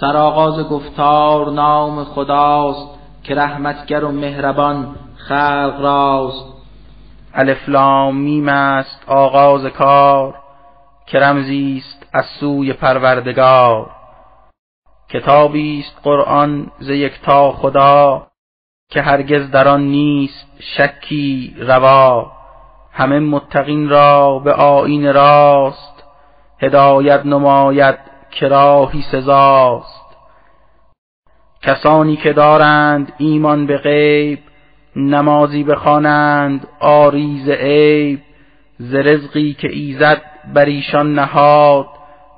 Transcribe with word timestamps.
سرآغاز 0.00 0.68
گفتار 0.68 1.50
نام 1.50 2.04
خداست 2.04 2.88
که 3.22 3.34
رحمتگر 3.34 4.04
و 4.04 4.12
مهربان 4.12 4.94
خلق 5.16 5.80
راست. 5.80 6.44
الف 7.34 7.68
لام 7.68 8.16
میم 8.16 8.48
است 8.48 9.04
آغاز 9.06 9.64
کار 9.66 10.34
که 11.06 11.18
رمزی 11.18 11.82
از 12.12 12.24
سوی 12.40 12.72
پروردگار. 12.72 13.90
کتابی 15.08 15.80
است 15.80 16.00
قرآن 16.02 16.70
ز 16.78 16.88
یکتا 16.88 17.52
خدا 17.52 18.26
که 18.90 19.02
هرگز 19.02 19.50
در 19.50 19.68
آن 19.68 19.82
نیست 19.82 20.46
شکی 20.58 21.56
روا. 21.58 22.32
همه 22.92 23.18
متقین 23.18 23.88
را 23.88 24.38
به 24.38 24.52
آیین 24.52 25.12
راست 25.12 26.04
هدایت 26.58 27.26
نماید 27.26 28.09
که 28.30 28.48
راهی 28.48 29.04
سزاست. 29.12 30.00
کسانی 31.62 32.16
که 32.16 32.32
دارند 32.32 33.12
ایمان 33.18 33.66
به 33.66 33.78
غیب 33.78 34.38
نمازی 34.96 35.64
بخوانند 35.64 36.66
آریز 36.80 37.48
عیب 37.48 38.20
ز 38.78 38.94
رزقی 38.94 39.54
که 39.54 39.68
ایزد 39.72 40.22
بر 40.54 40.64
ایشان 40.64 41.14
نهاد 41.14 41.86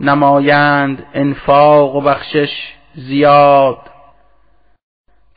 نمایند 0.00 1.06
انفاق 1.14 1.96
و 1.96 2.00
بخشش 2.00 2.50
زیاد. 2.94 3.78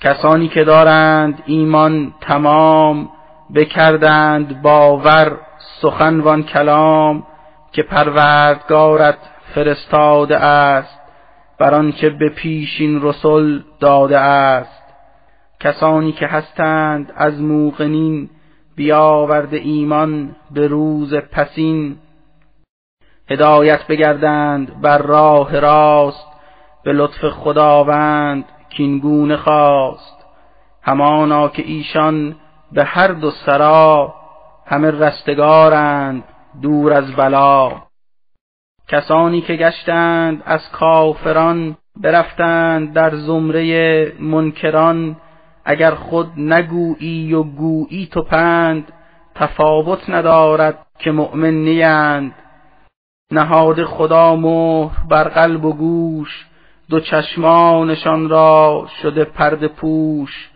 کسانی 0.02 0.48
که 0.48 0.63
دارند 0.63 1.44
ایمان 1.46 2.13
تمام 2.22 3.10
بکردند 3.55 4.62
باور 4.62 5.38
سخن 5.82 6.20
وان 6.20 6.44
کلام 6.44 7.24
که 7.72 7.84
پروردگارت 7.84 9.18
فرستاده 9.55 10.38
است 10.38 11.00
بر 11.59 11.73
آنچه 11.73 12.09
به 12.09 12.30
پیشین 12.30 13.02
رسل 13.02 13.59
داده 13.80 14.20
است. 14.20 14.84
کسانی 15.59 16.12
که 16.12 16.27
هستند 16.27 17.13
از 17.16 17.41
موقنین 17.41 18.30
بیاورده 18.76 19.57
ایمان 19.57 20.35
به 20.52 20.68
روز 20.68 21.13
پسین. 21.13 21.98
هدایت 23.30 23.88
بگردند 23.88 24.82
بر 24.82 24.98
راه 24.98 25.60
راست 25.60 26.27
به 26.84 26.93
لطف 26.93 27.26
خداوند 27.26 28.46
کینگونه 28.70 29.37
خواست. 29.37 30.26
همانا 30.82 31.48
که 31.48 31.63
ایشان 31.65 32.35
به 32.71 32.84
هر 32.84 33.08
دو 33.08 33.32
سرا 33.32 34.13
همه 34.65 34.91
رستگارند 34.91 36.24
دور 36.62 36.93
از 36.93 37.15
بلا. 37.15 37.85
کسانی 38.88 39.41
که 39.41 39.55
گشتند 39.55 40.44
از 40.46 40.72
کافران 40.72 41.78
برفتند 41.98 42.94
در 42.94 43.16
زمره 43.16 44.14
منکران 44.20 45.16
اگر 45.66 45.92
خود 45.92 46.32
نگویی 46.38 47.34
و 47.34 47.44
گویی 47.44 48.08
تو 48.08 48.22
پند 48.22 48.94
تفاوت 49.36 50.10
ندارد 50.10 50.86
که 51.00 51.12
مؤمن 51.12 51.54
نیند 51.54 52.34
نهاد 53.32 53.84
خدا 53.84 54.36
مهر 54.36 55.08
بر 55.10 55.24
قلب 55.24 55.66
و 55.66 55.74
گوش 55.74 56.46
دو 56.90 56.99
چشمانشان 56.99 58.30
را 58.30 58.88
شده 59.02 59.24
پرد 59.24 59.68
پوش. 59.68 60.49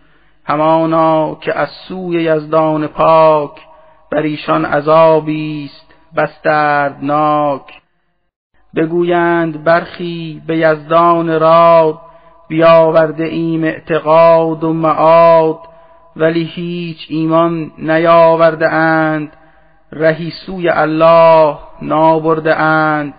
همانا 0.44 1.34
که 1.34 1.58
از 1.58 1.68
سوی 1.68 2.22
یزدان 2.22 2.86
پاک 2.86 3.50
بر 4.10 4.22
ایشان 4.22 4.64
عذابی 4.64 5.64
است 5.64 5.94
بگویند 8.76 9.64
برخی 9.64 10.42
به 10.46 10.56
یزدان 10.56 11.40
راد 11.40 11.98
بیاورده 12.48 13.24
ایم 13.24 13.64
اعتقاد 13.64 14.64
و 14.64 14.72
معاد 14.72 15.58
ولی 16.16 16.44
هیچ 16.44 17.06
ایمان 17.08 17.72
نیاورده 17.78 18.68
اند 18.68 19.32
رهی 19.92 20.30
سوی 20.30 20.68
الله 20.68 21.58
نابرده 21.82 22.56
اند. 22.56 23.14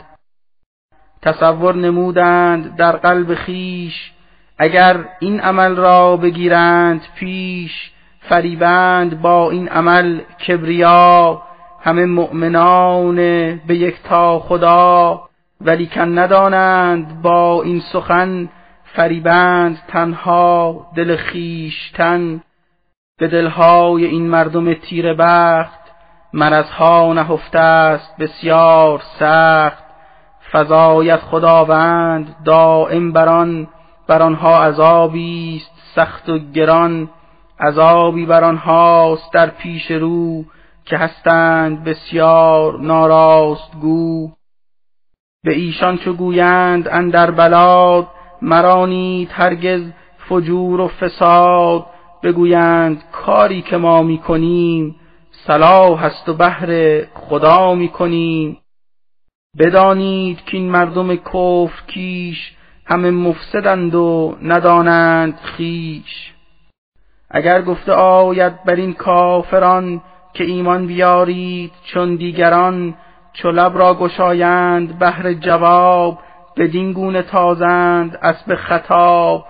تصور 1.22 1.76
نمودند 1.76 2.76
در 2.76 2.92
قلب 2.92 3.36
خیش 3.36 4.12
اگر 4.58 5.06
این 5.20 5.40
عمل 5.40 5.76
را 5.76 6.18
بگیرند 6.18 7.02
پیش 7.16 7.92
فریبند 8.20 9.22
با 9.22 9.52
این 9.52 9.70
عمل 9.70 10.20
کبریا 10.48 11.42
همه 11.82 12.06
مؤمنان 12.06 13.16
به 13.68 13.76
یک 13.76 13.96
تا 14.04 14.40
خدا. 14.40 15.22
ولی 15.66 15.88
کن 15.88 16.18
ندانند 16.18 17.22
با 17.22 17.64
این 17.64 17.80
سخن 17.80 18.50
فریبند 18.96 19.80
تنها 19.88 20.86
دل 20.96 21.16
خیشتن 21.16 22.44
به 23.20 23.28
دلهای 23.28 24.06
این 24.06 24.30
مردم 24.30 24.74
تیر 24.74 25.14
بخت 25.14 25.82
مرزها 26.34 27.14
نهفته 27.14 27.60
است 27.60 28.18
بسیار 28.18 29.02
سخت. 29.20 29.84
فضایت 30.52 31.20
خداوند 31.20 32.36
دائم 32.46 33.12
بران 33.12 33.68
بر 34.08 34.22
آنها 34.22 34.64
عذابی 34.64 35.62
است 35.62 35.72
سخت 35.96 36.30
و 36.30 36.40
گران. 36.40 37.10
عذابی 37.60 38.26
بر 38.26 38.44
آنهاست 38.44 39.34
در 39.34 39.50
پیش 39.50 39.92
رو 39.92 40.44
که 40.86 40.98
هستند 40.98 41.84
بسیار 41.84 42.80
ناراست 42.80 43.72
گو. 43.82 44.32
به 45.44 45.54
ایشان 45.54 45.98
چو 45.98 46.14
گویند 46.14 46.88
اندر 46.88 47.32
بلاد 47.32 48.08
مرانید 48.42 49.30
هرگز 49.32 49.82
فجور 50.30 50.80
و 50.80 50.88
فساد. 50.88 51.86
بگویند 52.24 53.04
کاری 53.12 53.62
که 53.62 53.78
ما 53.78 54.04
می‌کنیم 54.04 54.96
صلاح 55.48 56.04
است 56.04 56.30
و 56.30 56.34
بهر 56.34 57.02
خدا 57.06 57.76
می‌کنیم. 57.76 58.58
بدانید 59.60 60.46
که 60.46 60.58
این 60.58 60.70
مردم 60.70 61.16
کفر 61.16 61.82
کیش 61.88 62.54
همه 62.86 63.12
مفسدند 63.12 63.96
و 63.96 64.38
ندانند 64.44 65.40
خیش 65.44 66.34
اگر 67.30 67.62
گفته 67.62 67.92
آید 67.94 68.64
بر 68.64 68.76
این 68.76 68.94
کافران 68.94 70.02
که 70.34 70.44
ایمان 70.44 70.88
بیارید 70.88 71.72
چون 71.84 72.16
دیگران 72.16 72.94
چو 73.34 73.52
لب 73.52 73.78
را 73.78 73.94
گشایند 73.94 75.00
بهر 75.00 75.34
جواب 75.34 76.20
بدین 76.58 76.94
گونه 76.94 77.22
تازند 77.22 78.20
اسب 78.22 78.56
خطاب. 78.56 79.46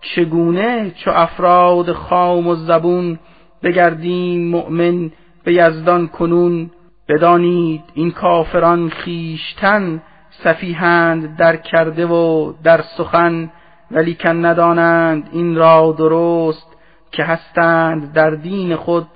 چگونه 0.00 0.90
چو 0.90 1.10
افراد 1.10 1.92
خام 1.92 2.46
و 2.46 2.54
زبون 2.54 3.18
بگردیم 3.62 4.50
مؤمن 4.50 5.10
به 5.44 5.54
یزدان 5.54 6.08
کنون؟ 6.08 6.70
بدانید 7.08 7.82
این 7.94 8.10
کافران 8.10 8.88
خیشتن 8.88 10.02
سفیهند 10.30 11.36
در 11.36 11.56
کرده 11.56 12.06
و 12.06 12.52
در 12.64 12.82
سخن 12.96 13.50
ولیکن 13.90 14.44
ندانند 14.44 15.28
این 15.32 15.56
را 15.56 15.94
درست 15.98 16.76
که 17.12 17.24
هستند 17.24 18.12
در 18.12 18.30
دین 18.30 18.76
خود 18.76 19.06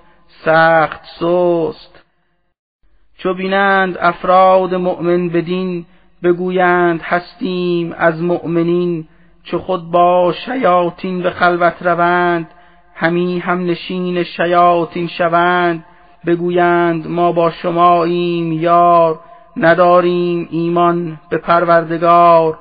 سخت 0.45 1.01
سست. 1.21 1.98
چو 3.19 3.35
بینند 3.35 3.99
افراد 4.01 4.75
مؤمن 4.75 5.29
بدین 5.29 5.87
بگویند 6.23 7.03
هستیم 7.03 7.95
از 7.99 8.23
مؤمنین 8.23 9.09
چو 9.43 9.59
خود 9.59 9.91
با 9.91 10.35
شیاطین 10.45 11.23
به 11.23 11.31
خلوت 11.31 11.83
روند 11.83 12.51
همی 12.95 13.39
هم 13.39 13.65
نشین 13.67 14.23
شیاطین 14.23 15.09
شوند 15.09 15.85
بگویند 16.27 17.09
ما 17.09 17.33
با 17.33 17.51
شماییم 17.51 18.53
یار 18.53 19.21
نداریم 19.57 20.49
ایمان 20.51 21.21
به 21.31 21.39
پروردگار 21.39 22.59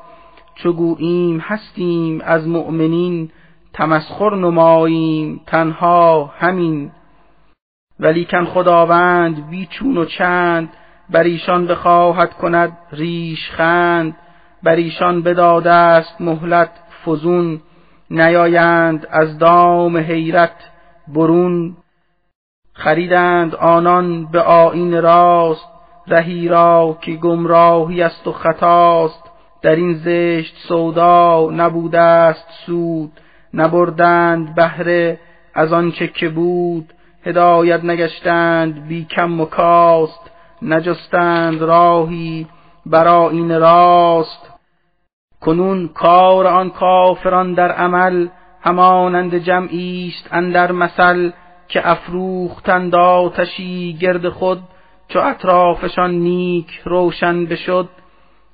چو 0.55 0.73
گوییم 0.73 1.39
هستیم 1.39 2.21
از 2.25 2.47
مؤمنین 2.47 3.29
تمسخر 3.73 4.35
نماییم 4.35 5.41
تنها 5.47 6.33
همین 6.39 6.91
ولیکن 7.99 8.45
خداوند 8.45 9.49
بیچون 9.49 9.97
و 9.97 10.05
چند 10.05 10.69
بر 11.09 11.23
ایشان 11.23 11.67
بخواهد 11.67 12.33
کند 12.33 12.77
ریش 12.91 13.51
خند 13.51 14.15
بر 14.63 14.75
ایشان 14.75 15.21
بداده 15.21 15.71
است 15.71 16.21
مهلت 16.21 16.69
فزون 17.05 17.61
نیایند 18.11 19.07
از 19.11 19.37
دام 19.37 19.97
حیرت 19.97 20.55
برون. 21.07 21.77
خریدند 22.73 23.55
آنان 23.55 24.25
به 24.25 24.41
آیین 24.41 25.01
راست 25.01 25.67
رهی 26.07 26.47
را 26.47 26.97
که 27.01 27.11
گمراهی 27.11 28.01
است 28.01 28.27
و 28.27 28.31
خطاست 28.31 29.23
در 29.61 29.75
این 29.75 29.93
زشت 29.93 30.55
سودا 30.67 31.49
نبوده 31.51 31.99
است 31.99 32.47
سود 32.65 33.11
نبردند 33.53 34.55
بهره 34.55 35.19
از 35.53 35.73
آنچه 35.73 36.07
که 36.07 36.29
بود. 36.29 36.93
هدایت 37.27 37.83
نگشتند 37.83 38.87
بی 38.87 39.05
کم 39.05 39.41
و 39.41 39.45
کاست 39.45 40.31
نجستند 40.61 41.61
راهی 41.61 42.47
برا 42.85 43.29
این 43.29 43.59
راست. 43.59 44.49
کنون 45.41 45.87
کار 45.87 46.47
آن 46.47 46.69
کافران 46.69 47.53
در 47.53 47.71
عمل 47.71 48.27
همانند 48.61 49.35
جمعی 49.35 50.13
است 50.15 50.29
اندر 50.31 50.71
مثل 50.71 51.31
که 51.67 51.89
افروختند 51.89 52.95
آتشی 52.95 53.97
گرد 54.01 54.29
خود 54.29 54.59
چو 55.07 55.19
اطرافشان 55.19 56.11
نیک 56.11 56.81
روشن 56.85 57.45
بشد. 57.45 57.89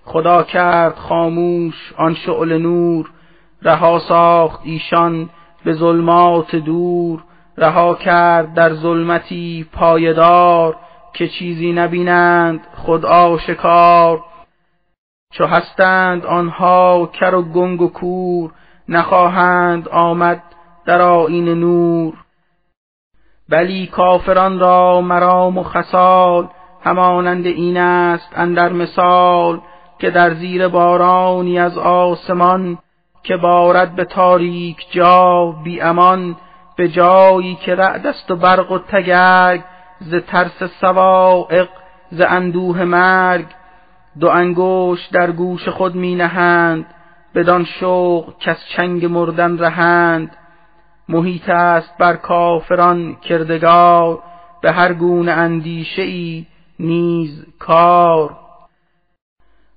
خدا 0.03 0.43
کرد 0.43 0.95
خاموش 0.95 1.93
آن 1.97 2.13
شعل 2.13 2.57
نور 2.57 3.11
رها 3.61 3.99
ساخت 3.99 4.59
ایشان 4.63 5.29
به 5.65 5.73
ظلمات 5.73 6.55
دور. 6.55 7.23
رها 7.57 7.95
کرد 7.95 8.53
در 8.53 8.73
ظلمتی 8.73 9.67
پایدار 9.73 10.75
که 11.13 11.27
چیزی 11.27 11.73
نبینند 11.73 12.67
خود 12.75 13.05
آشکار. 13.05 14.23
چو 15.33 15.45
هستند 15.45 16.25
آنها 16.25 17.09
کر 17.13 17.35
و 17.35 17.41
گنگ 17.41 17.81
و 17.81 17.89
کور 17.89 18.51
نخواهند 18.89 19.89
آمد 19.89 20.43
در 20.85 21.01
آیین 21.01 21.49
نور. 21.49 22.13
بلی 23.49 23.87
کافران 23.87 24.59
را 24.59 25.01
مرام 25.01 25.57
و 25.57 25.63
خسال 25.63 26.47
همانند 26.83 27.45
این 27.45 27.77
است 27.77 28.29
اندر 28.35 28.73
مثال 28.73 29.61
که 29.99 30.09
در 30.09 30.33
زیر 30.33 30.67
بارانی 30.67 31.59
از 31.59 31.77
آسمان 31.77 32.77
که 33.23 33.37
بارد 33.37 33.95
به 33.95 34.05
تاریک 34.05 34.77
جا 34.91 35.55
بی 35.63 35.81
امان 35.81 36.35
به 36.75 36.89
جایی 36.89 37.55
که 37.55 37.75
رعد 37.75 38.07
است 38.07 38.31
و 38.31 38.35
برق 38.35 38.71
و 38.71 38.79
تگرگ 38.79 39.63
ز 39.99 40.15
ترس 40.15 40.63
سوائق 40.81 41.69
ز 42.11 42.21
اندوه 42.21 42.83
مرگ 42.83 43.45
دو 44.19 44.29
انگوش 44.29 45.07
در 45.07 45.31
گوش 45.31 45.67
خود 45.67 45.95
می 45.95 46.15
نهند 46.15 46.85
بدان 47.35 47.65
شوق 47.65 48.33
کس 48.39 48.57
چنگ 48.75 49.05
مردن 49.05 49.57
رهند. 49.57 50.37
محیط 51.09 51.49
است 51.49 51.97
بر 51.99 52.15
کافران 52.15 53.15
کردگار 53.15 54.23
به 54.61 54.71
هر 54.71 54.93
گونه 54.93 55.31
اندیشه 55.31 56.01
ای 56.01 56.45
نیز 56.79 57.45
کار. 57.59 58.37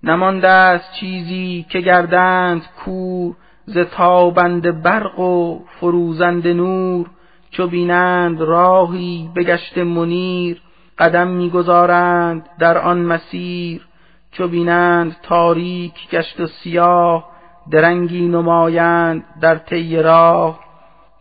نمانده 0.03 0.49
است 0.49 0.93
چیزی 0.93 1.67
که 1.71 1.81
گردند 1.81 2.63
کور 2.85 3.37
ز 3.67 3.79
تابند 3.79 4.83
برق 4.83 5.19
و 5.19 5.59
فروزند 5.81 6.49
نور 6.49 7.07
چو 7.51 7.67
بینند 7.67 8.41
راهی 8.41 9.31
بگشت 9.37 9.79
منیر. 9.79 10.63
قدم 10.99 11.29
می‌گذارند 11.29 12.49
در 12.59 12.79
آن 12.79 12.99
مسیر 12.99 13.87
چو 14.33 14.49
بینند 14.49 15.17
تاریک 15.23 16.11
گشت 16.11 16.41
و 16.41 16.47
سیاه. 16.47 17.29
درنگی 17.71 18.29
نمایند 18.29 19.25
در 19.41 19.55
طی 19.55 19.97
راه. 19.97 20.61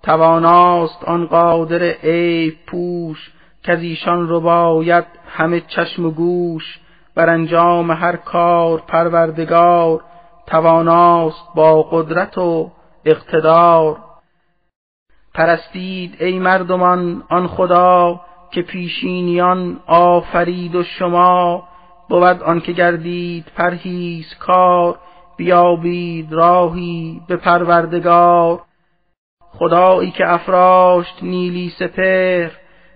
تواناست 0.03 1.03
آن 1.03 1.25
قادر 1.25 1.83
عیب 1.83 2.55
پوش 2.67 3.31
که 3.63 3.71
از 3.71 3.81
ایشان 3.81 4.29
رباید 4.29 5.05
همه 5.27 5.61
چشم 5.67 6.05
و 6.05 6.11
گوش. 6.11 6.79
بر 7.15 7.29
انجام 7.29 7.91
هر 7.91 8.15
کار 8.15 8.83
پروردگار 8.87 10.01
تواناست 10.47 11.47
با 11.55 11.83
قدرت 11.83 12.37
و 12.37 12.71
اقتدار. 13.05 13.97
پرستید 15.33 16.15
ای 16.19 16.39
مردمان 16.39 17.23
آن 17.29 17.47
خدا 17.47 18.21
که 18.51 18.61
پیشینیان 18.61 19.79
آفرید 19.87 20.75
و 20.75 20.83
شما 20.83 21.67
بود 22.09 22.43
آنکه 22.43 22.71
گردید 22.71 23.45
پرهیز 23.55 24.35
کار 24.39 24.99
بیابید 25.37 26.33
راهی 26.33 27.21
به 27.27 27.35
پروردگار. 27.35 28.61
خدایی 29.39 30.11
که 30.11 30.33
افراشت 30.33 31.23
نیلی 31.23 31.69
سپهر 31.79 32.51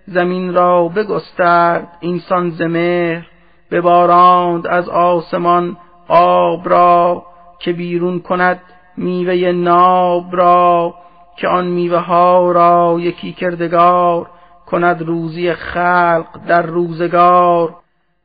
زمین 0.08 0.54
را 0.54 0.88
بگسترد 0.88 1.98
اینسان 2.00 2.50
زمهر. 2.50 3.26
بباراند 3.72 4.68
از 4.68 4.90
آسمان 4.90 5.78
آب 6.08 6.70
را 6.70 7.24
که 7.60 7.74
بیرون 7.74 8.20
کند 8.20 8.60
میوه 8.98 9.52
ناب 9.52 10.36
را 10.36 10.96
که 11.38 11.48
آن 11.48 11.68
میوه 11.68 11.98
ها 11.98 12.52
را 12.52 12.98
یکی 13.00 13.34
کردگار 13.34 14.30
کند 14.66 15.02
روزی 15.02 15.54
خلق 15.54 16.46
در 16.48 16.62
روزگار. 16.62 17.76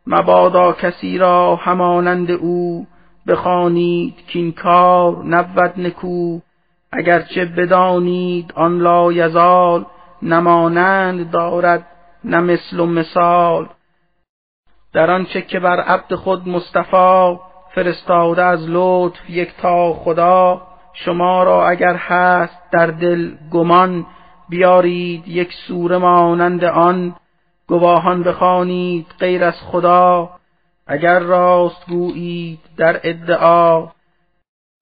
مبادا 0.07 0.73
کسی 0.73 1.19
را 1.19 1.57
همانند 1.57 2.31
او 2.31 2.87
بخوانید 3.29 4.15
کین 4.27 4.53
کار 4.53 5.25
نبود 5.25 5.81
نکو. 5.81 6.39
اگرچه 6.93 7.45
بدانید 7.45 8.53
آن 8.57 8.79
لا 8.79 9.13
یزال 9.13 9.87
نمانند 10.23 11.31
دارد 11.31 11.87
نه 12.25 12.59
و 12.79 12.87
مثال. 12.87 13.69
در 14.93 15.11
آنچه 15.11 15.43
که 15.43 15.61
بر 15.61 15.81
عبد 15.81 16.15
خود 16.15 16.49
مصطفی 16.49 17.39
فرستاده 17.75 18.43
از 18.43 18.67
لطف 18.69 19.31
یک 19.31 19.57
تا 19.57 19.93
خدا 19.93 20.63
شما 20.93 21.43
را 21.43 21.69
اگر 21.69 21.95
هست 21.95 22.71
در 22.73 22.87
دل 22.87 23.31
گمان 23.53 24.07
بیارید 24.49 25.29
یک 25.29 25.53
سوره 25.53 25.99
مانند 25.99 26.65
آن. 26.65 27.17
گواهان 27.67 28.23
بخوانید 28.23 29.07
غیر 29.19 29.45
از 29.45 29.55
خدا 29.63 30.31
اگر 30.87 31.19
راست 31.19 31.87
گویید 31.89 32.61
در 32.77 33.01
ادعا. 33.03 33.87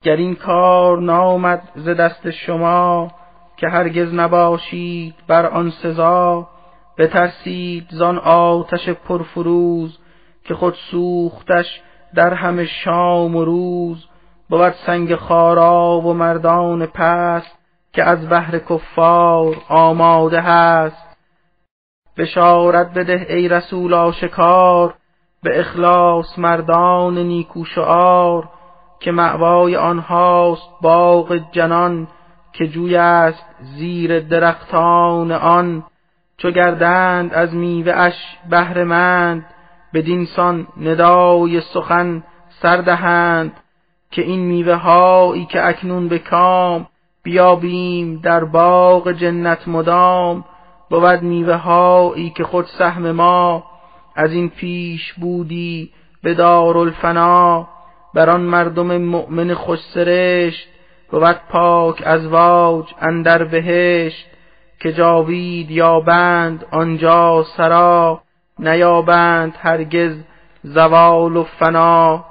گر 0.02 0.16
این 0.16 0.34
کار 0.34 0.98
نامد 1.00 1.62
ز 1.74 1.88
دست 1.88 2.30
شما 2.30 3.10
که 3.56 3.68
هرگز 3.68 4.14
نباشید 4.14 5.14
بر 5.28 5.46
آن 5.46 5.70
سزا. 5.70 6.48
بترسید 6.98 7.86
زان 7.90 8.18
آتش 8.18 8.88
پرفروز 8.88 9.98
که 10.44 10.54
خود 10.54 10.74
سوختش 10.90 11.80
در 12.14 12.34
همه 12.34 12.66
شام 12.66 13.36
و 13.36 13.44
روز 13.44 14.06
بود 14.50 14.74
سنگ 14.86 15.14
خارا 15.14 16.00
و 16.00 16.14
مردان 16.14 16.86
پست 16.86 17.58
که 17.92 18.04
از 18.04 18.28
بهر 18.28 18.58
کفار 18.58 19.56
آماده 19.68 20.40
هست. 20.40 21.16
بشارت 22.16 22.94
بده 22.94 23.26
ای 23.28 23.48
رسول 23.48 23.94
آشکار 23.94 24.94
به 25.42 25.60
اخلاص 25.60 26.38
مردان 26.38 27.18
نیکو 27.18 27.64
شعار 27.64 28.48
که 29.00 29.12
معوای 29.12 29.76
آنهاست 29.76 30.68
باغ 30.82 31.40
جنان 31.52 32.08
که 32.52 32.66
جوی 32.66 32.96
است 32.96 33.44
زیر 33.60 34.20
درختان 34.20 35.32
آن. 35.32 35.84
چو 36.36 36.50
گردند 36.50 37.34
از 37.34 37.54
میوه 37.54 37.92
اش 37.92 38.14
بهرهمند 38.50 39.44
بدینسان 39.94 40.66
ندای 40.80 41.60
سخن 41.60 42.22
سردهند 42.48 43.52
که 44.10 44.22
این 44.22 44.40
میوه 44.40 44.74
هایی 44.74 45.44
که 45.44 45.68
اکنون 45.68 46.08
به 46.08 46.18
کام 46.18 46.86
بیابیم 47.22 48.20
در 48.20 48.44
باغ 48.44 49.12
جنت 49.12 49.68
مدام 49.68 50.44
بود 50.90 51.22
میوه 51.22 51.54
هایی 51.54 52.30
که 52.30 52.44
خود 52.44 52.66
سهم 52.78 53.10
ما 53.10 53.64
از 54.16 54.32
این 54.32 54.50
پیش 54.50 55.12
بودی 55.12 55.90
به 56.22 56.34
دارالفنا. 56.34 57.68
بر 58.14 58.30
آن 58.30 58.40
مردم 58.40 58.96
مؤمن 58.96 59.54
خوش 59.54 59.78
سرشت 59.94 60.68
بود 61.10 61.40
پاک 61.50 62.02
از 62.06 62.26
واج 62.26 62.86
اندر 63.00 63.44
بهشت 63.44 64.26
که 64.80 64.92
جاوید 64.92 65.70
یابند 65.70 66.64
آنجا 66.70 67.46
سرا. 67.56 68.21
نیابند 68.58 69.56
هرگز 69.60 70.16
زوال 70.62 71.36
و 71.36 71.44
فنا. 71.44 72.24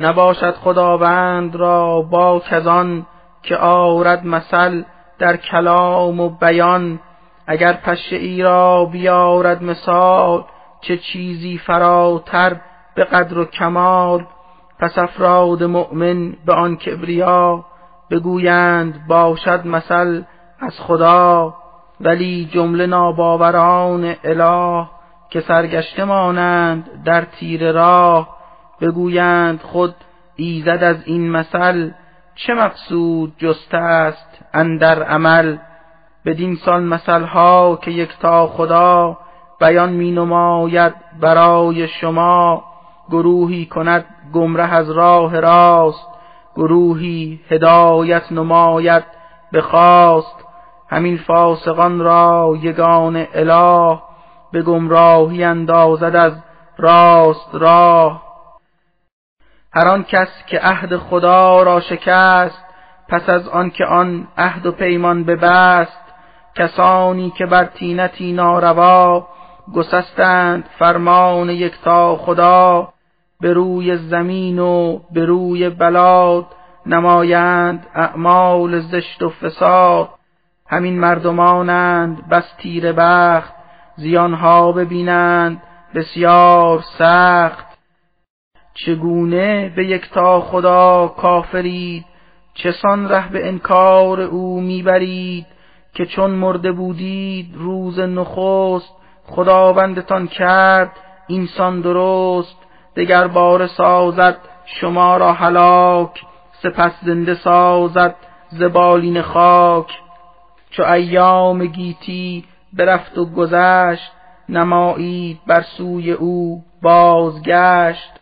نباشد 0.00 0.54
خداوند 0.54 1.56
را 1.56 2.02
با 2.02 2.40
کزان 2.40 3.06
که 3.42 3.56
آرد 3.56 4.26
مثل 4.26 4.82
در 5.18 5.36
کلام 5.36 6.20
و 6.20 6.28
بیان. 6.28 7.00
اگر 7.46 7.72
پشه 7.72 8.16
ای 8.16 8.42
را 8.42 8.84
بیارد 8.84 9.62
مثال 9.62 10.44
چه 10.80 10.98
چیزی 10.98 11.58
فراتر 11.58 12.56
به 12.94 13.04
قدر 13.04 13.38
و 13.38 13.44
کمال. 13.44 14.26
پس 14.78 14.98
افراد 14.98 15.64
مؤمن 15.64 16.32
به 16.46 16.54
آن 16.54 16.76
کبریا 16.76 17.64
بگویند 18.10 19.06
باشد 19.08 19.66
مثل 19.66 20.22
از 20.60 20.80
خدا. 20.80 21.54
ولی 22.00 22.48
جمله 22.52 22.86
ناباوران 22.86 24.14
اله 24.24 24.86
که 25.30 25.40
سرگشته 25.40 26.04
مانند 26.04 27.02
در 27.04 27.24
تیر 27.24 27.72
راه 27.72 28.36
بگویند 28.80 29.60
خود 29.62 29.94
ایزد 30.36 30.82
از 30.82 30.96
این 31.04 31.30
مثل 31.30 31.90
چه 32.34 32.54
مقصود 32.54 33.32
جسته 33.38 33.76
است 33.76 34.44
اندر 34.54 35.02
عمل؟ 35.02 35.56
بدین 36.26 36.56
سال 36.56 36.84
مثلها 36.84 37.78
که 37.82 37.90
یکتا 37.90 38.46
خدا 38.46 39.18
بیان 39.60 39.92
می 39.92 40.10
نماید 40.10 40.94
برای 41.20 41.88
شما 41.88 42.64
گروهی 43.08 43.66
کند 43.66 44.04
گمره 44.32 44.74
از 44.74 44.90
راه 44.90 45.40
راست 45.40 46.08
گروهی 46.56 47.40
هدایت 47.50 48.32
نماید 48.32 49.04
به 49.52 49.60
خواست. 49.60 50.37
همین 50.90 51.18
فاسقان 51.18 52.00
را 52.00 52.58
یگان 52.60 53.26
اله 53.34 53.98
به 54.52 54.62
گمراهی 54.62 55.44
اندازد 55.44 56.16
از 56.16 56.32
راست 56.78 57.54
راه. 57.54 58.22
هر 59.72 59.88
آن 59.88 60.04
کس 60.04 60.28
که 60.46 60.58
عهد 60.58 60.96
خدا 60.96 61.62
را 61.62 61.80
شکست 61.80 62.64
پس 63.08 63.28
از 63.28 63.48
آن 63.48 63.70
که 63.70 63.84
آن 63.84 64.28
عهد 64.36 64.66
و 64.66 64.72
پیمان 64.72 65.24
ببست 65.24 66.00
کسانی 66.54 67.30
که 67.30 67.46
بر 67.46 67.64
تینتی 67.64 68.32
ناروا 68.32 69.28
گسستند 69.74 70.64
فرمان 70.78 71.50
یکتا 71.50 72.16
خدا 72.16 72.88
به 73.40 73.52
روی 73.52 73.96
زمین 73.96 74.58
و 74.58 75.00
به 75.12 75.24
روی 75.24 75.68
بلاد 75.68 76.46
نمایند 76.86 77.86
اعمال 77.94 78.80
زشت 78.80 79.22
و 79.22 79.28
فساد. 79.28 80.08
همین 80.68 81.00
مردمانند 81.00 82.28
بس 82.28 82.54
تیر 82.58 82.92
بخت 82.92 83.54
زیانها 83.96 84.72
ببینند 84.72 85.62
بسیار 85.94 86.84
سخت. 86.98 87.66
چگونه 88.74 89.72
به 89.76 89.86
یکتا 89.86 90.40
خدا 90.40 91.14
کافرید؟ 91.16 92.04
چسان 92.54 93.08
ره 93.08 93.28
به 93.28 93.48
انکار 93.48 94.20
او 94.20 94.60
می‌برید 94.60 95.46
که 95.94 96.06
چون 96.06 96.30
مرده 96.30 96.72
بودید 96.72 97.54
روز 97.54 97.98
نخست 97.98 98.94
خداوندتان 99.26 100.26
کرد 100.26 100.90
اینسان 101.26 101.80
درست 101.80 102.56
دگر 102.96 103.26
بار 103.26 103.66
سازد 103.66 104.38
شما 104.64 105.16
را 105.16 105.32
هلاک 105.32 106.22
سپس 106.62 106.92
زنده 107.02 107.34
سازد 107.34 108.14
زبالین 108.48 109.22
خاک. 109.22 110.07
چو 110.70 110.82
ایام 110.82 111.66
گیتی 111.66 112.44
برفت 112.72 113.18
و 113.18 113.24
گذشت 113.24 114.12
نمایید 114.48 115.40
بر 115.46 115.62
سوی 115.62 116.12
او 116.12 116.64
بازگشت. 116.82 118.20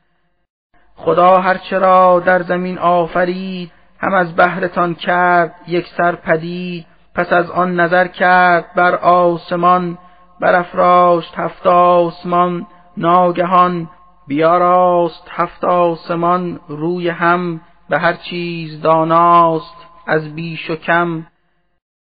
خدا 0.97 1.39
هرچه 1.39 1.79
را 1.79 2.21
در 2.21 2.43
زمین 2.43 2.79
آفرید 2.79 3.73
هم 3.99 4.15
از 4.15 4.37
بهرتان 4.37 4.95
کرد 4.95 5.55
یک 5.67 5.87
سر 5.87 6.15
پدید. 6.15 6.87
پس 7.15 7.33
از 7.33 7.51
آن 7.51 7.81
نظر 7.81 8.07
کرد 8.07 8.75
بر 8.75 8.95
آسمان 8.95 9.99
برافراشت 10.41 11.35
هفت 11.37 11.67
آسمان. 11.67 12.67
ناگهان 12.97 13.89
بیاراست 14.27 15.29
هفت 15.31 15.65
آسمان 15.65 16.61
روی 16.69 17.09
هم 17.09 17.61
به 17.89 17.99
هر 17.99 18.13
چیز 18.13 18.81
داناست 18.81 19.77
از 20.07 20.35
بیش 20.35 20.71
و 20.71 20.77
کم. 20.77 21.27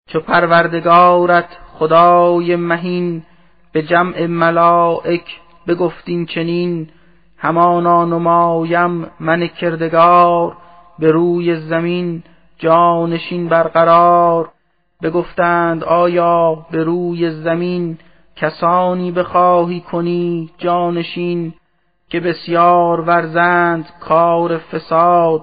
چو 0.08 0.20
پروردگارت 0.20 1.58
خدای 1.74 2.56
مهین 2.56 3.24
به 3.72 3.82
جمع 3.82 4.26
ملائک 4.26 5.40
بگفتین 5.68 6.26
چنین. 6.26 6.90
همانا 7.38 8.06
نمایم 8.06 9.12
من 9.20 9.48
کردگار 9.48 10.58
به 11.00 11.12
روی 11.12 11.56
زمین 11.56 12.24
جانشین 12.58 13.48
برقرار. 13.48 14.50
بگفتند 15.04 15.84
آیا 15.84 16.66
به 16.72 16.84
روی 16.84 17.32
زمین 17.32 17.98
کسانی 18.36 19.12
بخواهی 19.12 19.80
کنی 19.80 20.50
جانشین 20.58 21.54
که 22.10 22.20
بسیار 22.20 23.02
ورزند 23.02 23.86
کار 24.00 24.58
فساد؟ 24.58 25.42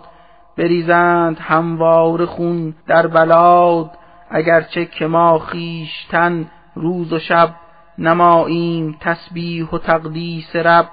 بریزند 0.58 1.38
هموار 1.40 2.26
خون 2.26 2.74
در 2.86 3.06
بلاد. 3.06 3.90
اگرچه 4.36 4.84
که 4.84 5.06
ما 5.06 5.38
خیشتن 5.38 6.50
روز 6.74 7.12
و 7.12 7.18
شب 7.18 7.54
نماییم 7.98 8.96
تسبیح 9.00 9.68
و 9.68 9.78
تقدیس 9.78 10.56
رب 10.56 10.88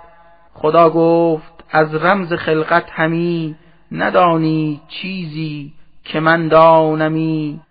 خدا 0.53 0.89
گفت 0.89 1.63
از 1.71 1.95
رمز 1.95 2.33
خلقت 2.33 2.89
همی 2.91 3.55
ندانی 3.91 4.81
چیزی 4.87 5.73
که 6.03 6.19
من 6.19 6.47
دانمی. 6.47 7.61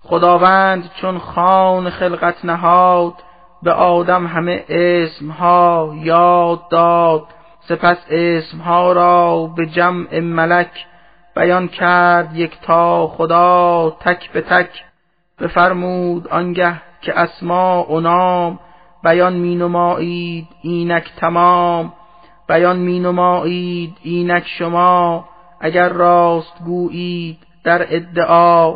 خداوند 0.00 0.90
چون 1.00 1.18
خان 1.18 1.90
خلقت 1.90 2.44
نهاد 2.44 3.14
به 3.62 3.72
آدم 3.72 4.26
همه 4.26 4.64
اسمها 4.68 5.94
یاد 6.02 6.68
داد. 6.68 7.26
سپس 7.60 7.98
اسمها 8.10 8.92
را 8.92 9.46
به 9.56 9.66
جمع 9.66 10.20
ملک 10.20 10.86
بیان 11.38 11.68
کرد 11.68 12.36
یک 12.36 12.60
تا 12.60 13.06
خدا 13.06 13.96
تک 14.00 14.32
به 14.32 14.40
تک 14.40 14.84
بفرمود 15.38 16.28
آنگه 16.28 16.82
که 17.00 17.18
اسما 17.18 17.86
و 17.92 18.00
نام 18.00 18.58
بیان 19.04 19.34
می 19.34 19.56
نمایید 19.56 20.48
اینک 20.62 21.12
تمام 21.16 21.92
بیان 22.48 22.78
می 22.78 23.00
نمایید 23.00 23.96
اینک 24.02 24.46
شما 24.58 25.28
اگر 25.60 25.88
راست 25.88 26.62
گویید 26.64 27.38
در 27.64 27.94
ادعا 27.96 28.74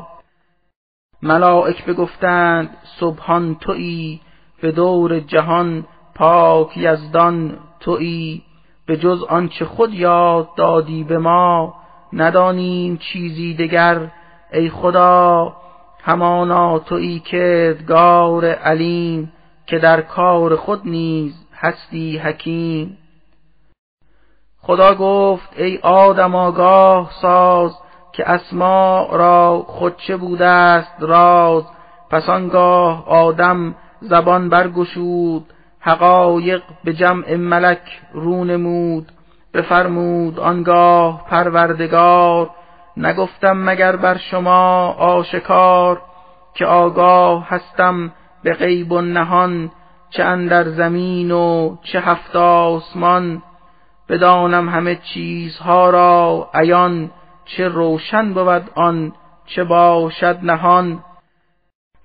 ملائک 1.22 1.84
بگفتند 1.84 2.76
سبحان 3.00 3.54
تویی 3.54 4.20
به 4.60 4.72
دور 4.72 5.20
جهان 5.20 5.84
پاک 6.14 6.76
یزدان 6.76 7.58
تویی 7.80 8.42
به 8.86 8.96
جز 8.96 9.22
آنچه 9.22 9.64
خود 9.64 9.94
یاد 9.94 10.48
دادی 10.56 11.04
به 11.04 11.18
ما 11.18 11.81
ندانیم 12.12 12.96
چیزی 12.96 13.54
دگر 13.54 14.10
ای 14.52 14.70
خدا 14.70 15.56
همانا 16.02 16.78
تویی 16.78 17.20
کردگار 17.20 18.44
علیم 18.44 19.32
که 19.66 19.78
در 19.78 20.00
کار 20.00 20.56
خود 20.56 20.80
نیز 20.84 21.34
هستی 21.54 22.18
حکیم. 22.18 22.98
خدا 24.58 24.94
گفت 24.94 25.48
ای 25.56 25.78
آدم 25.82 26.34
آگاه 26.34 27.10
ساز 27.22 27.72
که 28.12 28.30
اسما 28.30 29.08
را 29.12 29.64
خود 29.66 29.96
چه 29.96 30.16
بوده 30.16 30.46
است 30.46 30.94
راز 30.98 31.64
پس 32.10 32.28
آنگاه 32.28 33.08
آدم 33.08 33.74
زبان 34.00 34.48
برگشود 34.48 35.44
حقایق 35.80 36.62
به 36.84 36.92
جمع 36.92 37.36
ملک 37.36 38.00
رونمود 38.12 39.12
بفرمود 39.54 40.40
آنگاه 40.40 41.26
پروردگار 41.26 42.50
نگفتم 42.96 43.56
مگر 43.56 43.96
بر 43.96 44.16
شما 44.16 44.88
آشکار 44.98 46.02
که 46.54 46.66
آگاه 46.66 47.48
هستم 47.48 48.12
به 48.42 48.52
غیب 48.52 48.92
و 48.92 49.00
نهان 49.00 49.70
چه 50.10 50.24
اندر 50.24 50.68
زمین 50.68 51.30
و 51.30 51.76
چه 51.82 52.00
هفت 52.00 52.36
آسمان. 52.36 53.42
بدانم 54.08 54.68
همه 54.68 54.98
چیزها 55.14 55.90
را 55.90 56.48
عیان 56.54 57.10
چه 57.44 57.68
روشن 57.68 58.32
بود 58.32 58.70
آن 58.74 59.12
چه 59.46 59.64
باشد 59.64 60.38
نهان. 60.42 61.04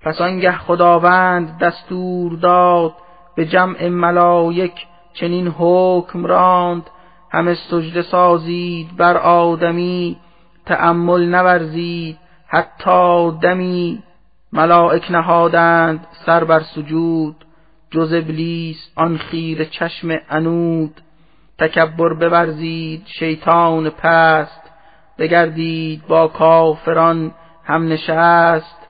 پس 0.02 0.20
آنگه 0.20 0.52
خداوند 0.52 1.58
دستور 1.58 2.32
داد 2.32 2.94
به 3.36 3.46
جمع 3.46 3.88
ملایک 3.88 4.86
چنین 5.12 5.48
حکم 5.58 6.26
راند 6.26 6.90
همه 7.30 7.54
سجده 7.54 8.02
سازید 8.02 8.96
بر 8.96 9.16
آدمی 9.16 10.16
تأمل 10.66 11.28
نورزید 11.28 12.18
حتی 12.46 13.30
دمی. 13.42 14.02
ملائک 14.52 15.10
نهادند 15.10 16.06
سر 16.26 16.44
بر 16.44 16.60
سجود 16.60 17.36
جز 17.90 18.12
ابلیس 18.12 18.90
آن 18.96 19.18
خیر 19.18 19.64
چشم 19.64 20.08
انود 20.30 21.00
تکبر 21.58 22.14
بورزید 22.14 23.02
شیطان 23.06 23.90
پست 23.90 24.62
بگردید 25.18 26.06
با 26.06 26.28
کافران 26.28 27.34
هم 27.64 27.88
نشست. 27.88 28.88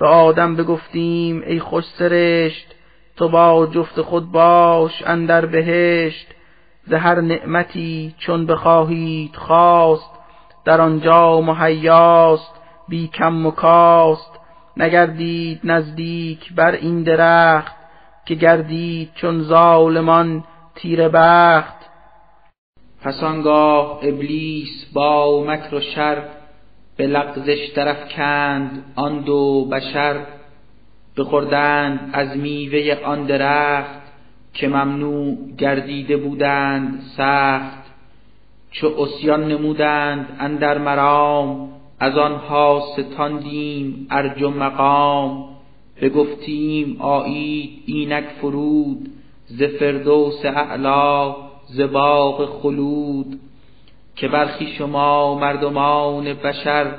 به 0.00 0.06
آدم 0.06 0.56
بگفتیم 0.56 1.42
ای 1.46 1.60
خوش 1.60 1.84
سرشت 1.84 2.74
تو 3.16 3.28
با 3.28 3.66
جفت 3.66 4.00
خود 4.00 4.32
باش 4.32 5.02
اندر 5.06 5.46
بهشت. 5.46 6.34
زهر 6.90 7.20
نعمتی 7.20 8.14
چون 8.18 8.46
بخواهید 8.46 9.36
خواست 9.36 10.10
در 10.64 10.80
آنجا 10.80 11.40
مهیاست 11.40 12.54
بی 12.88 13.08
کم 13.08 13.46
و 13.46 13.50
کاست. 13.50 14.38
نگردید 14.76 15.60
نزدیک 15.64 16.52
بر 16.52 16.72
این 16.72 17.02
درخت 17.02 17.76
که 18.26 18.34
گردید 18.34 19.10
چون 19.14 19.42
ظالمان 19.42 20.44
تیر 20.74 21.08
بخت. 21.08 21.78
پس 23.02 23.22
آنگاه 23.22 23.98
ابلیس 24.02 24.92
با 24.92 25.44
مکر 25.44 25.74
و 25.74 25.80
شر 25.80 26.22
به 26.96 27.06
لغزش 27.06 27.74
طرف 27.74 28.08
کند 28.08 28.84
آن 28.96 29.20
دو 29.20 29.64
بشر 29.64 30.16
بخوردند 31.16 32.10
از 32.12 32.36
میوه 32.36 33.04
آن 33.04 33.26
درخت. 33.26 33.97
که 34.58 34.68
ممنوع 34.68 35.36
گردیده 35.58 36.16
بودند 36.16 37.02
سخت 37.16 37.84
چو 38.70 38.94
اسیان 38.98 39.48
نمودند 39.48 40.36
اندر 40.40 40.78
مرام 40.78 41.68
از 42.00 42.18
آنها 42.18 42.82
ستاندیم 42.96 44.06
ارج 44.10 44.42
و 44.42 44.50
مقام 44.50 45.44
بگفتیم 46.02 46.96
آیید 47.00 47.82
اینک 47.86 48.24
فرود 48.40 49.10
ز 49.46 49.62
فردوس 49.62 50.44
اعلی 50.44 51.34
ز 51.66 51.80
باغ 51.80 52.60
خلود 52.62 53.40
که 54.16 54.28
برخی 54.28 54.66
شما 54.66 55.38
مردمان 55.38 56.34
بشر 56.34 56.94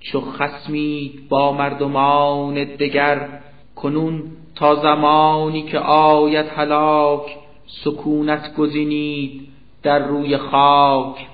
چو 0.00 0.20
خسمید 0.20 1.28
با 1.28 1.52
مردمان 1.52 2.54
دگر 2.64 3.28
کنون 3.76 4.22
تا 4.54 4.74
زمانی 4.74 5.62
که 5.62 5.78
آید 5.78 6.46
هلاک 6.46 7.38
سکونت 7.84 8.54
گزینید 8.56 9.48
در 9.82 9.98
روی 9.98 10.36
خاک. 10.36 11.26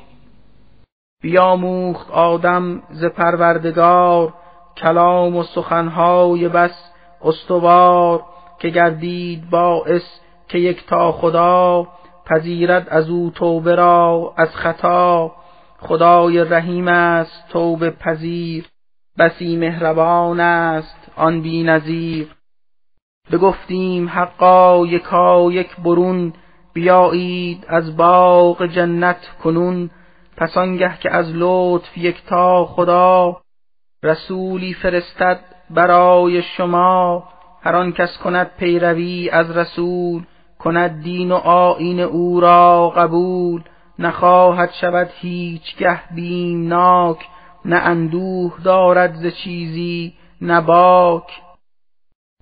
بیاموخت 1.22 2.10
آدم 2.10 2.82
ز 2.90 3.04
پروردگار 3.04 4.34
کلام 4.76 5.36
و 5.36 5.42
سخنهای 5.42 6.48
بس 6.48 6.90
استوار 7.24 8.24
که 8.58 8.68
گردید 8.68 9.50
باعث 9.50 10.02
که 10.48 10.58
یک 10.58 10.86
تا 10.86 11.12
خدا 11.12 11.88
پذیرد 12.26 12.88
از 12.90 13.10
او 13.10 13.30
توبه 13.30 13.74
را 13.74 14.34
از 14.36 14.56
خطا. 14.56 15.32
خدای 15.80 16.44
رحیم 16.44 16.88
است 16.88 17.48
توبه 17.48 17.90
پذیر 17.90 18.66
بسی 19.18 19.56
مهربان 19.56 20.40
است 20.40 21.10
آن 21.16 21.42
بی 21.42 21.62
نظیر. 21.62 22.37
بگفتیم 23.32 24.08
حقا 24.08 24.86
یکا 24.86 25.52
یک 25.52 25.76
برون 25.76 26.32
بیایید 26.72 27.64
از 27.68 27.96
باغ 27.96 28.66
جنت 28.66 29.28
کنون. 29.42 29.90
پس 30.36 30.56
آنگه 30.56 30.98
که 31.00 31.10
از 31.10 31.32
لطف 31.34 31.98
یکتا 31.98 32.64
خدا 32.64 33.36
رسولی 34.02 34.74
فرستد 34.74 35.40
برای 35.70 36.42
شما 36.42 37.24
هر 37.62 37.76
آن 37.76 37.92
کس 37.92 38.18
کند 38.18 38.50
پیروی 38.58 39.30
از 39.30 39.56
رسول 39.56 40.22
کند 40.58 41.02
دین 41.02 41.32
و 41.32 41.34
آیین 41.34 42.00
او 42.00 42.40
را 42.40 42.90
قبول. 42.90 43.62
نخواهد 43.98 44.70
شود 44.80 45.10
هیچگه 45.20 46.00
بیمناک 46.14 47.18
نه 47.64 47.76
اندوه 47.76 48.52
دارد 48.64 49.14
ز 49.14 49.26
چیزی 49.26 50.14
نه 50.40 50.60
باک. 50.60 51.47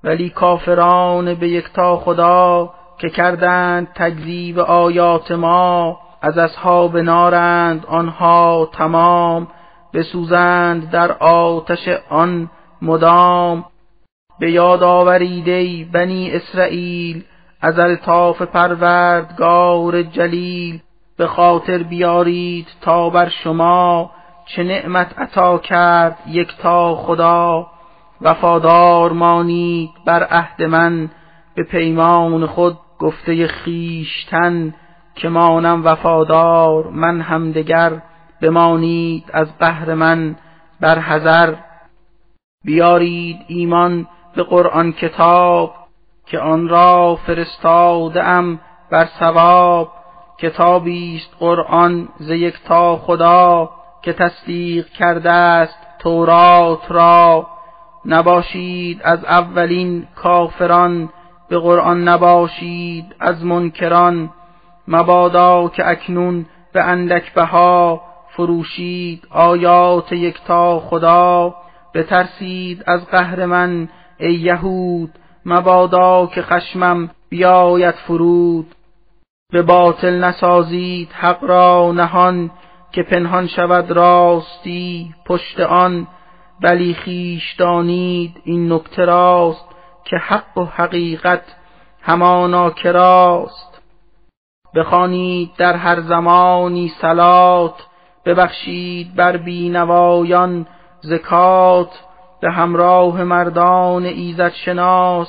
ولی 0.06 0.30
کافران 0.30 1.34
به 1.34 1.48
یکتا 1.48 1.96
خدا 1.96 2.70
که 2.98 3.10
کردند 3.10 3.88
تکذیب 3.94 4.58
آیات 4.58 5.32
ما 5.32 5.98
از 6.22 6.38
اصحاب 6.38 6.96
نارند 6.96 7.86
آنها 7.86 8.68
تمام 8.72 9.48
بسوزند 9.94 10.90
در 10.90 11.12
آتش 11.12 11.88
آن 12.10 12.50
مدام. 12.82 13.64
به 14.40 14.50
یاد 14.50 14.82
آورید 14.82 15.92
بنی 15.92 16.30
اسرائیل 16.30 17.24
از 17.60 17.78
الطاف 17.78 18.42
پروردگار 18.42 20.02
جلیل 20.02 20.80
به 21.18 21.26
خاطر 21.26 21.78
بیارید 21.78 22.66
تا 22.80 23.10
بر 23.10 23.28
شما 23.28 24.10
چه 24.46 24.62
نعمت 24.62 25.18
عطا 25.18 25.58
کرد 25.58 26.18
یکتا 26.26 26.94
خدا. 26.94 27.66
وفادار 28.20 29.12
مانید 29.12 29.90
بر 30.06 30.22
عهد 30.22 30.62
من 30.62 31.10
به 31.54 31.62
پیمان 31.62 32.46
خود 32.46 32.78
گفته 32.98 33.46
خیشتن 33.46 34.74
که 35.14 35.28
مانم 35.28 35.84
وفادار 35.84 36.88
من 36.90 37.20
همدگر 37.20 38.02
بمانید 38.42 39.24
از 39.32 39.58
قهر 39.58 39.94
من 39.94 40.36
بر 40.80 40.98
حذر. 40.98 41.54
بیارید 42.64 43.36
ایمان 43.48 44.06
به 44.36 44.42
قرآن 44.42 44.92
کتاب 44.92 45.74
که 46.26 46.38
آن 46.38 46.68
را 46.68 47.18
فرستاده 47.26 48.24
ام 48.24 48.60
بر 48.90 49.04
ثواب. 49.04 49.92
کتابی 50.38 51.16
است 51.16 51.36
قرآن 51.40 52.08
ز 52.18 52.32
تا 52.68 52.96
خدا 52.96 53.70
که 54.02 54.12
تصدیق 54.12 54.88
کرده 54.88 55.30
است 55.30 55.78
تورات 55.98 56.92
را. 56.92 57.46
نباشید 58.06 59.00
از 59.04 59.24
اولین 59.24 60.06
کافران 60.16 61.08
به 61.48 61.58
قرآن 61.58 62.08
نباشید 62.08 63.04
از 63.20 63.44
منکران. 63.44 64.30
مبادا 64.88 65.68
که 65.68 65.88
اکنون 65.88 66.46
به 66.72 66.82
اندک 66.82 67.34
بها 67.34 68.02
فروشید 68.28 69.26
آیات 69.30 70.12
یکتا 70.12 70.80
خدا. 70.80 71.54
بترسید 71.94 72.82
از 72.86 73.06
قهر 73.06 73.46
من 73.46 73.88
ای 74.18 74.34
یهود 74.34 75.10
مبادا 75.46 76.26
که 76.26 76.42
خشمم 76.42 77.10
بیاید 77.28 77.94
فرود. 77.94 78.74
به 79.52 79.62
باطل 79.62 80.24
نسازید 80.24 81.12
حق 81.12 81.44
را 81.44 81.92
نهان 81.92 82.50
که 82.92 83.02
پنهان 83.02 83.46
شود 83.46 83.90
راستی 83.90 85.14
پشت 85.26 85.60
آن. 85.60 86.06
بلی 86.60 86.94
خیش 86.94 87.54
دانید 87.54 88.42
این 88.44 88.72
نکته 88.72 89.04
راست 89.04 89.68
که 90.04 90.16
حق 90.16 90.58
و 90.58 90.64
حقیقت 90.64 91.42
همانا 92.02 92.70
کراست 92.70 93.82
بخوانید 94.74 95.50
در 95.58 95.76
هر 95.76 96.00
زمانی 96.00 96.92
سلات 97.00 97.86
ببخشید 98.24 99.14
بر 99.14 99.36
بینوایان 99.36 100.66
زکات 101.00 102.02
به 102.40 102.50
همراه 102.50 103.24
مردان 103.24 104.04
ایزد 104.04 104.52
شناس 104.52 105.28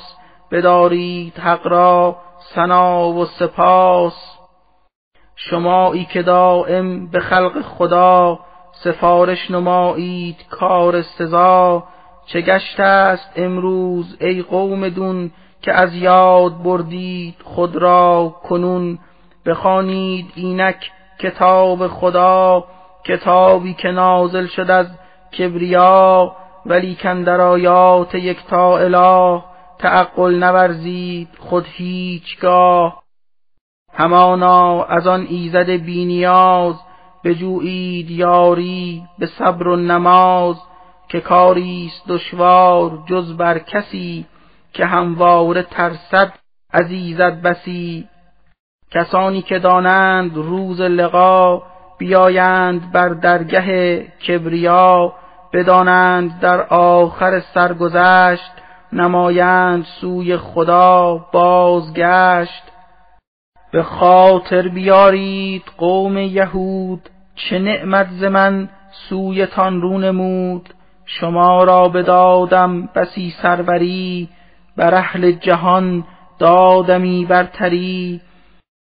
بدارید 0.50 1.38
حق 1.38 1.66
را 1.66 2.16
سنا 2.54 3.08
و 3.08 3.24
سپاس. 3.24 4.38
شمایی 5.36 6.04
که 6.04 6.22
دائم 6.22 7.06
به 7.06 7.20
خلق 7.20 7.62
خدا 7.62 8.38
سفارش 8.84 9.50
نمایید 9.50 10.36
کار 10.50 11.02
سزا. 11.02 11.84
چه 12.26 12.40
گشته 12.40 12.82
است 12.82 13.32
امروز 13.36 14.16
ای 14.20 14.42
قوم 14.42 14.88
دون 14.88 15.30
که 15.62 15.72
از 15.72 15.94
یاد 15.94 16.62
بردید 16.62 17.34
خود 17.44 17.76
را 17.76 18.34
کنون؟ 18.42 18.98
بخوانید 19.46 20.26
اینک 20.34 20.90
کتاب 21.20 21.86
خدا 21.86 22.64
کتابی 23.06 23.74
که 23.74 23.88
نازل 23.88 24.46
شد 24.46 24.70
از 24.70 24.86
کبریا 25.38 26.32
ولی 26.66 26.98
در 27.02 27.40
آیات 27.40 28.14
یکتا 28.14 28.78
اله 28.78 29.42
تعقل 29.78 30.34
نورزید 30.44 31.28
خود 31.38 31.66
هیچگاه. 31.68 33.02
همانا 33.92 34.84
از 34.84 35.06
آن 35.06 35.26
ایزد 35.28 35.70
بینیاز 35.70 36.74
بجویید 37.24 38.10
یاری 38.10 39.02
به 39.18 39.26
صبر 39.26 39.68
و 39.68 39.76
نماز 39.76 40.56
که 41.08 41.20
کاریست 41.20 42.08
دشوار 42.08 43.02
جز 43.06 43.36
بر 43.36 43.58
کسی 43.58 44.26
که 44.72 44.86
همواره 44.86 45.62
ترسد 45.62 46.32
از 46.70 46.90
ایزد 46.90 47.42
بسی. 47.42 48.08
کسانی 48.90 49.42
که 49.42 49.58
دانند 49.58 50.36
روز 50.36 50.80
لقا 50.80 51.62
بیایند 51.98 52.92
بر 52.92 53.08
درگه 53.08 54.00
کبریا 54.00 55.14
بدانند 55.52 56.40
در 56.40 56.60
آخر 56.70 57.40
سرگذشت 57.40 58.52
نمایند 58.92 59.86
سوی 60.00 60.36
خدا 60.36 61.26
بازگشت. 61.32 62.62
به 63.70 63.82
خاطر 63.82 64.68
بیارید 64.68 65.62
قوم 65.78 66.18
یهود 66.18 67.08
چه 67.34 67.58
نعمت 67.58 68.08
ز 68.10 68.24
من 68.24 68.68
سویتان 69.08 69.80
رو 69.80 69.98
نمود. 69.98 70.74
شما 71.04 71.64
را 71.64 71.88
بدادم 71.88 72.86
بسی 72.86 73.34
سروری 73.42 74.28
بر 74.76 74.94
اهل 74.94 75.30
جهان 75.30 76.04
دادمی 76.38 77.24
برتری. 77.24 78.20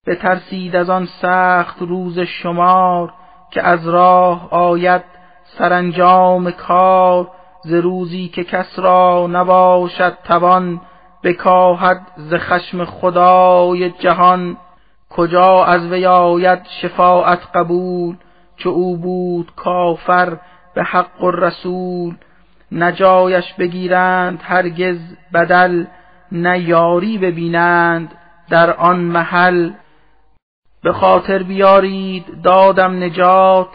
بترسید 0.07 0.77
از 0.77 0.91
آن 0.91 1.09
سخت 1.23 1.83
روز 1.83 2.19
شمار 2.19 3.13
که 3.51 3.63
از 3.63 3.89
راه 3.89 4.49
آید 4.51 5.03
سرانجام 5.45 6.51
کار. 6.51 7.29
ز 7.65 7.73
روزی 7.73 8.29
که 8.29 8.45
کس 8.45 8.79
را 8.79 9.27
نباشد 9.27 10.19
توان 10.25 10.81
بکاهد 11.23 12.07
ز 12.17 12.35
خشم 12.35 12.85
خدای 12.85 13.91
جهان. 13.91 14.57
کجا 15.11 15.65
از 15.65 15.93
وی 15.93 16.07
آید 16.07 16.61
شفاعت 16.83 17.41
قبول 17.55 18.17
چو 18.57 18.69
او 18.69 18.97
بود 18.97 19.53
کافر 19.57 20.39
به 20.75 20.83
حق 20.83 21.25
و 21.25 21.31
رسول؟ 21.31 22.15
نجایش 22.73 23.53
بگیرند 23.59 24.41
هرگز 24.43 24.99
بدل 25.35 25.85
نه 26.33 26.59
یاری 26.59 27.19
ببینند 27.19 28.13
در 28.51 28.71
آن 28.71 29.01
محل. 29.01 29.71
به 30.83 30.93
خاطر 30.93 31.43
بیارید 31.43 32.43
دادم 32.43 33.05
نجات 33.05 33.69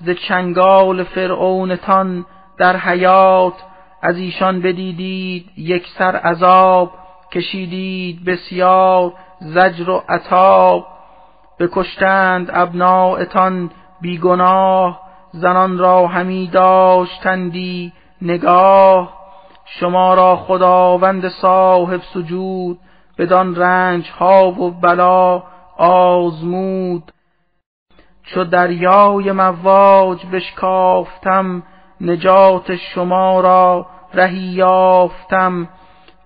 ز 0.00 0.10
چنگال 0.10 1.04
فرعونتان 1.04 2.26
در 2.58 2.76
حیات. 2.76 3.54
از 4.02 4.16
ایشان 4.16 4.60
بدیدید 4.60 5.50
یک 5.56 5.86
سر 5.98 6.16
عذاب 6.16 6.92
کشیدید 7.32 8.24
بسیار. 8.24 9.12
زجر 9.40 9.90
و 9.90 10.02
عطاب. 10.08 10.86
بکشتند 11.58 12.50
ابناعتان 12.52 13.70
بیگناه 14.00 15.00
زنان 15.32 15.78
را 15.78 16.06
همی 16.06 16.46
داشتندی 16.46 17.92
نگاه. 18.22 19.20
شما 19.64 20.14
را 20.14 20.36
خداوند 20.36 21.28
صاحب 21.28 22.00
سجود 22.14 22.78
بدان 23.18 23.56
رنج 23.56 24.10
ها 24.10 24.50
و 24.50 24.70
بلا 24.70 25.42
آزمود. 25.76 27.12
چو 28.22 28.44
دریای 28.44 29.32
مواج 29.32 30.26
بشکافتم 30.26 31.62
نجات 32.00 32.76
شما 32.76 33.40
را 33.40 33.86
رهی 34.14 34.38
یافتم. 34.38 35.68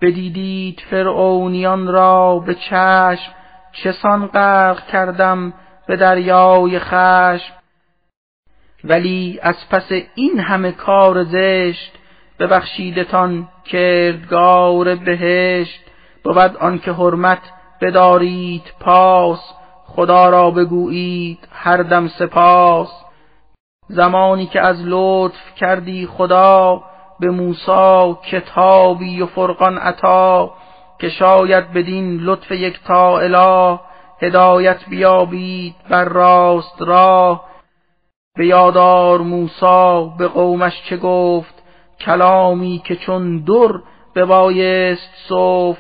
بدیدید 0.04 0.82
فرعونیان 0.90 1.86
را 1.86 2.38
به 2.38 2.54
چشم 2.54 3.32
چسان 3.72 4.26
غرق 4.26 4.86
کردم 4.86 5.52
به 5.86 5.96
دریای 5.96 6.78
خشم. 6.78 7.52
ولی 8.84 9.38
از 9.42 9.54
پس 9.70 9.92
این 10.14 10.40
همه 10.40 10.72
کار 10.72 11.24
زشت 11.24 11.92
ببخشیدتان 12.38 13.48
کردگار 13.64 14.94
بهشت. 14.94 15.80
بود 16.24 16.56
آنکه 16.60 16.92
حرمت 16.92 17.42
بدارید 17.80 18.72
پاس 18.80 19.40
خدا 19.86 20.28
را 20.28 20.50
بگویید 20.50 21.48
هر 21.52 21.76
دم 21.76 22.08
سپاس. 22.08 22.88
زمانی 23.88 24.46
که 24.46 24.60
از 24.60 24.76
لطف 24.84 25.54
کردی 25.56 26.06
خدا 26.06 26.82
به 27.20 27.31
موسی 27.31 28.16
کتابی 28.31 29.22
و 29.22 29.27
فرقان 29.27 29.79
عطا 29.79 30.55
که 30.98 31.09
شاید 31.09 31.72
بدین 31.72 32.16
لطف 32.20 32.50
یک 32.50 32.81
تا 32.87 33.18
اله 33.18 33.81
هدایت 34.22 34.79
بیابید 34.88 35.74
بر 35.90 36.05
راست 36.05 36.83
راه. 36.83 37.44
به 38.37 38.46
یادار 38.46 39.20
موسی 39.20 40.12
به 40.18 40.29
قومش 40.29 40.83
چه 40.88 40.96
گفت؟ 40.96 41.55
کلامی 42.00 42.83
که 42.85 42.96
چون 42.96 43.38
در 43.38 43.83
ببایست 44.14 45.11
صف 45.29 45.79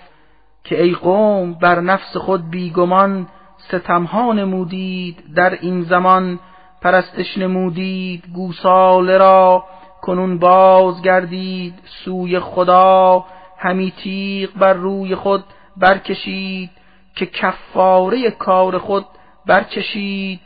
که 0.64 0.82
ای 0.82 0.92
قوم 0.92 1.54
بر 1.54 1.80
نفس 1.80 2.16
خود 2.16 2.50
بیگمان 2.50 3.26
ستمها 3.68 4.32
نمودید 4.32 5.34
در 5.36 5.58
این 5.60 5.82
زمان 5.82 6.40
پرستش 6.82 7.38
نمودید 7.38 8.24
گوساله 8.34 9.18
را. 9.18 9.64
کنون 10.06 10.38
باز 10.38 11.02
گردید 11.02 11.74
سوی 12.04 12.40
خدا 12.40 13.24
همی 13.58 13.92
تیغ 14.02 14.50
بر 14.56 14.72
روی 14.72 15.14
خود 15.14 15.44
برکشید 15.76 16.70
که 17.16 17.26
کفاره 17.26 18.30
کار 18.30 18.78
خود 18.78 19.06
برچشید 19.46 20.40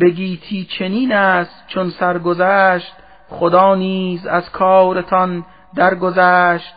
بگیتی 0.00 0.64
چنین 0.78 1.12
است 1.12 1.64
چون 1.68 1.90
سرگذشت 1.90 2.92
خدا 3.28 3.74
نیز 3.74 4.26
از 4.26 4.50
کارتان 4.50 5.44
درگذشت. 5.74 6.74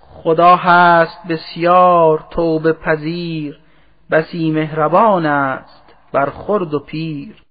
خدا 0.00 0.56
هست 0.56 1.18
بسیار 1.28 2.24
توبه 2.30 2.72
پذیر 2.72 3.58
بسی 4.10 4.50
مهربان 4.50 5.26
است 5.26 5.94
بر 6.12 6.30
خرد 6.30 6.74
و 6.74 6.78
پیر. 6.78 7.42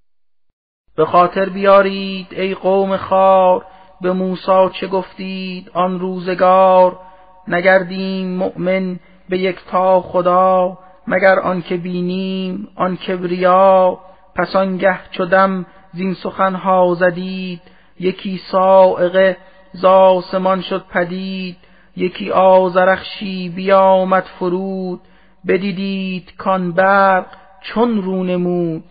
به 0.96 1.06
خاطر 1.06 1.50
بیارید 1.50 2.28
ای 2.32 2.54
قوم 2.54 2.98
خار 2.98 3.66
به 4.02 4.14
موسی 4.14 4.70
چه 4.74 4.88
گفتید 4.88 5.72
آن 5.74 6.00
روزگار؟ 6.00 7.00
نگردیم 7.48 8.38
مؤمن 8.38 9.00
به 9.30 9.38
یک 9.38 9.58
تا 9.72 10.02
خدا 10.02 10.78
مگر 11.08 11.40
آنکه 11.40 11.78
بینیم 11.78 12.68
آن 12.76 12.98
کبریا 12.98 14.00
پس 14.36 14.56
آنگه 14.56 15.00
چو 15.12 15.26
دم 15.26 15.66
زین 15.94 16.14
سخنها 16.14 16.94
زدید 17.00 17.62
یکی 18.00 18.42
سائقه 18.52 19.38
ز 19.74 19.86
آسمان 19.86 20.62
شد 20.62 20.86
پدید 20.94 21.58
یکی 21.96 22.32
آزرخشی 22.32 23.50
بیامد 23.50 24.24
فرود 24.24 25.02
بدیدید 25.48 26.36
کان 26.38 26.72
برق 26.72 27.26
چون 27.62 28.02
رو 28.02 28.24
نمود. 28.24 28.84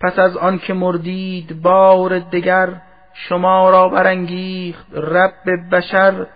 پس 0.00 0.18
از 0.18 0.36
آن 0.36 0.58
که 0.58 0.74
مردید 0.74 1.62
بار 1.62 2.18
دگر 2.18 2.80
شما 3.14 3.70
را 3.70 3.88
برانگیخت 3.88 4.86
رب 4.94 5.70
بشر 5.72 6.26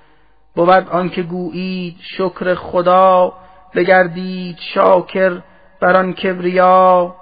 بود 0.55 0.89
آنکه 0.89 1.23
گویید 1.23 1.97
شکر 2.01 2.55
خدا 2.55 3.33
بگردید 3.75 4.59
شاکر 4.75 5.43
بر 5.81 5.97
آن 5.97 6.13
کبریا. 6.13 7.15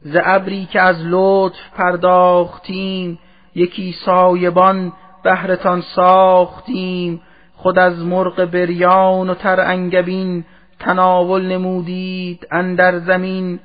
ز 0.00 0.16
ابری 0.24 0.66
که 0.66 0.80
از 0.80 0.96
لطف 1.04 1.70
پرداختیم 1.76 3.18
یکی 3.54 3.94
سایبان 4.06 4.92
بهرتان 5.24 5.80
ساختیم. 5.80 7.22
خود 7.56 7.78
از 7.78 7.98
مرغ 7.98 8.44
بریان 8.44 9.30
و 9.30 9.34
تر 9.34 9.60
انگبین 9.60 10.44
تناول 10.78 11.46
نمودید 11.46 12.46
اندر 12.50 12.98
زمین. 12.98 13.60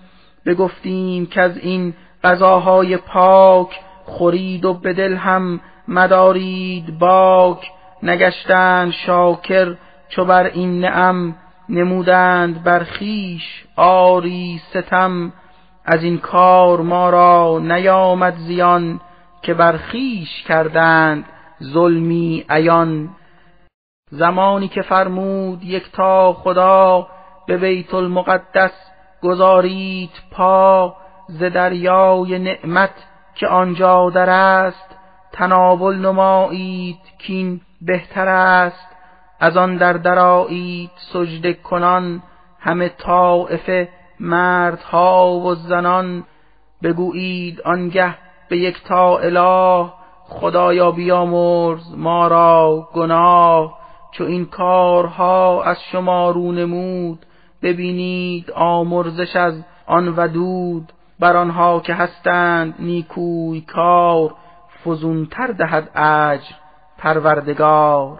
بگفتیم 0.46 1.26
که 1.26 1.42
از 1.42 1.58
این 1.58 1.94
غذاهای 2.24 2.98
پاک 2.98 3.80
خورید 4.08 4.66
و 4.66 4.74
به 4.74 4.94
دل 4.94 5.16
هم 5.16 5.60
مدارید 5.88 7.00
باک 7.00 7.72
نگشتند 8.04 8.92
شاکر 8.92 9.76
چو 10.10 10.26
بر 10.26 10.44
این 10.44 10.80
نعم 10.80 11.36
نمودند 11.70 12.64
بر 12.64 12.84
خیش 12.84 13.66
آری 13.76 14.62
ستم. 14.70 15.34
از 15.86 16.04
این 16.04 16.18
کار 16.18 16.82
ما 16.82 17.10
را 17.10 17.60
نیامد 17.60 18.36
زیان 18.36 19.00
که 19.42 19.54
بر 19.54 19.78
خیش 19.78 20.44
کردند 20.44 21.26
ظلمی 21.64 22.46
عیان. 22.50 23.10
زمانی 24.12 24.68
که 24.68 24.82
فرمود 24.82 25.64
یک 25.64 25.92
تا 25.92 26.34
خدا 26.34 27.08
به 27.48 27.58
بیت 27.58 27.94
المقدس 27.94 28.72
گذارید 29.22 30.12
پا 30.32 30.96
ز 31.28 31.44
دریای 31.44 32.40
نعمت 32.40 33.07
که 33.38 33.48
آنجا 33.48 34.10
در 34.10 34.30
است 34.30 34.96
تناول 35.32 35.96
نمایید 35.96 37.00
کین 37.20 37.62
بهتر 37.82 38.28
است. 38.28 38.88
از 39.40 39.58
آن 39.58 39.78
در 39.78 39.94
درایید 39.94 40.92
سجده 41.14 41.54
کنان 41.54 42.24
همه 42.60 42.90
طائفه 42.90 43.90
مردها 44.20 45.32
و 45.32 45.56
زنان. 45.56 46.24
بگویید 46.84 47.62
آنگه 47.62 48.16
به 48.50 48.58
یک 48.58 48.84
تا 48.84 49.18
اله 49.18 49.90
خدایا 50.24 50.92
بیامرز 50.92 51.96
ما 51.98 52.28
را 52.28 52.88
گناه. 52.94 53.78
چو 54.12 54.24
این 54.24 54.46
کارها 54.46 55.64
از 55.64 55.78
شما 55.92 56.32
رو 56.32 56.52
نمود 56.52 57.26
ببینید 57.62 58.52
آمرزش 58.52 59.36
از 59.36 59.64
آن 59.86 60.14
ودود. 60.18 60.94
بر 61.20 61.38
آنها 61.38 61.80
که 61.80 61.94
هستند 61.94 62.76
نیکوی 62.80 63.62
کار 63.62 64.36
فزونتر 64.86 65.48
دهد 65.48 65.90
اجر 65.96 66.56
پروردگار. 66.98 68.20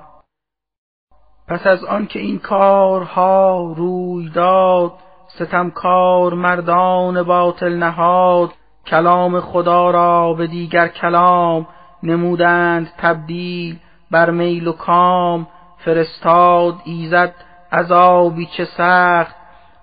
پس 1.48 1.68
از 1.68 1.84
آن 1.84 2.08
که 2.08 2.20
این 2.20 2.40
کارها 2.40 3.74
روی 3.78 4.30
داد 4.30 4.94
ستمکار 5.28 6.34
مردان 6.34 7.24
باطل 7.24 7.74
نهاد 7.74 8.54
کلام 8.86 9.40
خدا 9.40 9.92
را 9.92 10.34
به 10.34 10.48
دیگر 10.48 10.88
کلام 10.88 11.68
نمودند 12.04 12.92
تبدیل 12.98 13.80
بر 14.12 14.30
میل 14.30 14.68
و 14.68 14.72
کام. 14.72 15.48
فرستاد 15.78 16.76
ایزد 16.86 17.34
عذابی 17.72 18.46
چه 18.46 18.66
سخت 18.66 19.36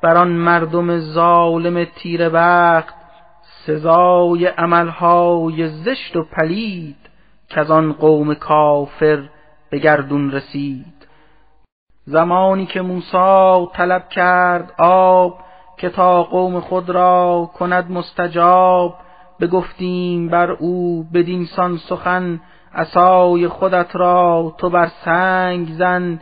بر 0.03 0.17
آن 0.17 0.29
مردم 0.29 0.99
ظالم 0.99 1.85
تیر 1.85 2.29
بخت. 2.29 3.04
سزای 3.67 4.47
عملهای 4.47 5.69
زشت 5.69 6.17
و 6.17 6.25
پلید 6.25 6.97
که 7.49 7.61
از 7.61 7.71
آن 7.71 7.93
قوم 7.93 8.35
کافر 8.35 9.29
به 9.71 9.79
گردون 9.79 10.31
رسید. 10.31 11.07
زمانی 12.07 12.67
که 12.67 12.83
موسی 12.83 13.67
طلب 13.73 14.09
کرد 14.09 14.73
آب 14.79 15.39
که 15.79 15.89
تا 15.89 16.23
قوم 16.23 16.61
خود 16.61 16.91
را 16.91 17.51
کند 17.55 17.91
مستجاب 17.91 18.95
بگفتیم 19.41 20.29
بر 20.29 20.51
او 20.51 21.07
بدینسان 21.15 21.77
سخن 21.77 22.41
عصای 22.75 23.49
خودت 23.49 23.97
را 23.97 24.55
تو 24.59 24.71
بر 24.71 24.91
سنگ 25.05 25.69
زن 25.69 26.21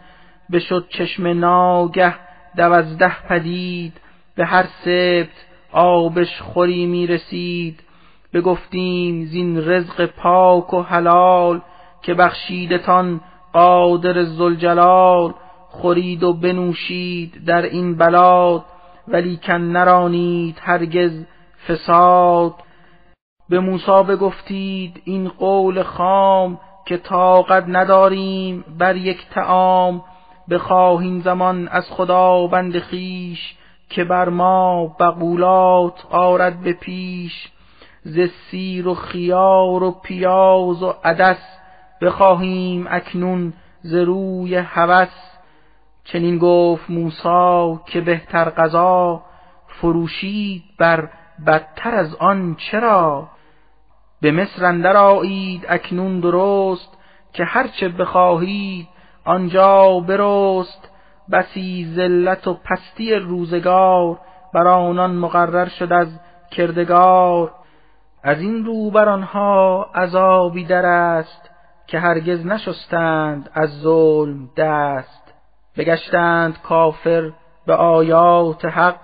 بشد 0.53 0.89
چشم 0.89 1.27
ناگه 1.27 2.15
دوازده 2.57 3.27
پدید 3.29 4.01
به 4.37 4.45
هر 4.45 4.67
سبت 4.85 5.52
آبش 5.73 6.41
خوری 6.43 6.87
می 6.87 7.07
رسید 7.07 7.81
بگفتیم 8.35 9.25
زین 9.25 9.69
رزق 9.69 10.07
پاک 10.07 10.75
و 10.75 10.83
حلال 10.83 11.61
که 12.03 12.15
بخشیدتان 12.15 13.21
قادر 13.53 14.23
زلجلال 14.23 15.35
خورید 15.69 16.23
و 16.23 16.33
بنوشید 16.33 17.45
در 17.45 17.63
این 17.63 17.97
بلاد 17.97 18.65
ولی 19.09 19.37
کن 19.37 19.53
نرانید 19.53 20.59
هرگز 20.63 21.25
فساد. 21.69 22.55
به 23.49 23.61
موسی 23.61 24.03
بگفتید 24.09 25.03
این 25.05 25.29
قول 25.29 25.83
خام 25.83 26.59
که 26.87 26.97
طاقت 26.97 27.65
نداریم 27.69 28.65
بر 28.79 28.97
یک 28.97 29.19
تعام 29.31 30.03
بخواهیم 30.51 31.21
زمان 31.21 31.69
از 31.69 31.91
خداوند 31.91 32.79
خیش 32.79 33.55
که 33.93 34.05
بر 34.05 34.29
ما 34.29 34.97
بقولات 35.01 36.07
آرد 36.11 36.61
به 36.61 36.73
پیش 36.73 37.49
ز 38.03 38.21
سیر 38.51 38.89
و 38.89 38.95
خیار 38.95 39.83
و 39.83 39.91
پیاز 39.91 40.83
و 40.83 40.95
عدس 41.05 41.59
بخواهیم 42.01 42.87
اکنون 42.91 43.53
ز 43.83 43.95
روی 43.95 44.57
هوس. 44.57 45.33
چنین 46.05 46.39
گفت 46.39 46.91
موسی 46.91 47.79
که 47.87 48.01
بهتر 48.01 48.51
غذا 48.51 49.23
فروشید 49.67 50.63
بر 50.79 51.09
بدتر 51.47 51.95
از 51.95 52.15
آن 52.15 52.57
چرا؟ 52.71 53.29
به 54.21 54.31
مصر 54.31 54.65
اندر 54.65 54.97
آیید 54.97 55.67
اکنون 55.69 56.21
درست 56.21 56.99
که 57.33 57.45
هرچه 57.45 57.89
بخواهید 57.89 58.89
آنجا 59.25 60.01
برست 60.01 60.92
بسی 61.31 61.93
ذلت 61.97 62.47
و 62.49 62.55
پستی 62.55 63.15
روزگار 63.15 64.19
بر 64.55 64.67
آنان 64.67 65.17
مقرر 65.17 65.69
شد 65.69 65.93
از 65.93 66.09
کردگار. 66.51 67.53
از 68.23 68.41
این 68.41 68.65
رو 68.65 68.91
بر 68.91 69.09
آنها 69.09 69.91
عذابی 69.95 70.65
در 70.65 70.87
است 70.87 71.51
که 71.87 71.99
هرگز 71.99 72.47
نشستند 72.47 73.51
از 73.55 73.71
ظلم 73.81 74.51
دست. 74.57 75.35
بگشتند 75.77 76.63
کافر 76.63 77.33
به 77.67 77.75
آیات 77.75 78.65
حق 78.65 78.97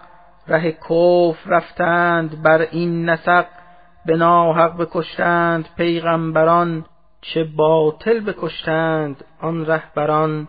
ره 0.48 0.72
کفر 0.72 1.50
رفتند 1.50 2.42
بر 2.42 2.60
این 2.60 3.10
نسق. 3.10 3.46
به 4.06 4.16
ناحق 4.16 4.76
بکشتند 4.76 5.68
پیغمبران 5.76 6.84
چه 7.20 7.44
باطل 7.44 8.20
بکشتند 8.20 9.24
آن 9.40 9.66
رهبران. 9.66 10.48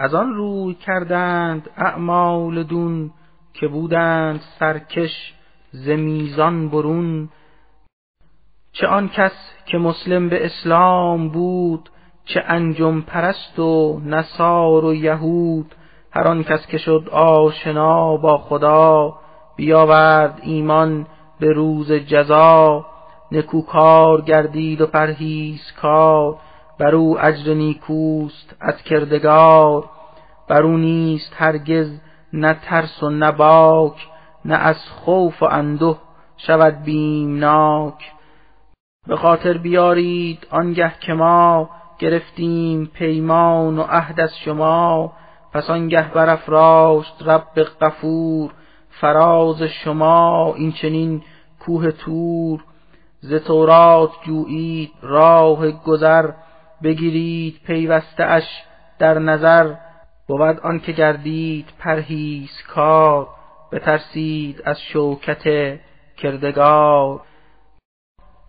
از 0.00 0.14
آن 0.14 0.34
روی 0.34 0.74
کردند 0.74 1.70
اعمال 1.76 2.62
دون 2.62 3.10
که 3.54 3.68
بودند 3.68 4.40
سرکش 4.58 5.34
ز 5.70 5.88
میزان 5.88 6.68
برون. 6.68 7.28
چه 8.72 8.86
آن 8.86 9.08
کس 9.08 9.32
که 9.66 9.78
مسلم 9.78 10.28
به 10.28 10.46
اسلام 10.46 11.28
بود 11.28 11.90
چه 12.24 12.42
انجم 12.46 13.00
پرست 13.00 13.58
و 13.58 14.00
نصار 14.04 14.84
و 14.84 14.94
یهود. 14.94 15.74
هر 16.12 16.28
آن 16.28 16.44
کس 16.44 16.66
که 16.66 16.78
شد 16.78 17.08
آشنا 17.12 18.16
با 18.16 18.38
خدا 18.38 19.18
بیاورد 19.56 20.40
ایمان 20.42 21.06
به 21.40 21.52
روز 21.52 21.92
جزا. 21.92 22.86
نکوکار 23.32 24.20
گردید 24.20 24.80
و 24.80 24.86
پرهیز 24.86 25.72
کار 25.72 26.38
بر 26.80 26.94
او 26.94 27.20
اجر 27.20 27.54
نیکوست 27.54 28.56
از 28.60 28.82
کردگار. 28.82 29.90
بر 30.48 30.62
او 30.62 30.76
نیست 30.76 31.32
هرگز 31.36 32.00
نه 32.32 32.54
ترس 32.54 33.02
و 33.02 33.10
نه 33.10 33.32
باک 33.32 34.08
نه 34.44 34.54
از 34.54 34.76
خوف 34.88 35.42
و 35.42 35.46
انده 35.50 35.96
شود 36.36 36.82
بیمناک. 36.82 38.12
به 39.06 39.16
خاطر 39.16 39.58
بیارید 39.58 40.46
آنگه 40.50 40.92
که 41.00 41.12
ما 41.12 41.70
گرفتیم 41.98 42.90
پیمان 42.94 43.78
و 43.78 43.82
عهد 43.82 44.20
از 44.20 44.38
شما 44.38 45.12
پس 45.52 45.70
آنگه 45.70 46.12
برافراشت 46.14 47.14
رب 47.26 47.62
غفور 47.80 48.50
فراز 48.88 49.62
شما 49.62 50.54
این 50.56 50.72
چنین 50.72 51.22
کوه 51.60 51.90
تور 51.90 52.64
ز 53.20 53.34
تورات 53.34 54.10
جویید 54.26 54.92
راه 55.02 55.70
گذر 55.70 56.30
بگیرید 56.82 57.60
پیوسته 57.66 58.24
اش 58.24 58.62
در 58.98 59.18
نظر. 59.18 59.74
بود 60.28 60.60
آن 60.60 60.80
که 60.80 60.92
گردید 60.92 61.66
پرهیز 61.78 62.62
کار 62.68 63.28
بترسید 63.72 64.62
از 64.64 64.80
شوکت 64.80 65.42
کردگار. 66.16 67.20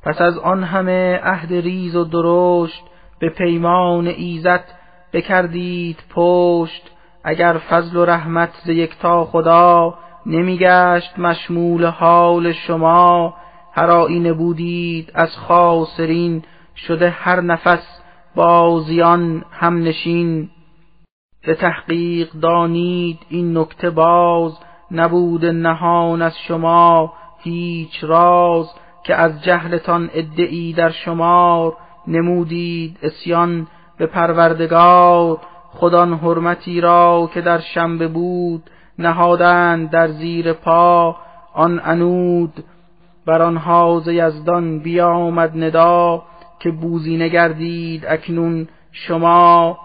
پس 0.04 0.22
از 0.22 0.38
آن 0.38 0.64
همه 0.64 1.20
عهد 1.24 1.54
ریز 1.54 1.96
و 1.96 2.04
درشت 2.04 2.84
به 3.20 3.30
پیمان 3.30 4.08
ایزت 4.08 4.74
بکردید 5.14 6.00
پشت. 6.10 6.92
اگر 7.24 7.58
فضل 7.70 7.98
و 7.98 8.06
رحمت 8.06 8.50
ز 8.66 8.70
یکتا 8.70 9.26
خدا 9.26 9.98
نمیگشت 10.26 11.20
مشمول 11.20 11.86
حال 11.86 12.52
شما 12.52 13.34
هر 13.74 13.92
آینه 13.92 14.34
بودید 14.34 15.12
از 15.14 15.38
خاسرین 15.38 16.44
شده 16.76 17.10
هر 17.10 17.42
نفس 17.42 18.01
بازیان 18.36 19.44
هم 19.52 19.84
نشین 19.84 20.50
به 21.46 21.56
تحقیق 21.56 22.32
دانید 22.32 23.20
این 23.30 23.58
نکته 23.58 23.90
باز 23.90 24.58
نبود 24.92 25.46
نهان 25.46 26.22
از 26.22 26.38
شما 26.48 27.14
هیچ 27.44 28.04
راز 28.04 28.74
که 29.04 29.16
از 29.16 29.44
جهلتان 29.44 30.10
ادعی 30.14 30.74
در 30.74 30.90
شمار 30.90 31.78
نمودید 32.08 32.98
اسیان 33.04 33.68
به 33.98 34.06
پروردگار 34.06 35.38
خدان 35.74 36.14
حرمتی 36.14 36.82
را 36.82 37.30
که 37.34 37.42
در 37.42 37.60
شنبه 37.60 38.08
بود 38.08 38.70
نهادند 39.00 39.90
در 39.90 40.08
زیر 40.08 40.54
پا 40.54 41.16
آن 41.54 41.82
انود 41.84 42.64
بر 43.26 43.42
آنها 43.42 44.02
ز 44.06 44.08
یزدان 44.08 44.80
بیامد 44.80 45.58
ندا 45.58 46.24
که 46.62 46.72
بوزی 46.72 47.18
نگردید 47.18 48.06
اکنون 48.06 48.68
شما. 48.92 49.80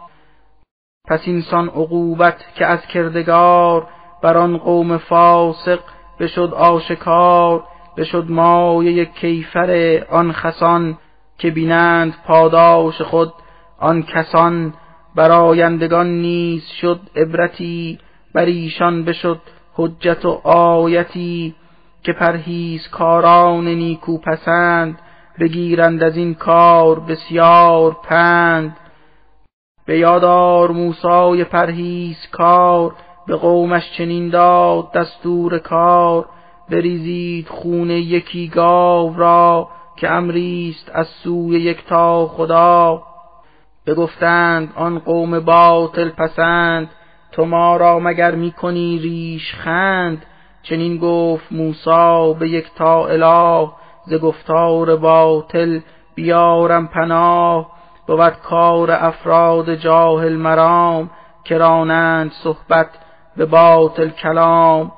پس 1.08 1.20
اینسان 1.24 1.68
عقوبت 1.68 2.54
که 2.54 2.66
از 2.66 2.86
کردگار 2.86 3.86
بر 4.22 4.36
آن 4.36 4.56
قوم 4.58 4.98
فاسق 4.98 5.80
بشد 6.20 6.54
آشکار 6.54 7.64
بشد 7.96 8.26
مایه 8.28 9.04
کیفر 9.04 10.02
آن 10.10 10.32
خسان 10.32 10.98
که 11.38 11.50
بینند 11.50 12.14
پاداش 12.26 13.02
خود. 13.02 13.32
آن 13.78 14.02
کسان 14.02 14.74
برایندگان 15.14 16.06
نیز 16.06 16.66
شد 16.80 17.00
عبرتی 17.16 17.98
بر 18.34 18.44
ایشان 18.44 19.04
بشد 19.04 19.40
حجت 19.74 20.24
و 20.24 20.30
آیتی 20.48 21.54
که 22.02 22.12
پرهیز 22.12 22.88
کاران 22.88 23.68
نیکو 23.68 24.18
پسند. 24.18 24.98
بگیرند 25.40 26.02
از 26.02 26.16
این 26.16 26.34
کار 26.34 27.00
بسیار 27.00 27.96
پند. 28.02 28.76
به 29.86 29.98
یادار 29.98 30.70
موسای 30.70 31.44
پرهیز 31.44 32.16
کار 32.32 32.94
به 33.26 33.36
قومش 33.36 33.92
چنین 33.92 34.30
داد 34.30 34.92
دستور 34.92 35.58
کار. 35.58 36.28
بریزید 36.70 37.48
خون 37.48 37.90
یکی 37.90 38.48
گاو 38.48 39.16
را 39.16 39.68
که 39.96 40.10
امریست 40.10 40.90
از 40.94 41.06
سوی 41.06 41.60
یکتا 41.60 42.26
خدا. 42.26 43.02
بگفتند 43.86 44.72
آن 44.76 44.98
قوم 44.98 45.40
باطل 45.40 46.08
پسند 46.08 46.90
تو 47.32 47.44
ما 47.44 47.76
را 47.76 47.98
مگر 47.98 48.34
می‌کنی 48.34 48.98
ریش 48.98 49.54
خند؟ 49.54 50.26
چنین 50.62 50.98
گفت 50.98 51.52
موسی 51.52 52.34
به 52.38 52.48
یکتا 52.48 53.06
اله. 53.06 53.70
ز 54.06 54.14
گفتار 54.14 54.96
باطل 54.96 55.80
بیارم 56.14 56.86
پناه 56.86 57.70
بود 58.06 58.30
کار 58.30 58.90
افراد 58.90 59.74
جاهل 59.74 60.36
مرام 60.36 61.10
کرانند 61.44 62.32
صحبت 62.32 62.88
به 63.36 63.46
باطل 63.46 64.08
کلام. 64.08 64.92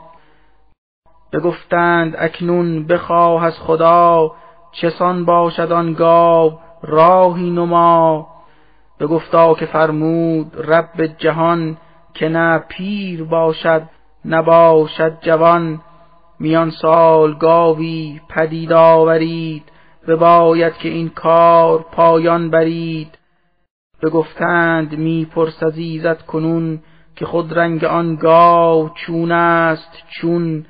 بگفتند 1.32 2.14
اکنون 2.18 2.86
بخواه 2.86 3.44
از 3.44 3.58
خدا 3.58 4.32
چسان 4.72 5.24
باشد 5.24 5.72
آن 5.72 5.92
گاو 5.92 6.52
راهی 6.82 7.50
نما. 7.50 8.26
بگفتا 9.00 9.54
که 9.54 9.66
فرمود 9.66 10.52
رب 10.70 11.06
جهان 11.18 11.76
که 12.14 12.28
نه 12.28 12.58
پیر 12.58 13.24
باشد 13.24 13.82
نباشد 14.24 15.18
جوان. 15.20 15.80
میان 16.40 16.70
سال 16.70 17.34
گاوی 17.34 18.20
پدید 18.28 18.72
آورید 18.72 19.62
بباید 20.08 20.76
که 20.76 20.88
این 20.88 21.08
کار 21.08 21.86
پایان 21.92 22.50
برید. 22.50 23.18
بگفتند 24.02 24.98
می 24.98 25.24
پرس 25.24 25.62
از 25.62 26.18
کنون 26.26 26.82
که 27.16 27.26
خود 27.26 27.58
رنگ 27.58 27.84
آن 27.84 28.16
گاو 28.16 28.88
چون 28.88 29.32
است 29.32 29.92
چون؟ 30.08 30.66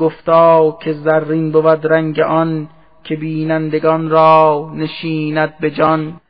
گفتا 0.00 0.78
که 0.82 0.92
زرین 0.92 1.52
بود 1.52 1.86
رنگ 1.86 2.20
آن 2.20 2.68
که 3.04 3.16
بینندگان 3.16 4.10
را 4.10 4.70
نشیند 4.74 5.58
به 5.60 5.70
جان. 5.70 6.20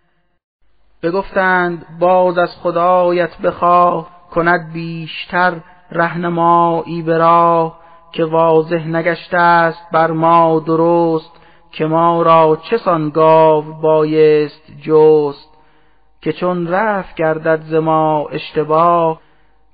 بگفتند 1.03 1.87
باز 2.01 2.39
از 2.39 2.57
خدایت 2.57 3.39
بخواه 3.39 4.11
کند 4.31 4.73
بیشتر 4.73 5.61
رهنمایی 5.91 7.03
به 7.03 7.19
راه. 7.19 7.84
که 8.15 8.25
واضح 8.25 8.87
نگشته 8.87 9.37
است 9.37 9.91
بر 9.93 10.11
ما 10.11 10.63
درست 10.67 11.31
که 11.73 11.87
ما 11.87 12.23
را 12.23 12.59
چه 12.71 12.77
سان 12.77 13.11
گاو 13.11 13.65
بایست 13.83 14.63
جست. 14.83 15.55
که 16.23 16.33
چون 16.33 16.69
رفت 16.69 17.15
گردد 17.15 17.63
ز 17.63 17.75
ما 17.75 18.29
اشتباه 18.33 19.21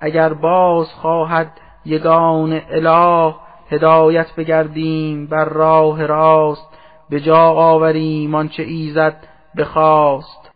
اگر 0.00 0.32
باز 0.32 0.94
خواهد 0.94 1.52
یگان 1.84 2.60
اله 2.70 3.34
هدایت 3.70 4.34
بگردیم 4.36 5.26
بر 5.26 5.44
راه 5.44 6.06
راست 6.06 6.68
به 7.10 7.20
جا 7.20 7.50
آوریم 7.50 8.34
آنچه 8.34 8.62
ایزد 8.62 9.16
بخواست 9.56 10.50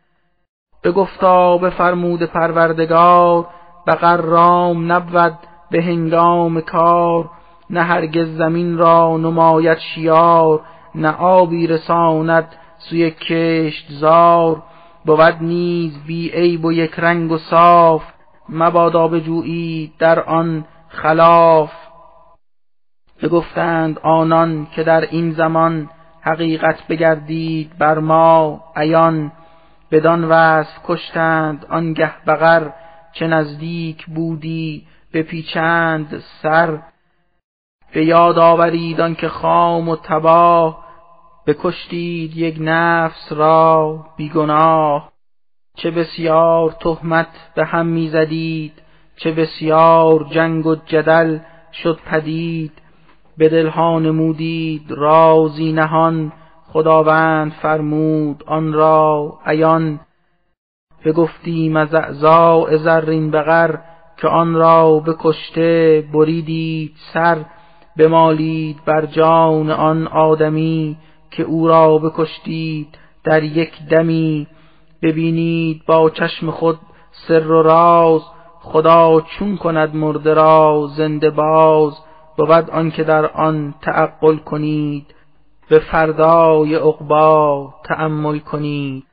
بگفتا 0.84 1.58
بفرمود 1.58 2.22
پروردگار 2.22 3.46
بقر 3.86 4.16
رام 4.16 4.92
نبود 4.92 5.38
به 5.70 5.82
هنگام 5.82 6.60
کار. 6.60 7.30
نه 7.70 7.82
هرگز 7.82 8.36
زمین 8.36 8.78
را 8.78 9.16
نماید 9.16 9.78
شیار 9.78 10.60
نه 10.94 11.10
آبی 11.12 11.66
رساند 11.66 12.48
سوی 12.78 13.10
کشت 13.10 13.86
زار. 13.92 14.62
بود 15.04 15.36
نیز 15.40 15.98
بی 16.06 16.30
عیب 16.30 16.64
و 16.64 16.72
یک 16.72 16.94
رنگ 16.98 17.32
و 17.32 17.38
صاف 17.38 18.02
مبادا 18.48 19.08
بجویید 19.08 19.92
در 19.98 20.20
آن 20.20 20.64
خلاف. 20.88 21.72
بگفتند 23.22 23.98
آنان 23.98 24.66
که 24.74 24.82
در 24.82 25.00
این 25.00 25.30
زمان 25.30 25.90
حقیقت 26.20 26.86
بگردید 26.86 27.78
بر 27.78 27.98
ما 27.98 28.64
عیان. 28.76 29.32
بدان 29.90 30.24
وصف 30.24 30.78
کشتند 30.84 31.66
آنگه 31.70 32.12
بغر 32.26 32.68
چه 33.12 33.26
نزدیک 33.26 34.06
بودی 34.06 34.86
بپیچند 35.12 36.22
سر. 36.42 36.78
به 37.94 38.04
یاد 38.04 38.38
آورید 38.38 39.16
که 39.16 39.28
خام 39.28 39.88
و 39.88 39.96
تباه 39.96 40.84
بکشتید 41.46 42.36
یک 42.36 42.56
نفس 42.60 43.32
را 43.32 43.98
بیگناه. 44.16 45.12
چه 45.76 45.90
بسیار 45.90 46.76
تهمت 46.80 47.26
به 47.54 47.64
هم 47.64 47.86
می‌زدید 47.86 48.72
چه 49.16 49.32
بسیار 49.32 50.26
جنگ 50.30 50.66
و 50.66 50.74
جدل 50.74 51.38
شد 51.82 51.98
پدید. 52.06 52.72
به 53.38 53.48
دلها 53.48 53.98
نمودید 53.98 54.90
رازی 54.90 55.72
نهان 55.72 56.32
خداوند 56.72 57.52
فرمود 57.52 58.44
آن 58.46 58.72
را 58.72 59.38
عیان. 59.46 60.00
بگفتیم 61.04 61.76
از 61.76 61.94
اعضاء 61.94 62.76
زرین 62.76 63.30
بغر 63.30 63.76
که 64.16 64.28
آن 64.28 64.54
را 64.54 65.00
بکشته 65.00 66.04
بریدید 66.12 66.92
سر. 67.12 67.44
بمالید 67.98 68.84
بر 68.84 69.06
جان 69.06 69.70
آن 69.70 70.06
آدمی 70.06 70.96
که 71.30 71.42
او 71.42 71.68
را 71.68 71.98
بکشتید 71.98 72.98
در 73.24 73.42
یک 73.42 73.72
دمی. 73.90 74.46
ببینید 75.02 75.82
با 75.86 76.10
چشم 76.10 76.50
خود 76.50 76.78
سر 77.28 77.46
و 77.46 77.62
راز 77.62 78.22
خدا 78.60 79.20
چون 79.20 79.56
کند 79.56 79.96
مرده 79.96 80.34
را 80.34 80.90
زنده 80.96 81.30
باز. 81.30 81.98
بود 82.36 82.70
آنکه 82.70 83.04
در 83.04 83.26
آن 83.26 83.74
تعقل 83.82 84.36
کنید 84.36 85.14
به 85.68 85.78
فردای 85.78 86.74
عقبا 86.74 87.74
تأمل 87.84 88.38
کنید. 88.38 89.04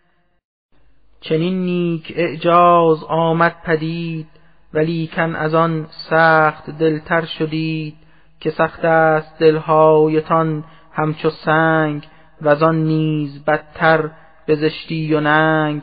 چنین 1.21 1.61
نیک 1.61 2.13
اعجاز 2.15 3.03
آمد 3.03 3.55
پدید 3.65 4.27
ولیکن 4.73 5.35
از 5.35 5.53
آن 5.53 5.87
سخت 6.09 6.69
دلتر 6.69 7.25
شدید. 7.25 7.95
که 8.41 8.51
سخت 8.51 8.85
است 8.85 9.39
دلهایتان 9.39 10.63
همچو 10.93 11.29
سنگ 11.29 12.07
و 12.41 12.65
آن 12.65 12.75
نیز 12.75 13.45
بدتر 13.45 14.09
به 14.45 14.55
زشتی 14.55 15.13
و 15.13 15.19
ننگ 15.19 15.81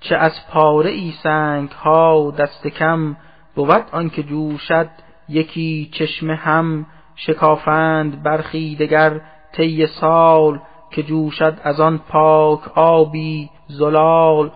چه 0.00 0.16
از 0.16 0.32
پاره 0.52 0.90
ای 0.90 1.12
سنگ 1.22 1.70
ها 1.70 2.34
دست 2.38 2.66
کم 2.66 3.16
بود 3.54 3.84
آنکه 3.92 4.22
جوشد 4.22 4.88
یکی 5.28 5.90
چشمه 5.92 6.34
هم 6.34 6.86
شکافند 7.16 8.22
برخی 8.22 8.76
دگر 8.76 9.20
طی 9.52 9.86
سال 9.86 10.60
که 10.90 11.02
جوشد 11.02 11.58
از 11.64 11.80
آن 11.80 11.98
پاک 11.98 12.78
آبی 12.78 13.50
زلال 13.68 14.50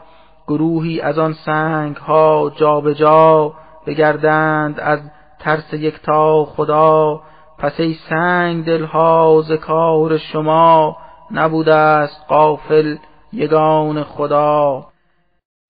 گروهی 0.48 1.00
از 1.00 1.18
آن 1.18 1.32
سنگ 1.32 1.96
ها 1.96 2.52
جابجا 2.56 2.94
جا 2.94 3.54
بگردند 3.86 4.80
از 4.80 5.00
ترس 5.38 5.72
یکتا 5.72 6.44
خدا 6.44 7.22
پس 7.58 7.80
ای 7.80 7.96
سنگ 8.10 8.64
دلها 8.64 9.42
ز 9.48 9.52
کار 9.52 10.18
شما 10.18 10.96
نبوده 11.30 11.74
است 11.74 12.24
قافل 12.28 12.96
یگان 13.32 14.02
خدا. 14.02 14.86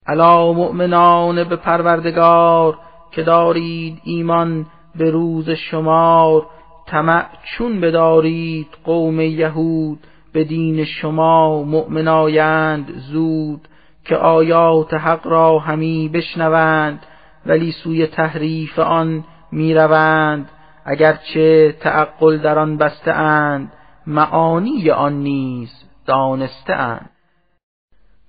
علا 0.07 0.53
مؤمنان 0.53 1.45
به 1.45 1.57
پروردگار 1.57 2.79
که 3.11 3.23
دارید 3.23 4.01
ایمان 4.05 4.67
به 4.95 5.11
روز 5.11 5.51
شمار 5.51 6.47
طمع 6.87 7.25
چون 7.45 7.81
بدارید 7.81 8.69
قوم 8.85 9.21
یهود 9.21 9.99
به 10.33 10.45
دین 10.45 10.85
شما 10.85 11.63
مؤمنایند 11.63 12.93
زود 12.97 13.69
که 14.05 14.17
آیات 14.17 14.95
حق 14.95 15.27
را 15.27 15.59
همی 15.59 16.09
بشنوند 16.09 17.07
ولی 17.47 17.73
سوی 17.73 18.07
تحریف 18.07 18.79
آن 18.79 19.25
می‌روند. 19.53 20.51
اگرچه 20.85 21.73
تعقل 21.73 22.39
در 22.39 22.59
آن 22.59 22.77
بسته 22.77 23.13
اند 23.13 23.73
معانی 24.07 24.91
آن 24.91 25.13
نیز 25.13 25.71
دانسته 26.07 26.73
اند 26.73 27.11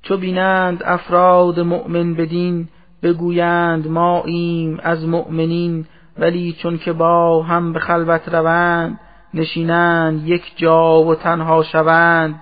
چو 0.02 0.18
بینند 0.18 0.84
افراد 0.86 1.60
مؤمن 1.60 2.14
بدین 2.14 2.68
بگویند 3.04 3.88
ما 3.88 4.24
ایم 4.24 4.80
از 4.84 5.08
مؤمنین 5.08 5.86
ولی 6.18 6.54
چون 6.54 6.78
که 6.78 6.94
با 6.94 7.44
هم 7.44 7.74
به 7.74 7.80
خلوت 7.80 8.30
روند 8.30 9.00
نشینند 9.34 10.28
یک 10.28 10.58
جا 10.58 11.04
و 11.04 11.16
تنها 11.16 11.64
شوند. 11.64 12.40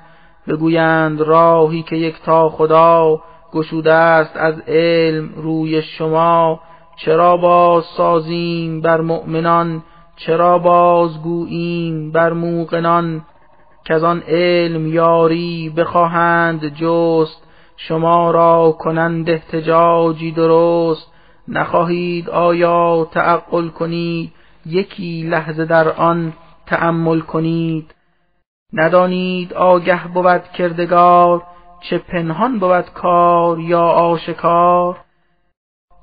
بگویند 0.48 1.22
راهی 1.22 1.84
که 1.84 1.96
یک 1.96 2.22
تا 2.26 2.50
خدا 2.50 3.22
گشوده 3.54 3.94
است 3.94 4.38
از 4.38 4.60
علم 4.68 5.30
روی 5.36 5.82
شما 5.82 6.60
چرا 6.96 7.38
باز 7.38 7.84
سازیم 7.98 8.82
بر 8.82 9.02
مؤمنان 9.02 9.84
چرا 10.26 10.58
بازگوییم 10.58 12.12
بر 12.12 12.34
موقنان 12.34 13.26
که 13.86 13.94
از 13.94 14.04
آن 14.04 14.24
علم 14.28 14.88
یاری 14.88 15.74
بخواهند 15.78 16.68
جست؟ 16.68 17.44
شما 17.78 18.32
را 18.32 18.76
کنند 18.80 19.30
احتجاجی 19.30 20.32
درست. 20.32 21.12
نخواهید 21.48 22.30
آیا 22.30 23.08
تعقل 23.12 23.70
کنید؟ 23.70 24.32
یکی 24.66 25.24
لحظه 25.24 25.66
در 25.66 25.90
آن 25.90 26.34
تأمل 26.66 27.20
کنید. 27.20 27.96
ندانید 28.74 29.54
آگه 29.54 30.08
بود 30.08 30.44
کردگار؟ 30.58 31.44
چه 31.90 31.98
پنهان 31.98 32.60
بود 32.60 32.90
کار 32.94 33.60
یا 33.60 33.82
آشکار؟ 33.82 34.98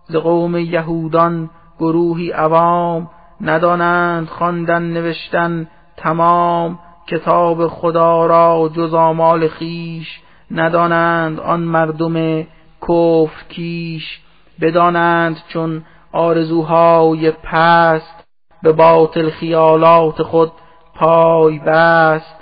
ز 0.08 0.16
قوم 0.16 0.56
یهودان 0.56 1.50
گروهی 1.78 2.30
عوام 2.30 3.10
ندانند 3.40 4.28
خواندن 4.28 4.82
نوشتن 4.82 5.68
تمام 5.96 6.78
کتاب 7.06 7.68
خدا 7.68 8.26
را 8.26 8.70
جز 8.74 8.94
آمال 8.94 9.48
خیش. 9.48 10.20
ندانند 10.50 11.40
آن 11.40 11.60
مردم 11.60 12.42
کفر 12.82 13.44
کیش. 13.48 14.20
بدانند 14.60 15.36
چون 15.48 15.84
آرزوهای 16.12 17.30
پست 17.30 18.24
به 18.62 18.72
باطل 18.72 19.30
خیالات 19.30 20.22
خود 20.22 20.52
پای 20.94 21.58
بست. 21.58 22.40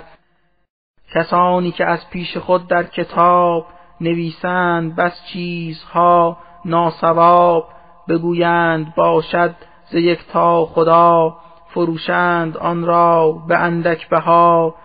کسانی 1.13 1.71
که 1.71 1.85
از 1.85 2.09
پیش 2.09 2.37
خود 2.37 2.67
در 2.67 2.83
کتاب 2.83 3.65
نویسند 4.01 4.95
بس 4.95 5.25
چیزها 5.33 6.37
ناسواب 6.65 7.65
بگویند 8.09 8.95
باشد 8.95 9.55
ز 9.91 9.95
یک 9.95 10.19
تا 10.27 10.65
خدا 10.65 11.37
فروشند 11.67 12.57
آن 12.57 12.85
را 12.85 13.31
به 13.47 13.57
اندک 13.57 14.09
بها 14.09 14.75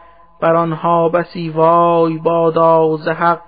بر 0.41 0.55
آنها 0.55 1.09
بسی 1.09 1.49
وای 1.51 2.19
بادا 2.19 2.97
ز 2.97 3.09
حق 3.09 3.41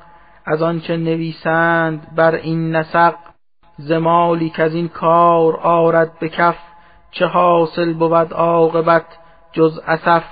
از 0.46 0.62
آنچه 0.62 0.96
نویسند 0.96 2.14
بر 2.16 2.34
این 2.34 2.76
نسق. 2.76 3.14
زمالی 3.78 4.50
که 4.50 4.62
از 4.62 4.74
این 4.74 4.88
کار 4.88 5.56
آرد 5.56 6.18
به 6.18 6.28
کف 6.28 6.56
چه 7.10 7.26
حاصل 7.26 7.92
بود 7.92 8.32
عاقبت 8.32 9.06
جز 9.52 9.80
اسف. 9.86 10.24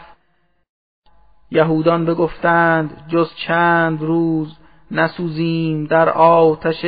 یهودان 1.51 2.05
بگفتند 2.05 3.07
جز 3.09 3.35
چند 3.47 4.03
روز 4.03 4.59
نسوزیم 4.91 5.85
در 5.85 6.09
آتش 6.09 6.85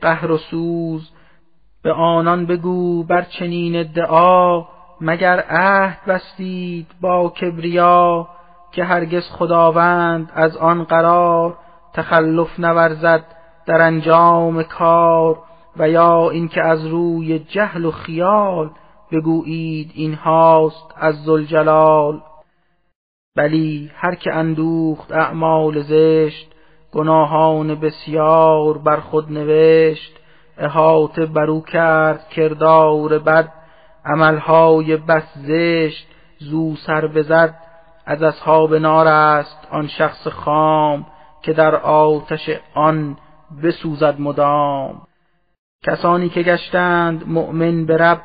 قهر 0.00 0.30
و 0.30 0.38
سوز. 0.38 1.10
به 1.86 1.92
آنان 1.92 2.46
بگو 2.46 3.04
بر 3.04 3.22
چنین 3.22 3.76
ادعا 3.76 4.64
مگر 5.00 5.44
عهد 5.48 5.98
بستید 6.06 6.86
با 7.00 7.28
کبریا 7.28 8.28
که 8.72 8.84
هرگز 8.84 9.30
خداوند 9.30 10.32
از 10.34 10.56
آن 10.56 10.84
قرار 10.84 11.58
تخلف 11.94 12.60
نورزد 12.60 13.24
در 13.66 13.82
انجام 13.82 14.62
کار 14.62 15.38
و 15.76 15.88
یا 15.88 16.30
اینکه 16.30 16.62
از 16.62 16.86
روی 16.86 17.38
جهل 17.38 17.84
و 17.84 17.90
خیال 17.90 18.70
بگویید 19.12 19.90
این 19.94 20.14
هاست 20.14 20.94
از 20.96 21.24
زلجلال 21.24 22.20
بلی 23.36 23.90
هر 23.94 24.14
که 24.14 24.34
اندوخت 24.34 25.12
اعمال 25.12 25.82
زشت 25.82 26.52
گناهان 26.92 27.74
بسیار 27.74 28.78
بر 28.78 29.00
خود 29.00 29.32
نوشت. 29.32 30.25
احاطه 30.58 31.26
برو 31.26 31.60
کرد 31.60 32.28
کردار 32.28 33.18
بد 33.18 33.52
عملهای 34.04 34.96
بس 34.96 35.24
زشت 35.36 36.06
زو 36.38 36.76
سر 36.76 37.06
بزد. 37.06 37.54
از 38.06 38.22
اصحاب 38.22 38.74
نار 38.74 39.08
است 39.08 39.68
آن 39.70 39.86
شخص 39.86 40.28
خام 40.28 41.06
که 41.42 41.52
در 41.52 41.74
آتش 41.76 42.50
آن 42.74 43.16
بسوزد 43.62 44.20
مدام. 44.20 45.02
کسانی 45.84 46.28
که 46.28 46.42
گشتند 46.42 47.28
مؤمن 47.28 47.86
به 47.86 47.96
رب 47.96 48.22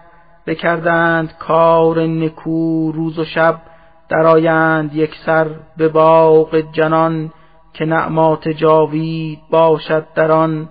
بکردند 0.48 1.38
کار 1.38 2.00
نکو 2.00 2.92
روز 2.92 3.20
و 3.20 3.26
شب. 3.26 3.62
درآیند 4.10 4.96
یک 4.96 5.16
سر 5.26 5.50
به 5.78 5.88
باغ 5.88 6.62
جنان 6.72 7.32
که 7.74 7.86
نعمات 7.86 8.48
جاوید 8.48 9.40
باشد 9.50 10.08
در 10.16 10.32
آن. 10.32 10.70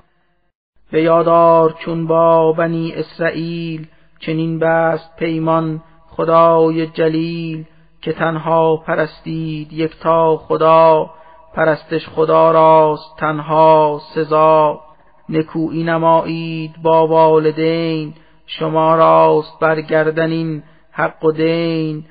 به 0.91 1.03
یادار 1.03 1.75
چون 1.85 2.07
با 2.07 2.53
بنی 2.53 2.93
اسرائیل 2.93 3.87
چنین 4.21 4.59
بست 4.59 5.17
پیمان 5.17 5.83
خدای 6.09 6.87
جلیل 6.87 7.65
که 8.03 8.13
تنها 8.13 8.77
پرستید 8.77 9.73
یکتا 9.73 10.37
خدا 10.37 11.11
پرستش 11.55 12.09
خدا 12.09 12.51
راست 12.51 13.17
تنها 13.19 14.01
سزا. 14.15 14.81
نکویی 15.29 15.85
نمایید 15.85 16.83
با 16.83 17.07
والدین 17.07 18.15
شما 18.47 18.95
راست 18.95 19.59
برگردن 19.61 20.31
این 20.31 20.63
حق 20.93 21.25
و 21.25 21.33
دین. 21.33 22.05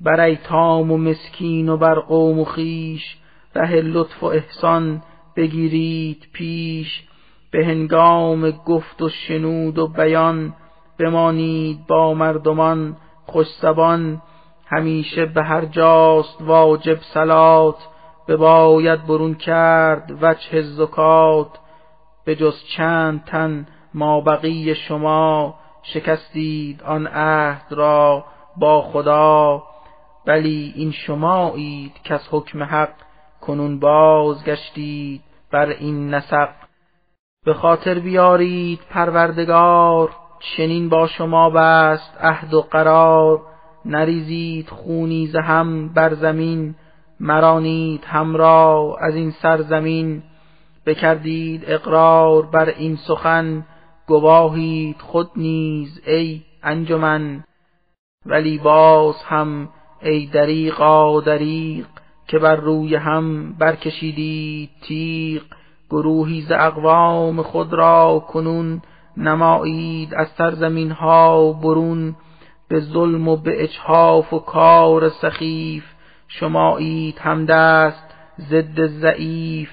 بر 0.00 0.20
ایتام 0.20 0.92
و 0.92 0.96
مسکین 0.96 1.68
و 1.68 1.76
بر 1.76 1.94
قوم 1.94 2.40
و 2.40 2.44
خیش 2.44 3.16
ره 3.54 3.80
لطف 3.80 4.22
و 4.22 4.26
احسان 4.26 5.02
بگیرید 5.36 6.28
پیش. 6.32 7.02
به 7.52 7.66
هنگام 7.66 8.50
گفت 8.50 9.02
و 9.02 9.08
شنود 9.08 9.78
و 9.78 9.88
بیان 9.88 10.54
بمانید 10.98 11.86
با 11.86 12.14
مردمان 12.14 12.96
خوش 13.26 13.46
زبان 13.60 14.22
همیشه 14.66 15.26
به 15.26 15.42
هر 15.42 15.64
جاست 15.64 16.42
واجب 16.42 16.98
سلات 17.14 17.88
باید 18.28 19.06
برون 19.06 19.34
کرد 19.34 20.18
وجه 20.22 20.62
زکات. 20.62 21.58
به 22.24 22.36
جز 22.36 22.54
چند 22.76 23.24
تن 23.24 23.66
ما 23.94 24.20
بقی 24.20 24.74
شما 24.74 25.54
شکستید 25.82 26.82
آن 26.82 27.06
عهد 27.06 27.72
را 27.72 28.24
با 28.56 28.82
خدا 28.82 29.62
بلی 30.26 30.72
این 30.76 30.92
شمایید 30.92 31.92
که 32.04 32.14
از 32.14 32.28
حکم 32.30 32.62
حق 32.62 32.94
کنون 33.40 33.78
بازگشتید 33.78 35.22
بر 35.52 35.66
این 35.66 36.14
نسق. 36.14 36.61
به 37.44 37.54
خاطر 37.54 37.98
بیارید 37.98 38.80
پروردگار 38.90 40.10
چنین 40.56 40.88
با 40.88 41.06
شما 41.06 41.50
بست 41.50 42.16
عهد 42.20 42.54
و 42.54 42.62
قرار 42.62 43.42
نریزید 43.84 44.68
خونی 44.68 45.26
هم 45.26 45.88
بر 45.88 46.14
زمین 46.14 46.74
مرانید 47.20 48.04
همرا 48.04 48.96
از 49.00 49.14
این 49.14 49.30
سرزمین 49.30 50.22
بکردید 50.86 51.64
اقرار 51.66 52.46
بر 52.46 52.68
این 52.68 52.96
سخن 52.96 53.66
گواهید 54.06 54.96
خود 55.00 55.30
نیز 55.36 56.00
ای 56.06 56.42
انجمن 56.62 57.44
ولی 58.26 58.58
باز 58.58 59.22
هم 59.22 59.68
ای 60.02 60.26
دریقا 60.26 61.20
دریق 61.20 61.86
که 62.28 62.38
بر 62.38 62.56
روی 62.56 62.94
هم 62.94 63.52
برکشیدید 63.52 64.70
تیغ 64.82 65.42
گروهی 65.92 66.40
ز 66.40 66.52
اقوام 66.52 67.42
خود 67.42 67.72
را 67.72 68.24
کنون 68.28 68.82
نمایید 69.16 70.14
از 70.14 70.28
سرزمین 70.28 70.90
ها 70.90 71.52
برون 71.52 72.16
به 72.68 72.80
ظلم 72.80 73.28
و 73.28 73.36
به 73.36 73.62
اجحاف 73.62 74.32
و 74.32 74.38
کار 74.38 75.08
سخیف 75.08 75.84
شمایید 76.28 77.18
همدست 77.18 78.04
ضد 78.40 78.86
ضعیف 78.86 79.70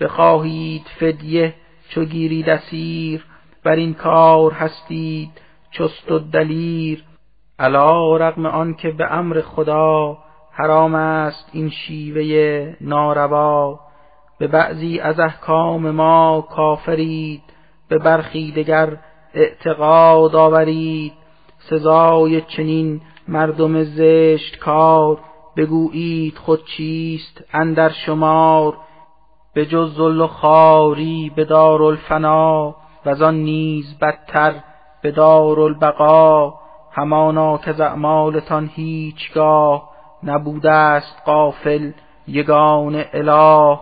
بخواهید 0.00 0.86
فدیه 1.00 1.54
چو 1.88 2.04
گیرید 2.04 2.50
اسیر 2.50 3.24
بر 3.64 3.76
این 3.76 3.94
کار 3.94 4.52
هستید 4.52 5.30
چست 5.70 6.10
و 6.10 6.18
دلیر 6.18 7.04
علا 7.58 8.16
رغم 8.16 8.46
آن 8.46 8.74
که 8.74 8.90
به 8.90 9.12
امر 9.12 9.40
خدا 9.40 10.18
حرام 10.52 10.94
است 10.94 11.50
این 11.52 11.70
شیوه 11.70 12.76
ناروا 12.80 13.85
به 14.38 14.46
بعضی 14.46 15.00
از 15.00 15.20
احکام 15.20 15.90
ما 15.90 16.48
کافرید 16.50 17.42
به 17.88 17.98
برخی 17.98 18.52
دگر 18.52 18.96
اعتقاد 19.34 20.36
آورید. 20.36 21.12
سزای 21.58 22.40
چنین 22.40 23.00
مردم 23.28 23.82
زشت 23.84 24.58
کار 24.58 25.18
بگویید 25.56 26.38
خود 26.38 26.64
چیست 26.76 27.44
اندر 27.52 27.88
شمار. 27.88 28.76
به 29.54 29.66
جز 29.66 29.94
ذل 29.94 30.20
و 30.20 30.26
خاری 30.26 31.32
به 31.36 31.44
دارالفنا 31.44 32.74
و 33.06 33.24
آن 33.24 33.34
نیز 33.34 33.98
بدتر 33.98 34.54
به 35.02 35.10
دارالبقا. 35.10 36.54
همانا 36.92 37.58
که 37.58 37.82
اعمالتان 37.82 38.70
هیچگاه 38.74 39.90
نبوده 40.22 40.70
است 40.70 41.22
قافل 41.26 41.90
یگان 42.28 43.04
اله. 43.12 43.78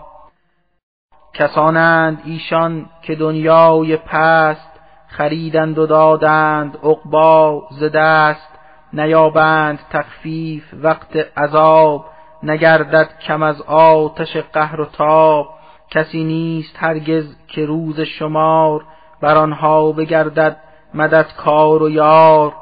کسانند 1.35 2.23
ایشان 2.25 2.87
که 3.03 3.15
دنیای 3.15 3.97
پست 3.97 4.71
خریدند 5.07 5.79
و 5.79 5.87
دادند 5.87 6.79
عقبا 6.83 7.63
ز 7.71 7.85
دست 7.85 8.49
نیابند 8.93 9.79
تخفیف 9.91 10.65
وقت 10.83 11.17
عذاب 11.37 12.07
نگردد 12.43 13.09
کم 13.27 13.43
از 13.43 13.63
آتش 13.63 14.37
قهر 14.37 14.81
و 14.81 14.85
تاب. 14.85 15.49
کسی 15.91 16.25
نیست 16.25 16.77
هرگز 16.77 17.37
که 17.49 17.67
روز 17.67 18.01
شمار 18.01 18.85
بر 19.21 19.37
آنها 19.37 19.93
بگردد 19.93 20.57
مدد 20.95 21.27
کار 21.37 21.83
و 21.83 21.91
یار. 21.91 22.53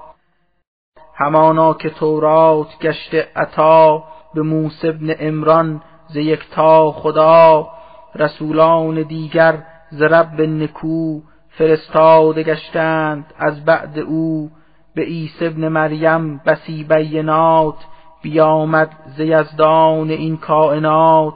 همانا 1.15 1.75
که 1.75 1.91
تورات 1.91 2.79
گشته 2.81 3.29
عطا 3.37 4.05
به 4.35 4.43
موسی 4.43 4.89
ابن 4.89 5.11
عمران 5.11 5.83
ز 6.09 6.17
یکتا 6.17 6.93
خدا. 6.93 7.69
رسولان 8.15 9.03
دیگر 9.03 9.55
ز 9.91 10.03
رب 10.03 10.41
نکو 10.41 11.21
فرستاده 11.49 12.43
گشتند 12.43 13.25
از 13.39 13.65
بعد 13.65 13.99
او. 13.99 14.51
به 14.95 15.03
عیسی 15.03 15.47
ابن 15.47 15.69
مریم 15.69 16.39
بسی 16.39 16.85
بینات 16.85 17.75
بیامد 18.23 18.91
ز 19.17 19.21
یزدان 19.21 20.11
این 20.11 20.37
کائنات. 20.37 21.35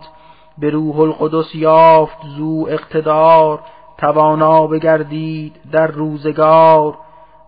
به 0.58 0.70
روح 0.70 0.98
القدس 1.00 1.54
یافت 1.54 2.18
زو 2.36 2.66
اقتدار 2.68 3.60
توانا 3.98 4.66
بگردید 4.66 5.56
در 5.72 5.86
روزگار. 5.86 6.94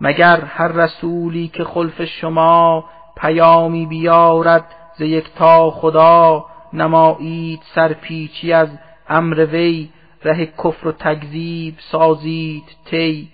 مگر 0.01 0.41
هر 0.41 0.69
رسولی 0.69 1.49
که 1.49 1.65
خلف 1.65 2.05
شما 2.05 2.85
پیامی 3.17 3.87
بیارد 3.87 4.65
ز 4.99 5.01
یکتا 5.01 5.71
خدا 5.71 6.45
نمایید 6.73 7.61
سرپیچی 7.75 8.53
از 8.53 8.69
امر 9.09 9.47
وی 9.53 9.89
ره 10.25 10.47
کفر 10.47 10.89
و 10.89 10.93
تکذیب 10.93 11.75
سازید 11.79 12.65
تی 12.91 13.29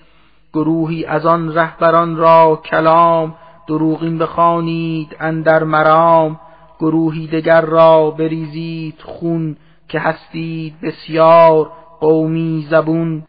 گروهی 0.53 1.05
از 1.05 1.27
آن 1.27 1.55
رهبران 1.55 2.17
را 2.17 2.61
کلام 2.65 3.35
دروغین 3.67 4.19
بخوانید 4.19 5.17
اندر 5.21 5.65
مرام. 5.65 6.41
گروهی 6.81 7.27
دگر 7.27 7.61
را 7.61 8.11
بریزید 8.11 9.03
خون 9.03 9.57
که 9.89 10.01
هستید 10.01 10.81
بسیار 10.81 11.71
قومی 12.01 12.67
زبون. 12.71 13.27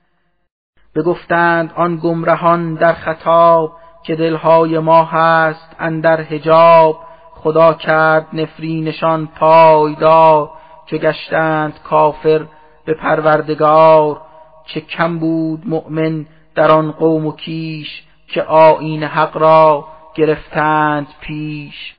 بگفتند 0.96 1.74
آن 1.76 1.98
گمرهان 1.98 2.74
در 2.74 2.94
خطاب 2.94 3.72
که 4.04 4.16
دلهای 4.16 4.80
ما 4.80 5.04
هست 5.04 5.76
اندر 5.80 6.22
حجاب. 6.22 7.00
خدا 7.32 7.74
کرد 7.74 8.28
نفرینشان 8.34 9.28
پایدار. 9.28 10.50
چه 10.86 10.98
گشتند 10.98 11.80
کافر 11.84 12.46
به 12.86 12.94
پروردگار 12.94 14.22
چه 14.66 14.82
کم 14.82 15.20
بود 15.20 15.64
مؤمن 15.66 16.26
در 16.56 16.72
آن 16.72 16.92
قوم 16.92 17.26
و 17.26 17.32
کیش 17.32 18.04
که 18.28 18.44
آیین 18.44 19.04
حق 19.04 19.38
را 19.38 19.88
گرفتند 20.16 21.08
پیش. 21.22 21.96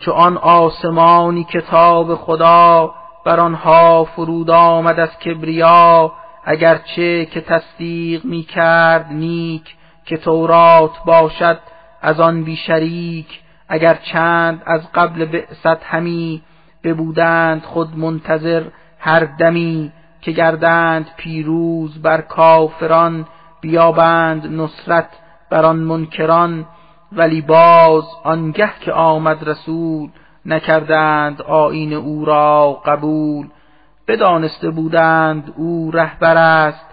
چو 0.00 0.12
آن 0.12 0.36
آسمانی 0.36 1.44
کتاب 1.44 2.14
خدا 2.14 2.94
بر 3.24 3.40
آنها 3.40 4.04
فرود 4.04 4.50
آمد 4.50 5.00
از 5.00 5.18
کبریا 5.18 6.12
اگرچه 6.44 7.26
که 7.26 7.40
تصدیق 7.40 8.24
می 8.24 8.42
کرد 8.42 9.06
نیک 9.12 9.76
که 10.04 10.16
تورات 10.16 11.04
باشد 11.06 11.58
از 12.02 12.20
آن 12.20 12.44
بی 12.44 12.56
شریک 12.56 13.40
اگر 13.68 13.94
چند 13.94 14.62
از 14.66 14.92
قبل 14.92 15.24
بعثت 15.24 15.84
همی 15.84 16.42
ببودند 16.88 17.62
خود 17.62 17.98
منتظر 17.98 18.62
هر 18.98 19.24
دمی 19.24 19.92
که 20.20 20.32
گردند 20.32 21.06
پیروز 21.16 22.02
بر 22.02 22.20
کافران 22.20 23.26
بیابند 23.60 24.46
نصرت 24.46 25.08
بر 25.50 25.64
آن 25.64 25.76
منکران 25.76 26.66
ولی 27.12 27.40
باز 27.40 28.04
آنگه 28.24 28.70
که 28.80 28.92
آمد 28.92 29.48
رسول 29.48 30.08
نکردند 30.46 31.42
آین 31.42 31.92
او 31.92 32.24
را 32.24 32.82
قبول. 32.86 33.46
بدانسته 34.08 34.70
بودند 34.70 35.54
او 35.56 35.90
رهبر 35.90 36.36
است 36.36 36.86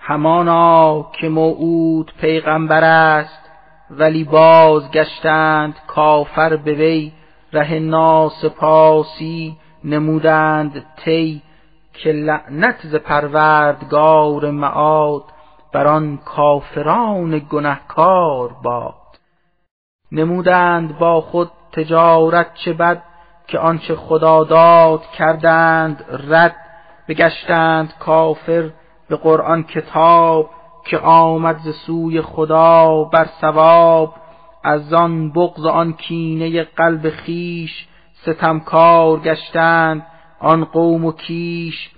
همانا 0.00 1.06
که 1.12 1.28
موعود 1.28 2.12
پیغمبر 2.20 2.84
است 2.84 3.50
ولی 3.90 4.24
باز 4.24 4.90
گشتند 4.90 5.74
کافر 5.86 6.56
به 6.56 6.74
وی. 6.74 7.12
ره 7.52 7.78
ناسپاسی 7.78 9.56
نمودند 9.84 10.84
تی 11.04 11.42
که 11.92 12.12
لعنت 12.12 12.86
ز 12.86 12.94
پروردگار 12.94 14.50
معاد 14.50 15.24
بر 15.72 15.86
آن 15.86 16.16
کافران 16.16 17.38
گنهکار 17.50 18.48
باد. 18.62 18.94
نمودند 20.12 20.98
با 20.98 21.20
خود 21.20 21.50
تجارت 21.72 22.54
چه 22.54 22.72
بد 22.72 23.02
که 23.46 23.58
آنچه 23.58 23.96
خدا 23.96 24.44
داد 24.44 25.02
کردند 25.02 26.04
رد. 26.28 26.56
بگشتند 27.08 27.94
کافر 27.98 28.70
به 29.08 29.16
قرآن 29.16 29.62
کتاب 29.62 30.50
که 30.84 30.98
آمد 30.98 31.58
ز 31.58 31.68
سوی 31.86 32.22
خدا 32.22 33.04
بر 33.04 33.26
ثواب. 33.40 34.14
از 34.64 34.92
آن 34.92 35.32
بغض 35.32 35.66
آن 35.66 35.92
کینه 35.92 36.62
قلب 36.62 37.10
خیش 37.10 37.86
ستمکار 38.22 39.20
گشتند. 39.20 40.06
آن 40.40 40.64
قوم 40.64 41.04
و 41.04 41.12
کیش 41.12 41.90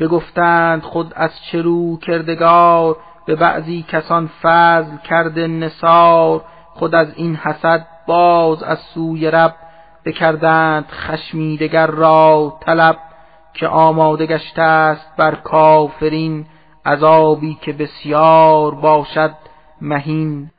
بگفتند 0.00 0.82
خود 0.82 1.12
از 1.16 1.30
چرو 1.52 1.98
کردگار؟ 1.98 2.96
به 3.26 3.36
بعضی 3.36 3.84
کسان 3.88 4.30
فضل 4.42 4.96
کرده 4.96 5.46
نصار 5.46 6.44
خود 6.74 6.94
از 6.94 7.14
این 7.16 7.36
حسد 7.36 7.86
باز 8.06 8.62
از 8.62 8.78
سوی 8.78 9.30
رب 9.30 9.54
بکردند 10.04 10.86
خشمیدگر 10.88 11.86
را 11.86 12.58
طلب. 12.60 12.96
که 13.54 13.68
آماده 13.68 14.26
گشته 14.26 14.62
است 14.62 15.16
بر 15.16 15.34
کافرین 15.34 16.46
عذابی 16.86 17.58
که 17.62 17.72
بسیار 17.72 18.74
باشد 18.74 19.34
مهین. 19.80 20.50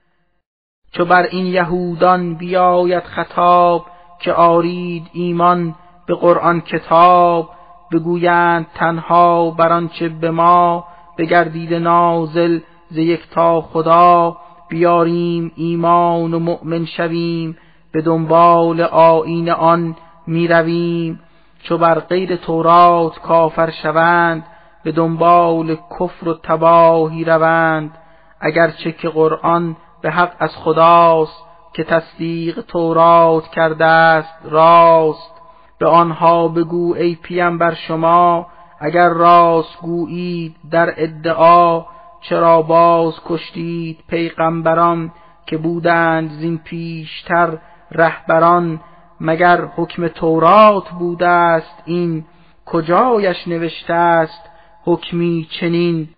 چو 0.92 1.06
بر 1.06 1.24
این 1.24 1.46
یهودان 1.46 2.36
بیاید 2.36 3.04
خطاب 3.04 3.86
که 4.20 4.34
آرید 4.34 5.08
ایمان 5.14 5.76
به 6.06 6.16
قرآن 6.16 6.62
کتاب 6.62 7.50
بگویند 7.92 8.68
تنها 8.76 9.52
بر 9.52 9.74
آنچه 9.74 10.10
به 10.10 10.32
ما 10.32 10.88
بگردید 11.18 11.74
نازل 11.74 12.60
ز 12.90 13.00
تا 13.34 13.62
خدا. 13.62 14.38
بیاریم 14.72 15.52
ایمان 15.56 16.34
و 16.34 16.40
مؤمن 16.40 16.86
شویم 16.86 17.58
به 17.92 18.02
دنبال 18.02 18.82
آیین 18.82 19.50
آن 19.50 19.96
می 20.28 20.48
رویم 20.48 21.20
چو 21.64 21.78
بر 21.78 22.00
غیر 22.00 22.36
تورات 22.36 23.20
کافر 23.20 23.70
شوند 23.70 24.46
به 24.84 24.92
دنبال 24.92 25.78
کفر 26.00 26.30
و 26.30 26.34
تباهی 26.34 27.24
روند. 27.24 27.98
اگرچه 28.40 28.92
که 28.92 29.10
قرآن 29.10 29.78
به 30.02 30.12
حق 30.12 30.36
از 30.40 30.58
خداست 30.58 31.46
که 31.74 31.84
تصدیق 31.84 32.62
تورات 32.62 33.48
کرده 33.48 33.86
است 33.86 34.40
راست. 34.44 35.32
به 35.80 35.88
آنها 35.88 36.48
بگو 36.48 36.96
ای 36.96 37.16
پیم 37.16 37.58
بر 37.58 37.74
شما 37.74 38.48
اگر 38.80 39.10
راست 39.10 39.78
گویید 39.82 40.56
در 40.72 40.94
ادعا 40.98 41.86
چرا 42.22 42.62
باز 42.62 43.14
کشتید 43.26 44.00
پیغمبران 44.08 45.12
که 45.46 45.58
بودند 45.58 46.32
زین 46.32 46.58
پیشتر 46.58 47.58
رهبران؟ 47.92 48.80
مگر 49.22 49.66
حکم 49.76 50.08
تورات 50.08 50.90
بوده 50.90 51.28
است 51.28 51.84
این؟ 51.86 52.26
کجایش 52.66 53.48
نوشته 53.48 53.94
است 53.94 54.50
حکمی 54.86 55.48
چنین؟ 55.60 56.10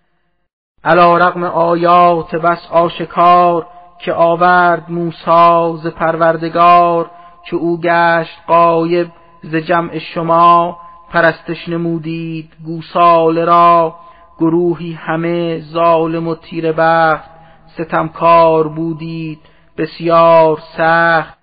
علا 0.84 1.16
رغم 1.16 1.44
آیات 1.44 2.34
بس 2.34 2.68
آشکار 2.70 3.66
که 3.98 4.12
آورد 4.12 4.90
موسی 4.90 5.76
ز 5.82 5.86
پروردگار 5.86 7.10
که 7.46 7.56
او 7.56 7.80
گشت 7.80 8.38
قایب 8.46 9.08
ز 9.42 9.54
جمع 9.54 9.98
شما 9.98 10.78
پرستش 11.10 11.68
نمودید 11.68 12.52
گوسال 12.64 13.38
را. 13.38 13.94
گروهی 14.38 14.92
همه 14.92 15.60
ظالم 15.60 16.28
و 16.28 16.34
تیر 16.34 16.72
بخت 16.72 17.30
ستمکار 17.66 18.68
بودید 18.68 19.38
بسیار 19.78 20.58
سخت. 20.76 21.38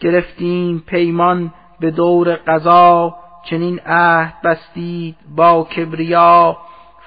گرفتیم 0.00 0.84
پیمان 0.86 1.52
به 1.80 1.90
دور 1.90 2.34
قضا 2.34 3.14
چنین 3.44 3.80
عهد 3.86 4.34
بستید 4.44 5.16
با 5.36 5.64
کبریا. 5.64 6.56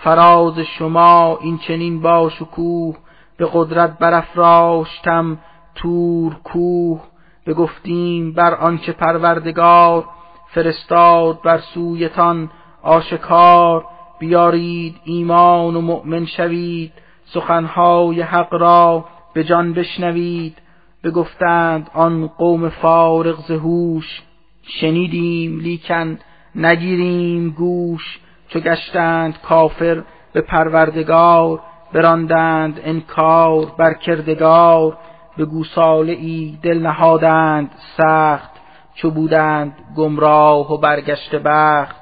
فراز 0.04 0.60
شما 0.60 1.38
این 1.42 1.58
چنین 1.58 2.02
با 2.02 2.30
شکوه 2.30 2.96
به 3.38 3.50
قدرت 3.54 3.98
برافراشتم 4.00 5.38
تور 5.76 6.36
کوه. 6.44 7.02
بگفتیم 7.46 8.34
بر 8.34 8.56
آنچه 8.56 8.92
پروردگار 8.92 10.06
فرستاد 10.48 11.42
بر 11.42 11.58
سویتان 11.58 12.50
آشکار. 12.82 13.86
بیارید 14.20 14.96
ایمان 15.04 15.76
و 15.76 15.82
مؤمن 15.82 16.26
شوید 16.26 16.92
سخنهای 17.26 18.22
حق 18.22 18.54
را 18.54 19.06
به 19.34 19.44
جان 19.44 19.74
بشنوید. 19.74 20.58
بگفتند 21.04 21.90
آن 21.94 22.28
قوم 22.28 22.70
فارغ 22.70 23.48
زهوش 23.48 24.22
شنیدیم 24.64 25.60
لیکن 25.60 26.20
نگیریم 26.56 27.50
گوش. 27.50 28.20
چو 28.54 28.60
گشتند 28.60 29.42
کافر 29.42 30.04
به 30.34 30.42
پروردگار 30.42 31.60
براندند 31.94 32.80
انکار 32.84 33.66
بر 33.78 33.94
کردگار 33.94 34.98
به 35.38 35.46
گوساله 35.46 36.12
ای 36.12 36.58
دل 36.64 36.80
نهادند 36.80 37.72
سخت 37.98 38.52
چو 38.94 39.12
بودند 39.12 39.74
گمراه 39.96 40.74
و 40.74 40.78
برگشته 40.78 41.40
بخت. 41.40 42.02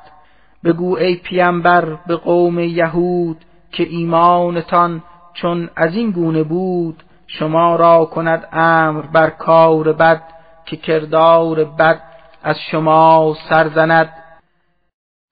بگو 0.64 0.98
ای 0.98 1.16
پیامبر 1.16 1.98
به 2.08 2.16
قوم 2.16 2.60
یهود 2.60 3.38
که 3.72 3.84
ایمانتان 3.84 5.04
چون 5.34 5.70
از 5.76 5.96
این 5.96 6.12
گونه 6.12 6.44
بود 6.44 7.04
شما 7.28 7.76
را 7.76 8.06
کند 8.06 8.48
امر 8.52 9.02
بر 9.02 9.30
کار 9.30 9.94
بد 9.94 10.22
که 10.66 10.78
کردار 10.78 11.64
بد 11.64 12.02
از 12.44 12.60
شما 12.72 13.36
سرزند 13.50 14.10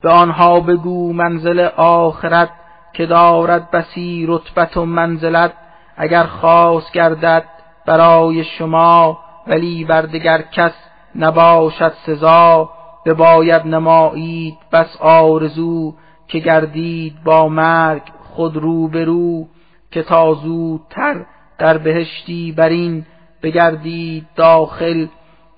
به 0.07 0.13
آنها 0.13 0.59
بگو 0.59 1.13
منزل 1.13 1.59
آخرت 1.77 2.49
که 2.93 3.05
دارد 3.05 3.71
بسی 3.71 4.25
رتبت 4.27 4.77
و 4.77 4.85
منزلت 4.85 5.53
اگر 5.97 6.23
خاص 6.23 6.91
گردد 6.91 7.43
برای 7.85 8.43
شما 8.43 9.19
ولی 9.47 9.85
بر 9.85 10.01
دگر 10.01 10.41
کس 10.41 10.71
نباشد 11.15 11.93
سزا. 12.05 12.69
بباید 13.05 13.67
نمایید 13.67 14.57
بس 14.71 14.97
آرزو 14.99 15.93
که 16.27 16.39
گردید 16.39 17.23
با 17.23 17.49
مرگ 17.49 18.03
خود 18.35 18.57
رو 18.57 18.87
به 18.87 19.05
رو 19.05 19.47
که 19.91 20.03
تا 20.03 20.33
زودتر 20.33 21.25
در 21.57 21.77
بهشتی 21.77 22.51
برین 22.51 23.05
بگردید 23.43 24.27
داخل 24.35 25.07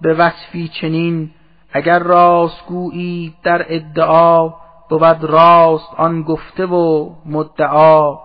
به 0.01 0.13
وصفی 0.13 0.67
چنین. 0.81 1.31
اگر 1.73 1.99
راست 1.99 2.65
گویید 2.67 3.33
در 3.43 3.65
ادعا 3.67 4.49
بود 4.89 5.23
راست 5.23 5.93
آن 5.97 6.23
گفته 6.23 6.65
و 6.65 7.09
مدعا. 7.25 8.17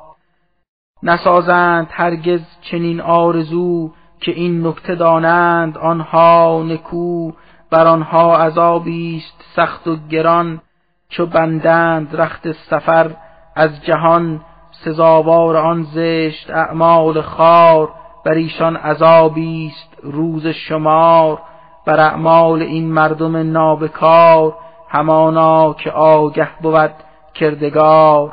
نسازند 1.02 1.86
هرگز 1.90 2.40
چنین 2.60 3.00
آرزو 3.00 3.90
که 4.20 4.32
این 4.32 4.66
نکته 4.66 4.94
دانند 4.94 5.78
آنها 5.78 6.62
نکو 6.62 7.32
بر 7.70 7.86
آنها 7.86 8.36
عذابی 8.36 9.16
است 9.16 9.44
سخت 9.56 9.88
و 9.88 9.96
گران. 9.96 10.60
چو 11.08 11.26
بندند 11.26 12.16
رخت 12.16 12.52
سفر 12.52 13.16
از 13.56 13.84
جهان 13.84 14.40
سزاوار 14.70 15.56
آن 15.56 15.82
زشت 15.82 16.50
اعمال 16.50 17.20
خار. 17.20 17.88
بر 18.24 18.34
ایشان 18.34 18.76
عذابی 18.76 19.66
است 19.66 19.98
روز 20.02 20.46
شمار. 20.46 21.42
بر 21.86 22.00
اعمال 22.00 22.62
این 22.62 22.92
مردم 22.92 23.52
نابکار 23.52 24.56
همانا 24.88 25.72
که 25.72 25.90
آگه 25.90 26.48
بود 26.62 26.94
کردگار. 27.34 28.32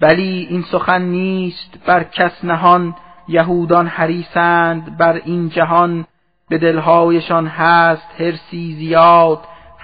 بلی 0.00 0.46
این 0.50 0.62
سخن 0.62 1.02
نیست 1.02 1.78
بر 1.86 2.04
کس 2.04 2.44
نهان 2.44 2.94
یهودان 3.28 3.86
حریسند 3.86 4.96
بر 4.98 5.20
این 5.24 5.48
جهان. 5.48 6.06
به 6.48 6.58
دلهایشان 6.58 7.46
هست 7.46 8.20
هرسی 8.20 8.74
زیاد 8.78 9.38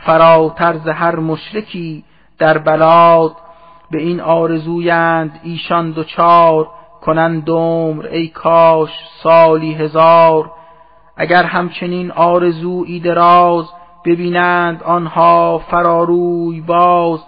فراتر 0.06 0.76
ز 0.76 0.88
هر 0.88 1.16
مشرکی 1.16 2.04
در 2.38 2.58
بلاد. 2.58 3.36
به 3.90 3.98
این 3.98 4.20
آرزویند 4.20 5.40
ایشان 5.42 5.90
دوچار 5.90 6.68
کنند 7.00 7.44
دمر 7.44 8.06
ای 8.06 8.28
کاش 8.28 8.90
سالی 9.22 9.74
هزار. 9.74 10.50
اگر 11.16 11.42
همچنین 11.42 12.10
آرزویی 12.10 13.00
دراز 13.00 13.70
ببینند 14.04 14.82
آنها 14.82 15.58
فراروی 15.58 16.60
باز 16.60 17.20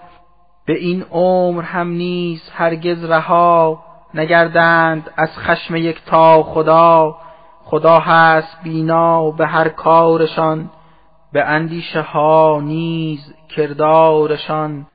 به 0.67 0.79
این 0.79 1.03
عمر 1.11 1.63
هم 1.63 1.89
نیز 1.89 2.51
هرگز 2.55 3.05
رها 3.05 3.85
نگردند 4.15 5.11
از 5.17 5.39
خشم 5.39 5.77
یک 5.77 6.05
تا 6.07 6.43
خدا. 6.43 7.17
خدا 7.65 7.99
هست 7.99 8.59
بینا 8.63 9.31
به 9.31 9.47
هر 9.47 9.69
کارشان 9.69 10.71
به 11.33 11.45
اندیشه 11.45 12.01
ها 12.01 12.61
نیز 12.65 13.35
کردارشان. 13.57 14.87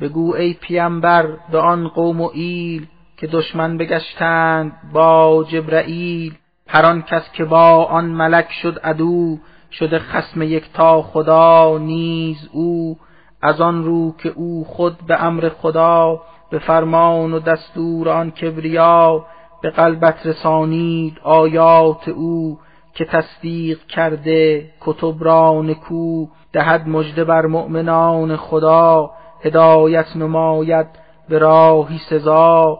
بگو 0.00 0.34
ای 0.34 0.54
پیامبر 0.54 1.26
به 1.52 1.58
آن 1.58 1.88
قوم 1.88 2.20
و 2.20 2.30
ایل 2.34 2.86
که 3.16 3.26
دشمن 3.26 3.78
بگشتند 3.78 4.72
با 4.92 5.44
جبرئیل. 5.48 6.34
هر 6.68 6.86
آن 6.86 7.02
کس 7.02 7.32
که 7.32 7.44
با 7.44 7.84
آن 7.84 8.04
ملک 8.04 8.52
شد 8.62 8.78
عدو 8.84 9.38
شده 9.72 9.98
خسم 9.98 10.42
یکتا 10.42 11.02
خدا 11.02 11.78
نیز 11.78 12.48
او. 12.52 12.96
از 13.42 13.60
آن 13.60 13.84
رو 13.84 14.14
که 14.18 14.28
او 14.28 14.64
خود 14.64 14.98
به 15.06 15.24
امر 15.24 15.48
خدا 15.48 16.20
به 16.50 16.58
فرمان 16.58 17.32
و 17.32 17.38
دستور 17.38 18.08
آن 18.08 18.30
کبریا 18.30 19.24
به 19.62 19.70
قلبت 19.70 20.26
رسانید 20.26 21.18
آیات 21.22 22.08
او 22.08 22.58
که 22.94 23.04
تصدیق 23.04 23.86
کرده 23.86 24.70
کتب 24.80 25.24
را 25.24 25.62
نکو 25.62 26.26
دهد 26.52 26.88
مژده 26.88 27.24
بر 27.24 27.46
مؤمنان 27.46 28.36
خدا 28.36 29.10
هدایت 29.44 30.16
نماید 30.16 30.86
به 31.28 31.38
راهی 31.38 31.98
سزا. 31.98 32.78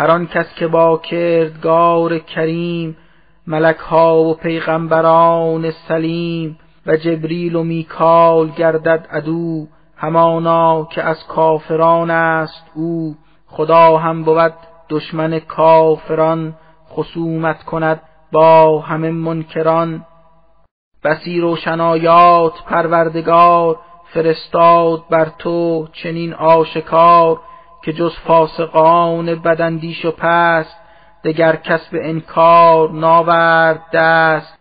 هر 0.00 0.10
آن 0.10 0.26
کس 0.26 0.54
که 0.54 0.66
با 0.66 0.98
کردگار 0.98 2.18
کریم 2.18 2.96
ملک 3.46 3.76
ها 3.76 4.22
و 4.22 4.34
پیغمبران 4.34 5.70
سلیم 5.70 6.58
و 6.86 6.96
جبریل 6.96 7.56
و 7.56 7.62
میکال 7.62 8.50
گردد 8.50 9.06
عدو 9.10 9.66
همانا 9.96 10.84
که 10.84 11.02
از 11.02 11.26
کافران 11.26 12.10
است 12.10 12.64
او 12.74 13.16
خدا 13.46 13.96
هم 13.96 14.24
بود 14.24 14.54
دشمن 14.88 15.38
کافران 15.38 16.54
خصومت 16.90 17.62
کند 17.62 18.02
با 18.32 18.80
همه 18.80 19.10
منکران. 19.10 20.04
بسی 21.04 21.40
روشنایات 21.40 22.64
پروردگار 22.66 23.76
فرستاد 24.04 25.02
بر 25.10 25.28
تو 25.38 25.88
چنین 25.92 26.34
آشکار 26.34 27.40
که 27.82 27.92
جز 27.92 28.12
فاسقان 28.26 29.34
بدندیش 29.34 30.04
و 30.04 30.10
پست 30.10 30.76
دگر 31.24 31.56
کس 31.56 31.88
به 31.88 32.08
انکار 32.08 32.90
ناورد 32.90 33.90
دست. 33.92 34.58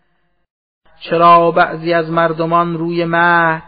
چرا 1.00 1.52
بعضی 1.52 1.94
از 1.94 2.10
مردمان 2.10 2.78
روی 2.78 3.06
مهد 3.06 3.64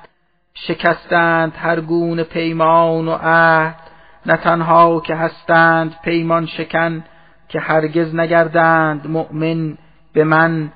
شکستند 0.53 1.53
هر 1.55 1.81
گونه 1.81 2.23
پیمان 2.23 3.07
و 3.07 3.17
عهد؟ 3.21 3.75
نه 4.25 4.37
تنها 4.37 4.99
که 4.99 5.15
هستند 5.15 5.95
پیمان 6.03 6.45
شکن 6.45 7.03
که 7.49 7.59
هرگز 7.59 8.15
نگردند 8.15 9.07
مؤمن 9.07 9.77
به 10.13 10.23
من. 10.23 10.71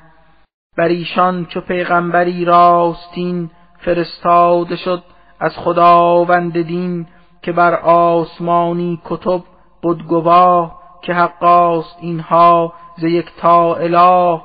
بر 0.77 0.87
ایشان 0.87 1.45
چو 1.45 1.61
پیغمبری 1.61 2.45
راستین 2.45 3.49
فرستاده 3.77 4.75
شد 4.75 5.03
از 5.39 5.57
خداوند 5.57 6.61
دین 6.61 7.07
که 7.43 7.51
بر 7.51 7.75
آسمانی 7.75 9.01
کتب 9.05 9.41
بود 9.81 10.07
گواه 10.07 10.79
که 11.01 11.13
حقاست 11.13 11.97
اینها 12.01 12.73
ز 12.97 13.03
یک 13.03 13.31
تا 13.37 13.75
اله. 13.75 14.41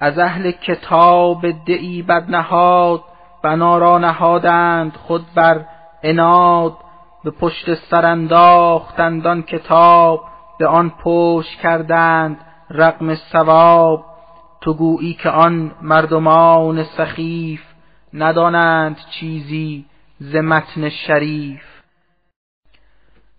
از 0.00 0.18
اهل 0.18 0.50
کتاب 0.50 1.50
دعی 1.50 2.02
بد 2.02 2.30
نهاد 2.30 3.02
بنا 3.42 3.78
را 3.78 3.98
نهادند 3.98 4.96
خود 4.96 5.26
بر 5.34 5.64
اناد 6.02 6.72
به 7.24 7.30
پشت 7.30 7.74
سر 7.74 8.06
انداختند 8.06 9.46
کتاب 9.46 10.20
به 10.58 10.66
آن 10.66 10.92
پشت 11.02 11.60
کردند 11.60 12.40
رقم 12.70 13.14
ثواب. 13.14 14.04
تو 14.60 14.74
گویی 14.74 15.14
که 15.14 15.30
آن 15.30 15.70
مردمان 15.82 16.84
سخیف 16.84 17.62
ندانند 18.14 18.96
چیزی 19.10 19.84
ز 20.18 20.36
متن 20.36 20.88
شریف. 20.88 21.75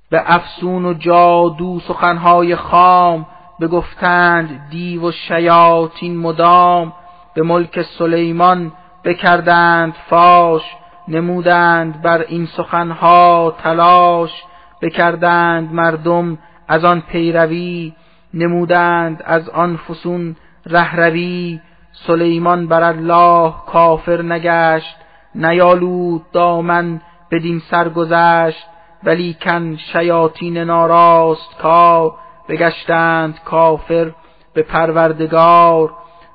به 0.09 0.23
افسون 0.25 0.85
و 0.85 0.93
جادو 0.93 1.79
سخنهای 1.79 2.55
خام 2.55 3.25
بگفتند 3.61 4.69
دیو 4.69 5.07
و 5.07 5.11
شیاطین 5.11 6.17
مدام 6.17 6.93
به 7.33 7.43
ملک 7.43 7.81
سلیمان 7.81 8.71
بکردند 9.03 9.95
فاش 10.09 10.61
نمودند 11.07 12.01
بر 12.01 12.21
این 12.21 12.45
سخنها 12.45 13.55
تلاش 13.63 14.43
بکردند 14.81 15.73
مردم 15.73 16.37
از 16.67 16.85
آن 16.85 17.01
پیروی 17.01 17.93
نمودند 18.33 19.23
از 19.25 19.49
آن 19.49 19.77
فسون 19.77 20.35
رهروی. 20.65 21.59
سلیمان 22.07 22.67
بر 22.67 22.83
الله 22.83 23.53
کافر 23.67 24.21
نگشت 24.21 24.95
نیالود 25.35 26.21
دامن 26.31 27.01
بدین 27.31 27.59
سرگذشت 27.59 28.65
ولیکن 29.03 29.75
شیاطین 29.75 30.57
ناراست 30.57 31.57
کا 31.61 32.15
بگشتند 32.49 33.39
کافر 33.45 34.11
به 34.53 34.63
پروردگار. 34.63 35.93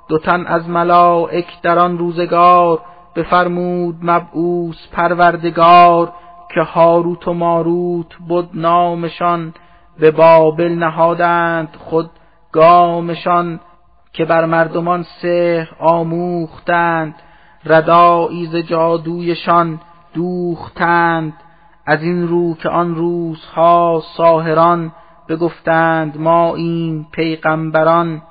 دو 0.09 0.19
تن 0.19 0.47
از 0.47 0.69
ملائک 0.69 1.47
در 1.63 1.79
آن 1.79 1.99
روزگار 1.99 2.81
بفرمود 3.17 3.97
مبعوث 4.03 4.77
پروردگار 4.93 6.13
که 6.55 6.61
هاروت 6.61 7.29
و 7.29 7.33
ماروت 7.33 8.15
بود 8.29 8.51
نامشان 8.55 9.55
به 9.99 10.11
بابل 10.11 10.73
نهادند 10.73 11.77
خود 11.79 12.11
گامشان 12.53 13.61
که 14.13 14.25
بر 14.25 14.45
مردمان 14.45 15.03
سحر 15.23 15.69
آموختند 15.79 17.15
ردایی 17.65 18.47
ز 18.47 18.57
جادویشان 18.57 19.81
دوختند. 20.15 21.33
از 21.87 22.03
این 22.03 22.29
رو 22.29 22.55
که 22.55 22.69
آن 22.69 22.95
روزها 22.95 24.03
ساهران 24.17 24.93
بگفتند 25.29 26.21
ما 26.21 26.55
این 26.55 27.07
پیغمبران 27.13 28.23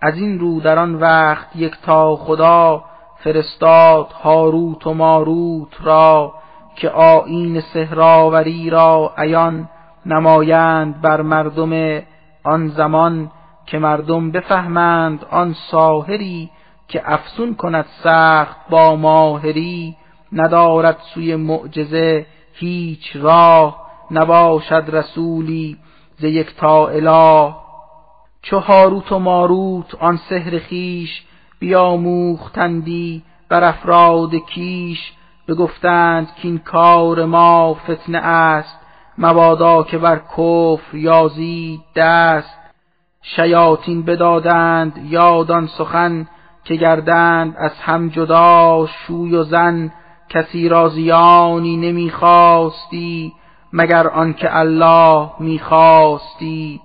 از 0.00 0.16
این 0.16 0.38
رو 0.38 0.60
در 0.60 0.78
آن 0.78 0.94
وقت 0.94 1.56
یک 1.56 1.72
تا 1.82 2.16
خدا 2.16 2.84
فرستاد 3.16 4.06
هاروت 4.06 4.86
و 4.86 4.94
ماروت 4.94 5.76
را 5.82 6.34
که 6.76 6.90
آیین 6.90 7.60
سهراوری 7.60 8.70
را 8.70 9.12
عیان 9.16 9.68
نمایند 10.06 11.00
بر 11.00 11.22
مردم 11.22 12.02
آن 12.44 12.68
زمان 12.68 13.30
که 13.66 13.78
مردم 13.78 14.30
بفهمند 14.30 15.24
آن 15.30 15.54
ساهری 15.70 16.50
که 16.88 17.02
افسون 17.12 17.54
کند 17.54 17.86
سخت 18.04 18.56
با 18.70 18.96
ماهری 18.96 19.96
ندارد 20.32 20.96
سوی 21.14 21.36
معجزه 21.36 22.26
هیچ 22.58 23.16
راه 23.16 23.86
نباشد 24.10 24.84
رسولی 24.88 25.76
ز 26.18 26.24
یک 26.24 26.56
تا 26.56 26.88
اله. 26.88 27.54
چو 28.42 28.58
هاروت 28.58 29.12
و 29.12 29.18
ماروت 29.18 29.94
آن 29.94 30.16
سحر 30.16 30.58
خیش 30.58 31.22
بیاموختندی 31.58 33.22
بر 33.48 33.64
افراد 33.64 34.34
کیش 34.34 35.12
بگفتند 35.48 36.34
که 36.34 36.48
این 36.48 36.58
کار 36.58 37.24
ما 37.24 37.74
فتنه 37.74 38.18
است 38.18 38.78
مبادا 39.18 39.82
که 39.82 39.98
بر 39.98 40.16
کفر 40.16 40.96
یازید 40.96 41.80
دست. 41.96 42.58
شیاطین 43.22 44.02
بدادند 44.02 45.06
یادان 45.10 45.66
سخن 45.66 46.28
که 46.64 46.74
گردند 46.74 47.54
از 47.58 47.72
هم 47.80 48.08
جدا 48.08 48.86
شوی 48.86 49.34
و 49.34 49.44
زن. 49.44 49.92
کسی 50.28 50.68
را 50.68 50.88
زیانی 50.88 51.76
نمی‌خواستی 51.76 53.32
مگر 53.72 54.08
آنکه 54.08 54.56
الله 54.56 55.30
می‌خواستی؟ 55.40 56.80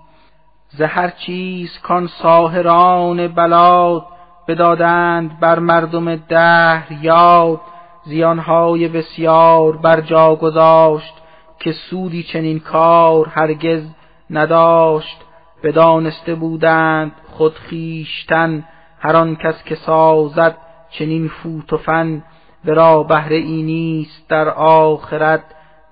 ز 0.69 0.81
هر 0.81 1.09
چیز 1.09 1.79
کان 1.83 2.07
ساهران 2.07 3.27
بلاد 3.27 4.05
بدادند 4.47 5.39
بر 5.39 5.59
مردم 5.59 6.15
دهر 6.15 6.87
یاد 7.01 7.61
زیانهای 8.05 8.87
بسیار 8.87 9.77
بر 9.77 10.01
جا 10.01 10.35
گذاشت 10.35 11.13
که 11.59 11.71
سودی 11.71 12.23
چنین 12.23 12.59
کار 12.59 13.27
هرگز 13.27 13.83
نداشت. 14.29 15.17
بدانسته 15.63 16.35
بودند 16.35 17.11
خود 17.31 17.53
خیشتن 17.53 18.63
هر 18.99 19.15
آن 19.15 19.35
کس 19.35 19.63
که 19.63 19.75
سازد 19.75 20.57
چنین 20.89 21.27
فوت 21.27 21.73
و 21.73 21.77
فن 21.77 22.23
ورا 22.65 23.03
بهره 23.03 23.35
ای 23.35 23.63
نیست 23.63 24.29
در 24.29 24.49
آخرت 24.49 25.43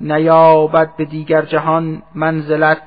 نیابد 0.02 0.96
به 0.98 1.06
دیگر 1.06 1.42
جهان 1.42 2.02
منزلت. 2.16 2.82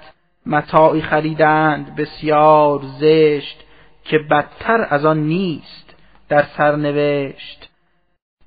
متاعی 0.46 1.02
خریدند 1.02 1.96
بسیار 1.96 2.80
زشت 3.00 3.64
که 4.04 4.18
بدتر 4.18 4.86
از 4.90 5.04
آن 5.04 5.18
نیست 5.18 5.94
در 6.28 6.42
سرنوشت. 6.42 7.70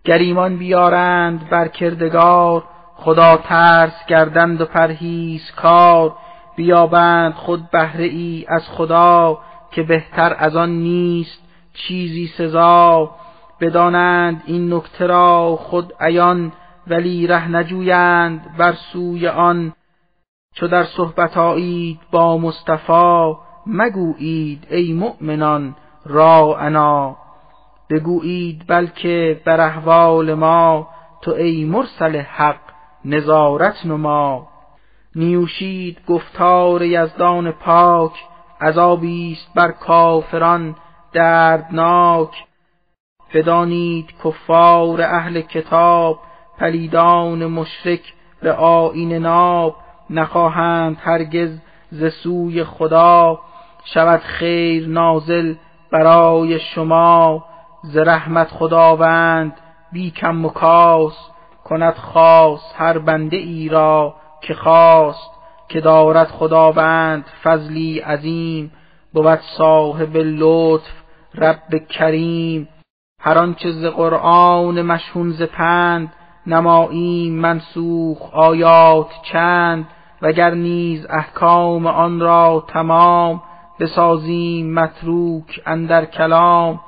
گریمان 0.04 0.58
بیارند 0.58 1.50
بر 1.50 1.68
کردگار 1.68 2.64
خدا 2.96 3.38
ترس 3.38 4.06
کردند 4.08 4.62
و 4.62 4.66
پرهیز 4.66 5.52
کار. 5.52 6.16
بیابند 6.56 7.34
خود 7.34 7.72
بهره 7.72 8.06
ای 8.06 8.46
از 8.48 8.70
خدا 8.70 9.40
که 9.72 9.84
بهتر 9.84 10.36
از 10.40 10.56
آن 10.56 10.70
نیست. 10.70 11.42
چیزی 11.74 12.28
سزا 12.28 13.16
بدانند 13.62 14.44
این 14.46 14.74
نکته 14.74 15.06
را 15.06 15.56
خود 15.56 15.94
عیان 16.00 16.52
ولی 16.88 17.28
ره 17.28 17.48
نجویند 17.52 18.58
بر 18.58 18.74
سوی 18.74 19.28
آن. 19.28 19.74
چو 20.54 20.68
در 20.68 20.84
صحبت 20.84 21.38
آیید 21.38 22.00
با 22.12 22.38
مصطفی 22.38 23.34
مگویید 23.68 24.68
ای 24.70 24.94
مؤمنان 24.94 25.76
را 26.06 26.58
انا 26.58 27.18
بگویید 27.90 28.64
بلکه 28.68 29.42
بر 29.46 29.62
احوال 29.62 30.34
ما 30.34 30.88
تو 31.22 31.32
ای 31.32 31.66
مرسل 31.66 32.16
حق 32.16 32.60
نظارت 33.06 33.86
نما. 33.86 34.48
نیوشید 35.16 35.98
گفتار 36.08 36.84
یزدان 36.84 37.52
پاک 37.52 38.12
عذابی 38.62 39.32
است 39.32 39.54
بر 39.56 39.72
کافران 39.72 40.76
دردناک. 41.14 42.47
بدانید 43.34 44.14
کفار 44.24 45.02
اهل 45.02 45.42
کتاب 45.42 46.20
پلیدان 46.58 47.46
مشرک 47.46 48.14
به 48.42 48.54
آین 48.54 49.14
ناب 49.14 49.76
نخواهند 50.10 50.98
هرگز 51.02 51.60
ز 51.92 52.06
سوی 52.24 52.64
خدا 52.64 53.40
شود 53.84 54.20
خیر 54.20 54.88
نازل 54.88 55.56
برای 55.92 56.60
شما. 56.60 57.46
ز 57.84 57.98
رحمت 57.98 58.48
خداوند 58.52 59.54
بی 59.92 60.12
کم 60.12 60.46
و 60.46 60.50
کند 61.64 61.96
خاص 61.96 62.62
هر 62.76 62.98
بنده 62.98 63.38
ای 63.38 63.70
را 63.70 64.16
که 64.42 64.54
خواست. 64.54 65.32
که 65.70 65.82
دارد 65.82 66.28
خداوند 66.28 67.26
فضلی 67.44 68.00
عظیم 68.00 68.72
بود 69.14 69.40
صاحب 69.58 70.18
لطف 70.18 70.92
رب 71.36 71.88
کریم. 71.90 72.68
هر 73.28 73.38
آنچه 73.38 73.72
ز 73.72 73.86
قرآن 73.86 74.82
مشهون 74.82 75.32
ز 75.32 75.42
پند 75.42 76.14
نماییم 76.46 77.34
منسوخ 77.34 78.34
آیات 78.34 79.10
چند 79.32 79.88
وگر 80.22 80.52
نیز 80.52 81.06
احکام 81.10 81.88
آن 81.88 82.20
را 82.20 82.64
تمام 82.68 83.42
بسازیم 83.80 84.74
متروک 84.74 85.62
اندر 85.66 86.06
کلام 86.06 86.80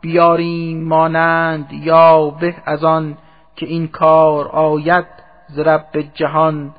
بیاریم 0.00 0.84
مانند 0.84 1.72
یا 1.72 2.30
به 2.30 2.54
از 2.66 2.84
آن 2.84 3.16
که 3.56 3.66
این 3.66 3.88
کار 3.88 4.48
آید 4.48 5.06
ز 5.48 5.58
رب 5.58 6.04
جهان. 6.14 6.74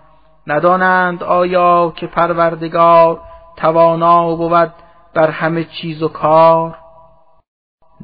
ندانند 0.48 1.24
آیا 1.24 1.94
که 1.96 2.08
پروردگار 2.08 3.20
توانا 3.56 4.36
بود 4.36 4.74
بر 5.14 5.30
همه 5.30 5.64
چیز 5.64 6.04
و 6.04 6.08
کار؟ 6.08 6.87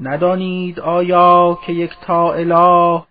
ندانید 0.02 0.80
آیا 0.80 1.58
که 1.66 1.74
یک 1.74 1.92
تا 2.02 2.34
اله 2.34 3.04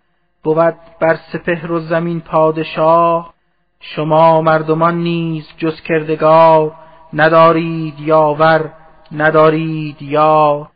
بود 0.43 0.75
بر 1.01 1.19
سپهر 1.31 1.71
و 1.71 1.79
زمین 1.79 2.21
پادشاه؟ 2.21 3.33
شما 3.79 4.41
مردمان 4.41 4.95
نیز 4.97 5.47
جز 5.57 5.81
کردگار 5.81 6.71
ندارید 7.13 7.99
یاور 7.99 8.71
ندارید 9.11 10.01
یار 10.01 10.69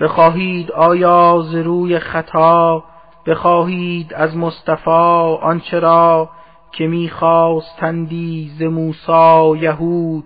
بخواهید 0.00 0.72
آیا 0.72 1.42
ز 1.44 1.54
روی 1.54 1.98
خطا 1.98 2.84
بخواهید 3.26 4.14
از 4.14 4.36
مصطفی 4.36 5.36
آنچه 5.42 5.78
را 5.78 6.30
که 6.72 6.86
میخواستندی 6.86 8.50
ز 8.58 8.62
موسی 8.62 9.58
یهود 9.64 10.24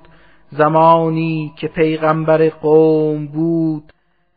زمانی 0.51 1.53
که 1.57 1.69
پیغمبر 1.69 2.49
قوم 2.49 3.27
بود. 3.27 3.93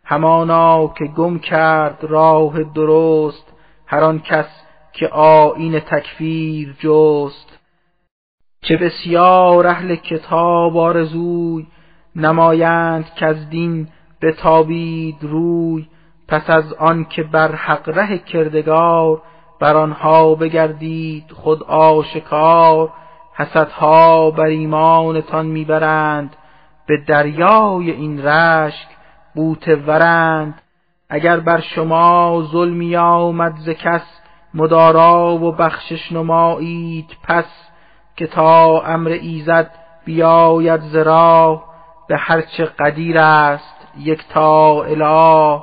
همانا 0.05 0.87
که 0.87 1.05
گم 1.05 1.39
کرد 1.39 1.97
راه 2.01 2.63
درست 2.63 3.53
هر 3.85 4.03
آن 4.03 4.19
کس 4.19 4.45
که 4.93 5.07
آیین 5.07 5.79
تکفیر 5.79 6.75
جست. 6.79 7.59
چه 8.61 8.77
بسیار 8.77 9.67
اهل 9.67 9.95
کتاب 9.95 10.77
آرزوی 10.77 11.67
نمایند 12.15 13.13
که 13.15 13.25
از 13.25 13.49
دین 13.49 13.87
بتابید 14.21 15.17
روی. 15.21 15.87
پس 16.27 16.49
از 16.49 16.73
آن 16.73 17.05
که 17.05 17.23
بر 17.23 17.55
حق 17.55 17.89
ره 17.89 18.17
کردگار 18.17 19.21
بر 19.59 19.75
آنها 19.75 20.35
بگردید 20.35 21.31
خود 21.31 21.63
آشکار. 21.63 22.93
حسدها 23.33 24.31
بر 24.31 24.45
ایمانتان 24.45 25.45
می‌برند 25.45 26.35
به 26.87 26.97
دریای 27.07 27.91
این 27.91 28.25
رشک 28.25 28.87
بوت 29.35 29.67
ورند. 29.67 30.61
اگر 31.09 31.39
بر 31.39 31.59
شما 31.59 32.43
ظلمی 32.51 32.95
آمد 32.95 33.53
ز 33.57 33.69
کس 33.69 34.21
مدارا 34.53 35.37
و 35.37 35.51
بخشش 35.51 36.11
نمایید 36.11 37.17
پس 37.23 37.45
که 38.15 38.27
تا 38.27 38.79
امر 38.79 39.09
ایزد 39.09 39.71
بیاید 40.05 40.81
ز 40.81 40.95
راه 40.95 41.63
به 42.07 42.17
هرچه 42.17 42.65
قدیر 42.65 43.17
است 43.17 43.87
یک 43.97 44.27
تا 44.29 44.83
اله. 44.83 45.61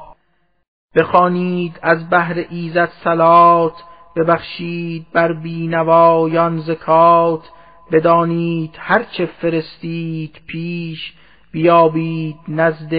بخوانید 0.97 1.79
از 1.83 2.09
بهر 2.09 2.45
ایزد 2.51 2.91
سلات 3.05 3.75
ببخشید 4.17 5.07
بر 5.13 5.33
بینوایان 5.33 6.59
زکات 6.59 7.51
بدانید 7.93 8.77
هرچه 8.79 9.27
فرستید 9.27 10.41
پیش 10.47 11.15
بیابید 11.53 12.37
نزد 12.49 12.93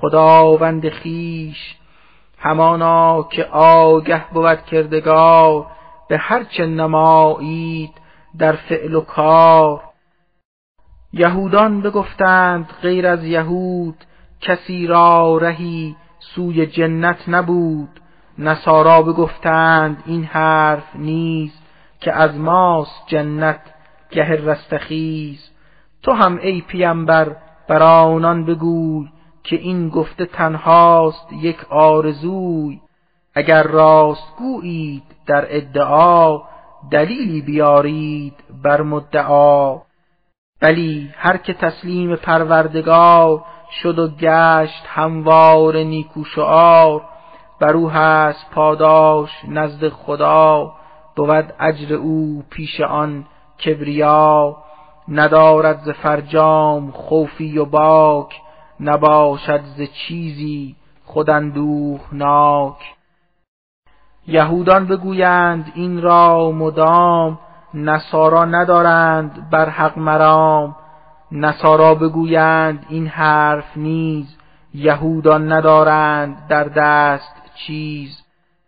خداوند 0.00 0.88
خیش 0.88 1.76
همانا 2.38 3.22
که 3.22 3.44
آگه 3.52 4.24
بود 4.32 4.64
کردگار 4.64 5.66
به 6.08 6.18
هرچه 6.18 6.66
نمایید 6.66 7.90
در 8.38 8.52
فعل 8.52 8.94
و 8.94 9.00
کار. 9.00 9.80
یهودان 11.12 11.80
بگفتند 11.80 12.70
غیر 12.82 13.06
از 13.06 13.24
یهود 13.24 14.04
کسی 14.40 14.86
را 14.86 15.38
رهی 15.38 15.96
سوی 16.18 16.66
جنت 16.66 17.28
نبود. 17.28 18.00
نصارا 18.38 19.02
بگفتند 19.02 20.02
این 20.06 20.24
حرف 20.24 20.96
نیست 20.96 21.62
که 22.00 22.12
از 22.12 22.38
ماست 22.38 23.04
جنت 23.06 23.60
گه 24.10 24.30
رستخیز. 24.30 25.50
تو 26.02 26.12
هم 26.12 26.36
ای 26.36 26.60
پیامبر 26.60 27.36
بر 27.68 27.82
آنان 27.82 28.44
بگوی 28.44 29.08
که 29.46 29.56
این 29.56 29.88
گفته 29.88 30.26
تنهاست 30.26 31.32
یک 31.32 31.64
آرزوی. 31.70 32.80
اگر 33.34 33.62
راست 33.62 34.36
گویید 34.38 35.02
در 35.26 35.46
ادعا 35.48 36.38
دلیلی 36.90 37.40
بیارید 37.40 38.34
بر 38.62 38.82
مدعا. 38.82 39.78
بلی 40.60 41.10
هر 41.16 41.36
که 41.36 41.54
تسلیم 41.54 42.16
پروردگار 42.16 43.44
شد 43.82 43.98
و 43.98 44.08
گشت 44.08 44.84
هموار 44.86 45.76
نیکو 45.76 46.24
شعار 46.24 47.02
بر 47.60 47.72
او 47.72 47.90
هست 47.90 48.50
پاداش 48.50 49.30
نزد 49.48 49.88
خدا. 49.88 50.72
بود 51.16 51.54
اجر 51.60 51.94
او 51.94 52.44
پیش 52.50 52.80
آن 52.80 53.24
کبریا. 53.64 54.56
ندارد 55.08 55.78
ز 55.84 55.88
فرجام 55.88 56.90
خوفی 56.90 57.58
و 57.58 57.64
باک. 57.64 58.45
نباشد 58.80 59.60
ز 59.76 59.82
چیزی 59.82 60.76
خود 61.04 61.30
ناک. 62.12 62.96
یهودان 64.26 64.86
بگویند 64.86 65.72
این 65.74 66.02
را 66.02 66.50
مدام 66.50 67.38
نصارا 67.74 68.44
ندارند 68.44 69.50
بر 69.50 69.68
حق 69.68 69.98
مرام. 69.98 70.76
نصارا 71.32 71.94
بگویند 71.94 72.86
این 72.88 73.06
حرف 73.06 73.76
نیز 73.76 74.36
یهودان 74.74 75.52
ندارند 75.52 76.46
در 76.48 76.64
دست 76.64 77.34
چیز. 77.54 78.22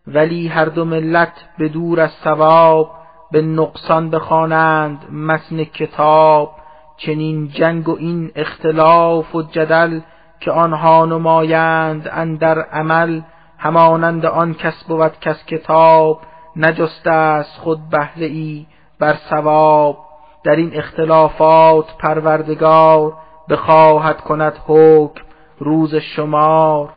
ولی 0.07 0.49
هر 0.49 0.65
دو 0.65 0.85
ملت 0.85 1.33
به 1.59 1.69
دور 1.69 2.01
از 2.01 2.11
ثواب 2.11 2.91
به 3.31 3.43
نقصان 3.43 4.11
بخوانند 4.11 5.13
متن 5.13 5.65
کتاب. 5.65 6.55
چنین 6.99 7.49
جنگ 7.49 7.89
و 7.89 7.97
این 7.99 8.33
اختلاف 8.37 9.35
و 9.35 9.43
جدل 9.43 10.01
که 10.41 10.51
آنها 10.51 11.05
نمایند 11.05 12.09
اندر 12.13 12.61
عمل 12.61 13.21
همانند 13.59 14.27
آن 14.27 14.55
کس 14.55 14.85
بود 14.85 15.21
کس 15.21 15.45
کتاب 15.47 16.21
نجسته 16.57 17.11
است 17.11 17.59
خود 17.61 17.89
بهره 17.89 18.27
ای 18.27 18.67
بر 18.99 19.17
ثواب. 19.31 19.99
در 20.45 20.57
این 20.57 20.77
اختلافات 20.77 21.97
پروردگار 21.99 23.13
بخواهد 23.49 24.21
کند 24.21 24.59
حکم 24.67 25.25
روز 25.59 25.95
شمار. 25.95 26.95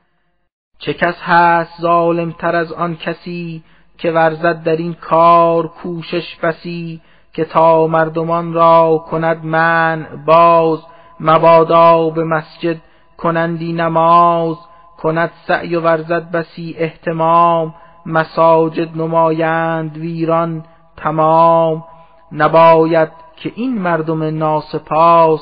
چه 0.79 0.93
کس 0.93 1.15
هست 1.21 1.81
ظالم 1.81 2.31
تر 2.31 2.55
از 2.55 2.71
آن 2.71 2.95
کسی 2.95 3.63
که 3.97 4.11
ورزد 4.11 4.63
در 4.63 4.75
این 4.75 4.93
کار 4.93 5.67
کوشش 5.67 6.35
بسی 6.43 7.01
که 7.33 7.45
تا 7.45 7.87
مردمان 7.87 8.53
را 8.53 9.05
کند 9.09 9.45
من 9.45 10.07
باز 10.25 10.79
مبادا 11.19 12.09
به 12.09 12.23
مسجد 12.23 12.77
کنندی 13.17 13.73
نماز 13.73 14.57
کند 14.97 15.31
سعی 15.47 15.75
و 15.75 15.81
ورزد 15.81 16.31
بسی 16.31 16.75
احتمام 16.77 17.73
مساجد 18.05 18.97
نمایند 18.97 19.97
ویران 19.97 20.65
تمام. 20.97 21.83
نباید 22.31 23.09
که 23.35 23.51
این 23.55 23.77
مردم 23.77 24.23
ناسپاس 24.23 25.41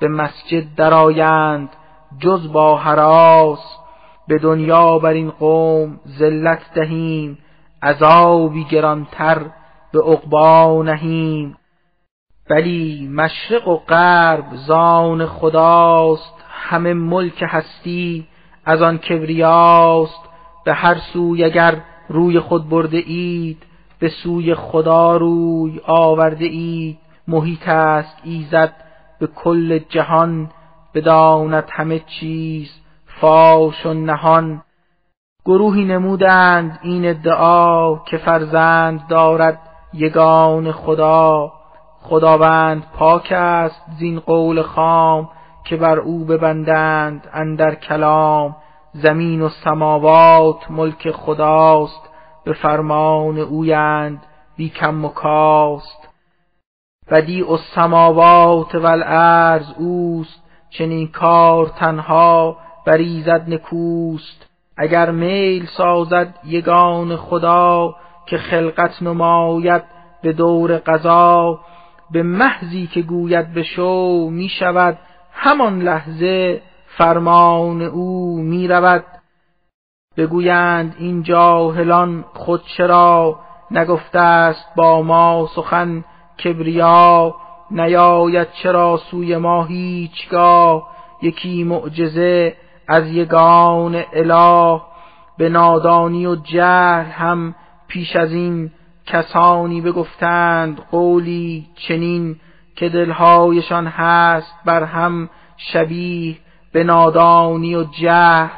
به 0.00 0.08
مسجد 0.08 0.74
درآیند 0.76 1.68
جز 2.18 2.52
با 2.52 2.76
حراس. 2.76 3.76
به 4.28 4.38
دنیا 4.38 4.98
بر 4.98 5.10
این 5.12 5.30
قوم 5.30 6.00
ذلت 6.18 6.60
دهیم 6.74 7.38
عذابی 7.82 8.64
گرانتر 8.64 9.40
به 9.92 10.02
عقبا 10.02 10.82
نهیم. 10.82 11.56
بلی 12.48 13.08
مشرق 13.12 13.68
و 13.68 13.76
غرب 13.76 14.44
زان 14.54 15.26
خداست 15.26 16.34
همه 16.50 16.94
ملک 16.94 17.44
هستی 17.46 18.26
از 18.64 18.82
آن 18.82 18.98
کبریاست. 18.98 20.20
به 20.64 20.74
هر 20.74 20.94
سوی 21.12 21.44
اگر 21.44 21.82
روی 22.08 22.40
خود 22.40 22.68
برده 22.68 23.02
اید 23.06 23.62
به 23.98 24.08
سوی 24.08 24.54
خدا 24.54 25.16
روی 25.16 25.80
آورده 25.86 26.44
اید. 26.44 26.98
محیط 27.28 27.68
است 27.68 28.16
ایزد 28.24 28.72
به 29.20 29.26
کل 29.26 29.78
جهان 29.78 30.50
بداند 30.94 31.64
همه 31.70 31.98
چیز 31.98 32.70
فاش 33.20 33.86
و 33.86 33.94
نهان. 33.94 34.62
گروهی 35.44 35.84
نمودند 35.84 36.78
این 36.82 37.08
ادعا 37.08 37.98
که 38.04 38.16
فرزند 38.16 39.06
دارد. 39.08 39.58
یگان 39.96 40.72
خدا 40.72 41.52
خداوند 42.02 42.86
پاک 42.94 43.32
است 43.32 43.82
زین 43.98 44.20
قول 44.20 44.62
خام 44.62 45.28
که 45.64 45.76
بر 45.76 45.98
او 45.98 46.24
ببندند 46.24 47.28
اندر 47.32 47.74
کلام. 47.74 48.56
زمین 48.92 49.42
و 49.42 49.48
سماوات 49.48 50.70
ملک 50.70 51.10
خداست 51.10 52.08
به 52.44 52.52
فرمان 52.52 53.38
اویند 53.38 54.22
بی 54.56 54.68
کم 54.68 55.04
و 55.04 55.08
کاست. 55.08 56.08
بدیع 57.10 57.50
السماوات 57.50 58.74
و 58.74 58.86
الارض 58.86 59.72
اوست 59.78 60.42
چنین 60.70 61.08
کار 61.08 61.66
تنها 61.66 62.56
بریزد 62.86 63.44
نکوست. 63.48 64.46
اگر 64.76 65.10
میل 65.10 65.66
سازد 65.66 66.34
یگان 66.44 67.16
خدا 67.16 67.94
که 68.26 68.38
خلقت 68.38 69.02
نماید 69.02 69.82
به 70.22 70.32
دور 70.32 70.76
قضا 70.76 71.60
به 72.10 72.22
محضی 72.22 72.86
که 72.86 73.02
گوید 73.02 73.54
به 73.54 73.62
شو 73.62 74.28
می 74.30 74.48
شود 74.48 74.98
همان 75.32 75.82
لحظه 75.82 76.62
فرمان 76.86 77.82
او 77.82 78.38
می 78.42 78.68
رود 78.68 79.04
بگویند 80.16 80.96
این 80.98 81.22
جاهلان 81.22 82.24
خود 82.34 82.62
چرا 82.76 83.38
نگفته 83.70 84.18
است 84.18 84.74
با 84.76 85.02
ما 85.02 85.48
سخن 85.54 86.04
کبریا؟ 86.44 87.34
نیاید 87.70 88.48
چرا 88.62 89.00
سوی 89.10 89.36
ما 89.36 89.64
هیچگاه؟ 89.64 90.88
یکی 91.22 91.64
معجزه 91.64 92.56
از 92.88 93.06
یگان 93.06 94.02
اله. 94.12 94.80
به 95.38 95.48
نادانی 95.48 96.26
و 96.26 96.36
جهل 96.36 97.10
هم 97.10 97.54
پیش 97.88 98.16
از 98.16 98.32
این 98.32 98.70
کسانی 99.06 99.80
بگفتند 99.80 100.80
قولی 100.90 101.66
چنین 101.74 102.36
که 102.76 102.88
دلهایشان 102.88 103.86
هست 103.86 104.54
بر 104.64 104.84
هم 104.84 105.30
شبیه 105.56 106.36
به 106.72 106.84
نادانی 106.84 107.74
و 107.74 107.84
جهل 107.84 108.48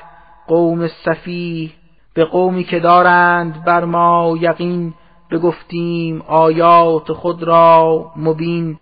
قوم 0.46 0.86
صفیح 0.86 1.72
به 2.14 2.24
قومی 2.24 2.64
که 2.64 2.80
دارند 2.80 3.64
بر 3.64 3.84
ما 3.84 4.36
یقین 4.40 4.94
بگفتیم 5.30 6.22
آیات 6.26 7.12
خود 7.12 7.42
را 7.42 8.10
مبین. 8.16 8.78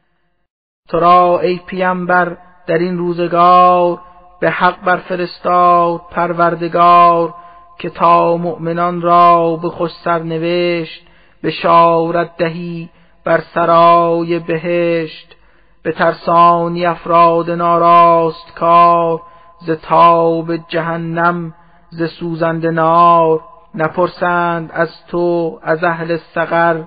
تو 0.89 1.01
را 1.01 1.41
ای 1.41 1.61
پیامبر 1.67 2.37
در 2.67 2.79
این 2.79 2.99
روزگار 2.99 4.01
به 4.41 4.51
حق 4.51 4.85
بر 4.85 4.97
فرستاد 4.97 6.01
پروردگار 6.11 7.35
که 7.79 7.91
تا 7.91 8.37
مؤمنان 8.37 9.01
را 9.01 9.57
به 9.57 9.69
خوش 9.69 9.91
سرنوشت 10.05 11.07
بشارت 11.43 12.37
دهی 12.37 12.89
بر 13.25 13.41
سرای 13.41 14.39
بهشت 14.39 15.37
به 15.83 15.93
ترسانی 15.93 16.87
افراد 16.87 17.51
ناراست 17.51 18.55
کار 18.55 19.23
ز 19.59 19.71
تاب 19.71 20.57
جهنم 20.57 21.55
ز 21.91 22.03
سوزند 22.03 22.67
نار. 22.67 23.41
نپرسند 23.75 24.71
از 24.73 25.07
تو 25.07 25.59
از 25.63 25.85
اهل 25.85 26.17
سقر 26.17 26.83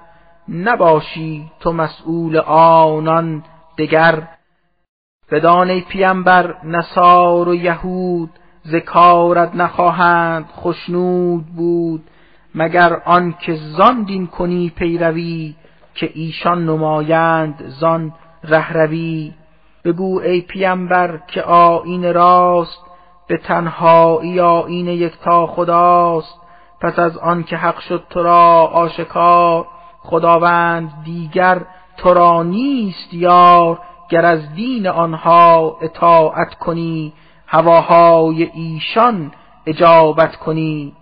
نباشی 0.50 1.52
تو 1.60 1.74
مسئول 1.74 2.38
آنان 2.38 3.44
دگر. 3.78 4.28
بدان 5.32 5.70
ای 5.70 5.82
پیامبر 5.82 6.56
نصار 6.64 7.50
و 7.50 7.56
یهود 7.56 8.30
ذکارت 8.72 9.56
نخواهند 9.56 10.46
خشنود 10.58 11.46
بود 11.46 12.04
مگر 12.56 13.02
آن 13.06 13.36
که 13.40 13.56
زان 13.56 14.04
دین 14.04 14.28
کنی 14.28 14.70
پیروی 14.70 15.56
که 15.96 16.10
ایشان 16.14 16.66
نمایند 16.66 17.64
زان 17.68 18.14
رهروی. 18.44 19.34
بگو 19.86 20.20
ای 20.20 20.42
پیامبر 20.42 21.20
که 21.28 21.42
آیین 21.42 22.14
راست 22.14 22.82
به 23.28 23.38
تنهایی 23.38 24.40
آیین 24.40 24.88
یکتا 24.88 25.48
خداست. 25.48 26.40
پس 26.82 27.00
از 27.00 27.18
آن 27.18 27.44
که 27.44 27.58
حق 27.58 27.80
شد 27.80 28.04
تو 28.10 28.24
را 28.24 28.66
آشکار 28.66 29.68
خداوند 30.00 30.92
دیگر 31.06 31.62
تو 31.98 32.14
را 32.14 32.44
نیست 32.44 33.14
یار 33.14 33.80
گر 34.10 34.26
از 34.26 34.54
دین 34.54 34.88
آنها 34.88 35.78
اطاعت 35.82 36.56
کنی. 36.56 37.14
هواهای 37.52 38.44
ایشان 38.44 39.32
اجابت 39.66 40.36
کنی. 40.36 40.94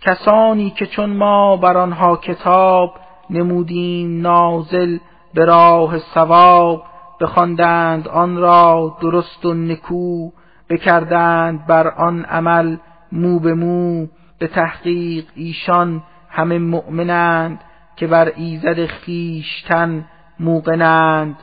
کسانی 0.00 0.70
که 0.70 0.86
چون 0.86 1.10
ما 1.10 1.56
بر 1.56 1.76
آنها 1.76 2.16
کتاب 2.16 2.94
نمودیم 3.30 4.20
نازل 4.20 4.98
به 5.34 5.44
راه 5.44 5.98
ثواب 5.98 6.82
بخواندند 7.20 8.08
آن 8.08 8.36
را 8.36 8.96
درست 9.00 9.44
و 9.44 9.54
نکو 9.54 10.30
بکردند 10.70 11.66
بر 11.66 11.88
آن 11.88 12.24
عمل 12.24 12.76
مو 13.12 13.38
به 13.38 13.54
مو. 13.54 14.06
به 14.38 14.46
تحقیق 14.46 15.24
ایشان 15.34 16.02
همه 16.30 16.58
مؤمنند 16.58 17.60
که 17.96 18.06
بر 18.06 18.32
ایزد 18.36 18.86
خیشتن 18.86 20.04
موقنند. 20.40 21.36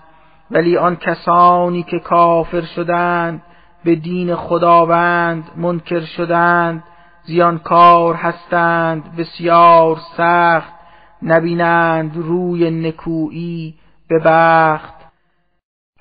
ولی 0.52 0.78
آن 0.78 0.96
کسانی 0.96 1.84
که 1.84 2.00
کافر 2.00 2.62
شدند 2.62 3.42
به 3.86 3.96
دین 3.96 4.36
خداوند 4.36 5.52
منکر 5.56 6.00
شدند 6.00 6.84
زیانکار 7.24 8.16
هستند 8.16 9.16
بسیار 9.16 9.98
سخت 10.18 10.74
نبینند 11.22 12.18
روی 12.18 12.72
نکویی 12.72 13.76
به 14.10 14.20
بخت. 14.26 14.94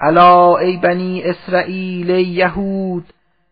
الا 0.00 0.56
ای 0.56 0.76
بنی 0.76 1.22
اسرائیل 1.22 2.08
یهود 2.08 3.04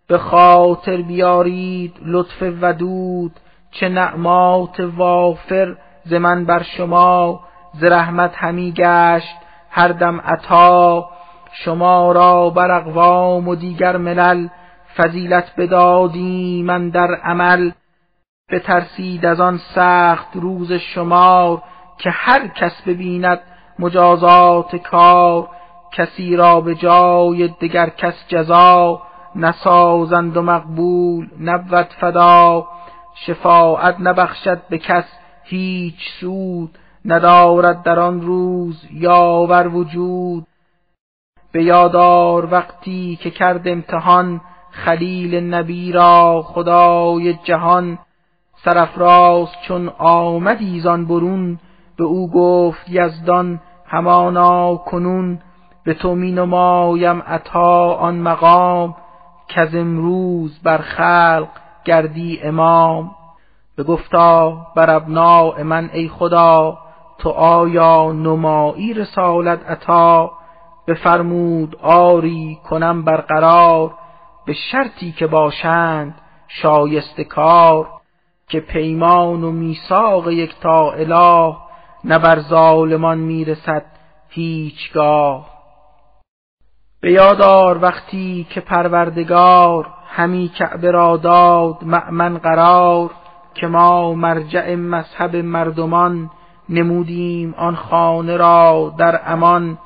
به 0.09 0.19
خاطر 0.19 0.97
بیارید 0.97 1.95
لطف 2.03 2.43
ودود 2.63 3.33
چه 3.71 3.89
نعمات 3.89 4.81
وافر 4.81 5.77
ز 6.05 6.13
من 6.15 6.45
بر 6.45 6.63
شما 6.63 7.41
ز 7.73 7.85
رحمت 7.85 8.33
همی 8.37 8.73
گشت 8.73 9.37
هر 9.71 9.89
دم 9.89 10.21
عطا. 10.21 11.11
شما 11.53 12.13
را 12.13 12.51
بر 12.51 12.71
اقوام 12.71 13.49
و 13.49 13.55
دیگر 13.55 13.97
ملل 13.97 14.49
فضیلت 14.97 15.53
بدادی 15.57 16.63
من 16.63 16.89
در 16.89 17.15
عمل. 17.15 17.71
بترسید 18.51 19.27
از 19.27 19.41
آن 19.41 19.61
سخت 19.75 20.29
روز 20.35 20.73
شمار 20.73 21.63
که 21.99 22.11
هر 22.11 22.49
کس 22.49 22.83
ببیند 22.87 23.41
مجازات 23.79 24.77
کار. 24.77 25.49
کسی 25.93 26.37
را 26.37 26.61
به 26.61 26.75
جای 26.75 27.49
دگر 27.49 27.89
کس 27.89 28.15
جزا 28.29 29.03
نسازند 29.37 30.37
و 30.37 30.43
مقبول 30.43 31.29
نبود 31.41 31.87
فدا. 32.01 32.69
شفاعت 33.15 33.97
نبخشد 34.01 34.61
به 34.71 34.79
کس 34.79 35.05
هیچ 35.45 36.11
سود 36.21 36.79
ندارد 37.05 37.83
در 37.83 38.01
آن 38.01 38.21
روز 38.21 38.87
یاور 38.93 39.69
وجود. 39.69 40.47
به 41.53 41.65
یادار 41.65 42.49
وقتی 42.51 43.19
که 43.23 43.31
کرد 43.31 43.69
امتحان 43.69 44.41
خلیل 44.71 45.55
نبی 45.55 45.93
را 45.93 46.43
خدای 46.47 47.35
جهان. 47.35 47.99
سرفراز 48.65 49.49
چون 49.69 49.89
آمدی 49.99 50.81
زان 50.81 51.07
برون 51.07 51.59
به 51.97 52.05
او 52.05 52.31
گفت 52.31 52.89
یزدان 52.89 53.61
همانا 53.87 54.77
کنون. 54.77 55.39
به 55.85 55.95
تو 55.95 56.15
می 56.15 56.33
نمایم 56.33 57.23
عطا 57.23 57.95
آن 57.95 58.19
مقام 58.19 58.97
از 59.57 59.75
امروز 59.75 60.63
بر 60.63 60.79
خلق 60.79 61.49
گردی 61.85 62.41
امام. 62.43 63.11
به 63.77 63.83
گفتا 63.83 64.67
بر 64.77 64.91
ابناء 64.91 65.63
من 65.63 65.91
ای 65.93 66.09
خدا 66.09 66.79
تو 67.19 67.31
آیا 67.31 68.13
نمایی 68.13 68.95
رسالت 68.95 69.71
عطا؟ 69.71 70.31
بفرمود 70.91 71.77
آری 71.83 72.59
کنم 72.69 73.05
برقرار 73.05 73.95
به 74.47 74.53
شرطی 74.53 75.13
که 75.13 75.27
باشند 75.27 76.15
شایسته 76.49 77.25
کار 77.25 77.89
که 78.49 78.61
پیمان 78.61 79.45
و 79.45 79.51
میثاق 79.51 80.31
یک 80.31 80.55
تا 80.61 80.93
اله 80.93 81.57
نه 82.05 82.19
بر 82.19 82.41
ظالمان 82.41 83.19
می‌رسد 83.19 83.85
هیچگاه. 84.29 85.47
به 87.01 87.13
یادار 87.13 87.83
وقتی 87.83 88.47
که 88.51 88.61
پروردگار 88.61 89.87
همی 90.07 90.49
کعبه 90.49 90.91
را 90.91 91.17
داد 91.17 91.77
مأمن 91.83 92.39
قرار 92.39 93.11
که 93.55 93.67
ما 93.67 94.15
مرجع 94.15 94.75
مذهب 94.75 95.37
مردمان 95.37 96.31
نمودیم 96.69 97.55
آن 97.59 97.77
خانه 97.77 98.37
را 98.37 98.95
در 98.99 99.21
امان 99.33 99.79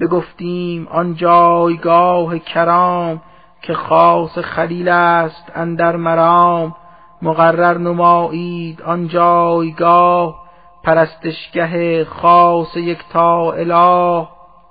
بگفتیم 0.00 0.88
آن 0.88 1.14
جایگاه 1.14 2.38
کرام 2.38 3.22
که 3.62 3.74
خاص 3.74 4.38
خلیل 4.38 4.88
است 4.88 5.52
اندر 5.54 5.96
مرام. 5.96 6.74
مقرر 7.22 7.78
نمایید 7.78 8.82
آن 8.82 9.08
جایگاه 9.08 10.44
پرستشگه 10.82 12.04
خاص 12.04 12.76
تا 13.12 13.52
اله. 13.52 14.28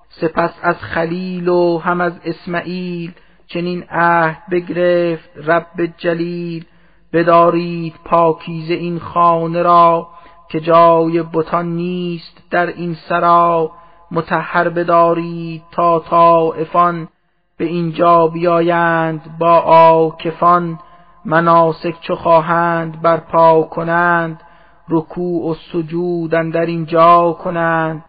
سپس 0.09 0.53
از 0.61 0.75
خلیل 0.75 1.47
و 1.47 1.77
هم 1.77 2.01
از 2.01 2.13
اسماعیل 2.25 3.11
چنین 3.47 3.83
عهد 3.89 4.43
بگرفت 4.51 5.29
رب 5.37 5.85
جلیل. 5.97 6.65
بدارید 7.13 7.93
پاکیزه 8.05 8.73
این 8.73 8.99
خانه 8.99 9.61
را 9.61 10.07
که 10.49 10.59
جای 10.59 11.23
بتان 11.33 11.75
نیست 11.75 12.43
در 12.51 12.67
این 12.67 12.93
سرا. 13.09 13.71
متحر 14.13 14.69
بدارید 14.69 15.63
تا 15.71 15.99
طائفان 15.99 17.07
به 17.57 17.65
اینجا 17.65 18.27
بیایند 18.27 19.37
با 19.39 19.59
آکفان 19.59 20.79
مناسک 21.25 22.01
چو 22.01 22.15
خواهند 22.15 23.01
برپا 23.01 23.63
کنند 23.63 24.41
رکوع 24.89 25.51
و 25.51 25.53
سجود 25.53 26.31
در 26.31 26.65
اینجا 26.65 27.37
کنند. 27.43 28.05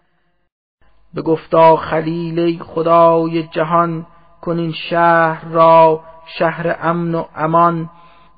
به 1.15 1.23
گفتا 1.23 1.77
خلیل 1.77 2.63
خدای 2.63 3.43
جهان 3.43 4.07
کنین 4.41 4.73
شهر 4.73 5.45
را 5.49 6.01
شهر 6.39 6.77
امن 6.83 7.15
و 7.15 7.25
امان. 7.37 7.91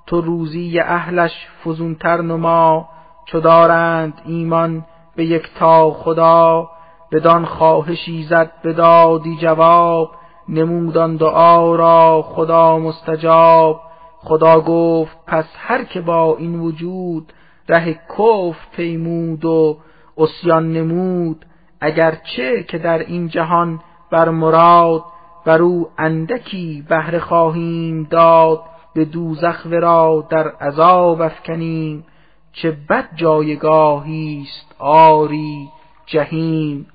تو 0.07 0.21
روزی 0.21 0.81
اهلش 0.81 1.33
فزونتر 1.65 2.23
نما 2.23 2.89
چو 3.27 3.41
دارند 3.41 4.23
ایمان 4.25 4.85
به 5.17 5.25
یک 5.25 5.43
تا 5.59 5.91
خدا. 5.91 6.69
بدان 7.13 7.45
خواهشی 7.45 8.23
زد 8.23 8.53
بدادی 8.65 9.37
جواب 9.37 10.11
نمودان 10.49 11.17
دعا 11.17 11.75
را 11.75 12.23
خدا 12.23 12.79
مستجاب. 12.79 13.81
خدا 14.19 14.61
گفت 14.61 15.17
پس 15.27 15.45
هر 15.57 15.85
که 15.85 16.01
با 16.01 16.37
این 16.37 16.61
وجود 16.61 17.33
ره 17.69 18.01
کف 18.19 18.57
پیمود 18.77 19.45
و 19.45 19.79
اسیان 20.19 20.73
نمود 20.73 21.47
اگرچه 21.81 22.63
که 22.63 22.79
در 22.79 22.99
این 22.99 23.29
جهان 23.29 23.81
بر 24.11 24.29
مراد 24.29 25.05
بر 25.45 25.63
او 25.63 25.89
اندکی 25.99 26.85
بهره 26.89 27.19
خواهیم 27.19 28.07
داد 28.11 28.61
به 28.95 29.05
دوزخ 29.05 29.67
ورا 29.71 30.27
در 30.31 30.49
عذاب 30.49 31.21
افکنیم. 31.21 32.05
چه 32.53 32.77
بد 32.91 33.09
جایگاهی 33.17 34.47
است 34.47 34.75
آری 34.79 35.69
جهیم. 36.07 36.87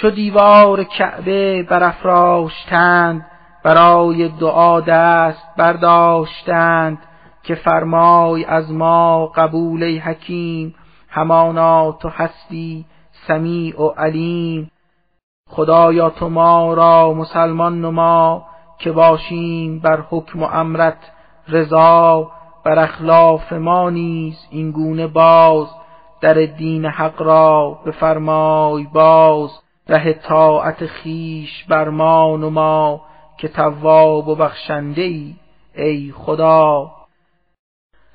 چو 0.00 0.10
دیوار 0.10 0.84
کعبه 0.84 1.62
برافراشتند 1.62 3.26
برای 3.64 4.28
دعا 4.28 4.80
دست 4.80 5.46
برداشتند 5.56 6.98
که 7.42 7.54
فرمای 7.54 8.44
از 8.44 8.72
ما 8.72 9.26
قبول 9.26 9.98
حکیم 9.98 10.74
همانا 11.08 11.92
تو 11.92 12.08
هستی 12.08 12.84
سمیع 13.26 13.82
و 13.82 13.88
علیم. 13.88 14.70
خدایا 15.50 16.10
تو 16.10 16.28
ما 16.28 16.74
را 16.74 17.12
مسلمان 17.12 17.80
نما 17.80 18.46
که 18.78 18.92
باشیم 18.92 19.78
بر 19.78 20.00
حکم 20.10 20.42
و 20.42 20.44
امرت 20.44 21.12
رضا 21.48 22.30
بر 22.64 22.78
اخلاف 22.78 23.52
ما 23.52 23.90
نیز 23.90 24.46
این 24.50 24.70
گونه 24.70 25.06
باز 25.06 25.66
در 26.20 26.34
دین 26.34 26.84
حق 26.84 27.22
را 27.22 27.78
بفرمای 27.86 28.86
باز. 28.92 29.67
ره 29.88 30.12
طاعت 30.12 30.86
خیش 30.86 31.64
بر 31.64 31.88
ما 31.88 32.36
نما 32.36 33.00
که 33.38 33.48
تواب 33.48 34.28
و 34.28 34.34
بخشنده 34.34 35.02
ای 35.02 35.36
ای 35.74 36.12
خدا. 36.16 36.90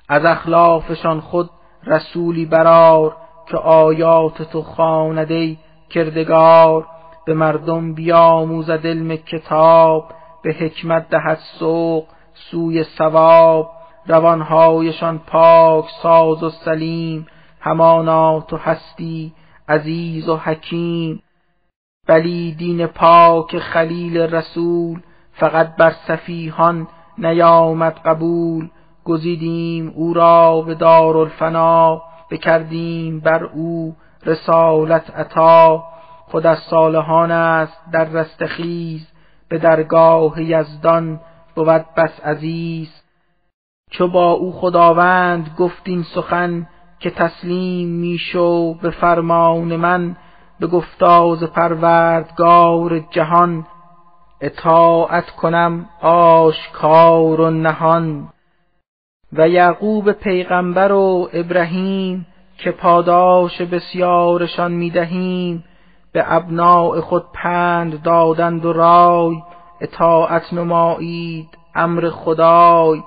از 0.09 0.25
اخلافشان 0.25 1.19
خود 1.19 1.49
رسولی 1.83 2.45
برار 2.45 3.17
که 3.47 3.57
آیات 3.57 4.41
تو 4.41 4.61
خانده 4.61 5.57
کردگار. 5.89 6.87
به 7.25 7.33
مردم 7.33 7.93
بیاموزد 7.93 8.87
علم 8.87 9.15
کتاب 9.15 10.11
به 10.43 10.53
حکمت 10.53 11.09
دهد 11.09 11.39
سوق 11.59 12.05
سوی 12.33 12.83
ثواب. 12.83 13.71
روانهایشان 14.07 15.19
پاک 15.19 15.85
ساز 16.01 16.43
و 16.43 16.49
سلیم 16.49 17.27
همانا 17.59 18.41
تو 18.41 18.57
هستی 18.57 19.33
عزیز 19.69 20.29
و 20.29 20.37
حکیم. 20.37 21.22
بلی 22.07 22.51
دین 22.51 22.87
پاک 22.87 23.59
خلیل 23.59 24.17
رسول 24.17 24.99
فقط 25.31 25.75
بر 25.75 25.91
سفیهان 26.07 26.87
نیامد 27.17 27.99
قبول. 28.05 28.69
گزیدیم 29.03 29.93
او 29.95 30.13
را 30.13 30.61
به 30.61 30.75
دارالفنا 30.75 32.01
بکردیم 32.31 33.19
بر 33.19 33.43
او 33.43 33.95
رسالت 34.25 35.09
عطا. 35.15 35.83
خود 36.27 36.45
از 36.47 36.57
صالحان 36.59 37.31
است 37.31 37.81
در 37.91 38.05
رستخیز 38.05 39.07
به 39.49 39.57
درگاه 39.57 40.41
یزدان 40.41 41.19
بود 41.55 41.85
بس 41.97 42.19
عزیز. 42.19 42.89
چو 43.91 44.07
با 44.07 44.31
او 44.31 44.51
خداوند 44.51 45.55
گفت 45.57 45.81
این 45.85 46.03
سخن 46.03 46.67
که 46.99 47.09
تسلیم 47.09 47.89
میشو 47.89 48.73
به 48.73 48.89
فرمان 48.89 49.75
من 49.75 50.15
به 50.63 50.69
گفتاز 50.69 51.43
پروردگار 51.43 52.99
جهان 52.99 53.65
اطاعت 54.41 55.29
کنم 55.29 55.85
آشکار 56.01 57.41
و 57.41 57.49
نهان. 57.49 58.29
و 59.33 59.49
یعقوب 59.49 60.11
پیغمبر 60.11 60.91
و 60.91 61.29
ابراهیم 61.33 62.25
که 62.57 62.71
پاداش 62.71 63.61
بسیارشان 63.61 64.71
می‌دهیم 64.71 65.63
به 66.13 66.33
ابناع 66.33 66.99
خود 66.99 67.25
پند 67.33 68.01
دادند 68.01 68.65
و 68.65 68.73
رای 68.73 69.35
اطاعت 69.81 70.53
نمایید 70.53 71.57
امر 71.75 72.09
خدای. 72.09 73.03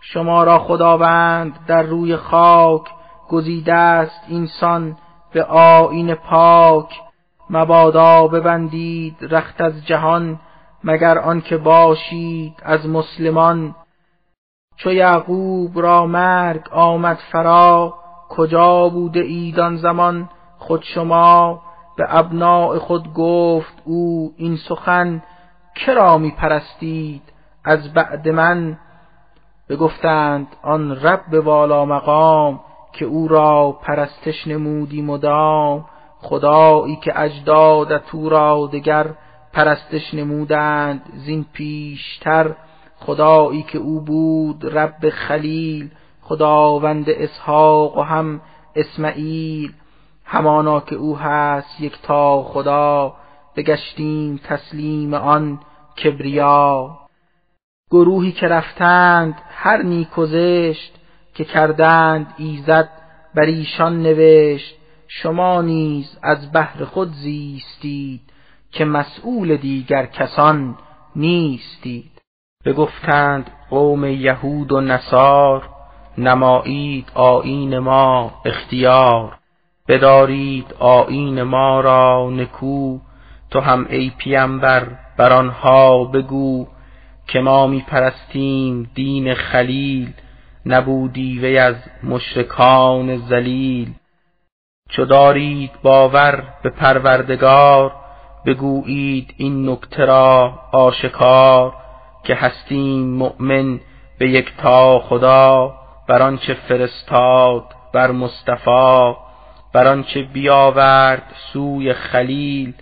شما 0.00 0.44
را 0.44 0.58
خداوند 0.58 1.58
در 1.66 1.82
روی 1.82 2.16
خاک 2.16 2.82
گزیده 3.28 3.74
است 3.74 4.20
اینسان 4.28 4.96
به 5.32 5.44
آیین 5.44 6.14
پاک 6.14 7.00
مبادا 7.50 8.26
ببندید 8.26 9.16
رخت 9.20 9.60
از 9.60 9.86
جهان 9.86 10.40
مگر 10.84 11.18
آنکه 11.18 11.56
باشید 11.56 12.54
از 12.62 12.88
مسلمان. 12.88 13.74
چو 14.76 14.92
یعقوب 14.92 15.78
را 15.80 16.06
مرگ 16.06 16.68
آمد 16.72 17.18
فرا 17.32 17.94
کجا 18.28 18.88
بوده 18.88 19.20
ایدان 19.20 19.76
زمان؟ 19.76 20.28
خود 20.58 20.82
شما 20.82 21.62
به 21.96 22.16
ابناع 22.16 22.78
خود 22.78 23.14
گفت 23.14 23.82
او 23.84 24.34
این 24.36 24.56
سخن 24.56 25.22
کرا 25.74 26.18
می 26.18 26.30
پرستید 26.30 27.22
از 27.64 27.92
بعد 27.92 28.28
من؟ 28.28 28.78
بگفتند 29.68 30.46
آن 30.62 30.96
رب 30.96 31.46
والا 31.46 31.84
مقام 31.84 32.60
که 32.98 33.04
او 33.04 33.28
را 33.28 33.78
پرستش 33.82 34.46
نمودی 34.46 35.02
مدام 35.02 35.84
خدایی 36.20 36.96
که 36.96 37.20
اجدادت 37.20 38.14
او 38.14 38.28
را 38.28 38.70
دگر 38.72 39.14
پرستش 39.52 40.14
نمودند. 40.14 41.02
زین 41.14 41.46
پیشتر 41.52 42.54
خدایی 42.96 43.62
که 43.62 43.78
او 43.78 44.00
بود 44.00 44.76
رب 44.78 45.10
خلیل 45.10 45.90
خداوند 46.22 47.10
اسحاق 47.10 47.98
و 47.98 48.02
هم 48.02 48.40
اسمعیل. 48.76 49.72
همانا 50.24 50.80
که 50.80 50.96
او 50.96 51.18
هست 51.18 51.80
یک 51.80 52.02
تا 52.02 52.42
خدا 52.42 53.14
بگشتیم 53.56 54.40
تسلیم 54.44 55.14
آن 55.14 55.60
کبریا. 56.04 56.98
گروهی 57.90 58.32
که 58.32 58.48
رفتند 58.48 59.34
هر 59.50 59.82
نیک 59.82 60.18
و 60.18 60.26
زشت 60.26 60.92
که 61.36 61.44
کردند 61.44 62.34
ایزد 62.36 62.88
بر 63.34 63.42
ایشان 63.42 64.02
نوشت 64.02 64.74
شما 65.08 65.62
نیز 65.62 66.18
از 66.22 66.52
بهر 66.52 66.84
خود 66.84 67.12
زیستید 67.12 68.20
که 68.72 68.84
مسئول 68.84 69.56
دیگر 69.56 70.06
کسان 70.06 70.78
نیستید. 71.16 72.10
بگفتند 72.64 73.50
قوم 73.70 74.04
یهود 74.04 74.72
و 74.72 74.80
نصار 74.80 75.68
نمایید 76.18 77.10
آیین 77.14 77.78
ما 77.78 78.34
اختیار. 78.44 79.38
بدارید 79.88 80.74
آیین 80.78 81.42
ما 81.42 81.80
را 81.80 82.30
نکو 82.30 82.98
تو 83.50 83.60
هم 83.60 83.86
ای 83.90 84.12
پیمبر 84.18 84.88
بر 85.16 85.32
آنها 85.32 86.04
بگو 86.04 86.66
که 87.26 87.40
ما 87.40 87.66
می 87.66 87.84
پرستیم 87.88 88.90
دین 88.94 89.34
خلیل. 89.34 90.12
نبودی 90.66 91.38
وی 91.38 91.58
از 91.58 91.74
مشرکان 92.02 93.16
زلیل 93.16 93.94
چو 94.90 95.04
دارید 95.04 95.70
باور 95.82 96.44
به 96.62 96.70
پروردگار 96.70 97.92
بگویید 98.46 99.34
این 99.36 99.68
نکته 99.70 100.04
را 100.04 100.58
آشکار 100.72 101.74
که 102.24 102.34
هستیم 102.34 103.08
مؤمن 103.08 103.80
به 104.18 104.30
یک 104.30 104.52
تا 104.56 104.98
خدا 104.98 105.74
بر 106.08 106.22
آنچه 106.22 106.54
فرستاد 106.54 107.64
بر 107.92 108.10
مصطفی 108.10 109.14
بر 109.72 109.86
آنچه 109.86 110.22
بیاورد 110.22 111.34
سوی 111.52 111.92
خلیل 111.92 112.74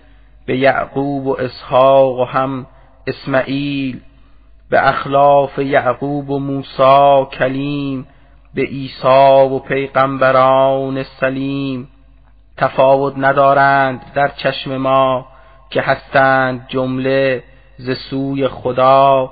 به 0.45 0.57
یعقوب 0.57 1.27
و 1.27 1.37
اسحاق 1.39 2.19
و 2.19 2.23
هم 2.23 2.65
اسماعیل 3.07 4.01
به 4.69 4.87
اخلاف 4.87 5.59
یعقوب 5.59 6.29
و 6.29 6.39
موسی 6.39 7.25
کلیم 7.31 8.07
به 8.53 8.61
عیسی 8.61 9.47
و 9.51 9.59
پیغمبران 9.59 11.03
سلیم. 11.03 11.87
تفاوت 12.57 13.13
ندارند 13.17 14.01
در 14.15 14.27
چشم 14.27 14.77
ما 14.77 15.25
که 15.69 15.81
هستند 15.81 16.65
جمله 16.67 17.43
ز 17.77 17.91
سوی 18.09 18.47
خدا. 18.47 19.31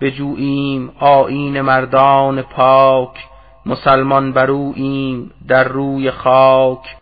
بجوییم 0.00 0.92
آیین 1.00 1.60
مردان 1.60 2.42
پاک 2.42 3.28
مسلمان 3.66 4.32
برویم 4.32 5.30
در 5.48 5.64
روی 5.64 6.10
خاک. 6.10 6.96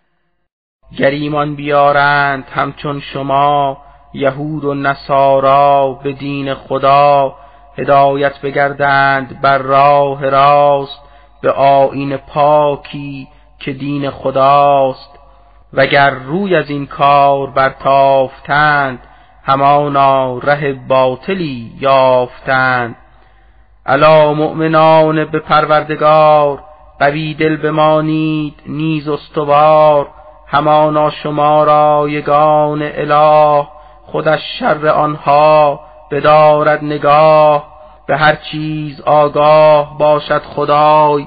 گریمان 0.99 1.55
بیارند 1.55 2.45
همچون 2.55 3.01
شما 3.01 3.79
یهود 4.15 4.65
و 4.65 4.75
نصارا 4.75 5.93
به 6.03 6.13
دین 6.13 6.55
خدا 6.55 7.35
هدایت 7.79 8.41
بگردند 8.41 9.41
بر 9.41 9.59
راه 9.59 10.29
راست 10.29 11.01
به 11.43 11.53
آیین 11.53 12.17
پاکی 12.17 13.29
که 13.59 13.73
دین 13.73 14.11
خداست. 14.11 15.11
وگر 15.73 16.11
روی 16.11 16.57
از 16.57 16.71
این 16.71 16.87
کار 16.87 17.51
برتافتند 17.51 18.99
همانا 19.45 20.39
ره 20.39 20.73
باطلی 20.73 21.73
یافتند. 21.81 22.97
الا 23.87 24.33
مؤمنان 24.33 25.25
به 25.25 25.39
پروردگار 25.39 26.63
قوی 26.99 27.35
دل 27.35 27.57
بمانید 27.57 28.55
نیز 28.67 29.09
استوار. 29.09 30.09
همانا 30.47 31.11
شما 31.11 31.65
را 31.65 32.09
یگان 32.09 32.83
اله 32.83 33.67
خودش 34.07 34.41
شر 34.59 34.89
آنها 34.89 35.81
بدارد 36.11 36.85
نگاه 36.85 37.77
به 38.07 38.17
هر 38.17 38.35
چیز 38.35 39.01
آگاه 39.01 39.99
باشد 39.99 40.43
خدای 40.43 41.27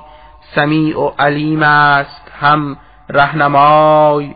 سمیع 0.56 1.00
و 1.00 1.12
علیم 1.20 1.64
است 1.64 2.32
هم 2.40 2.78
رهنمای. 3.10 4.36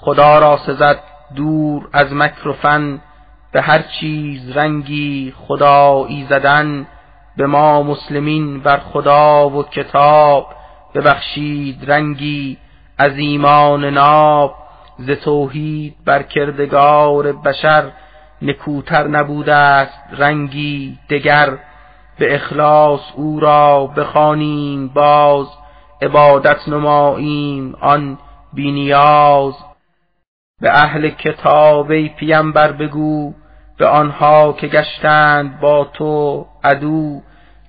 خدا 0.00 0.38
را 0.38 0.56
سزد 0.56 1.00
دور 1.36 1.88
از 1.92 2.12
مکر 2.12 2.48
و 2.48 2.52
فن 2.52 3.00
به 3.52 3.62
هر 3.62 3.82
چیز 3.82 4.56
رنگی 4.56 5.34
خدایی 5.46 6.26
زدن. 6.30 6.86
به 7.36 7.46
ما 7.46 7.82
مسلمین 7.82 8.60
بر 8.60 8.78
خدا 8.78 9.48
و 9.48 9.62
کتاب 9.62 10.46
ببخشید 10.94 11.90
رنگی 11.90 12.58
از 12.98 13.18
ایمان 13.18 13.84
ناب. 13.84 14.54
ز 14.98 15.10
توحید 15.10 15.94
بر 16.04 16.22
کردگار 16.22 17.32
بشر 17.32 17.90
نکوتر 18.42 19.06
نبوده 19.06 19.54
است 19.54 19.98
رنگی 20.18 20.98
دگر 21.10 21.58
به 22.18 22.34
اخلاص 22.34 23.00
او 23.14 23.40
را 23.40 23.86
بخوانیم 23.86 24.88
باز 24.88 25.46
عبادت 26.02 26.68
نماییم 26.68 27.76
آن 27.80 28.18
بینیاز 28.52 29.54
به 30.60 30.70
اهل 30.70 31.08
کتاب 31.08 31.90
ای 31.90 32.08
پیمبر 32.08 32.72
بگو 32.72 33.34
به 33.78 33.86
آنها 33.86 34.52
که 34.52 34.68
گشتند 34.68 35.60
با 35.60 35.84
تو 35.84 36.46
عدو 36.64 37.20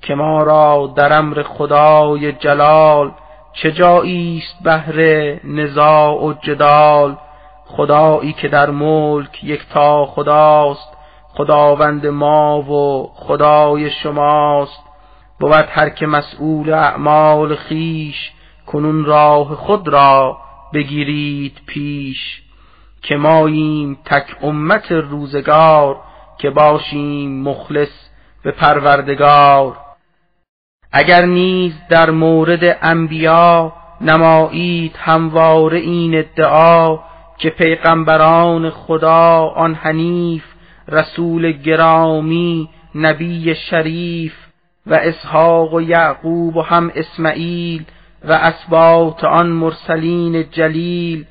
که 0.01 0.15
ما 0.15 0.43
را 0.43 0.93
در 0.95 1.17
امر 1.17 1.43
خدای 1.43 2.31
جلال 2.31 3.11
چه 3.53 3.71
جایی 3.71 4.43
است 4.43 4.63
بهر 4.63 4.99
نزاع 5.43 6.23
و 6.23 6.33
جدال؟ 6.33 7.17
خدایی 7.65 8.33
که 8.33 8.47
در 8.47 8.69
ملک 8.69 9.43
یکتا 9.43 10.05
خداست 10.05 10.95
خداوند 11.33 12.07
ما 12.07 12.61
و 12.61 13.09
خدای 13.15 13.91
شماست. 13.91 14.83
بود 15.39 15.51
هر 15.51 15.89
که 15.89 16.07
مسئول 16.07 16.73
اعمال 16.73 17.55
خیش 17.55 18.31
کنون 18.67 19.05
راه 19.05 19.55
خود 19.55 19.87
را 19.87 20.37
بگیرید 20.73 21.57
پیش. 21.65 22.41
که 23.01 23.15
ماییم 23.15 23.97
تک 24.05 24.35
امت 24.41 24.91
روزگار 24.91 26.01
که 26.37 26.49
باشیم 26.49 27.43
مخلص 27.43 27.89
به 28.43 28.51
پروردگار. 28.51 29.77
اگر 30.91 31.25
نیز 31.25 31.73
در 31.89 32.09
مورد 32.09 32.77
انبیا 32.81 33.73
نمایید 34.01 34.95
هموار 34.99 35.73
این 35.73 36.17
ادعا 36.17 36.99
که 37.37 37.49
پیغمبران 37.49 38.69
خدا 38.69 39.53
آن 39.55 39.73
حنیف 39.73 40.43
رسول 40.87 41.51
گرامی 41.51 42.69
نبی 42.95 43.55
شریف 43.55 44.33
و 44.85 44.93
اسحاق 44.93 45.73
و 45.73 45.81
یعقوب 45.81 46.55
و 46.55 46.61
هم 46.61 46.91
اسماعیل 46.95 47.85
و 48.23 48.31
اسباط 48.31 49.23
آن 49.23 49.47
مرسلین 49.47 50.49
جلیل 50.51 51.25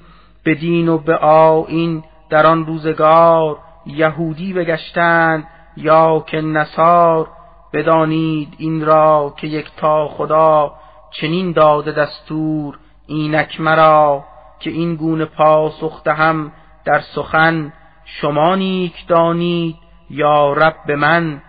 به 0.45 0.55
دین 0.55 0.89
و 0.89 0.99
به 0.99 1.17
آیین 1.17 2.05
در 2.31 2.47
آن 2.47 2.67
روزگار 2.67 3.59
یهودی 3.87 4.53
بگشتند 4.53 5.47
یا 5.77 6.25
که 6.27 6.41
نصار 6.41 7.29
بدانید 7.73 8.55
این 8.59 8.85
را 8.85 9.35
که 9.37 9.47
یک 9.47 9.67
تا 9.77 10.09
خدا 10.09 10.73
چنین 11.11 11.53
داده 11.53 11.93
دستور 11.93 12.79
اینک 13.07 13.61
مرا. 13.61 14.25
که 14.65 14.71
این 14.71 14.97
گونه 14.97 15.25
پاسخ 15.25 16.03
دهم 16.05 16.53
در 16.85 17.01
سخن 17.01 17.73
شما 18.05 18.55
نیک 18.55 19.07
دانید 19.07 19.77
یا 20.11 20.53
رب 20.53 20.91
من. 20.91 21.43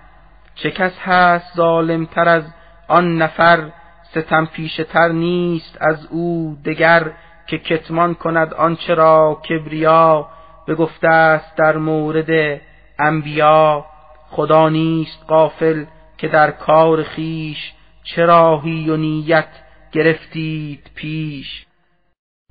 چه 0.55 0.71
کس 0.71 0.99
هست 0.99 1.55
ظالمتر 1.55 2.29
از 2.29 2.43
آن 2.87 3.17
نفر؟ 3.17 3.71
ستم 4.03 4.45
پیشتر 4.45 5.07
نیست 5.07 5.77
از 5.81 6.07
او 6.11 6.57
دگر 6.65 7.11
که 7.47 7.57
کتمان 7.57 8.13
کند 8.13 8.53
آنچه 8.53 8.93
را 8.93 9.41
کبریا. 9.49 10.29
گفته 10.77 11.07
است 11.07 11.55
در 11.57 11.77
مورد 11.77 12.61
انبیا 12.99 13.85
خدا 14.29 14.69
نیست 14.69 15.25
قافل 15.27 15.85
که 16.17 16.27
در 16.27 16.51
کار 16.51 17.03
خیش 17.03 17.73
چراهی 18.03 18.89
و 18.89 18.97
نیت 18.97 19.47
گرفتید 19.91 20.91
پیش. 20.95 21.65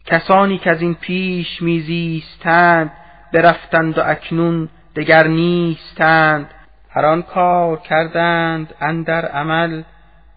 کسانی 0.06 0.58
که 0.58 0.70
از 0.70 0.82
این 0.82 0.94
پیش 0.94 1.62
میزیستند 1.62 2.92
برفتند 3.32 3.98
و 3.98 4.02
اکنون 4.04 4.68
دگر 4.96 5.26
نیستند. 5.26 6.50
هر 6.90 7.06
آن 7.06 7.22
کار 7.22 7.76
کردند 7.76 8.74
اندر 8.80 9.26
عمل 9.26 9.82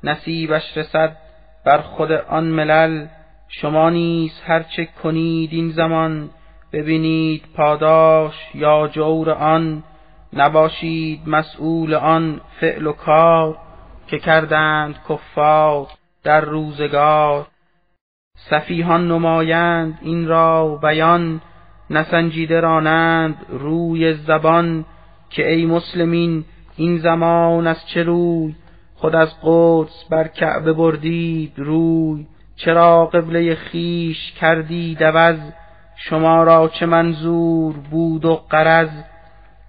نصیبش 0.03 0.77
رسد 0.77 1.17
بر 1.65 1.77
خود 1.77 2.11
آن 2.11 2.43
ملل. 2.43 3.07
شما 3.47 3.89
نیز 3.89 4.41
هرچه 4.45 4.85
کنید 5.03 5.53
این 5.53 5.69
زمان 5.69 6.29
ببینید 6.73 7.43
پاداش 7.55 8.33
یا 8.53 8.87
جور 8.87 9.29
آن. 9.29 9.83
نباشید 10.33 11.21
مسئول 11.27 11.93
آن 11.93 12.41
فعل 12.59 12.87
و 12.87 12.91
کار 12.91 13.57
که 14.07 14.19
کردند 14.19 14.95
کفار 15.09 15.87
در 16.23 16.41
روزگار. 16.41 17.47
سفیهان 18.37 19.07
نمایند 19.07 19.99
این 20.01 20.27
را 20.27 20.75
بیان 20.75 21.41
نسنجیده 21.89 22.59
رانند 22.59 23.45
روی 23.49 24.13
زبان 24.13 24.85
که 25.29 25.51
ای 25.51 25.65
مسلمین 25.65 26.45
این 26.75 26.97
زمان 26.97 27.67
از 27.67 27.87
چه 27.87 28.03
روی؟ 28.03 28.55
خود 28.95 29.15
از 29.15 29.29
قدس 29.43 30.03
بر 30.09 30.27
کعبه 30.27 30.73
بردید 30.73 31.53
روی 31.57 32.25
چرا 32.55 33.05
قبله 33.05 33.55
خیش 33.55 34.31
کردید 34.31 35.03
عوض؟ 35.03 35.39
شما 35.95 36.43
را 36.43 36.67
چه 36.67 36.85
منظور 36.85 37.75
بود 37.91 38.25
و 38.25 38.35
قرض 38.49 38.89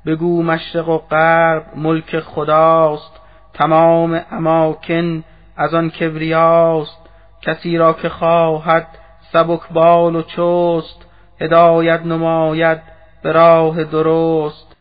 بگو 0.07 0.43
مشرق 0.43 0.89
و 0.89 0.99
غرب 0.99 1.67
ملک 1.77 2.21
خداست 2.21 3.21
تمام 3.55 4.21
اماکن 4.31 5.25
از 5.57 5.75
آن 5.75 5.91
کبریاست. 5.91 6.98
کسی 7.43 7.77
را 7.77 7.93
که 7.93 8.09
خواهد 8.09 8.87
سبک 9.33 9.61
بال 9.71 10.17
و 10.17 10.23
چست 10.23 11.07
هدایت 11.41 12.01
نماید 12.01 12.79
به 13.23 13.33
راه 13.33 13.85
درست. 13.85 14.77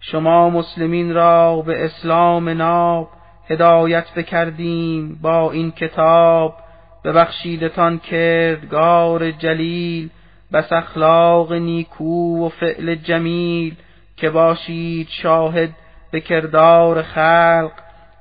شما 0.00 0.50
مسلمین 0.50 1.14
را 1.14 1.62
به 1.62 1.84
اسلام 1.84 2.48
ناب 2.48 3.08
هدایت 3.48 4.14
بکردیم 4.14 5.18
با 5.22 5.50
این 5.50 5.70
کتاب. 5.70 6.54
ببخشیدتان 7.04 7.98
کردگار 7.98 9.30
جلیل 9.30 10.10
بس 10.52 10.72
اخلاق 10.72 11.52
نیکو 11.52 12.46
و 12.46 12.48
فعل 12.48 12.94
جمیل. 12.94 13.76
که 14.16 14.30
باشید 14.30 15.08
شاهد 15.10 15.70
به 16.10 16.20
کردار 16.20 17.02
خلق 17.02 17.72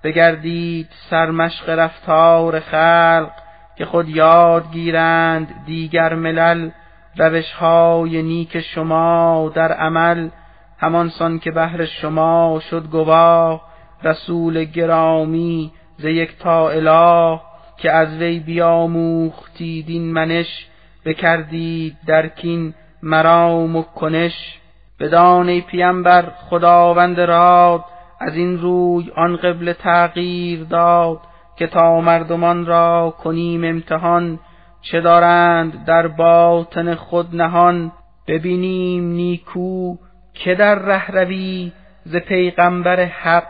بگردید 0.03 0.87
سرمشق 1.09 1.69
رفتار 1.69 2.59
خلق. 2.59 3.44
که 3.77 3.85
خود 3.85 4.09
یاد 4.09 4.71
گیرند 4.71 5.47
دیگر 5.65 6.13
ملل 6.13 6.69
روش 7.17 7.51
های 7.51 8.21
نیک 8.23 8.61
شما 8.61 9.51
در 9.55 9.71
عمل. 9.71 10.29
همانسان 10.77 11.39
که 11.39 11.51
بهر 11.51 11.85
شما 11.85 12.61
شد 12.69 12.87
گواه 12.87 13.61
رسول 14.03 14.63
گرامی 14.63 15.71
ز 15.97 16.05
یک 16.05 16.37
تا 16.39 16.69
اله 16.69 17.39
که 17.77 17.91
از 17.91 18.17
وی 18.17 18.39
بیاموختید 18.39 19.89
این 19.89 20.13
منش. 20.13 20.67
بکردید 21.05 21.97
در 22.07 22.27
کین 22.27 22.73
مرام 23.03 23.75
و 23.75 23.81
کنش. 23.81 24.59
بدان 24.99 25.49
ای 25.49 25.61
پیمبر 25.61 26.31
خداوند 26.49 27.19
راد 27.19 27.85
از 28.19 28.35
این 28.35 28.57
روی 28.57 29.11
آن 29.15 29.35
قبل 29.35 29.73
تغییر 29.73 30.63
داد. 30.63 31.19
که 31.55 31.67
تا 31.67 32.01
مردمان 32.01 32.65
را 32.65 33.15
کنیم 33.23 33.63
امتحان 33.63 34.39
چه 34.81 35.01
دارند 35.01 35.85
در 35.85 36.07
باطن 36.07 36.95
خود 36.95 37.35
نهان؟ 37.35 37.91
ببینیم 38.27 39.11
نیکو 39.11 39.95
که 40.33 40.55
در 40.55 40.75
رهروی 40.75 41.71
ز 42.05 42.15
پیغمبر 42.15 43.05
حق 43.05 43.47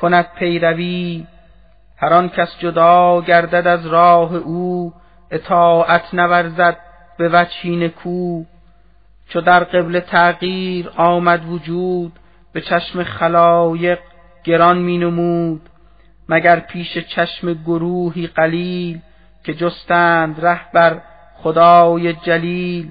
کند 0.00 0.26
پیروی. 0.38 1.26
هر 1.96 2.12
آن 2.12 2.28
کس 2.28 2.58
جدا 2.58 3.20
گردد 3.20 3.66
از 3.66 3.86
راه 3.86 4.34
او 4.34 4.92
اطاعت 5.30 6.14
نورزد 6.14 6.76
به 7.18 7.28
وجهی 7.28 7.88
کو 7.88 8.44
چو 9.28 9.40
در 9.40 9.64
قبل 9.64 10.00
تغییر 10.00 10.90
آمد 10.96 11.46
وجود 11.46 12.12
به 12.52 12.60
چشم 12.60 13.04
خلایق 13.04 13.98
گران 14.44 14.78
می 14.78 14.98
نمود. 14.98 15.67
مگر 16.28 16.60
پیش 16.60 16.98
چشم 16.98 17.52
گروهی 17.52 18.26
قلیل 18.26 19.00
که 19.44 19.54
جستند 19.54 20.46
ره 20.46 20.60
بر 20.72 21.00
خدای 21.42 22.12
جلیل؟ 22.12 22.90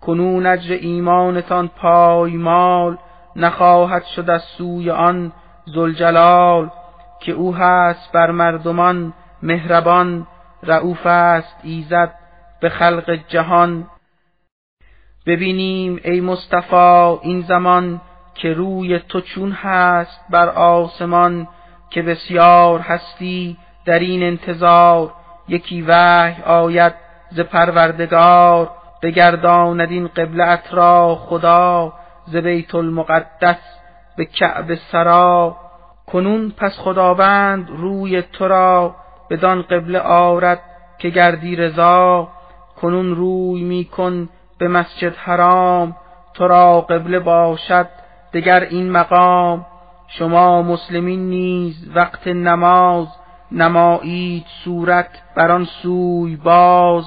کنون 0.00 0.46
اجر 0.46 0.74
ایمانتان 0.74 1.68
پایمال 1.68 2.98
نخواهد 3.36 4.04
شد 4.04 4.30
از 4.30 4.42
سوی 4.42 4.90
آن 4.90 5.32
زلجلال 5.66 6.70
که 7.20 7.32
او 7.32 7.54
هست 7.54 8.12
بر 8.12 8.30
مردمان 8.30 9.12
مهربان 9.42 10.26
رعوف 10.62 11.06
است 11.06 11.56
ایزد 11.62 12.14
به 12.60 12.68
خلق 12.68 13.18
جهان. 13.28 13.86
ببینیم 15.26 16.00
ای 16.04 16.20
مصطفی 16.20 17.18
این 17.22 17.40
زمان 17.40 18.00
که 18.34 18.52
روی 18.52 18.98
تو 18.98 19.20
چون 19.20 19.52
هست 19.52 20.20
بر 20.30 20.48
آسمان 20.48 21.48
که 21.92 22.02
بسیار 22.02 22.80
هستی 22.80 23.56
در 23.84 23.98
این 23.98 24.22
انتظار 24.22 25.12
یکی 25.48 25.82
وحی 25.82 26.42
آید 26.42 26.94
ز 27.30 27.40
پروردگار 27.40 28.70
بگرداند 29.02 29.90
این 29.90 30.08
قبلت 30.08 30.62
را 30.70 31.14
خدا 31.14 31.92
ز 32.26 32.36
بیت 32.36 32.74
المقدس 32.74 33.58
به 34.16 34.24
کعب 34.24 34.74
سرا. 34.74 35.56
کنون 36.06 36.52
پس 36.56 36.78
خداوند 36.78 37.68
روی 37.70 38.22
تو 38.22 38.48
را 38.48 38.94
بدان 39.30 39.62
قبله 39.62 39.98
آرد 39.98 40.60
که 40.98 41.08
گردی 41.08 41.56
رضا. 41.56 42.28
کنون 42.80 43.16
روی 43.16 43.64
میکن 43.64 44.28
به 44.58 44.68
مسجد 44.68 45.16
حرام 45.16 45.96
تو 46.34 46.48
را 46.48 46.80
قبله 46.80 47.18
باشد 47.18 47.88
دگر 48.32 48.60
این 48.60 48.90
مقام. 48.90 49.66
شما 50.18 50.62
مسلمین 50.62 51.28
نیز 51.28 51.90
وقت 51.94 52.28
نماز 52.28 53.08
نمایید 53.52 54.44
صورت 54.64 55.08
بر 55.36 55.50
آن 55.50 55.64
سوی 55.64 56.36
باز. 56.36 57.04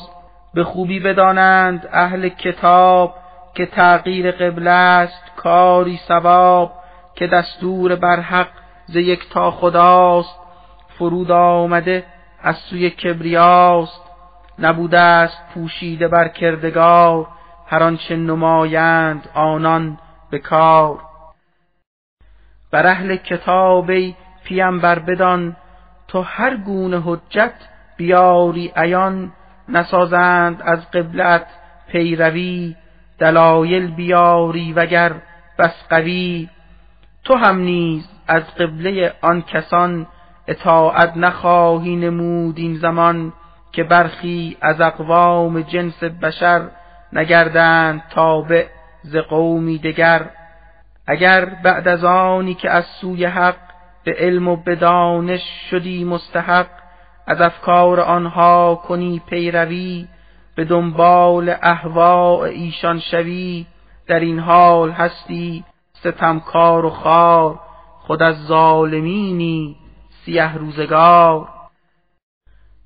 به 0.53 0.63
خوبی 0.63 0.99
بدانند 0.99 1.89
اهل 1.91 2.29
کتاب 2.29 3.15
که 3.53 3.65
تغییر 3.65 4.31
قبله 4.31 4.69
است 4.69 5.35
کاری 5.35 5.99
ثواب 6.07 6.71
که 7.15 7.27
دستور 7.27 7.95
بر 7.95 8.19
حق 8.19 8.47
ز 8.85 8.95
یک 8.95 9.29
تا 9.29 9.51
خداست. 9.51 10.39
فرود 10.87 11.31
آمده 11.31 12.03
از 12.41 12.55
سوی 12.55 12.89
کبریاست 12.89 14.01
نبوده 14.59 14.99
است 14.99 15.37
پوشیده 15.53 16.07
بر 16.07 16.27
کردگار. 16.27 17.27
هر 17.67 17.83
آنچه 17.83 18.15
نمایند 18.15 19.29
آنان 19.33 19.97
به 20.31 20.39
کار. 20.39 20.99
بر 22.75 22.87
اهل 22.87 23.15
کتابی 23.15 24.15
بر 24.81 24.99
بدان 24.99 25.55
تو 26.07 26.21
هر 26.21 26.57
گونه 26.57 27.01
حجت 27.05 27.53
بیاری 27.97 28.71
عیان 28.75 29.31
نسازند 29.69 30.61
از 30.61 30.91
قبلت 30.91 31.45
پیروی 31.91 32.75
دلایل 33.19 33.91
بیاری 33.91 34.73
وگر 34.73 35.13
بس 35.59 35.73
قوی. 35.89 36.49
تو 37.23 37.35
هم 37.35 37.59
نیز 37.59 38.09
از 38.27 38.55
قبله 38.55 39.13
آن 39.21 39.41
کسان 39.41 40.07
اطاعت 40.47 41.17
نخواهی 41.17 41.95
نمود 41.95 42.57
این 42.57 42.75
زمان 42.75 43.33
که 43.71 43.83
برخی 43.83 44.57
از 44.61 44.81
اقوام 44.81 45.61
جنس 45.61 46.03
بشر 46.03 46.61
نگردند 47.13 48.03
تابع 48.09 48.65
ز 49.03 49.15
قومی 49.15 49.77
دگر. 49.77 50.29
اگر 51.07 51.45
بعد 51.45 51.87
از 51.87 52.03
آنی 52.03 52.53
که 52.53 52.69
از 52.69 52.85
سوی 52.85 53.25
حق 53.25 53.55
به 54.03 54.15
علم 54.17 54.47
و 54.47 54.55
به 54.55 54.75
دانش 54.75 55.41
شدی 55.69 56.03
مستحق 56.03 56.67
از 57.27 57.41
افکار 57.41 57.99
آنها 57.99 58.81
کنی 58.87 59.21
پیروی 59.29 60.07
به 60.55 60.65
دنبال 60.65 61.55
اهواء 61.61 62.43
ایشان 62.43 62.99
شوی 62.99 63.65
در 64.07 64.19
این 64.19 64.39
حال 64.39 64.91
هستی 64.91 65.63
ستمکار 65.93 66.85
و 66.85 66.89
خار 66.89 67.59
خود 67.99 68.23
از 68.23 68.35
ظالمینی 68.45 69.75
سیه 70.25 70.57
روزگار. 70.57 71.47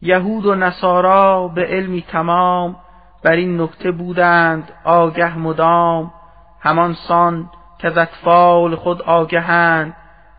یهود 0.01 0.45
و 0.45 0.55
نصارا 0.55 1.47
به 1.47 1.65
علمی 1.65 2.01
تمام 2.01 2.75
بر 3.23 3.31
این 3.31 3.61
نکته 3.61 3.91
بودند 3.91 4.71
آگه 4.83 5.37
مدام 5.37 6.13
همان 6.61 6.93
سان 6.93 7.49
که 7.80 7.89
از 7.89 8.76
خود 8.76 9.01
آگهند 9.01 9.95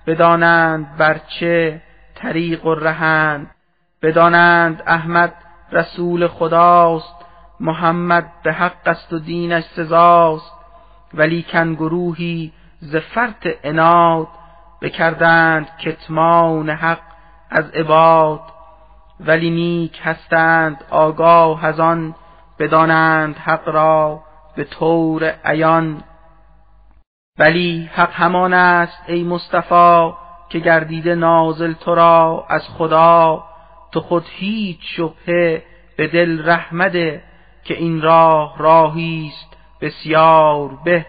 بدانند 0.06 0.96
بر 0.96 1.18
چه 1.18 1.82
طریق 2.14 2.66
و 2.66 2.74
رهند. 2.74 3.50
بدانند 4.02 4.82
احمد 4.86 5.32
رسول 5.72 6.26
خداست 6.26 7.14
محمد 7.60 8.32
به 8.42 8.52
حق 8.52 8.86
است 8.86 9.12
و 9.12 9.18
دینش 9.18 9.64
سزاست. 9.64 10.52
ولی 11.14 11.42
گروهی 11.74 12.52
ز 12.80 12.96
فرط 12.96 13.48
اناد 13.64 14.28
بکردند 14.80 15.76
کتمان 15.76 16.70
حق 16.70 17.00
از 17.50 17.70
عباد. 17.70 18.40
ولی 19.20 19.50
نیک 19.50 20.00
هستند 20.04 20.84
آگاه 20.90 21.64
از 21.64 21.80
آن 21.80 22.14
بدانند 22.58 23.36
حق 23.36 23.68
را 23.68 24.22
به 24.56 24.64
طور 24.64 25.34
عیان. 25.44 26.02
ولی 27.40 27.90
حق 27.94 28.12
همان 28.12 28.52
است 28.52 29.02
ای 29.06 29.22
مصطفی 29.24 30.12
که 30.48 30.58
گردیده 30.58 31.14
نازل 31.14 31.72
تو 31.72 31.94
را 31.94 32.46
از 32.48 32.68
خدا. 32.68 33.44
تو 33.92 34.00
خود 34.00 34.26
هیچ 34.30 34.78
شبهه 34.82 35.62
به 35.96 36.06
دل 36.06 36.48
رحمده 36.48 37.22
که 37.64 37.74
این 37.74 38.02
راه 38.02 38.58
راهی 38.58 39.32
است 39.32 39.56
بسیار 39.80 40.78
به. 40.84 41.06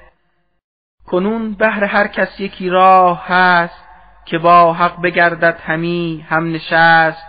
کنون 1.07 1.53
بهر 1.53 1.83
هر 1.83 2.07
کس 2.07 2.39
یکی 2.39 2.69
راه 2.69 3.27
هست 3.27 3.83
که 4.25 4.37
با 4.37 4.73
حق 4.73 5.01
بگردد 5.01 5.59
همی 5.65 6.25
هم 6.29 6.51
نشست. 6.51 7.27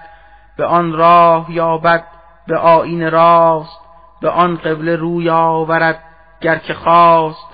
به 0.57 0.67
آن 0.67 0.93
راه 0.93 1.53
یابد 1.53 2.05
به 2.47 2.59
آین 2.59 3.11
راست 3.11 3.81
به 4.21 4.31
آن 4.31 4.57
قبله 4.57 4.97
روی 4.97 5.31
آورد 5.31 6.03
گر 6.41 6.57
که 6.57 6.75
خواست 6.75 7.52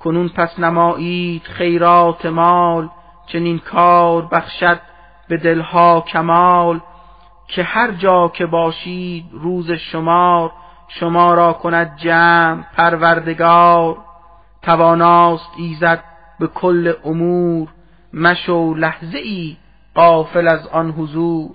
کنون 0.00 0.28
پس 0.28 0.58
نمایید 0.58 1.42
خیرات 1.42 2.26
مال 2.26 2.88
چنین 3.26 3.58
کار 3.58 4.22
بخشد 4.22 4.80
به 5.28 5.36
دلها 5.36 6.00
کمال. 6.00 6.80
که 7.48 7.62
هر 7.62 7.92
جا 7.92 8.28
که 8.28 8.46
باشید 8.46 9.24
روز 9.32 9.70
شمار 9.70 10.52
شما 10.88 11.34
را 11.34 11.52
کند 11.52 11.96
جمع 11.96 12.62
پروردگار. 12.76 13.96
تواناست 14.62 15.50
ایزد 15.56 16.04
به 16.40 16.46
کل 16.46 16.92
امور 17.04 17.68
مشو 18.12 18.74
لحظه 18.74 19.18
ای 19.18 19.56
قافل 19.94 20.48
از 20.48 20.66
آن 20.66 20.90
حضور. 20.90 21.50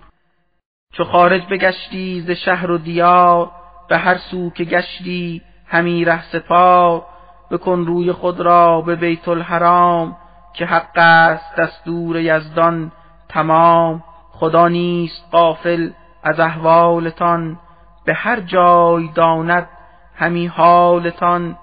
چو 0.93 1.03
خارج 1.03 1.41
بگشتی 1.51 2.21
ز 2.21 2.31
شهر 2.31 2.71
و 2.71 2.77
دیار 2.77 3.51
به 3.89 3.97
هر 3.97 4.17
سو 4.17 4.49
که 4.49 4.63
گشتی 4.63 5.41
همی 5.67 6.05
ره 6.05 6.23
سپار. 6.31 7.05
بکن 7.51 7.85
روی 7.85 8.11
خود 8.11 8.39
را 8.39 8.81
به 8.81 8.95
بیت 8.95 9.27
الحرام 9.27 10.15
که 10.53 10.65
حق 10.65 10.97
است 10.97 11.55
دستور 11.55 12.17
یزدان 12.17 12.91
تمام. 13.29 14.03
خدا 14.31 14.67
نیست 14.67 15.25
قافل 15.31 15.89
از 16.23 16.39
احوالتان 16.39 17.59
به 18.05 18.13
هر 18.13 18.39
جای 18.39 19.09
داند 19.15 19.67
همی 20.15 20.47
حالتان. 20.47 21.57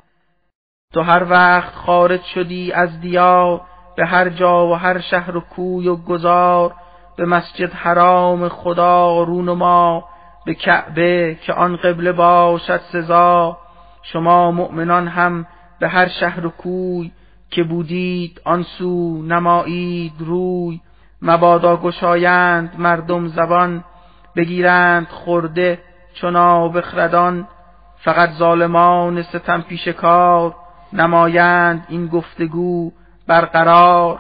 تو 0.93 1.02
هر 1.02 1.31
وقت 1.31 1.74
خارج 1.74 2.23
شدی 2.23 2.73
از 2.73 3.01
دیار 3.01 3.61
به 3.97 4.07
هر 4.07 4.28
جا 4.28 4.66
و 4.66 4.74
هر 4.74 5.01
شهر 5.01 5.36
و 5.36 5.40
کوی 5.40 5.89
و 5.89 5.97
گذار 5.97 6.74
به 7.16 7.27
مسجد 7.27 7.73
حرام 7.73 8.48
خدا 8.48 9.23
رونما 9.23 10.05
به 10.47 10.55
کعبه 10.55 11.39
که 11.43 11.52
آن 11.52 11.77
قبله 11.77 12.12
باشد 12.12 12.81
سزا. 12.93 13.59
شما 14.02 14.51
مؤمنان 14.51 15.09
هم 15.09 15.47
به 15.81 15.89
هر 15.89 16.09
شهر 16.09 16.47
و 16.47 16.51
کوی 16.51 17.11
که 17.51 17.62
بودید 17.62 18.40
آن 18.44 18.62
سو 18.62 19.23
نمایید 19.23 20.12
روی. 20.19 20.81
مبادا 21.23 21.77
گشایند 21.77 22.74
مردم 22.78 23.28
زبان 23.28 23.85
بگیرند 24.36 25.07
خورده 25.09 25.78
چنا 26.15 26.69
بخردان 26.69 27.48
فقط 27.97 28.31
ظالمان 28.31 29.23
ستم 29.23 29.62
پیش 29.62 29.89
کار 29.89 30.55
نمایند 30.93 31.86
این 31.89 32.07
گفتگو 32.07 32.93
برقرار. 33.27 34.19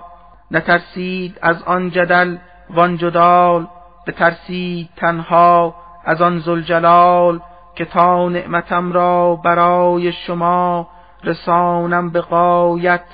نترسید 0.50 1.38
از 1.42 1.62
آن 1.62 1.90
جدل 1.90 2.36
وان 2.70 2.96
جدال 2.96 3.66
بترسید 4.06 4.88
تنها 4.96 5.74
از 6.04 6.22
آن 6.22 6.38
زلجلال 6.38 7.40
که 7.74 7.84
تا 7.84 8.28
نعمتم 8.28 8.92
را 8.92 9.36
برای 9.36 10.12
شما 10.12 10.88
رسانم 11.24 12.10
به 12.10 12.20
قایت 12.20 13.04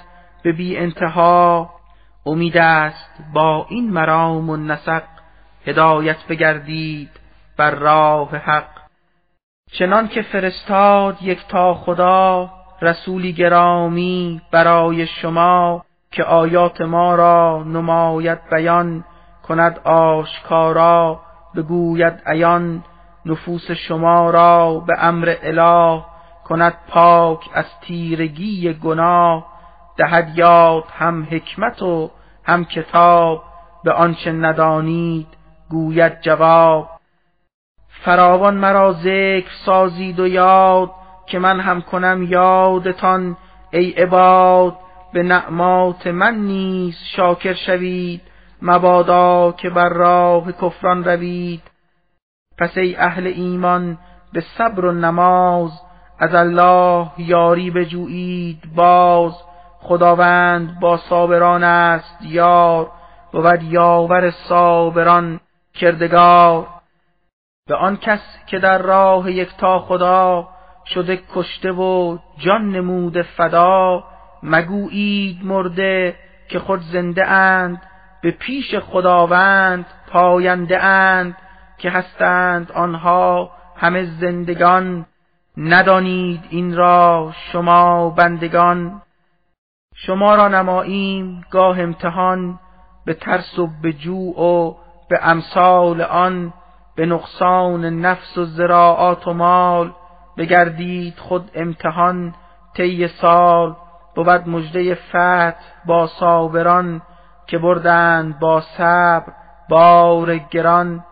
به 0.42 0.52
بی 0.52 0.76
انتها. 0.76 1.70
امید 2.26 2.56
است 2.56 3.10
با 3.32 3.66
این 3.68 3.90
مرام 3.90 4.50
و 4.50 4.56
نسق 4.56 5.02
هدایت 5.66 6.16
بگردید 6.28 7.10
بر 7.56 7.70
راه 7.70 8.36
حق. 8.36 8.68
چنان 9.72 10.08
که 10.08 10.22
فرستاد 10.22 11.22
یک 11.22 11.46
تا 11.48 11.74
خدا 11.74 12.50
رسولی 12.82 13.32
گرامی 13.32 14.42
برای 14.52 15.06
شما 15.06 15.84
که 16.10 16.24
آیات 16.24 16.80
ما 16.80 17.14
را 17.14 17.64
نماید 17.66 18.38
بیان 18.50 19.04
کند 19.48 19.78
آشکارا 19.84 21.20
بگوید 21.56 22.22
عیان 22.26 22.84
نفوس 23.26 23.70
شما 23.70 24.30
را 24.30 24.84
به 24.86 24.94
امر 24.98 25.34
اله 25.42 26.02
کند 26.48 26.74
پاک 26.88 27.40
از 27.54 27.64
تیرگی 27.80 28.72
گناه 28.72 29.46
دهد 29.96 30.38
یاد 30.38 30.84
هم 30.98 31.28
حکمت 31.30 31.82
و 31.82 32.10
هم 32.44 32.64
کتاب 32.64 33.42
به 33.84 33.92
آنچه 33.92 34.32
ندانید 34.32 35.26
گوید 35.70 36.20
جواب. 36.20 36.90
فراوان 38.04 38.54
مرا 38.54 38.92
ذکر 38.92 39.50
سازید 39.64 40.20
و 40.20 40.26
یاد 40.26 40.90
که 41.26 41.38
من 41.38 41.60
هم 41.60 41.82
کنم 41.82 42.22
یادتان. 42.22 43.36
ای 43.70 43.90
عباد 43.90 44.76
به 45.12 45.22
نعمات 45.22 46.06
من 46.06 46.34
نیز 46.34 46.98
شاکر 47.16 47.54
شوید. 47.54 48.20
مبادا 48.62 49.52
که 49.52 49.70
بر 49.70 49.88
راه 49.88 50.52
کفران 50.52 51.04
روید. 51.04 51.62
پس 52.58 52.78
ای 52.78 52.96
اهل 52.96 53.26
ایمان 53.26 53.98
به 54.32 54.40
صبر 54.58 54.84
و 54.84 54.92
نماز 54.92 55.85
از 56.18 56.34
الله 56.34 57.10
یاری 57.18 57.70
بجویید 57.70 58.74
باز 58.74 59.32
خداوند 59.80 60.80
با 60.80 60.96
صابران 60.96 61.64
است 61.64 62.18
یار 62.22 62.90
بود 63.32 63.62
یاور 63.62 64.30
صابران 64.30 65.40
کردگار. 65.74 66.66
به 67.68 67.74
آن 67.74 67.96
کس 67.96 68.20
که 68.46 68.58
در 68.58 68.78
راه 68.78 69.30
یکتا 69.30 69.78
خدا 69.78 70.48
شده 70.86 71.20
کشته 71.34 71.72
و 71.72 72.18
جان 72.38 72.70
نموده 72.72 73.22
فدا 73.22 74.04
مگویید 74.42 75.44
مرده 75.44 76.16
که 76.48 76.58
خود 76.58 76.80
زنده 76.80 77.26
اند 77.26 77.82
به 78.22 78.30
پیش 78.30 78.74
خداوند 78.74 79.86
پاینده 80.10 80.84
اند 80.84 81.36
که 81.78 81.90
هستند 81.90 82.72
آنها 82.72 83.50
همه 83.76 84.04
زندگان. 84.04 85.06
ندانید 85.56 86.40
این 86.50 86.76
را 86.76 87.32
شما 87.52 88.10
بندگان. 88.10 89.02
شما 89.94 90.34
را 90.34 90.48
نماییم 90.48 91.44
گاه 91.50 91.80
امتحان 91.80 92.58
به 93.06 93.14
ترس 93.14 93.58
و 93.58 93.68
به 93.82 93.92
جوع 93.92 94.40
و 94.40 94.74
به 95.08 95.18
امثال 95.22 96.02
آن 96.02 96.52
به 96.96 97.06
نقصان 97.06 97.84
نفس 97.84 98.38
و 98.38 98.44
زراعات 98.44 99.26
و 99.26 99.32
مال. 99.32 99.92
بگردید 100.36 101.18
خود 101.18 101.50
امتحان 101.54 102.34
طی 102.74 103.08
سال. 103.08 103.76
بود 104.14 104.48
مژده 104.48 104.94
فتح 104.94 105.60
با 105.86 106.06
صابران 106.06 107.02
که 107.46 107.58
بردند 107.58 108.38
با 108.38 108.60
صبر 108.60 109.32
بار 109.68 110.38
گران. 110.38 111.04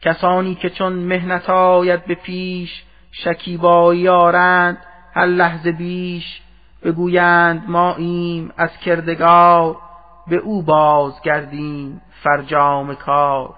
کسانی 0.00 0.54
که 0.54 0.70
چون 0.70 0.92
مهنت 0.92 1.50
آید 1.50 2.04
به 2.04 2.14
پیش 2.14 2.84
شکیبایی 3.12 4.08
آرند 4.08 4.78
هر 5.14 5.26
لحظه 5.26 5.72
بیش 5.72 6.42
بگویند 6.84 7.64
ما 7.68 7.94
ایم 7.94 8.52
از 8.56 8.70
کردگار 8.84 9.76
به 10.26 10.36
او 10.36 10.62
بازگردیم 10.62 12.02
فرجام 12.22 12.94
کار. 12.94 13.54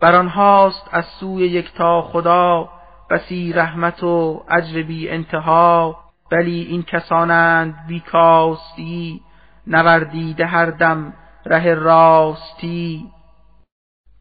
بر 0.00 0.16
آنهاست 0.16 0.88
از 0.92 1.04
سوی 1.04 1.42
یکتا 1.42 2.02
خدا 2.02 2.68
بسی 3.10 3.52
رحمت 3.52 4.02
و 4.02 4.44
اجر 4.48 4.82
بی 4.82 5.08
انتها. 5.08 5.98
بلی 6.30 6.62
این 6.62 6.82
کسانند 6.82 7.74
بیکاستی 7.88 9.20
نوردیده 9.66 10.46
هر 10.46 10.66
دم 10.66 11.12
ره 11.46 11.74
راستی. 11.74 13.10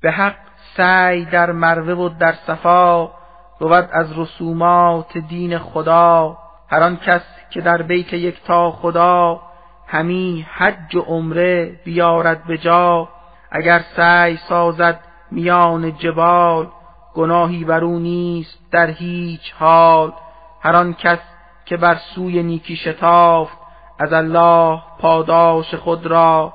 به 0.02 0.12
حق 0.12 0.36
سعی 0.78 1.26
در 1.26 1.52
مروه 1.52 1.94
و 1.94 2.10
در 2.20 2.34
صفا 2.48 3.21
بود 3.62 3.90
از 3.92 4.20
رسومات 4.20 5.18
دین 5.18 5.58
خدا. 5.58 6.38
هر 6.70 6.84
آن 6.84 6.98
کس 6.98 7.22
که 7.50 7.62
در 7.62 7.82
بیت 7.82 8.14
یکتا 8.14 8.72
خدا 8.72 9.42
همی 9.88 10.46
حج 10.54 10.96
و 10.96 11.02
عمره 11.02 11.80
بیارد 11.86 12.44
به 12.44 12.58
جا. 12.58 13.10
اگر 13.52 13.82
سعی 13.96 14.38
سازد 14.38 15.00
میان 15.32 15.98
جبال 15.98 16.68
گناهی 17.14 17.64
بر 17.64 17.84
او 17.84 18.00
نیست 18.00 18.60
در 18.72 18.88
هیچ 18.88 19.54
حال. 19.60 20.14
هر 20.62 20.76
آن 20.76 20.94
کس 20.94 21.20
که 21.66 21.78
بر 21.78 21.96
سوی 21.96 22.44
نیکی 22.44 22.76
شتافت 22.76 23.58
از 24.00 24.14
الله 24.14 24.82
پاداش 25.00 25.76
خود 25.76 26.06
را 26.06 26.54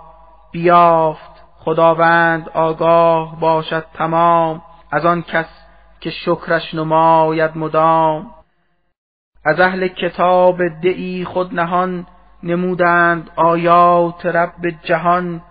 بیافت. 0.53 1.31
خداوند 1.59 2.49
آگاه 2.49 3.41
باشد 3.41 3.85
تمام. 3.95 4.63
از 4.91 5.07
آن 5.07 5.23
کس 5.23 5.66
که 6.07 6.13
شکرش 6.13 6.75
نماید 6.75 7.57
مدام. 7.57 8.31
از 9.45 9.61
اهل 9.61 9.89
کتاب 9.89 10.69
دعی 10.69 11.25
خود 11.25 11.55
نهان 11.55 12.07
نمودند 12.43 13.31
آیات 13.37 14.27
رب 14.27 14.69
جهان 14.83 15.43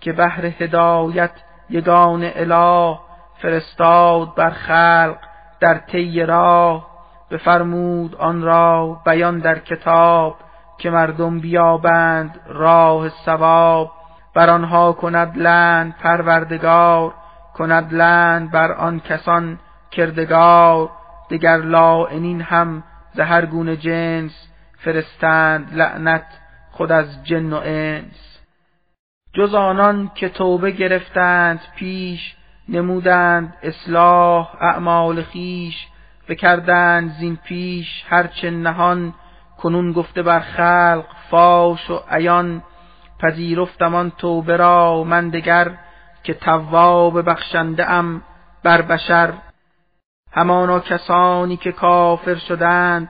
که 0.00 0.12
بهر 0.12 0.46
هدایت 0.46 1.30
یگان 1.70 2.30
اله 2.34 2.98
فرستاد 3.42 4.34
بر 4.34 4.50
خلق 4.50 5.16
در 5.60 5.78
طی 5.78 6.22
راه. 6.22 6.86
بفرمود 7.30 8.14
آن 8.14 8.42
را 8.42 9.00
بیان 9.06 9.38
در 9.38 9.58
کتاب 9.58 10.36
که 10.78 10.90
مردم 10.90 11.40
بیابند 11.40 12.40
راه 12.46 13.08
ثواب. 13.08 13.90
بر 14.34 14.50
آنها 14.50 14.92
کند 14.92 15.38
لند 15.38 15.94
پروردگار 16.02 17.14
کند 17.54 17.94
لند 17.94 18.50
بر 18.50 18.72
آن 18.72 19.00
کسان 19.00 19.58
کردگار 19.96 20.90
دگر 21.30 21.56
لاعنین 21.56 22.40
هم 22.40 22.82
زهر 23.14 23.46
گونه 23.46 23.76
جنس 23.76 24.48
فرستند 24.78 25.74
لعنت 25.74 26.26
خود 26.70 26.92
از 26.92 27.24
جن 27.24 27.52
و 27.52 27.60
انس. 27.64 28.38
جز 29.34 29.54
آنان 29.54 30.10
که 30.14 30.28
توبه 30.28 30.70
گرفتند 30.70 31.60
پیش 31.76 32.36
نمودند 32.68 33.54
اصلاح 33.62 34.56
اعمال 34.60 35.22
خیش 35.22 35.86
بکردند 36.28 37.10
زین 37.10 37.36
پیش 37.44 38.04
هرچه 38.08 38.50
نهان 38.50 39.14
کنون 39.58 39.92
گفته 39.92 40.22
بر 40.22 40.40
خلق 40.40 41.06
فاش 41.30 41.90
و 41.90 42.00
عیان 42.10 42.62
پذیرفتم 43.20 43.94
آن 43.94 44.12
توبه 44.18 44.56
را 44.56 45.04
من 45.04 45.28
دگر 45.28 45.70
که 46.22 46.34
تواب 46.34 47.30
بخشنده 47.30 47.90
ام 47.90 48.22
بر 48.62 48.82
بشر. 48.82 49.32
همانا 50.34 50.80
کسانی 50.80 51.56
که 51.56 51.72
کافر 51.72 52.34
شدند 52.34 53.08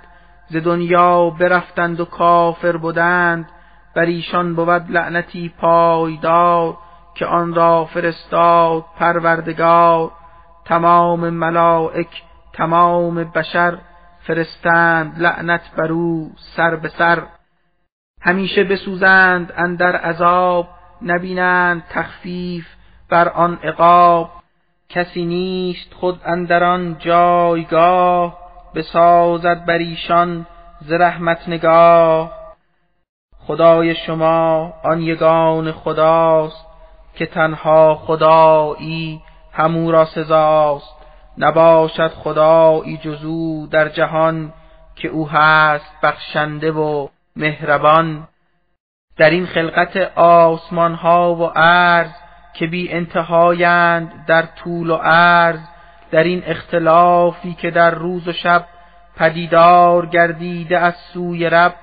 ز 0.48 0.56
دنیا 0.56 1.30
برفتند 1.30 2.01
و 2.01 2.05
کافر 2.05 2.76
بودند 2.76 3.48
بر 3.94 4.05
ایشان 4.05 4.55
بود 4.55 4.90
لعنتی 4.90 5.55
پایدار 5.59 6.76
که 7.14 7.26
آن 7.26 7.55
را 7.55 7.84
فرستاد 7.84 8.84
پروردگار. 8.98 10.12
تمام 10.64 11.30
ملائک 11.30 12.22
تمام 12.52 13.24
بشر 13.24 13.78
فرستند 14.26 15.18
لعنت 15.18 15.60
بر 15.76 15.92
او 15.92 16.32
سر 16.56 16.76
به 16.76 16.88
سر. 16.88 17.22
همیشه 18.22 18.64
بسوزند 18.64 19.52
اندر 19.56 19.96
عذاب 19.96 20.68
نبینند 21.02 21.84
تخفیف 21.90 22.66
بر 23.10 23.28
آن 23.28 23.59
عقاب. 23.62 24.30
کسی 24.94 25.24
نیست 25.24 25.94
خود 25.94 26.20
اندر 26.24 26.64
آن 26.64 26.96
جایگاه 26.98 28.38
بسازد 28.74 29.64
بر 29.64 29.78
ایشان 29.78 30.46
ز 30.80 30.92
رحمت 30.92 31.48
نگاه. 31.48 32.32
خدای 33.46 33.94
شما 33.94 34.72
آن 34.84 35.00
یگان 35.00 35.72
خداست 35.72 36.66
که 37.14 37.26
تنها 37.26 37.94
خدایی 37.94 39.22
همو 39.52 39.92
را 39.92 40.04
سزاست. 40.04 40.94
نباشد 41.38 42.10
خدایی 42.10 42.96
جزو 42.96 43.66
در 43.66 43.88
جهان 43.88 44.52
که 44.96 45.08
او 45.08 45.28
هست 45.28 46.00
بخشنده 46.02 46.72
و 46.72 47.08
مهربان. 47.36 48.28
در 49.16 49.30
این 49.30 49.46
خلقت 49.46 49.96
آسمان 50.16 50.94
ها 50.94 51.34
و 51.34 51.44
عرض 51.44 52.23
که 52.55 52.66
بی 52.66 52.93
انتهایند 52.93 54.24
در 54.26 54.43
طول 54.43 54.90
و 54.90 54.94
عرض 54.94 55.60
در 56.10 56.24
این 56.24 56.43
اختلافی 56.47 57.55
که 57.55 57.70
در 57.70 57.90
روز 57.90 58.28
و 58.28 58.32
شب 58.32 58.64
پدیدار 59.16 60.06
گردیده 60.06 60.78
از 60.78 60.94
سوی 60.94 61.51
رب 61.51 61.74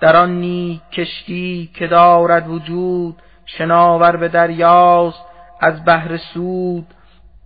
در 0.00 0.16
آن 0.16 0.40
نیک 0.40 0.80
کشتی 0.92 1.70
که 1.74 1.86
دارد 1.86 2.48
وجود 2.48 3.16
شناور 3.46 4.16
به 4.16 4.28
دریاست 4.28 5.24
از 5.60 5.84
بحر 5.84 6.16
سود 6.16 6.86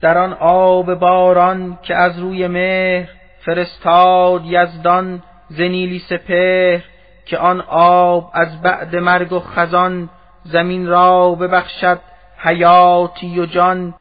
در 0.01 0.18
آن 0.18 0.32
آب 0.40 0.94
باران 0.94 1.78
که 1.82 1.94
از 1.94 2.18
روی 2.18 2.46
مهر 2.46 3.09
فرستاد 3.44 4.42
یزدان 4.44 5.22
زنیلی 5.48 5.98
سپهر 5.98 6.82
که 7.26 7.38
آن 7.38 7.60
آب 7.68 8.30
از 8.34 8.62
بعد 8.62 8.96
مرگ 8.96 9.32
و 9.32 9.40
خزان 9.40 10.10
زمین 10.44 10.86
را 10.86 11.30
ببخشد 11.30 12.01
حیاتی 12.44 13.40
و 13.40 13.46
جان 13.46 13.94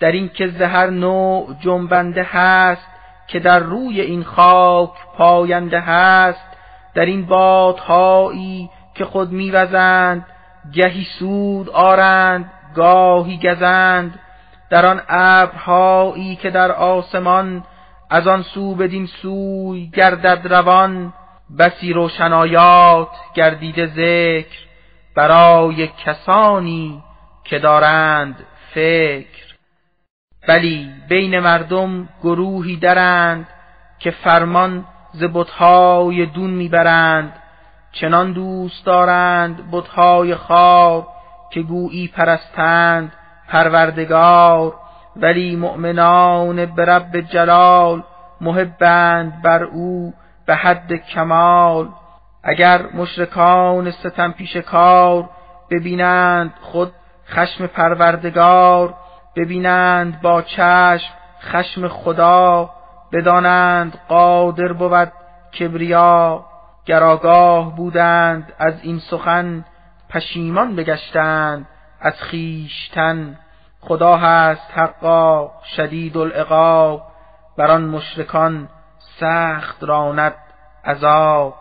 در 0.00 0.12
این 0.12 0.28
که 0.28 0.48
زهر 0.48 0.90
نوع 0.90 1.56
جنبنده 1.60 2.22
هست 2.22 2.86
که 3.26 3.40
در 3.40 3.58
روی 3.58 4.00
این 4.00 4.24
خاک 4.24 4.90
پاینده 5.16 5.80
هست 5.80 6.46
در 6.94 7.04
این 7.04 7.26
بادهایی 7.26 8.70
که 8.94 9.04
خود 9.04 9.32
میوزند 9.32 10.26
گهی 10.72 11.06
سود 11.18 11.70
آرند 11.70 12.50
گاهی 12.74 13.38
گزند. 13.38 14.20
در 14.70 14.86
آن 14.86 15.02
ابرهایی 15.08 16.36
که 16.36 16.50
در 16.50 16.72
آسمان 16.72 17.64
از 18.10 18.26
آن 18.26 18.42
سو 18.42 18.74
بدین 18.74 19.06
سوی 19.06 19.86
گردد 19.86 20.52
روان. 20.52 21.12
بسی 21.58 21.92
روشنایات 21.92 23.08
گردیده 23.34 23.86
ذکر 23.86 24.58
برای 25.16 25.86
کسانی 25.86 27.02
که 27.44 27.58
دارند 27.58 28.46
فکر. 28.74 29.54
بلی 30.48 30.90
بین 31.08 31.38
مردم 31.38 32.08
گروهی 32.22 32.76
درند 32.76 33.48
که 33.98 34.10
فرمان 34.10 34.84
ز 35.12 35.24
بتهای 35.34 36.26
دون 36.26 36.50
می‌برند. 36.50 37.32
چنان 37.92 38.32
دوست 38.32 38.86
دارند 38.86 39.70
بتهای 39.72 40.34
خار 40.34 41.06
که 41.50 41.62
گویی 41.62 42.08
پرستند 42.08 43.12
پروردگار. 43.48 44.74
ولی 45.16 45.56
مؤمنان 45.56 46.66
به 46.66 46.84
رب 46.84 47.20
جلال 47.20 48.02
محبند 48.40 49.42
بر 49.42 49.62
او 49.64 50.14
به 50.46 50.54
حد 50.54 50.92
کمال. 50.92 51.88
اگر 52.42 52.82
مشرکان 52.94 53.90
ستم 53.90 54.32
پیش 54.32 54.56
کار 54.56 55.30
ببینند 55.70 56.54
خود 56.60 56.92
خشم 57.28 57.66
پروردگار 57.66 58.94
ببینند 59.36 60.20
با 60.20 60.42
چشم 60.42 61.14
خشم 61.42 61.88
خدا 61.88 62.70
بدانند 63.12 63.98
قادر 64.08 64.72
بود 64.72 65.12
کبریا. 65.58 66.44
گراگاه 66.86 67.76
بودند 67.76 68.52
از 68.58 68.74
این 68.82 68.98
سخن 68.98 69.64
پشیمان 70.10 70.76
بگشتند 70.76 71.68
از 72.00 72.22
خیشتن 72.22 73.38
خدا 73.80 74.16
هست 74.16 74.70
حقا 74.74 75.50
شدید 75.76 76.16
العقاب 76.16 77.02
بر 77.58 77.70
آن 77.70 77.84
مشرکان 77.84 78.68
سخت 79.20 79.84
راند 79.84 80.34
عذاب. 80.84 81.54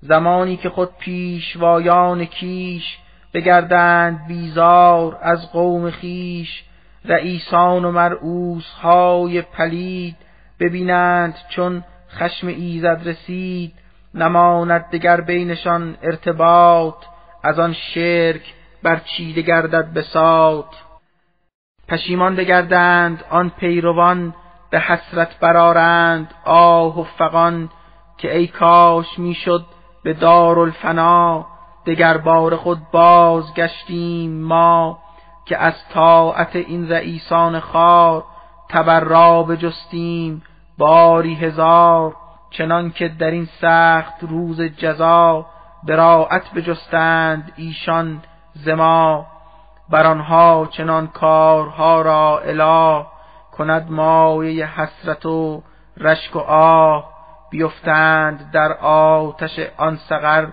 زمانی 0.00 0.56
که 0.56 0.70
خود 0.70 0.96
پیشوایان 0.98 2.24
کیش 2.24 2.98
بگردند 3.34 4.26
بیزار 4.26 5.18
از 5.22 5.52
قوم 5.52 5.90
خیش 5.90 6.64
رئیسان 7.04 7.84
و 7.84 7.90
مرعوس 7.90 8.68
های 8.82 9.42
پلید 9.42 10.16
ببینند 10.60 11.34
چون 11.48 11.84
خشم 12.10 12.46
ایزد 12.46 13.00
رسید 13.04 13.72
نماند 14.14 14.90
دگر 14.90 15.20
بینشان 15.20 15.96
ارتباط 16.02 16.94
از 17.42 17.58
آن 17.58 17.72
شرک 17.72 18.54
بر 18.82 18.96
چیده 18.96 19.42
گردد 19.42 19.92
بساط 19.92 20.74
پشیمان 21.88 22.36
بگردند 22.36 23.24
آن 23.30 23.50
پیروان 23.50 24.34
به 24.70 24.80
حسرت 24.80 25.38
برارند 25.40 26.34
آه 26.44 27.00
و 27.00 27.04
فغان 27.04 27.70
که 28.18 28.36
ای 28.36 28.46
کاش 28.46 29.18
می‌شد 29.18 29.64
به 30.02 30.12
دارالفنا 30.12 31.46
دگر 31.86 32.16
بار 32.16 32.56
خود 32.56 32.78
باز 32.92 33.54
گشتیم 33.54 34.42
ما 34.42 34.98
که 35.44 35.58
از 35.58 35.74
طاعت 35.94 36.56
این 36.56 36.92
رئیسان 36.92 37.60
خار 37.60 38.24
تبرا 38.68 39.42
بجستیم 39.42 40.42
باری 40.78 41.34
هزار 41.34 42.16
چنان 42.50 42.90
که 42.90 43.08
در 43.08 43.30
این 43.30 43.48
سخت 43.60 44.14
روز 44.20 44.60
جزا 44.60 45.46
براعت 45.82 46.52
بجستند 46.52 47.52
ایشان 47.56 48.22
زما 48.54 49.26
بر 49.90 50.06
آنها 50.06 50.68
چنان 50.70 51.06
کارها 51.06 52.02
را 52.02 52.38
اله 52.38 53.06
کند 53.52 53.90
مایه 53.90 54.80
حسرت 54.80 55.26
و 55.26 55.62
رشک 55.96 56.36
و 56.36 56.38
آه 56.38 57.12
بیفتند 57.50 58.50
در 58.52 58.72
آتش 58.72 59.60
آن 59.76 59.96
سقر 59.96 60.46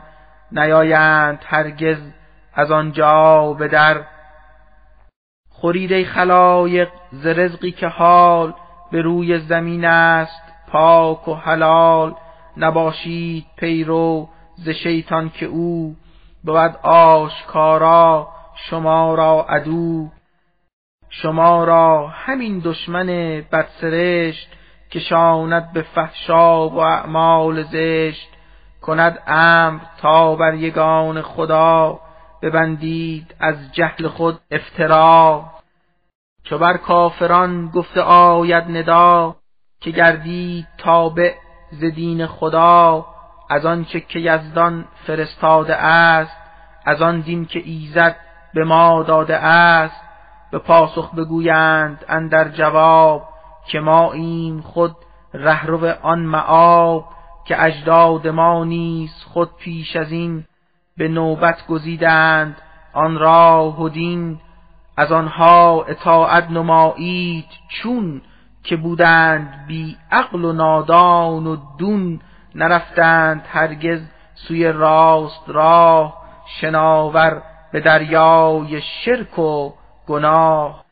نیایند 0.51 1.39
هرگز 1.45 1.97
از 2.53 2.71
آنجا 2.71 3.53
به 3.53 3.67
در. 3.67 4.03
خورید 5.49 6.05
خلایق 6.05 6.89
ز 7.11 7.27
رزقی 7.27 7.71
که 7.71 7.87
حال 7.87 8.53
به 8.91 9.01
روی 9.01 9.39
زمین 9.39 9.85
است 9.85 10.41
پاک 10.67 11.27
و 11.27 11.35
حلال. 11.35 12.15
نباشید 12.57 13.45
پیرو 13.57 14.29
ز 14.55 14.69
شیطان 14.69 15.29
که 15.29 15.45
او 15.45 15.95
بود 16.43 16.79
آشکارا 16.83 18.27
شما 18.55 19.15
را 19.15 19.45
عدو. 19.49 20.09
شما 21.09 21.63
را 21.63 22.07
همین 22.07 22.59
دشمن 22.59 23.07
بدسرشت 23.51 24.49
که 24.89 24.99
شاند 24.99 25.73
به 25.73 25.81
فحشا 25.81 26.69
و 26.69 26.79
اعمال 26.79 27.63
زشت. 27.63 28.29
کند 28.89 29.19
امر 29.27 29.79
تا 30.01 30.35
بر 30.35 30.53
یگان 30.53 31.21
خدا 31.21 31.99
ببندید 32.41 33.35
از 33.39 33.55
جهل 33.71 34.07
خود 34.07 34.39
افترا. 34.51 35.45
چو 36.43 36.57
بر 36.57 36.77
کافران 36.77 37.67
گفته 37.67 38.01
آید 38.01 38.63
ندا 38.63 39.35
که 39.81 39.91
گردید 39.91 40.67
تابع 40.77 41.33
ز 41.71 41.83
دین 41.85 42.27
خدا 42.27 43.05
از 43.49 43.65
آنچه 43.65 43.99
که 43.99 44.19
یزدان 44.19 44.85
فرستاده 45.07 45.75
است 45.75 46.37
از 46.85 47.01
آن 47.01 47.19
دین 47.19 47.45
که 47.45 47.61
ایزد 47.65 48.15
به 48.53 48.63
ما 48.63 49.03
داده 49.03 49.37
است 49.37 50.01
به 50.51 50.59
پاسخ 50.59 51.15
بگویند 51.15 52.05
اندر 52.07 52.47
جواب 52.49 53.29
که 53.67 53.79
ما 53.79 54.11
این 54.11 54.61
خود 54.61 54.95
رهرو 55.33 55.93
آن 56.01 56.19
معاب. 56.19 57.18
که 57.49 57.63
اجداد 57.63 58.27
ما 58.27 58.63
نیز 58.63 59.23
خود 59.23 59.49
پیش 59.57 59.95
از 59.95 60.11
این 60.11 60.45
به 60.97 61.07
نوبت 61.07 61.67
گزیدند 61.67 62.57
آن 62.93 63.17
را 63.17 63.75
و 63.79 63.89
دین 63.89 64.39
از 64.97 65.11
آنها 65.11 65.83
اطاعت 65.83 66.51
نمایید 66.51 67.45
چون 67.69 68.21
که 68.63 68.75
بودند 68.75 69.65
بی 69.67 69.97
عقل 70.11 70.45
و 70.45 70.53
نادان 70.53 71.47
و 71.47 71.57
دون 71.77 72.19
نرفتند 72.55 73.45
هرگز 73.51 74.01
سوی 74.35 74.71
راست 74.71 75.43
راه 75.47 76.17
شناور 76.61 77.41
به 77.71 77.79
دریای 77.79 78.81
شرک 78.81 79.39
و 79.39 79.73
گناه. 80.07 80.85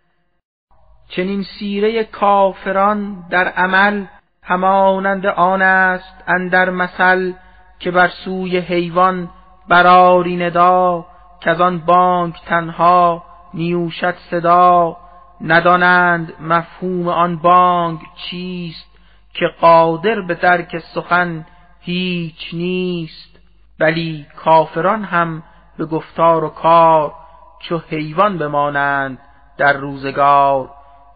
چنین 1.09 1.43
سیره 1.59 2.03
کافران 2.03 3.27
در 3.29 3.47
عمل 3.47 4.05
همانند 4.47 5.25
آن 5.25 5.61
است 5.61 6.23
اندر 6.27 6.69
مثل 6.69 7.33
که 7.79 7.91
بر 7.91 8.07
سوی 8.07 8.57
حیوان 8.57 9.29
براری 9.69 10.37
ندا 10.37 11.05
که 11.41 11.49
از 11.49 11.61
آن 11.61 11.77
بانک 11.77 12.35
تنها 12.45 13.23
نیوشد 13.53 14.15
صدا. 14.31 14.97
ندانند 15.41 16.33
مفهوم 16.39 17.07
آن 17.07 17.37
بانگ 17.37 17.99
چیست 18.15 18.97
که 19.33 19.45
قادر 19.61 20.21
به 20.21 20.35
درک 20.35 20.77
سخن 20.77 21.45
هیچ 21.79 22.49
نیست 22.53 23.39
ولی 23.79 24.25
کافران 24.35 25.03
هم 25.03 25.43
به 25.77 25.85
گفتار 25.85 26.43
و 26.43 26.49
کار 26.49 27.13
چو 27.59 27.81
حیوان 27.89 28.37
بمانند 28.37 29.19
در 29.57 29.73
روزگار 29.73 30.69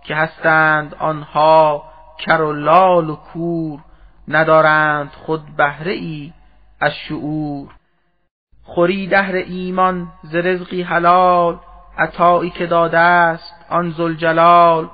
که 0.04 0.16
هستند 0.16 0.96
آنها 1.00 1.91
کر 2.26 2.42
و 2.42 2.54
لال 2.54 3.10
و 3.10 3.16
کور 3.16 3.80
ندارند 4.28 5.12
خود 5.26 5.42
بهره 5.58 5.92
ای 5.92 6.34
از 6.80 6.92
شعور. 6.94 7.68
خوری 8.64 9.08
دهر 9.08 9.36
ایمان 9.36 10.08
ز 10.24 10.36
رزقی 10.36 10.82
حلال 10.82 11.60
عطایی 11.98 12.50
که 12.50 12.66
داده 12.66 12.98
است 12.98 13.66
آن 13.70 13.90
زلجلال 13.90 14.90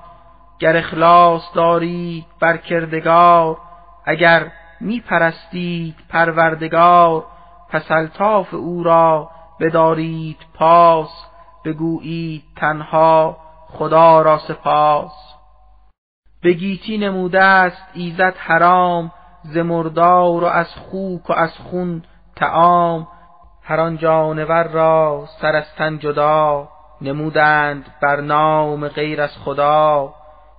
گر 0.60 0.78
اخلاص 0.78 1.41
دارید 1.54 2.26
بر 2.40 2.58
کردگار 2.58 3.58
اگر 4.06 4.52
می 4.82 4.99
پرستید 4.99 5.95
پروردگار 6.10 7.26
پس 7.70 7.91
الطاف 7.91 8.54
او 8.54 8.84
را 8.84 9.30
بدارید 9.60 10.38
پاس 10.54 11.26
بگویید 11.66 12.44
تنها 12.56 13.38
خدا 13.68 14.22
را 14.22 14.38
سپاس. 14.38 15.27
به 16.41 16.53
گیتی 16.53 16.97
نموده 16.97 17.41
است 17.41 17.84
ایزد 17.93 18.34
حرام 18.38 19.11
ز 19.43 19.57
مردار 19.57 20.43
و 20.43 20.47
از 20.47 20.76
خوک 20.76 21.30
و 21.30 21.34
از 21.34 21.57
خون 21.57 22.03
تعام 22.35 23.07
هر 23.64 23.80
آن 23.80 23.97
جانور 23.97 24.64
را 24.64 25.26
سرستن 25.41 25.97
جدا 25.97 26.69
نمودند 27.01 27.85
بر 28.01 28.22
نام 28.22 28.88
غیر 28.88 29.22
از 29.22 29.38
خدا. 29.38 30.14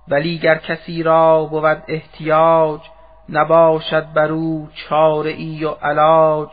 ولی 0.07 0.37
گر 0.37 0.57
کسی 0.57 1.03
را 1.03 1.45
بود 1.45 1.83
احتیاج 1.87 2.79
نباشد 3.29 4.13
بر 4.13 4.31
او 4.31 4.69
چاره 4.73 5.29
ای 5.29 5.65
و 5.65 5.69
علاج. 5.69 6.49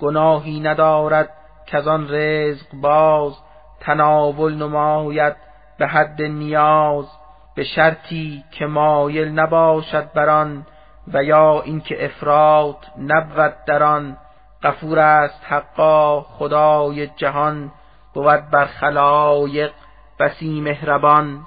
گناهی 0.00 0.60
ندارد 0.60 1.28
که 1.66 1.78
آن 1.78 2.08
رزق 2.10 2.66
باز 2.74 3.32
تناول 3.80 4.54
نماید 4.54 5.36
به 5.78 5.86
حد 5.86 6.22
نیاز. 6.22 7.06
به 7.54 7.64
شرطی 7.64 8.44
که 8.50 8.66
مایل 8.66 9.28
نباشد 9.28 10.12
بر 10.12 10.28
آن 10.28 10.66
و 11.12 11.24
یا 11.24 11.60
اینکه 11.60 12.04
افراط 12.04 12.76
نبود 12.98 13.54
در 13.66 13.82
آن 13.82 14.16
غفور 14.62 14.98
است 14.98 15.44
حقا 15.48 16.20
خدای 16.20 17.06
جهان 17.06 17.72
بود 18.14 18.50
بر 18.50 18.64
خلایق 18.66 19.72
بسی 20.20 20.60
مهربان. 20.60 21.46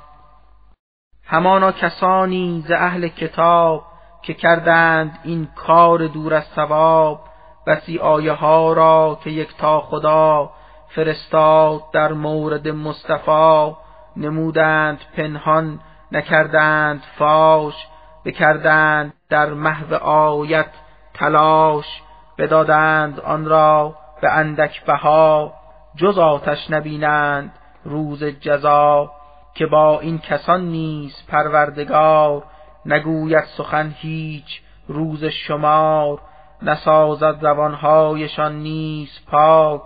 همانا 1.25 1.71
کسانی 1.71 2.63
ز 2.67 2.71
اهل 2.71 3.07
کتاب 3.07 3.83
که 4.21 4.33
کردند 4.33 5.19
این 5.23 5.47
کار 5.55 6.07
دور 6.07 6.33
از 6.33 6.43
ثواب 6.43 7.19
بسی 7.67 7.99
آیه 7.99 8.31
ها 8.31 8.73
را 8.73 9.19
که 9.23 9.29
یک 9.29 9.57
تا 9.57 9.81
خدا 9.81 10.49
فرستاد 10.87 11.81
در 11.93 12.13
مورد 12.13 12.67
مصطفی 12.67 13.75
نمودند 14.17 14.99
پنهان 15.17 15.79
نکردند 16.15 17.03
فاش 17.17 17.87
بکردند 18.25 19.13
در 19.29 19.53
محو 19.53 19.93
آیت 19.93 20.69
تلاش 21.13 22.01
بدادند 22.37 23.19
آن 23.19 23.45
را 23.45 23.95
به 24.21 24.31
اندک 24.31 24.85
بها 24.85 25.53
جز 25.95 26.17
آتش 26.17 26.71
نبینند 26.71 27.51
روز 27.83 28.23
جزا 28.23 29.11
که 29.53 29.65
با 29.65 29.99
این 29.99 30.19
کسان 30.19 30.65
نیز 30.65 31.15
پروردگار 31.27 32.43
نگوید 32.85 33.43
سخن 33.57 33.95
هیچ 33.97 34.61
روز 34.87 35.25
شمار 35.25 36.21
نسازد 36.61 37.41
زبانهایشان 37.41 38.55
نیز 38.55 39.09
پاک 39.31 39.81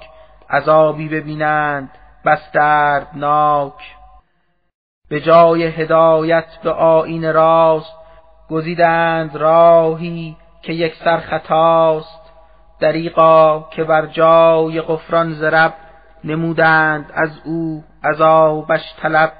عذابی 0.49 1.09
ببینند 1.09 1.89
بس 2.25 2.51
دردناک. 2.53 3.98
به 5.09 5.19
جای 5.19 5.63
هدایت 5.63 6.45
به 6.63 6.71
آیین 6.71 7.33
راست 7.33 7.95
گزیدند 8.49 9.35
راهی 9.35 10.37
که 10.61 10.73
یک 10.73 10.95
سر 10.95 11.17
خطاست. 11.17 12.19
دریقا 12.79 13.59
که 13.59 13.83
بر 13.83 14.05
جای 14.05 14.81
قفران 14.81 15.33
زرب 15.33 15.73
نمودند 16.23 17.11
از 17.13 17.29
او 17.45 17.83
عذابش 18.03 18.95
طلب. 19.01 19.33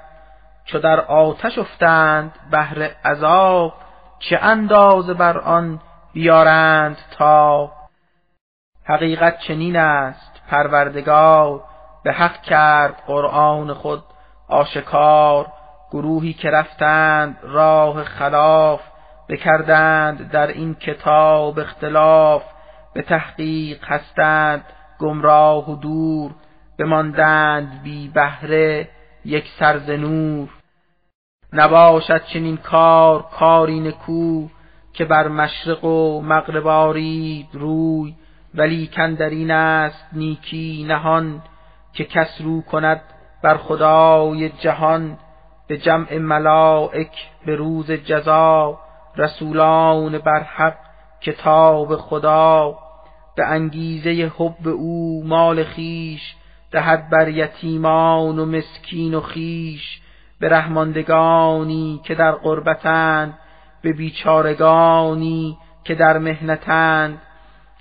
چو 0.64 0.78
در 0.78 1.00
آتش 1.00 1.58
افتند 1.58 2.32
بهر 2.50 2.90
عذاب 3.04 3.72
چه 4.18 4.38
اندازه 4.42 5.14
بر 5.14 5.38
آن 5.38 5.80
بیارند 6.12 6.96
تا 7.18 7.70
حقیقت 8.84 9.38
چنین 9.38 9.76
است 9.76 10.42
پروردگار 10.48 11.62
به 12.04 12.12
حق 12.12 12.42
کرد 12.42 13.02
قرآن 13.06 13.74
خود 13.74 14.02
آشکار. 14.48 15.46
گروهی 15.90 16.32
که 16.32 16.50
رفتند 16.50 17.38
راه 17.42 18.04
خلاف 18.04 18.80
بکردند 19.28 20.30
در 20.30 20.46
این 20.46 20.74
کتاب 20.74 21.58
اختلاف 21.58 22.42
به 22.94 23.02
تحقیق 23.02 23.84
هستند 23.84 24.64
گمراه 24.98 25.70
و 25.70 25.76
دور 25.76 26.30
بماندند 26.78 27.82
بی 27.82 28.08
بهره 28.08 28.88
یک 29.24 29.44
سرز 29.58 29.90
نور. 29.90 30.48
نباشد 31.52 32.24
چنین 32.24 32.56
کار 32.56 33.22
کاری 33.22 33.80
نکو 33.80 34.48
که 34.92 35.04
بر 35.04 35.28
مشرق 35.28 35.84
و 35.84 36.20
مغرب 36.22 36.66
آرید 36.66 37.48
روی 37.52 38.14
ولی 38.54 38.86
در 38.96 39.30
این 39.30 39.50
است 39.50 40.06
نیکی 40.12 40.84
نهان 40.88 41.42
که 41.92 42.04
کس 42.04 42.40
رو 42.40 42.62
کند 42.62 43.00
بر 43.42 43.56
خدای 43.56 44.48
جهان. 44.48 45.18
به 45.70 45.78
جمع 45.78 46.18
ملائک 46.18 47.12
به 47.46 47.56
روز 47.56 47.90
جزا 47.90 48.78
رسولان 49.16 50.18
بر 50.18 50.42
حق 50.42 50.76
کتاب 51.20 51.96
خدا. 51.96 52.78
به 53.36 53.46
انگیزه 53.46 54.32
حب 54.36 54.68
او 54.68 55.22
مال 55.26 55.64
خیش 55.64 56.34
دهد 56.70 57.10
بر 57.10 57.28
یتیمان 57.28 58.38
و 58.38 58.46
مسکین 58.46 59.14
و 59.14 59.20
خیش 59.20 60.00
به 60.40 60.48
رحماندگانی 60.48 62.00
که 62.04 62.14
در 62.14 62.32
قربتند 62.32 63.38
به 63.82 63.92
بیچارگانی 63.92 65.58
که 65.84 65.94
در 65.94 66.18
مهنتند 66.18 67.22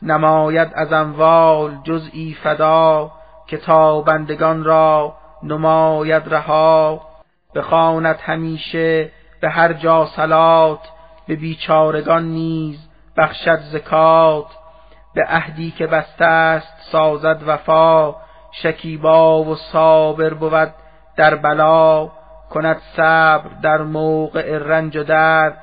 نماید 0.02 0.72
از 0.76 0.94
اموال 0.94 1.78
جزئی 1.84 2.38
فدا 2.44 3.12
که 3.48 3.58
بندگان 4.06 4.64
را 4.64 5.16
نماید 5.44 6.24
رها. 6.34 7.09
بخواند 7.56 8.20
همیشه 8.22 9.12
به 9.42 9.50
هر 9.50 9.74
جا 9.74 10.06
سلات 10.06 10.80
به 11.28 11.36
بیچارگان 11.36 12.24
نیز 12.24 12.90
بخشد 13.18 13.60
زکات. 13.60 14.46
به 15.14 15.24
عهدی 15.24 15.72
که 15.72 15.88
بسته 15.88 16.26
است 16.26 16.74
سازد 16.92 17.44
وفا 17.48 18.16
شکیبا 18.52 19.44
و 19.44 19.56
صابر 19.56 20.34
بود 20.34 20.74
در 21.18 21.36
بلا. 21.36 22.12
کند 22.50 22.82
صبر 22.96 23.50
در 23.62 23.82
موقع 23.82 24.58
رنج 24.58 24.98
و 24.98 25.04
درد 25.04 25.58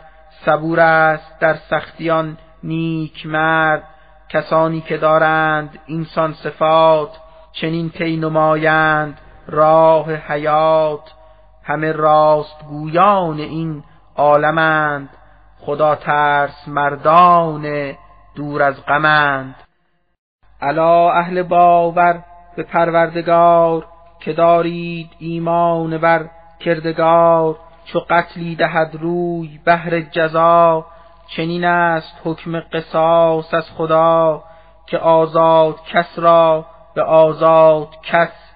صبور 0.44 0.80
است 0.80 1.38
در 1.40 1.54
سختیان 1.54 2.38
نیک 2.62 3.26
مرد. 3.26 3.82
کسانی 4.28 4.80
که 4.80 4.96
دارند 4.96 5.78
اینسان 5.86 6.32
صفات 6.32 7.10
چنین 7.52 7.90
طی 7.90 8.16
نمایند 8.16 9.18
راه 9.46 10.12
حیات. 10.12 11.15
همه 11.66 11.92
راست 11.92 12.64
گویان 12.68 13.38
این 13.38 13.84
عالمند 14.16 15.08
خدا 15.60 15.94
ترس 15.94 16.68
مردان 16.68 17.94
دور 18.34 18.62
از 18.62 18.86
غمند. 18.86 19.54
الا 20.62 21.10
اهل 21.10 21.42
باور 21.42 22.24
به 22.56 22.62
پروردگار 22.62 23.86
که 24.20 24.32
دارید 24.32 25.10
ایمان 25.18 25.98
بر 25.98 26.30
کردگار 26.60 27.56
چو 27.84 28.00
قتلی 28.10 28.56
دهد 28.56 28.96
روی 29.00 29.60
بهر 29.64 30.00
جزا 30.00 30.86
چنین 31.36 31.64
است 31.64 32.20
حکم 32.24 32.60
قصاص 32.60 33.54
از 33.54 33.70
خدا 33.70 34.42
که 34.86 34.98
آزاد 34.98 35.82
کس 35.84 36.18
را 36.18 36.66
به 36.94 37.02
آزاد 37.02 37.88
کس 38.02 38.52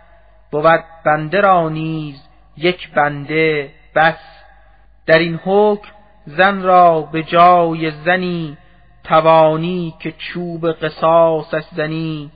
بود 0.50 0.84
بنده 1.04 1.40
را 1.40 1.68
نیز 1.68 2.29
یک 2.60 2.90
بنده 2.90 3.70
بس. 3.94 4.18
در 5.06 5.18
این 5.18 5.40
حکم 5.44 5.88
زن 6.26 6.62
را 6.62 7.00
به 7.00 7.22
جای 7.22 7.90
زنی 7.90 8.58
توانی 9.04 9.94
که 9.98 10.12
چوب 10.12 10.72
قصاصش 10.72 11.64
زنی. 11.72 12.30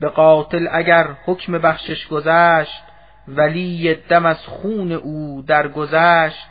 به 0.00 0.08
قاتل 0.08 0.68
اگر 0.72 1.08
حکم 1.26 1.58
بخشش 1.58 2.06
گذشت 2.06 2.82
ولی 3.28 3.94
دم 3.94 4.26
از 4.26 4.46
خون 4.46 4.92
او 4.92 5.42
درگذشت. 5.46 6.46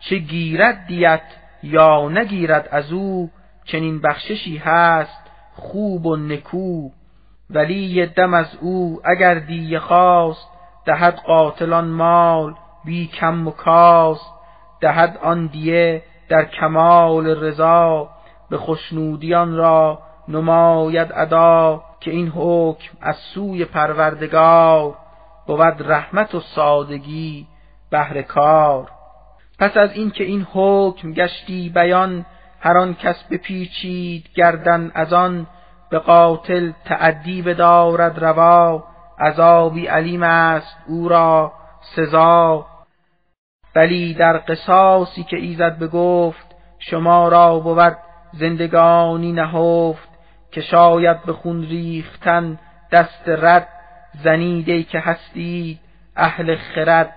چه 0.00 0.16
گیرد 0.16 0.86
دیت 0.86 1.22
یا 1.62 2.08
نگیرد 2.08 2.68
از 2.72 2.92
او 2.92 3.30
چنین 3.64 4.00
بخششی 4.00 4.56
هست 4.56 5.22
خوب 5.52 6.06
و 6.06 6.16
نکو. 6.16 6.90
ولی 7.50 8.06
دم 8.06 8.34
از 8.34 8.56
او 8.60 9.00
اگر 9.04 9.34
دیه 9.34 9.78
خواست 9.78 10.48
دهد 10.86 11.14
قاتلان 11.14 11.88
مال. 11.88 12.54
بی 12.86 13.06
کم 13.06 13.48
و 13.48 13.50
کاست 13.50 14.32
دهد 14.80 15.18
آن 15.22 15.46
دیه 15.46 16.02
در 16.28 16.44
کمال 16.44 17.26
رضا. 17.26 18.08
به 18.50 18.58
خوشنودیان 18.58 19.56
را 19.56 19.98
نماید 20.28 21.12
ادا 21.14 21.82
که 22.00 22.10
این 22.10 22.32
حکم 22.36 22.96
از 23.00 23.16
سوی 23.16 23.64
پروردگار 23.64 24.94
بود 25.46 25.92
رحمت 25.92 26.34
و 26.34 26.40
سادگی 26.40 27.46
بهر 27.90 28.22
کار. 28.22 28.90
پس 29.58 29.76
از 29.76 29.90
اینکه 29.92 30.24
این 30.24 30.46
حکم 30.52 31.12
گشتی 31.12 31.68
بیان 31.68 32.26
هر 32.60 32.78
آن 32.78 32.94
کس 32.94 33.24
بپیچید 33.30 34.28
گردن 34.34 34.90
از 34.94 35.12
آن 35.12 35.46
به 35.90 35.98
قاتل 35.98 36.72
تعدی 36.84 37.42
بدارد 37.42 38.24
روا. 38.24 38.84
عذابی 39.20 39.86
علیم 39.86 40.22
است 40.22 40.76
او 40.88 41.08
را 41.08 41.52
سزا. 41.96 42.66
ولی 43.76 44.14
در 44.14 44.38
قصاصی 44.38 45.22
که 45.22 45.36
ایزد 45.36 45.78
بگفت 45.78 46.46
شما 46.78 47.28
را 47.28 47.58
بود 47.58 47.96
زندگانی 48.32 49.32
نهفت 49.32 50.08
که 50.52 50.60
شاید 50.60 51.22
به 51.22 51.32
خون 51.32 51.62
ریختن 51.62 52.58
دست 52.92 53.22
رد 53.26 53.68
زنیده 54.24 54.82
که 54.82 54.98
هستید 54.98 55.78
اهل 56.16 56.56
خرد. 56.56 57.12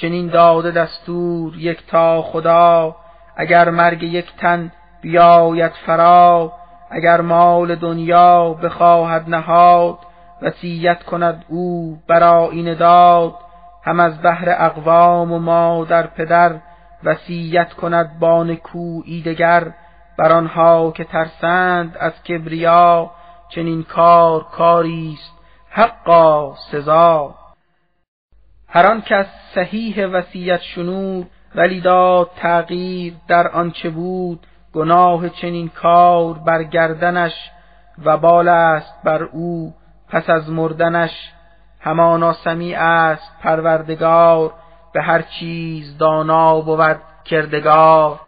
چنین 0.00 0.26
داده 0.26 0.70
دستور 0.70 1.56
یک 1.56 1.86
تا 1.86 2.22
خدا 2.22 2.96
اگر 3.36 3.70
مرگ 3.70 4.02
یک 4.02 4.36
تن 4.36 4.72
بیاید 5.02 5.72
فرا 5.86 6.52
اگر 6.90 7.20
مال 7.20 7.74
دنیا 7.74 8.52
بخواهد 8.54 9.28
نهاد 9.28 9.98
وصیت 10.42 11.02
کند 11.02 11.44
او 11.48 11.98
برای 12.08 12.74
داد 12.74 13.34
هم 13.84 14.00
از 14.00 14.22
بهر 14.22 14.54
اقوام 14.58 15.32
و 15.32 15.38
مادر 15.38 16.06
پدر 16.06 16.56
وصیت 17.04 17.72
کند 17.72 18.18
با 18.18 18.44
نکویی 18.44 19.22
دگر 19.22 19.72
بر 20.18 20.32
آنها 20.32 20.90
که 20.90 21.04
ترسند 21.04 21.96
از 22.00 22.22
کبریا 22.22 23.10
چنین 23.48 23.82
کار 23.82 24.44
کاری 24.44 25.18
است 25.18 25.40
حقا 25.70 26.54
سزا. 26.54 27.34
هر 28.68 28.86
آن 28.86 29.02
کس 29.02 29.26
صحیح 29.54 30.06
وصیت 30.06 30.60
شنود 30.60 31.30
ولی 31.54 31.80
داد 31.80 32.30
تغییر 32.36 33.14
در 33.28 33.48
آنچه 33.48 33.90
بود 33.90 34.46
گناه 34.74 35.28
چنین 35.28 35.68
کار 35.68 36.34
بر 36.34 36.62
گردنش 36.62 37.50
و 38.04 38.16
بال 38.16 38.48
است 38.48 39.02
بر 39.04 39.22
او 39.22 39.74
پس 40.08 40.30
از 40.30 40.50
مردنش. 40.50 41.32
همانا 41.80 42.32
سمیع 42.32 42.82
است 42.82 43.32
پروردگار 43.42 44.52
به 44.92 45.02
هر 45.02 45.22
چیز 45.22 45.98
دانا 45.98 46.60
بود 46.60 47.00
کردگار. 47.24 48.20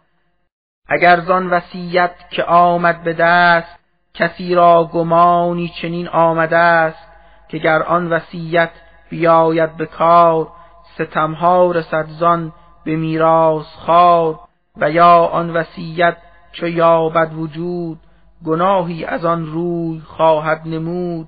اگر 0.89 1.19
زان 1.19 1.49
وصیت 1.49 2.11
که 2.29 2.43
آمد 2.43 3.03
به 3.03 3.13
دست 3.13 3.79
کسی 4.13 4.55
را 4.55 4.89
گمانی 4.93 5.71
چنین 5.81 6.07
آمده 6.07 6.57
است 6.57 7.07
که 7.47 7.57
گر 7.57 7.83
آن 7.83 8.13
وصیت 8.13 8.69
بیاید 9.09 9.77
به 9.77 9.85
کار 9.85 10.47
ستمها 10.95 11.71
رسد 11.71 12.05
زان 12.07 12.53
به 12.85 12.95
میراث 12.95 13.65
خار 13.65 14.39
و 14.77 14.91
یا 14.91 15.25
آن 15.25 15.49
وصیت 15.49 16.17
چو 16.51 16.67
یابد 16.67 17.33
وجود 17.33 17.99
گناهی 18.45 19.05
از 19.05 19.25
آن 19.25 19.45
روی 19.45 19.99
خواهد 19.99 20.61
نمود. 20.65 21.27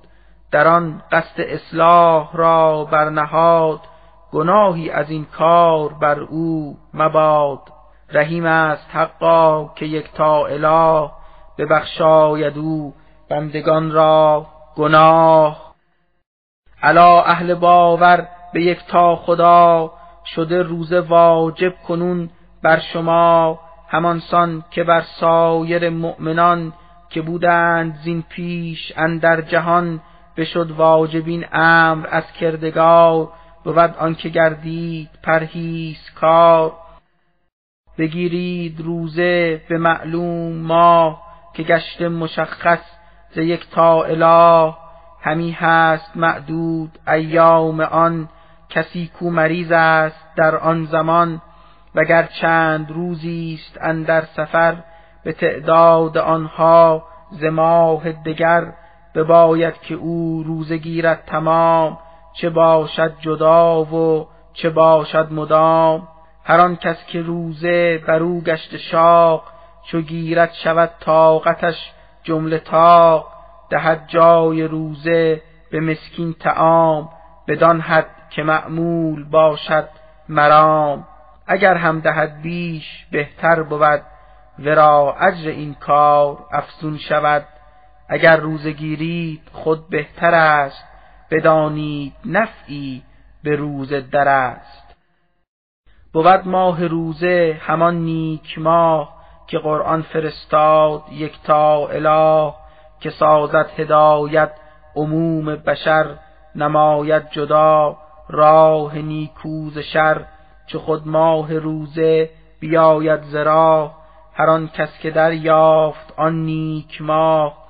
در 0.55 0.67
آن 0.67 1.01
قصد 1.11 1.41
اصلاح 1.41 2.29
را 2.33 2.85
برنهاد 2.91 3.79
گناهی 4.31 4.89
از 4.89 5.09
این 5.09 5.25
کار 5.25 5.93
بر 5.93 6.19
او 6.19 6.77
مباد. 6.93 7.59
رحیم 8.09 8.45
است 8.45 8.87
حقا 8.93 9.67
که 9.75 9.85
یک 9.85 10.13
تا 10.13 10.45
اله 10.45 11.09
ببخشاید 11.57 12.57
او 12.57 12.93
بندگان 13.29 13.91
را 13.91 14.45
گناه. 14.75 15.75
علا 16.83 17.21
اهل 17.21 17.55
باور 17.55 18.27
به 18.53 18.61
یک 18.61 18.79
تا 18.87 19.15
خدا 19.15 19.91
شده 20.35 20.61
روز 20.61 20.93
واجب 20.93 21.73
کنون 21.87 22.29
بر 22.63 22.79
شما 22.79 23.59
همانسان 23.89 24.63
که 24.71 24.83
بر 24.83 25.01
سایر 25.01 25.89
مؤمنان 25.89 26.73
که 27.09 27.21
بودند 27.21 27.99
زین 28.03 28.23
پیش 28.29 28.93
اندر 28.97 29.41
جهان 29.41 30.01
بشد 30.37 30.71
واجبین 30.71 31.45
امر 31.51 32.07
از 32.11 32.31
کردگار 32.31 33.31
بود 33.63 33.77
آنکه 33.77 34.29
گردید 34.29 35.09
پرهیز 35.23 36.09
کار 36.15 36.73
بگیرید 37.97 38.81
روزه 38.81 39.61
به 39.69 39.77
معلوم 39.77 40.55
ماه 40.55 41.21
که 41.53 41.63
گشت 41.63 42.01
مشخص 42.01 42.79
ز 43.35 43.37
یک 43.37 43.69
تا 43.69 44.03
اله. 44.03 44.73
همی 45.21 45.51
هست 45.51 46.17
معدود 46.17 46.99
ایام 47.07 47.79
آن 47.79 48.29
کسی 48.69 49.11
کو 49.19 49.29
مریض 49.29 49.71
است 49.71 50.25
در 50.35 50.55
آن 50.55 50.85
زمان. 50.85 51.41
وگر 51.95 52.23
چند 52.41 52.91
روزی 52.91 53.59
است 53.61 53.77
اندر 53.81 54.25
سفر 54.25 54.75
به 55.23 55.33
تعداد 55.33 56.17
آنها 56.17 57.03
ز 57.31 57.43
ماه 57.43 58.11
دگر. 58.11 58.73
بباید 59.15 59.81
که 59.81 59.95
او 59.95 60.43
روزه 60.43 60.77
گیرد 60.77 61.23
تمام 61.27 61.97
چه 62.33 62.49
باشد 62.49 63.13
جدا 63.19 63.83
و 63.83 64.27
چه 64.53 64.69
باشد 64.69 65.27
مدام. 65.31 66.07
هر 66.43 66.59
آن 66.59 66.75
کس 66.75 67.05
که 67.05 67.21
روزه 67.21 67.97
بر 68.07 68.19
او 68.19 68.41
گشت 68.43 68.77
شاق 68.77 69.43
چو 69.83 70.01
گیرد 70.01 70.53
شود 70.53 70.91
طاقتش 70.99 71.91
جمله 72.23 72.59
تاق 72.59 73.27
دهد 73.69 74.07
جای 74.07 74.63
روزه 74.63 75.41
به 75.71 75.79
مسکین 75.79 76.33
تعام 76.33 77.09
بدان 77.47 77.81
حد 77.81 78.07
که 78.29 78.43
معمول 78.43 79.23
باشد 79.23 79.89
مرام. 80.29 81.07
اگر 81.47 81.75
هم 81.75 81.99
دهد 81.99 82.41
بیش 82.41 83.05
بهتر 83.11 83.63
بود 83.63 84.01
ورا 84.59 85.15
اجر 85.19 85.49
این 85.49 85.73
کار 85.73 86.37
افزون 86.51 86.97
شود. 86.97 87.45
اگر 88.09 88.37
روزه 88.37 88.71
گیرید 88.71 89.41
خود 89.51 89.89
بهتر 89.89 90.33
است 90.33 90.83
بدانید 91.31 92.13
نفعی 92.25 93.03
به 93.43 93.55
روزه 93.55 94.01
در 94.01 94.27
است. 94.27 94.95
بود 96.13 96.47
ماه 96.47 96.87
روزه 96.87 97.59
همان 97.61 97.95
نیک 97.95 98.59
ماه 98.59 99.15
که 99.47 99.59
قرآن 99.59 100.01
فرستاد 100.01 101.03
یکتا 101.11 101.87
اله 101.87 102.53
که 102.99 103.09
سازد 103.09 103.69
هدایت 103.77 104.51
عموم 104.95 105.55
بشر 105.55 106.05
نماید 106.55 107.29
جدا 107.29 107.97
راه 108.29 108.97
نیکوز 108.97 109.77
شر 109.77 110.25
چه 110.67 110.79
خود 110.79 111.07
ماه 111.07 111.57
روزه 111.57 112.29
بیاید 112.59 113.21
زرا 113.23 113.91
هر 114.33 114.49
آن 114.49 114.67
کس 114.67 114.99
که 114.99 115.11
دریافت 115.11 116.13
آن 116.17 116.45
نیک 116.45 117.01
ماه 117.01 117.64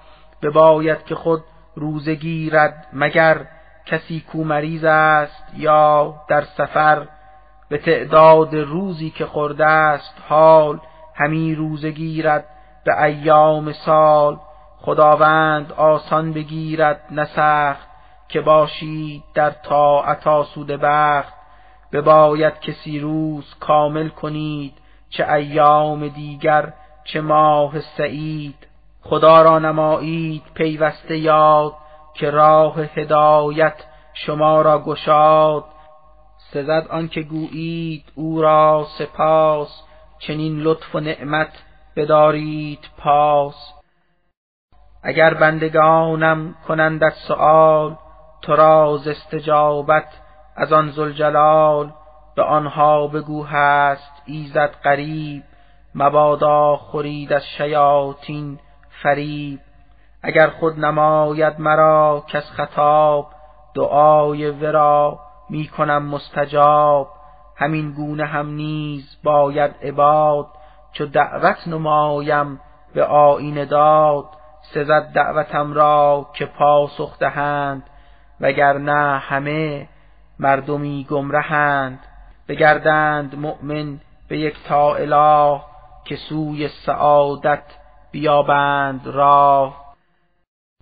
بباید 0.45 1.05
که 1.05 1.15
خود 1.15 1.43
روزه 1.75 2.15
گیرد 2.15 2.87
مگر 2.93 3.45
کسی 3.85 4.19
کو 4.19 4.43
مریض 4.43 4.83
است 4.83 5.53
یا 5.57 6.15
در 6.27 6.41
سفر؟ 6.41 7.07
به 7.69 7.77
تعداد 7.77 8.55
روزی 8.55 9.09
که 9.09 9.25
خورده 9.25 9.65
است 9.65 10.13
حال 10.29 10.79
همی 11.15 11.55
روزه 11.55 11.91
گیرد 11.91 12.45
به 12.85 13.03
ایام 13.03 13.71
سال. 13.71 14.39
خداوند 14.77 15.71
آسان 15.71 16.33
بگیرد 16.33 17.01
نسخت 17.11 17.87
که 18.27 18.41
باشید 18.41 19.23
در 19.33 19.49
طاعت 19.49 20.27
آسوده 20.27 20.77
بخت. 20.77 21.33
بباید 21.91 22.59
کسی 22.59 22.99
روز 22.99 23.55
کامل 23.59 24.09
کنید 24.09 24.73
چه 25.09 25.31
ایام 25.31 26.07
دیگر 26.07 26.73
چه 27.03 27.21
ماه 27.21 27.79
سعید. 27.79 28.67
خدا 29.09 29.41
را 29.41 29.59
نمایید 29.59 30.43
پیوسته 30.53 31.17
یاد 31.17 31.73
که 32.13 32.31
راه 32.31 32.79
هدایت 32.79 33.83
شما 34.13 34.61
را 34.61 34.79
گشاد. 34.79 35.63
سزد 36.51 36.87
آنکه 36.89 37.21
گویید 37.21 38.03
او 38.15 38.41
را 38.41 38.87
سپاس 38.97 39.81
چنین 40.19 40.59
لطف 40.59 40.95
و 40.95 40.99
نعمت 40.99 41.63
بدارید 41.95 42.89
پاس. 42.97 43.73
اگر 45.03 45.33
بندگانم 45.33 46.55
کنندت 46.67 47.13
سؤال 47.13 47.95
تو 48.41 48.55
را 48.55 48.99
استجابت 49.07 50.07
از 50.55 50.73
آن 50.73 50.89
زلجلال 50.89 51.93
به 52.35 52.43
آنها 52.43 53.07
بگو 53.07 53.43
هست 53.43 54.21
ایزد 54.25 54.75
قریب 54.83 55.43
مبادا 55.95 56.77
خورید 56.77 57.33
از 57.33 57.45
شیاطین 57.47 58.59
فریب. 59.01 59.59
اگر 60.23 60.49
خود 60.49 60.79
نماید 60.79 61.59
مرا 61.59 62.23
کس 62.27 62.51
خطاب 62.51 63.27
دعای 63.75 64.49
ورا 64.51 65.19
می 65.49 65.67
کنم 65.67 66.05
مستجاب. 66.05 67.07
همین 67.55 67.91
گونه 67.91 68.25
هم 68.25 68.49
نیز 68.49 69.17
باید 69.23 69.71
عباد. 69.81 70.47
چو 70.91 71.05
دعوت 71.05 71.67
نمایم 71.67 72.59
به 72.93 73.03
آیین 73.03 73.65
داد 73.65 74.25
سزد 74.73 75.11
دعوتم 75.13 75.73
را 75.73 76.27
که 76.33 76.45
پاسخ 76.45 77.19
دهند. 77.19 77.83
وگرنه 78.41 79.19
همه 79.19 79.87
مردمی 80.39 81.07
گمرهند 81.09 81.99
بگردند 82.47 83.35
مؤمن 83.39 83.99
به 84.27 84.37
یک 84.37 84.55
تا 84.67 84.95
اله 84.95 85.61
که 86.05 86.15
سوی 86.15 86.67
سعادت 86.67 87.63
بیابند 88.15 89.07
راه. 89.07 89.95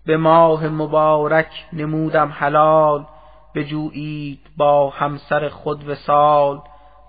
به 0.06 0.18
ماه 0.18 0.68
مبارک 0.68 1.66
نمودم 1.74 2.32
حلال 2.32 3.06
بجویید 3.56 4.40
با 4.58 4.90
همسر 4.90 5.50
خود 5.50 5.90
وسال 5.90 6.62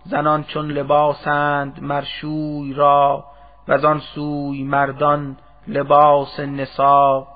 زنان 0.05 0.45
چون 0.45 0.71
لباسند 0.71 1.83
مرشوی 1.83 2.75
را 2.75 3.25
و 3.69 3.87
آن 3.87 4.01
سوی 4.01 4.63
مردان 4.63 5.37
لباس 5.69 6.41
نسا 6.41 7.27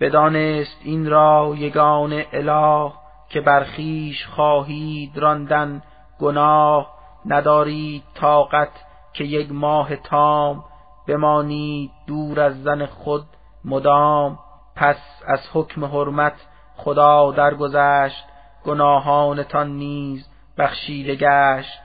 بدانست 0.00 0.80
این 0.84 1.10
را 1.10 1.54
یگان 1.56 2.22
اله 2.32 2.92
که 3.28 3.40
برخیش 3.40 4.26
خواهید 4.26 5.18
راندن 5.18 5.82
گناه. 6.20 6.86
ندارید 7.26 8.02
طاقت 8.14 8.72
که 9.12 9.24
یک 9.24 9.52
ماه 9.52 9.96
تام 9.96 10.64
بمانید 11.06 11.90
دور 12.12 12.40
از 12.40 12.62
زن 12.62 12.86
خود 12.86 13.24
مدام 13.64 14.38
پس 14.76 14.96
از 15.26 15.40
حکم 15.52 15.84
حرمت 15.84 16.32
خدا 16.76 17.30
درگذشت 17.30 18.24
گناهانتان 18.64 19.70
نیز 19.70 20.28
بخشیده 20.58 21.14
گشت. 21.14 21.80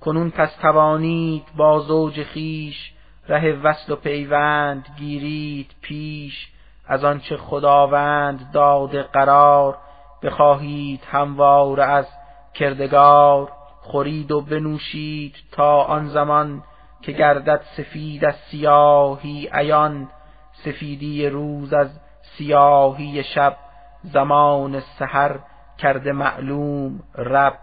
کنون 0.00 0.30
پس 0.30 0.56
توانید 0.56 1.44
با 1.56 1.80
زوج 1.80 2.22
خیش 2.22 2.92
ره 3.28 3.52
وصل 3.52 3.92
و 3.92 3.96
پیوند 3.96 4.86
گیرید 4.98 5.70
پیش 5.82 6.48
از 6.86 7.04
آنچه 7.04 7.36
خداوند 7.36 8.50
داد 8.52 9.02
قرار 9.02 9.78
بخواهید 10.22 11.04
همواره 11.10 11.84
از 11.84 12.06
کردگار 12.54 13.52
خورید 13.80 14.32
و 14.32 14.40
بنوشید 14.40 15.34
تا 15.52 15.82
آن 15.82 16.08
زمان 16.08 16.62
که 17.02 17.12
گردد 17.12 17.60
سفید 17.76 18.24
از 18.24 18.34
سیاهی 18.50 19.48
عیان 19.52 20.08
سفیدی 20.52 21.28
روز 21.28 21.72
از 21.72 22.00
سیاهی 22.22 23.24
شب 23.24 23.56
زمان 24.02 24.80
سحر 24.80 25.38
کرده 25.78 26.12
معلوم 26.12 27.00
رب. 27.14 27.58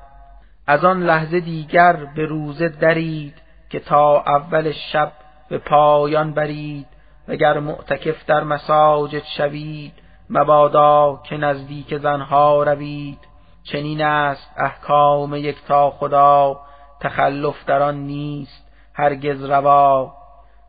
از 0.67 0.85
آن 0.85 1.03
لحظه 1.03 1.39
دیگر 1.39 1.93
به 2.15 2.25
روزه 2.25 2.69
درید 2.69 3.41
که 3.69 3.79
تا 3.79 4.21
اول 4.21 4.71
شب 4.71 5.11
به 5.49 5.57
پایان 5.57 6.33
برید 6.33 6.87
وگر 7.27 7.59
معتکف 7.59 8.25
در 8.25 8.43
مساجد 8.43 9.23
شوید 9.37 9.93
مبادا 10.29 11.21
که 11.23 11.37
نزدیک 11.37 11.97
زنها 11.97 12.63
روید. 12.63 13.19
چنین 13.63 14.01
است 14.01 14.51
احکام 14.57 15.35
یکتا 15.35 15.91
خدا 15.91 16.59
تخلف 17.01 17.65
در 17.65 17.81
آن 17.81 17.95
نیست. 17.95 18.64
هرگز 18.95 19.43
روا. 19.43 20.13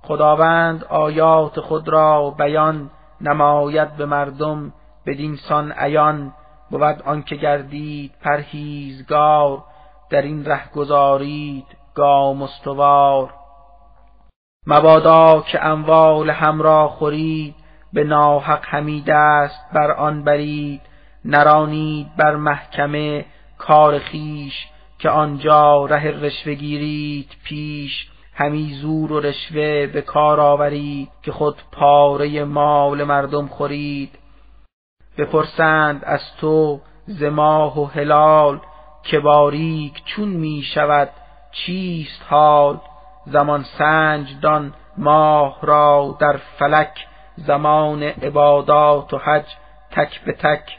خداوند 0.02 0.84
آیات 0.84 1.60
خود 1.60 1.88
را 1.88 2.30
بیان 2.30 2.90
نماید 3.20 3.96
به 3.96 4.06
مردم 4.06 4.72
بدین 5.06 5.36
سان 5.36 5.72
عیان. 5.72 6.32
بود 6.70 7.02
آنکه 7.06 7.36
گردید 7.36 8.12
پرهیزگار 8.22 9.64
در 10.10 10.22
این 10.22 10.44
ره 10.44 10.70
گذارید 10.70 11.66
گام 11.94 12.42
استوار. 12.42 13.34
مبادا 14.66 15.40
که 15.40 15.64
اموال 15.64 16.30
همراه 16.30 16.90
خورید 16.90 17.54
به 17.92 18.04
ناحق 18.04 18.60
همی 18.62 19.02
دست 19.06 19.60
بر 19.72 19.90
آن 19.90 20.24
برید. 20.24 20.80
نرانید 21.24 22.16
بر 22.16 22.36
محکمه 22.36 23.24
کار 23.58 23.98
خیش 23.98 24.66
که 24.98 25.10
آنجا 25.10 25.86
ره 25.86 26.10
رشوه 26.10 26.54
گیرید 26.54 27.30
پیش. 27.44 28.08
همی 28.38 28.74
زور 28.82 29.12
و 29.12 29.20
رشوه 29.20 29.86
به 29.86 30.02
کار 30.02 30.40
آورید 30.40 31.08
که 31.22 31.32
خود 31.32 31.56
پاره 31.72 32.44
مال 32.44 33.04
مردم 33.04 33.46
خورید. 33.46 34.18
بپرسند 35.18 36.04
از 36.04 36.20
تو 36.40 36.80
زماه 37.06 37.80
و 37.80 37.84
هلال 37.84 38.60
که 39.02 39.20
باریک 39.20 40.04
چون 40.04 40.28
می 40.28 40.62
شود 40.74 41.10
چیست 41.52 42.22
حال؟ 42.28 42.80
زمان 43.26 43.64
سنج 43.78 44.40
دان 44.42 44.74
ماه 44.98 45.58
را 45.62 46.16
در 46.20 46.36
فلک 46.58 47.06
زمان 47.36 48.02
عبادات 48.02 49.14
و 49.14 49.18
حج 49.18 49.46
تک 49.90 50.24
به 50.24 50.32
تک. 50.32 50.78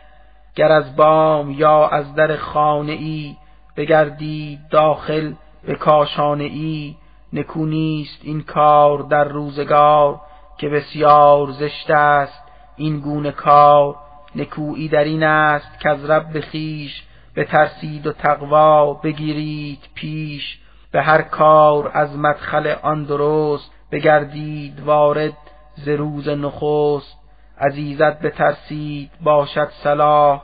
گر 0.55 0.71
از 0.71 0.95
بام 0.95 1.51
یا 1.51 1.87
از 1.87 2.15
در 2.15 2.35
خانه 2.35 2.91
ای 2.91 3.35
بگردی 3.77 4.59
داخل 4.71 5.33
به 5.63 5.75
کاشانه 5.75 6.43
ای 6.43 6.95
نکو 7.33 7.65
نیست 7.65 8.19
این 8.23 8.41
کار 8.41 8.99
در 8.99 9.23
روزگار 9.23 10.21
که 10.57 10.69
بسیار 10.69 11.51
زشت 11.51 11.89
است. 11.89 12.43
این 12.77 12.99
گونه 12.99 13.31
کار 13.31 13.95
نکویی 14.35 14.87
در 14.87 15.03
این 15.03 15.23
است 15.23 15.79
که 15.79 15.89
از 15.89 16.09
رب 16.09 16.39
خیش 16.39 17.03
به 17.33 17.43
ترسید 17.43 18.07
و 18.07 18.11
تقوا 18.11 18.93
بگیرید 18.93 19.79
پیش. 19.95 20.59
به 20.91 21.01
هر 21.01 21.21
کار 21.21 21.91
از 21.93 22.17
مدخل 22.17 22.75
آن 22.81 23.03
درست 23.03 23.71
بگردید 23.91 24.79
وارد 24.79 25.37
ز 25.75 25.87
روز 25.87 26.27
نخست. 26.27 27.17
عزیزت 27.59 28.19
بترسید 28.19 29.11
باشد 29.23 29.69
صلاح 29.83 30.41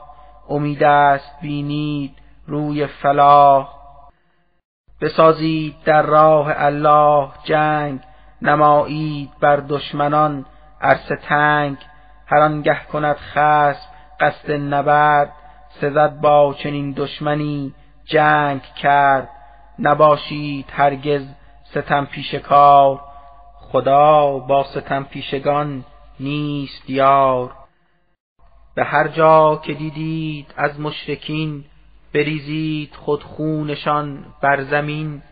امید 0.48 0.82
است 0.82 1.40
بینید 1.42 2.12
روی 2.46 2.86
فلاح. 2.86 3.83
بسازید 5.04 5.74
در 5.84 6.02
راه 6.02 6.52
الله 6.56 7.28
جنگ 7.44 8.00
نمایید 8.42 9.30
بر 9.40 9.56
دشمنان 9.56 10.46
عرصه 10.80 11.16
تنگ. 11.16 11.76
هر 12.26 12.38
آنگه 12.38 12.80
کند 12.92 13.16
خصم 13.16 13.88
قصد 14.20 14.50
نبرد 14.52 15.32
سزد 15.80 16.20
با 16.20 16.54
چنین 16.54 16.92
دشمنی 16.96 17.74
جنگ 18.04 18.62
کرد. 18.62 19.28
نباشید 19.78 20.66
هرگز 20.72 21.26
ستم 21.64 22.04
پیش 22.04 22.34
کار. 22.34 23.00
خدا 23.60 24.38
با 24.38 24.64
ستم 24.64 25.04
پیشگان 25.04 25.84
نیست 26.20 26.90
یار. 26.90 27.52
به 28.74 28.84
هر 28.84 29.08
جا 29.08 29.60
که 29.64 29.74
دیدید 29.74 30.54
از 30.56 30.80
مشرکین 30.80 31.64
بریزید 32.14 32.94
خود 32.94 33.24
خونشان 33.24 34.24
بر 34.42 34.62
زمین 34.62 35.22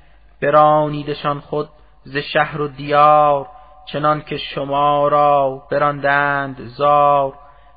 برانیدشان 0.42 1.40
خود 1.40 1.68
ز 2.04 2.16
شهر 2.16 2.60
و 2.60 2.68
دیار 2.68 3.46
چنان 3.86 4.22
که 4.22 4.36
شما 4.36 5.08
را 5.08 5.62
براندند 5.70 6.66
زار 6.66 7.34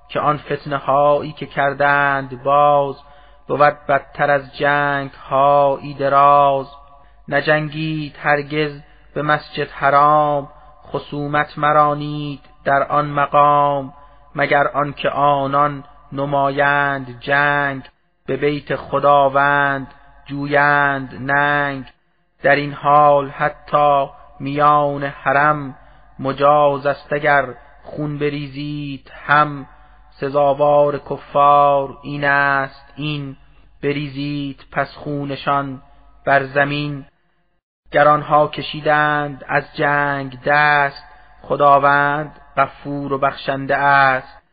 که 0.09 0.19
آن 0.19 0.37
فتنه 0.37 0.77
هایی 0.77 1.31
که 1.31 1.45
کردند 1.45 2.43
باز 2.43 2.95
بود 3.47 3.77
بدتر 3.87 4.31
از 4.31 4.57
جنگ 4.57 5.11
هایی 5.11 5.93
دراز. 5.93 6.67
نجنگید 7.27 8.15
هرگز 8.19 8.81
به 9.13 9.21
مسجد 9.21 9.69
حرام 9.69 10.49
خصومت 10.87 11.57
مرانید 11.57 12.39
در 12.63 12.83
آن 12.83 13.05
مقام 13.05 13.93
مگر 14.35 14.67
آنکه 14.67 15.09
آنان 15.09 15.83
نمایند 16.11 17.19
جنگ. 17.19 17.83
به 18.25 18.37
بیت 18.37 18.75
خداوند 18.75 19.87
جویند 20.25 21.31
ننگ. 21.31 21.85
در 22.43 22.55
این 22.55 22.73
حال 22.73 23.29
حتی 23.29 24.09
میان 24.39 25.03
حرم 25.03 25.75
مجاز 26.19 26.85
است 26.85 27.13
اگر 27.13 27.53
خون 27.83 28.19
بریزید 28.19 29.11
هم. 29.25 29.67
سزاوار 30.09 30.99
کفار 30.99 31.97
این 32.03 32.23
است 32.23 32.93
این 32.95 33.37
بریزید 33.83 34.65
پس 34.71 34.95
خونشان 34.95 35.81
بر 36.25 36.43
زمین. 36.45 37.05
گر 37.91 38.07
آنها 38.07 38.47
کشیدند 38.47 39.45
از 39.47 39.63
جنگ 39.75 40.39
دست 40.45 41.03
خداوند 41.41 42.41
غفور 42.57 43.13
و 43.13 43.17
بخشنده 43.17 43.75
است. 43.75 44.44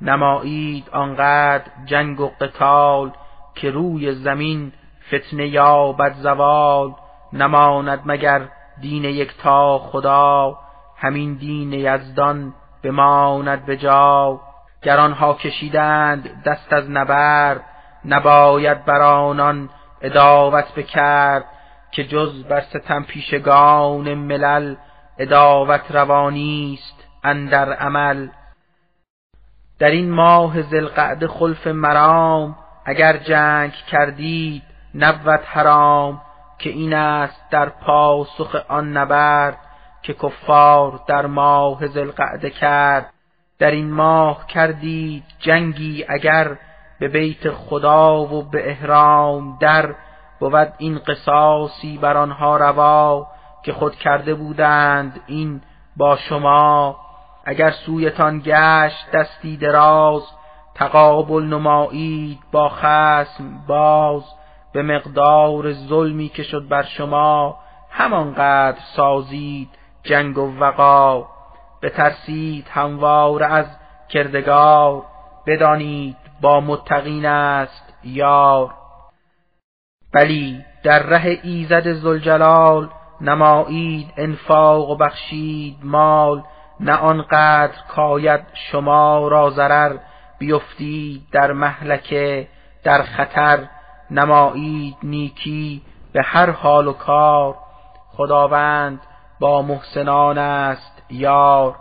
نمایید 0.00 0.88
آنقدر 0.92 1.64
جنگ 1.84 2.20
و 2.20 2.30
قتال 2.40 3.12
که 3.54 3.70
روی 3.70 4.12
زمین 4.12 4.72
فتنه 5.08 5.46
یابد 5.46 6.14
زوال. 6.14 6.94
نماند 7.32 8.02
مگر 8.04 8.42
دین 8.80 9.04
یکتا 9.04 9.78
خدا 9.78 10.58
همین 10.96 11.34
دین 11.34 11.72
یزدان 11.72 12.54
بماند 12.82 13.66
به 13.66 13.76
جا 13.76 14.40
گر 14.82 14.98
آنها 14.98 15.34
کشیدند 15.34 16.42
دست 16.44 16.72
از 16.72 16.90
نبرد 16.90 17.64
نباید 18.04 18.84
بر 18.84 19.02
آنان 19.02 19.70
اداوت 20.02 20.74
بکرد 20.74 21.44
که 21.90 22.04
جز 22.04 22.44
بر 22.44 22.60
ستم 22.60 23.02
پیشگان 23.02 24.14
ملل 24.14 24.74
اداوت 25.18 25.90
روانیست 25.90 27.04
اندر 27.24 27.72
عمل. 27.72 28.28
در 29.78 29.90
این 29.90 30.10
ماه 30.10 30.62
زلقعد 30.62 31.26
خلف 31.26 31.66
مرام 31.66 32.56
اگر 32.84 33.16
جنگ 33.16 33.72
کردید 33.72 34.62
نبود 34.94 35.40
حرام 35.44 36.22
که 36.58 36.70
این 36.70 36.94
است 36.94 37.50
در 37.50 37.68
پاسخ 37.68 38.56
آن 38.68 38.96
نبرد 38.96 39.58
که 40.02 40.14
کفار 40.14 41.00
در 41.06 41.26
ماه 41.26 41.86
زلقعده 41.86 42.50
کرد. 42.50 43.12
در 43.58 43.70
این 43.70 43.90
ماه 43.90 44.46
کردید 44.46 45.24
جنگی 45.38 46.04
اگر 46.08 46.56
به 47.00 47.08
بیت 47.08 47.50
خدا 47.50 48.20
و 48.20 48.42
به 48.42 48.70
احرام 48.70 49.58
در 49.60 49.94
بود 50.40 50.72
این 50.78 50.98
قصاصی 50.98 51.98
بر 51.98 52.16
آنها 52.16 52.56
روا 52.56 53.26
که 53.64 53.72
خود 53.72 53.96
کرده 53.96 54.34
بودند 54.34 55.20
این 55.26 55.60
با 55.96 56.16
شما. 56.16 56.96
اگر 57.44 57.70
سویتان 57.70 58.42
گشت 58.44 59.10
دستی 59.10 59.56
دراز 59.56 60.22
تقابل 60.74 61.42
نمایید 61.42 62.38
با 62.52 62.68
خسم 62.68 63.66
باز. 63.66 64.22
به 64.72 64.82
مقدار 64.82 65.72
ظلمی 65.72 66.28
که 66.28 66.42
شد 66.42 66.68
بر 66.68 66.82
شما 66.82 67.58
همانقدر 67.90 68.78
سازید 68.96 69.68
جنگ 70.02 70.38
و 70.38 70.58
وقا. 70.58 71.26
بترسید 71.82 72.66
هموار 72.70 73.42
از 73.42 73.66
کردگار 74.08 75.02
بدانید 75.46 76.16
با 76.40 76.60
متقین 76.60 77.26
است 77.26 77.94
یار. 78.04 78.74
بلی 80.12 80.64
در 80.82 80.98
ره 81.02 81.38
ایزد 81.42 81.92
زلجلال 81.92 82.88
نمایید 83.20 84.12
انفاق 84.16 84.90
و 84.90 84.96
بخشید 84.96 85.76
مال. 85.82 86.42
نه 86.84 86.92
آنقدر 86.92 87.74
کاید 87.88 88.40
شما 88.54 89.28
را 89.28 89.50
ضرر 89.50 89.96
بیفتید 90.38 91.22
در 91.32 91.52
محلکه 91.52 92.48
در 92.84 93.02
خطر 93.02 93.68
نمایید 94.10 94.96
نیکی 95.02 95.82
به 96.12 96.22
هر 96.22 96.50
حال 96.50 96.86
و 96.86 96.92
کار. 96.92 97.56
خداوند 98.08 99.00
با 99.40 99.62
محسنان 99.62 100.38
است 100.38 101.02
یار. 101.10 101.76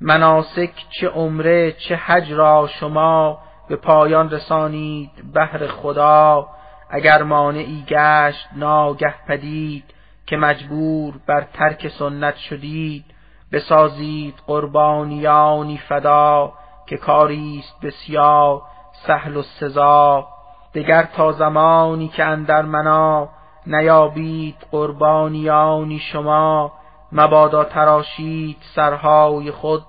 مناسک 0.00 0.72
چه 1.00 1.08
عمره 1.08 1.72
چه 1.72 1.96
حج 1.96 2.32
را 2.32 2.68
شما 2.80 3.38
به 3.68 3.76
پایان 3.76 4.30
رسانید 4.30 5.10
بهر 5.32 5.66
خدا. 5.66 6.48
اگر 6.90 7.22
مانعی 7.22 7.84
گشت 7.88 8.48
ناگه 8.56 9.14
پدید 9.28 9.94
که 10.26 10.36
مجبور 10.36 11.14
بر 11.26 11.46
ترک 11.52 11.88
سنت 11.88 12.36
شدید. 12.36 13.04
بسازید 13.52 14.34
قربانیانی 14.46 15.78
فدا 15.78 16.52
که 16.86 16.96
کاری 16.96 17.58
است 17.64 17.80
بسیار 17.80 18.62
سهل 19.06 19.36
و 19.36 19.42
سزا. 19.42 20.28
دگر 20.74 21.02
تا 21.02 21.32
زمانی 21.32 22.08
که 22.08 22.24
اندر 22.24 22.62
منا 22.62 23.28
نیابید 23.66 24.56
قربانیانی 24.70 25.98
شما 25.98 26.72
مبادا 27.12 27.64
تراشید 27.64 28.56
سرهای 28.74 29.50
خود 29.50 29.82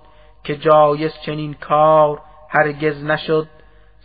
که 0.44 0.56
جایز 0.56 1.12
چنین 1.26 1.54
کار 1.54 2.22
هرگز 2.50 3.04
نشد. 3.04 3.48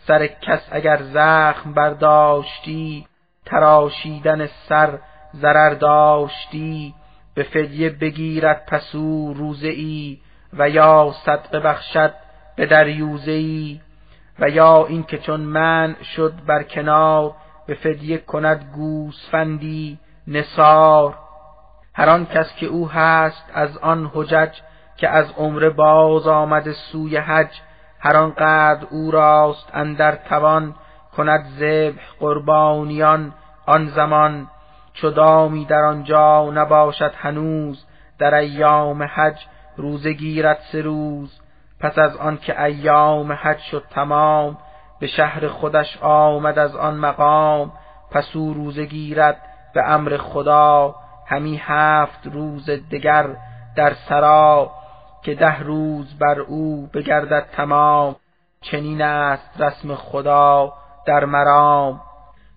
سر 0.07 0.27
کس 0.27 0.69
اگر 0.71 1.03
زخم 1.03 1.73
برداشتی 1.73 3.07
تراشیدن 3.47 4.47
سر 4.47 4.99
ضرر 5.37 5.75
داشتی. 5.75 6.95
به 7.35 7.43
فدیه 7.43 7.91
بگیرد 7.91 8.67
پسو 8.67 9.35
روزه 9.35 9.69
ای 9.69 10.19
و 10.53 10.69
یا 10.69 11.15
صدقه 11.25 11.61
بخشد 11.61 12.15
به 12.57 12.67
دریوزه 12.67 13.33
ای 13.33 13.81
و 14.39 14.51
یا 14.51 14.87
اینکه 14.87 15.19
چون 15.19 15.41
من 15.41 15.97
شد 16.17 16.35
بر 16.47 16.63
کنار 16.63 17.35
به 17.67 17.75
فدیه 17.75 18.19
کند 18.19 18.71
گوسفندی 18.75 19.99
نصار 20.27 21.15
هر 21.95 22.09
آن 22.09 22.27
کس 22.27 22.57
که 22.57 22.67
او 22.67 22.89
هست 22.89 23.45
از 23.55 23.79
آن 23.79 24.11
حجج 24.15 24.51
که 24.97 25.09
از 25.09 25.33
عمره 25.37 25.71
باز 25.71 26.27
آمده 26.27 26.73
سوی 26.73 27.17
حج 27.17 27.61
هر 28.01 28.17
آنقدر 28.17 28.87
او 28.91 29.11
راست 29.11 29.71
اندر 29.73 30.17
توان 30.17 30.75
کند 31.17 31.45
ذبح 31.59 32.03
قربانیان 32.21 33.35
آن 33.67 33.89
زمان. 33.89 34.49
چو 34.95 35.11
دامی 35.11 35.65
در 35.65 35.85
آنجا 35.85 36.51
نباشد 36.51 37.13
هنوز 37.17 37.87
در 38.19 38.35
ایام 38.35 39.03
حج 39.03 39.47
روزه 39.77 40.13
گیرد 40.13 40.59
سه 40.73 40.83
روز. 40.83 41.41
پس 41.81 41.99
از 41.99 42.17
آن 42.17 42.39
که 42.39 42.63
ایام 42.63 43.33
حج 43.33 43.59
شد 43.59 43.85
تمام 43.91 44.59
به 45.01 45.07
شهر 45.07 45.49
خودش 45.49 45.99
آمد 46.03 46.59
از 46.59 46.77
آن 46.77 46.95
مقام. 46.95 47.73
پس 48.11 48.37
او 48.37 48.55
روزه 48.55 48.85
گیرد 48.85 49.37
به 49.75 49.91
امر 49.91 50.17
خدا. 50.17 50.95
همی 51.27 51.61
هفت 51.65 52.27
روز 52.27 52.71
دگر 52.71 53.27
در 53.77 53.93
سرا 54.09 54.71
که 55.23 55.35
ده 55.35 55.61
روز 55.61 56.19
بر 56.19 56.41
او 56.41 56.87
بگردد 56.95 57.47
تمام. 57.53 58.17
چنین 58.61 59.03
است 59.03 59.61
رسم 59.61 59.95
خدا 59.95 60.73
در 61.07 61.25
مرام. 61.25 62.01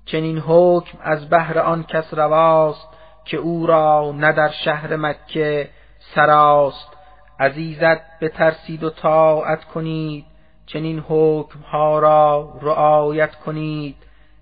چنین 0.06 0.38
حکم 0.38 0.98
از 1.02 1.30
بهر 1.30 1.60
آن 1.60 1.84
کس 1.84 2.14
رواست 2.14 2.88
که 3.26 3.38
او 3.38 3.68
را 3.68 4.11
نه 4.15 4.32
در 4.32 4.49
شهر 4.49 4.95
مکه 4.95 5.69
سراست. 6.15 6.95
عزیزت 7.40 8.19
بترسید 8.22 8.84
و 8.84 8.90
طاعت 8.90 9.64
کنید 9.65 10.26
چنین 10.65 10.99
حکم 10.99 11.60
ها 11.60 11.99
را 11.99 12.53
رعایت 12.61 13.36
کنید. 13.36 13.95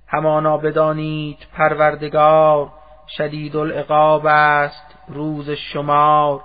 همانا 0.08 0.58
بدانید 0.58 1.38
پروردگار 1.54 2.72
شدید 3.18 3.56
العقاب 3.56 4.26
است 4.26 4.96
روز 5.08 5.50
شمار. 5.50 6.42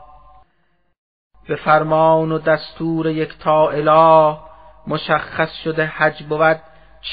به 1.49 1.57
فرمان 1.57 2.33
و 2.33 2.39
دستور 2.39 3.07
یک 3.07 3.39
تا 3.39 3.71
اله 3.71 4.37
مشخص 4.87 5.53
شده 5.65 5.87
حج 5.87 6.23
بود 6.23 6.61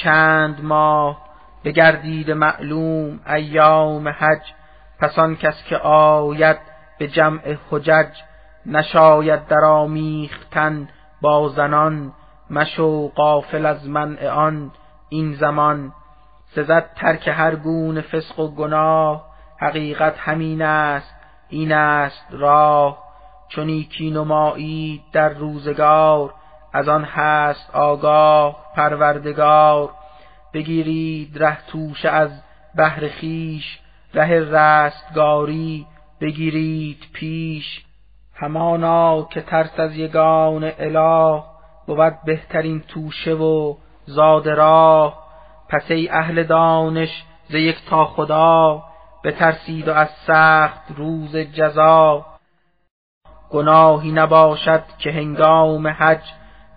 چند 0.03 0.63
ماه. 0.63 1.24
بگردید 1.65 2.31
معلوم 2.31 3.19
ایام 3.27 4.07
حج 4.07 4.41
پس 4.99 5.19
آن 5.19 5.35
کس 5.35 5.63
که 5.63 5.77
آید 5.77 6.57
به 6.99 7.07
جمع 7.07 7.57
حجج 7.71 8.07
نشاید 8.65 9.47
در 9.47 9.65
آمیختن 9.65 10.89
با 11.21 11.49
زنان 11.49 12.13
مشو 12.49 13.11
قافل 13.15 13.65
از 13.65 13.89
منع 13.89 14.29
آن 14.29 14.71
این 15.09 15.33
زمان. 15.33 15.93
سزد 16.55 16.89
ترک 16.95 17.27
هر 17.27 17.55
گونه 17.55 18.01
فسق 18.01 18.39
و 18.39 18.55
گناه 18.55 19.25
حقیقت 19.59 20.17
همین 20.17 20.61
است 20.61 21.15
این 21.49 21.71
است 21.71 22.25
راه. 22.31 23.05
چون 23.49 23.65
نیکی 23.65 24.11
نمایید 24.11 25.01
در 25.13 25.29
روزگار 25.29 26.33
از 26.73 26.89
آن 26.89 27.03
هست 27.03 27.75
آگاه 27.75 28.55
پروردگار. 28.75 29.89
بگیرید 30.55 31.43
ره 31.43 31.57
توشه 31.67 32.09
از 32.09 32.29
بهر 32.75 33.07
خیش 33.07 33.79
ره 34.13 34.39
رستگاری 34.39 35.85
بگیرید 36.21 37.03
پیش. 37.13 37.85
همانا 38.35 39.23
که 39.23 39.41
ترس 39.41 39.79
از 39.79 39.97
یگان 39.97 40.71
اله 40.79 41.43
بود 41.87 42.13
بهترین 42.25 42.79
توشه 42.87 43.33
و 43.33 43.75
زاد 44.05 44.49
راه. 44.49 45.25
پس 45.69 45.91
ای 45.91 46.09
اهل 46.09 46.43
دانش 46.43 47.23
ز 47.49 47.53
یک 47.53 47.85
تا 47.89 48.05
خدا 48.05 48.83
بترسید 49.23 49.87
و 49.87 49.93
از 49.93 50.09
سخت 50.27 50.91
روز 50.95 51.37
جزا. 51.37 52.25
گناهی 53.49 54.11
نباشد 54.11 54.83
که 54.99 55.11
هنگام 55.11 55.87
حج 55.87 56.23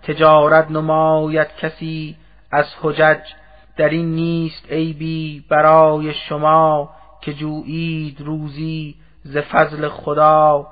تجارت 0.03 0.71
نماید 0.71 1.55
کسی 1.55 2.17
از 2.51 2.65
حجج. 2.81 3.38
در 3.79 3.89
این 3.89 4.15
نیست 4.15 4.71
عیبی 4.71 5.45
برای 5.49 6.13
شما 6.13 6.89
که 7.21 7.33
جویید 7.33 8.21
روزی 8.21 8.95
ز 9.23 9.37
فضل 9.37 9.87
خدا. 9.87 10.67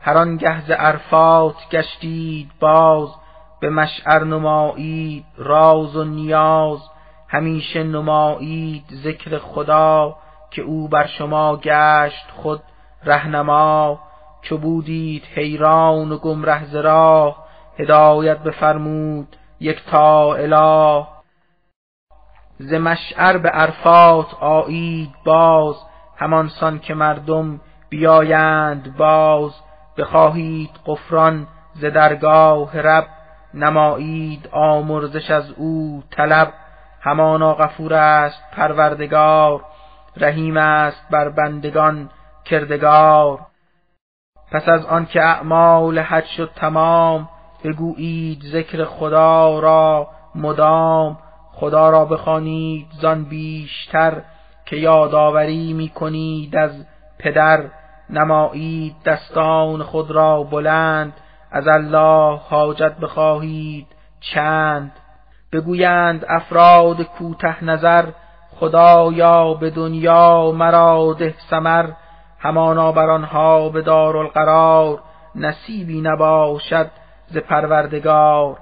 هر 0.00 0.18
آنگه 0.18 0.66
ز 0.66 0.70
عرفات 0.70 1.54
گشتید 1.70 2.50
باز 2.60 3.08
به 3.60 3.70
مشعر 3.70 4.24
نمایید 4.24 5.24
راز 5.36 5.96
و 5.96 6.04
نیاز. 6.04 6.78
همیشه 7.28 7.82
نمایید 7.82 8.84
ذکر 9.04 9.38
خدا 9.38 10.16
که 10.50 10.62
او 10.62 10.88
بر 10.88 11.06
شما 11.06 11.56
گشت 11.56 12.26
خود 12.36 12.60
رهنما. 13.04 14.00
چو 14.42 14.58
بودید 14.58 15.24
حیران 15.34 16.12
و 16.12 16.18
گمره 16.18 16.64
ز 16.64 16.74
راه 16.74 17.36
هدایت 17.78 18.38
بفرمود 18.38 19.36
یک 19.60 19.84
تا 19.90 20.34
اله. 20.34 21.11
ز 22.70 22.74
مشعر 22.74 23.38
به 23.38 23.48
عرفات 23.48 24.34
آیید 24.34 25.10
باز 25.24 25.76
همانسان 26.16 26.78
که 26.78 26.94
مردم 26.94 27.60
بیایند 27.88 28.96
باز. 28.96 29.52
بخواهید 29.96 30.70
قفران 30.86 31.46
ز 31.74 31.84
درگاه 31.84 32.80
رب 32.80 33.06
نمایید 33.54 34.48
آمرزش 34.52 35.30
از 35.30 35.50
او 35.50 36.02
طلب. 36.10 36.52
همانا 37.00 37.54
غفور 37.54 37.94
است 37.94 38.42
پروردگار 38.52 39.64
رحیم 40.16 40.56
است 40.56 41.06
بر 41.10 41.28
بندگان 41.28 42.10
کردگار. 42.44 43.38
پس 44.52 44.68
از 44.68 44.86
آن 44.86 45.06
که 45.06 45.22
اعمال 45.22 45.98
حج 45.98 46.24
شد 46.24 46.50
تمام 46.56 47.28
بگویید 47.64 48.42
ذکر 48.52 48.84
خدا 48.84 49.58
را 49.58 50.08
مدام. 50.34 51.18
خدا 51.52 51.90
را 51.90 52.04
بخوانید 52.04 52.86
زان 53.00 53.24
بیشتر 53.24 54.22
که 54.66 54.76
یادآوری 54.76 55.72
می‌کنید 55.72 56.56
از 56.56 56.86
پدر. 57.18 57.64
نمایید 58.10 58.96
دستان 59.04 59.82
خود 59.82 60.10
را 60.10 60.42
بلند 60.42 61.12
از 61.50 61.68
الله 61.68 62.40
حاجت 62.48 62.96
بخواهید 62.96 63.86
چند. 64.20 64.92
بگویند 65.52 66.24
افراد 66.28 67.02
کوته 67.02 67.64
نظر 67.64 68.04
خدایا 68.60 69.54
به 69.54 69.70
دنیا 69.70 70.50
مرا 70.50 71.16
ده 71.18 71.34
سمر 71.50 71.88
همانا 72.38 72.92
بر 72.92 73.10
آنها 73.10 73.68
به 73.68 73.82
دارالقرار 73.82 74.98
نصیبی 75.34 76.00
نباشد 76.00 76.90
ز 77.26 77.36
پروردگار. 77.36 78.58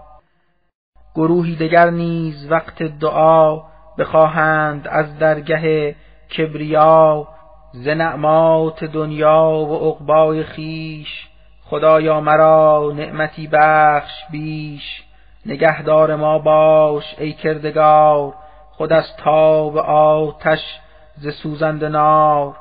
گروهی 1.15 1.57
دگر 1.57 1.91
نیز 1.91 2.51
وقت 2.51 2.83
دعا 2.83 3.63
بخواهند 3.99 4.89
از 4.89 5.19
درگه 5.19 5.97
کبریا 6.37 7.29
ز 7.73 7.89
نعمات 7.89 8.85
دنیا 8.85 9.67
و 9.69 9.91
عقبای 9.91 10.45
خیش 10.45 11.31
خدایا 11.71 12.21
مرا 12.21 12.93
نعمتی 12.97 13.49
بخش 13.53 14.13
بیش. 14.31 15.03
نگهدار 15.47 16.17
ما 16.17 16.39
باش 16.39 17.15
ای 17.19 17.33
کردگار. 17.33 18.35
خود 18.73 18.93
از 18.93 19.17
تاب 19.17 19.77
آتش 19.77 20.79
ز 21.17 21.29
سوزند 21.29 21.85
نار. 21.85 22.57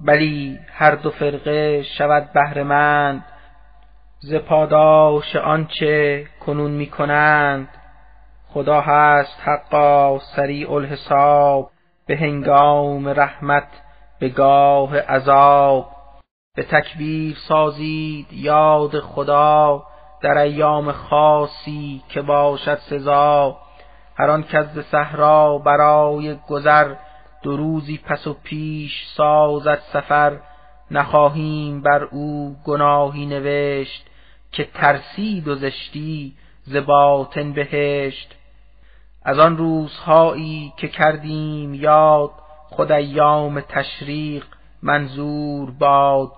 بلی 0.00 0.58
هر 0.72 0.94
دو 0.94 1.10
فرقه 1.10 1.82
شود 1.82 2.32
بهرهمند 2.34 3.24
ز 4.22 4.34
پاداش 4.34 5.36
آنچه 5.36 6.26
کنون 6.40 6.70
می‌کنند 6.70 7.68
خدا 8.48 8.80
هست 8.80 9.40
حقا 9.40 10.18
سریع 10.18 10.72
الحساب 10.72 11.70
به 12.06 12.16
هنگام 12.16 13.08
رحمت 13.08 13.68
به 14.18 14.28
گاه 14.28 14.98
عذاب. 14.98 15.90
به 16.56 16.62
تکبیر 16.62 17.36
سازید 17.48 18.26
یاد 18.32 19.00
خدا 19.00 19.82
در 20.22 20.38
ایام 20.38 20.92
خاصی 20.92 22.02
که 22.08 22.22
باشد 22.22 22.78
سزا. 22.78 23.56
هر 24.18 24.30
آن 24.30 24.42
کس 24.42 24.78
صحرا 24.78 25.58
برای 25.58 26.36
گذر 26.48 26.94
دو 27.42 27.56
روزی 27.56 27.98
پس 27.98 28.26
و 28.26 28.36
پیش 28.44 29.06
سازد 29.16 29.78
سفر. 29.92 30.38
نخواهیم 30.90 31.82
بر 31.82 32.04
او 32.04 32.56
گناهی 32.64 33.26
نوشت 33.26 34.09
که 34.52 34.64
ترسید 34.64 35.48
و 35.48 35.54
زشتی 35.54 36.34
ز 36.62 36.76
باطن 36.76 37.52
بهشت. 37.52 38.36
از 39.22 39.38
آن 39.38 39.56
روزهایی 39.56 40.72
که 40.76 40.88
کردیم 40.88 41.74
یاد 41.74 42.30
خود 42.68 42.92
ایام 42.92 43.60
تشریق 43.60 44.44
منظور 44.82 45.70
باد. 45.70 46.32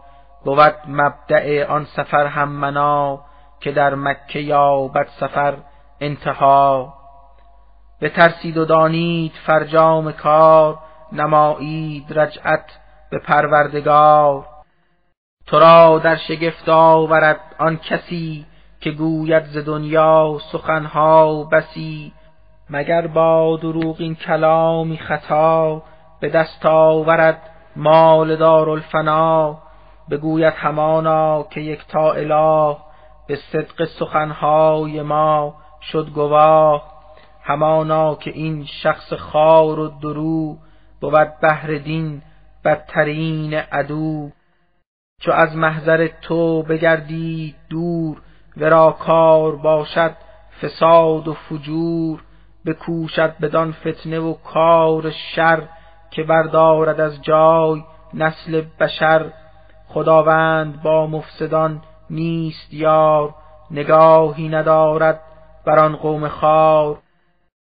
بود 0.45 0.75
مبدع 0.89 1.67
آن 1.67 1.85
سفر 1.85 2.27
هم 2.27 2.49
منا 2.49 3.25
که 3.61 3.73
در 3.73 3.95
مکه 3.95 4.41
یابد 4.41 5.09
سفر 5.21 5.57
انتها. 6.01 6.95
بترسید 8.01 8.57
و 8.57 8.65
دانید 8.65 9.33
فرجام 9.47 10.13
کار 10.13 10.79
نمایید 11.13 12.19
رجعت 12.19 12.65
به 13.11 13.19
پروردگار. 13.19 14.52
تو 15.47 15.59
را 15.59 15.99
در 15.99 16.17
شگفت 16.17 16.69
آورد 16.69 17.41
آن 17.59 17.77
کسی 17.77 18.47
که 18.81 18.91
گوید 18.91 19.45
ز 19.45 19.57
دنیا 19.57 20.39
سخنها 20.53 21.45
بسی 21.45 22.13
مگر 22.71 23.07
با 23.07 23.59
دروغ 23.63 23.97
این 23.99 24.15
کلامی 24.15 24.99
خطا 24.99 25.83
به 26.21 26.29
دست 26.29 26.67
آورد 26.67 27.51
مال 27.77 28.37
دار 28.37 28.71
الفنا 28.71 29.59
بگوید 30.11 30.55
همانا 30.55 31.43
که 31.43 31.61
یک 31.61 31.87
تا 31.89 32.13
اله 32.13 32.77
به 33.29 33.37
صدق 33.37 33.85
سخنهای 33.85 35.03
ما 35.03 35.55
شد 35.81 36.09
گواه. 36.11 36.93
همانا 37.43 38.15
که 38.15 38.31
این 38.31 38.65
شخص 38.65 39.13
خار 39.13 39.79
و 39.79 39.89
درو 39.89 40.57
بود 41.01 41.41
بهر 41.43 41.79
دین 41.79 42.23
بدترین 42.65 43.55
عدو. 43.55 44.31
چو 45.23 45.33
از 45.33 45.57
محضر 45.57 46.09
تو 46.23 46.63
بگردید 46.63 47.55
دور 47.71 48.17
ورا 48.57 48.91
کار 48.91 49.57
باشد 49.57 50.17
فساد 50.63 51.29
و 51.29 51.35
فجور 51.35 52.23
بکوشد 52.67 53.35
بدان 53.43 53.73
فتنه 53.73 54.19
و 54.19 54.35
کار 54.35 55.11
شر 55.11 55.63
که 56.11 56.23
بردارد 56.23 57.01
از 57.01 57.23
جای 57.23 57.83
نسل 58.15 58.63
بشر. 58.81 59.33
خداوند 59.89 60.83
با 60.83 61.07
مفسدان 61.07 61.83
نیست 62.11 62.75
یار 62.75 63.35
نگاهی 63.71 64.49
ندارد 64.49 65.21
بر 65.67 65.79
آن 65.79 65.97
قوم 65.97 66.29
خار. 66.29 66.99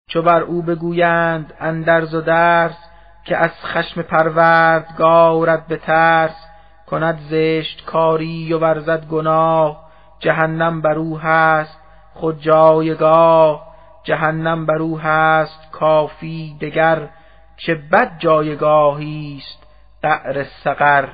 چو 0.08 0.22
بر 0.22 0.42
او 0.42 0.62
بگویند 0.62 1.54
اندرز 1.60 2.14
و 2.14 2.20
درس 2.20 2.76
که 3.24 3.36
از 3.36 3.50
خشم 3.64 4.02
پروردگارت 4.02 5.66
به 5.66 5.76
ترس 5.76 6.53
کند 6.86 7.18
زشت 7.30 7.84
کاری 7.84 8.52
و 8.52 8.58
ورزد 8.58 9.06
گناه. 9.06 9.84
جهنم 10.18 10.80
بر 10.80 10.98
او 10.98 11.18
هست 11.18 11.80
خود 12.14 12.40
جایگاه. 12.40 13.66
جهنم 14.04 14.66
بر 14.66 14.78
او 14.78 14.98
هست 14.98 15.70
کافی 15.72 16.56
دگر. 16.60 17.08
چه 17.56 17.74
بد 17.74 18.18
جایگاهی 18.18 19.38
است 19.38 19.66
قعر 20.02 20.44
سقر. 20.64 21.08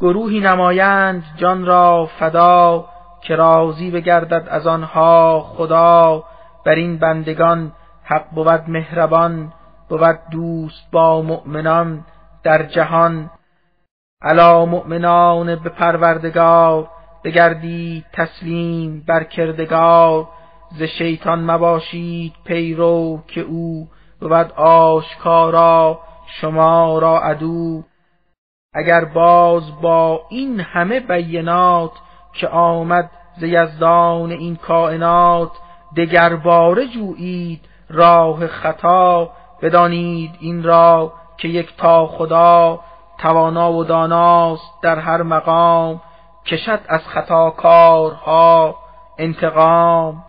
گروهی 0.00 0.40
نمایند 0.40 1.24
جان 1.36 1.66
را 1.66 2.08
فدا 2.18 2.84
که 3.22 3.36
راضی 3.36 3.90
بگردد 3.90 4.48
از 4.50 4.66
آنها 4.66 5.40
خدا. 5.40 6.24
بر 6.64 6.74
این 6.74 6.98
بندگان 6.98 7.72
حق 8.04 8.30
بود 8.30 8.64
مهربان 8.68 9.52
بود 9.88 10.18
دوست 10.30 10.90
با 10.92 11.22
مؤمنان 11.22 12.04
در 12.42 12.62
جهان. 12.62 13.30
علا 14.22 14.64
مؤمنان 14.64 15.56
به 15.56 15.70
پروردگار 15.70 16.88
بگردید 17.24 18.04
تسلیم 18.12 19.04
بر 19.08 19.24
کردگار. 19.24 20.28
ز 20.78 20.82
شیطان 20.82 21.50
مباشید 21.50 22.32
پیرو 22.44 23.22
که 23.28 23.40
او 23.40 23.88
بود 24.20 24.52
آشکارا 24.56 26.00
شما 26.40 26.98
را 26.98 27.20
عدو. 27.20 27.82
اگر 28.74 29.04
باز 29.04 29.80
با 29.80 30.20
این 30.28 30.60
همه 30.60 31.00
بینات 31.00 31.92
که 32.32 32.48
آمد 32.48 33.10
ز 33.38 33.42
یزدان 33.42 34.30
این 34.30 34.56
کائنات 34.56 35.50
دگر 35.96 36.36
باره 36.36 36.86
جویید 36.88 37.60
راه 37.88 38.46
خطا 38.46 39.30
بدانید 39.62 40.30
این 40.40 40.62
را 40.62 41.12
که 41.36 41.48
یک 41.48 41.76
تا 41.76 42.06
خدا. 42.06 42.80
توانا 43.22 43.72
و 43.72 43.84
داناست 43.84 44.82
در 44.82 44.98
هر 44.98 45.22
مقام 45.22 46.00
کشد 46.46 46.80
از 46.88 47.00
خطاکارها 47.06 48.76
انتقام. 49.18 50.24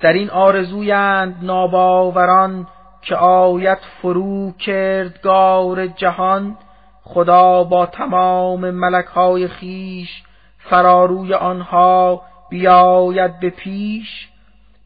در 0.00 0.12
این 0.12 0.30
آرزویند 0.30 1.38
ناباوران 1.42 2.66
که 3.02 3.16
آیت 3.16 3.78
فرو 4.02 4.52
کردگار 4.52 5.86
جهان. 5.86 6.56
خدا 7.04 7.64
با 7.64 7.86
تمام 7.86 8.70
ملکهای 8.70 9.48
خیش 9.48 10.22
فراروی 10.58 11.34
آنها 11.34 12.22
بیاید 12.50 13.40
به 13.40 13.50
پیش. 13.50 14.28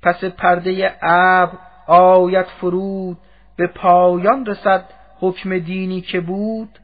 پس 0.03 0.25
پرده 0.25 0.97
ابر 1.03 1.59
آیت 1.87 2.47
فرود 2.61 3.17
به 3.57 3.67
پایان 3.67 4.47
رسد 4.47 4.85
حکم 5.21 5.59
دینی 5.59 6.01
که 6.01 6.21
بود. 6.21 6.79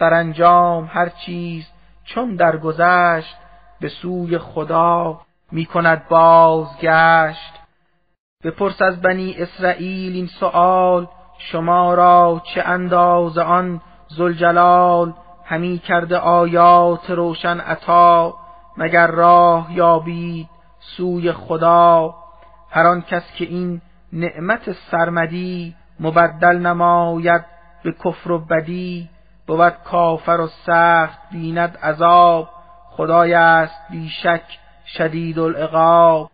سرانجام 0.00 0.90
هر 0.92 1.08
چیز 1.08 1.66
چون 2.04 2.36
درگذشت 2.36 3.36
به 3.80 3.88
سوی 3.88 4.38
خدا 4.38 5.20
می 5.52 5.66
کند 5.66 6.08
بازگشت. 6.08 7.52
بپرس 8.44 8.82
از 8.82 9.00
بنی 9.00 9.34
اسرائیل 9.38 10.12
این 10.14 10.26
سؤال 10.26 11.08
شما 11.38 11.94
را 11.94 12.42
چه 12.54 12.62
انداز 12.62 13.38
آن 13.38 13.80
زلجلال 14.08 15.12
همی 15.44 15.78
کرده 15.78 16.16
آیات 16.16 17.10
روشن 17.10 17.60
عطا 17.60 18.34
مگر 18.76 19.06
راه 19.06 19.68
یابید 19.72 20.48
سوی 20.96 21.32
خدا؟ 21.32 22.14
هر 22.70 22.86
آن 22.86 23.02
کس 23.02 23.32
که 23.36 23.44
این 23.44 23.80
نعمت 24.12 24.72
سرمدی 24.90 25.74
مبدل 26.00 26.58
نماید 26.58 27.44
به 27.82 27.92
کفر 27.92 28.32
و 28.32 28.38
بدی 28.38 29.08
بود 29.50 29.74
کافر 29.84 30.40
و 30.40 30.46
سخت 30.46 31.18
بیند 31.32 31.76
عذاب 31.82 32.48
خدای 32.90 33.34
است 33.34 33.74
بیشک 33.90 34.42
شدید 34.86 35.38
العقاب. 35.38 36.30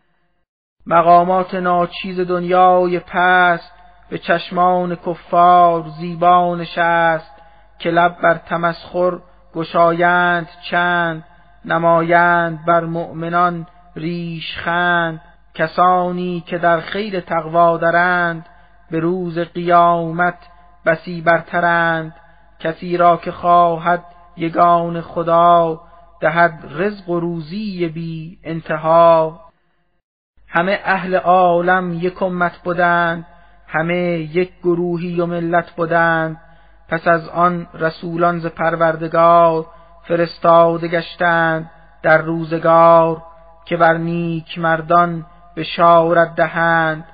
مقامات 0.87 1.55
ناچیز 1.55 2.21
دنیای 2.21 2.99
پست 2.99 3.73
به 4.11 4.19
چشمان 4.19 4.97
کفار 4.97 5.85
زیبا 5.99 6.57
نشست 6.57 7.33
که 7.79 7.91
لب 7.91 8.17
بر 8.23 8.35
تمسخر 8.35 9.19
گشایند 9.55 10.49
چند 10.71 11.25
نمایند 11.65 12.65
بر 12.67 12.85
مؤمنان 12.85 13.67
ریشخند 13.97 15.21
کسانی 15.55 16.45
که 16.47 16.59
در 16.59 16.81
خیر 16.81 17.21
تقوا 17.21 17.77
دارند 17.77 18.47
به 18.91 19.01
روز 19.01 19.39
قیامت 19.39 20.39
بسی 20.87 21.21
برترند. 21.21 22.15
کسی 22.61 22.97
را 22.97 23.17
که 23.17 23.33
خواهد 23.33 24.05
یگان 24.37 25.01
خدا 25.01 25.81
دهد 26.21 26.65
رزق 26.71 27.09
و 27.09 27.21
روزی 27.21 27.89
بی 27.89 28.39
انتها. 28.45 29.41
همه 30.49 30.81
اهل 30.85 31.15
عالم 31.15 31.93
یک 31.93 32.23
امت 32.23 32.59
بودند 32.65 33.27
همه 33.67 33.97
یک 34.19 34.53
گروهی 34.63 35.21
و 35.21 35.27
ملت 35.27 35.71
بودند 35.71 36.41
پس 36.89 37.09
از 37.09 37.29
آن 37.29 37.67
رسولان 37.75 38.39
ز 38.39 38.47
پروردگار 38.47 39.67
فرستاده 40.03 40.89
گشتند 40.89 41.71
در 42.03 42.19
روزگار 42.19 43.23
که 43.65 43.77
بر 43.77 43.97
نیک 43.97 44.59
مردان 44.59 45.27
بشارت 45.57 46.35
دهند. 46.35 47.05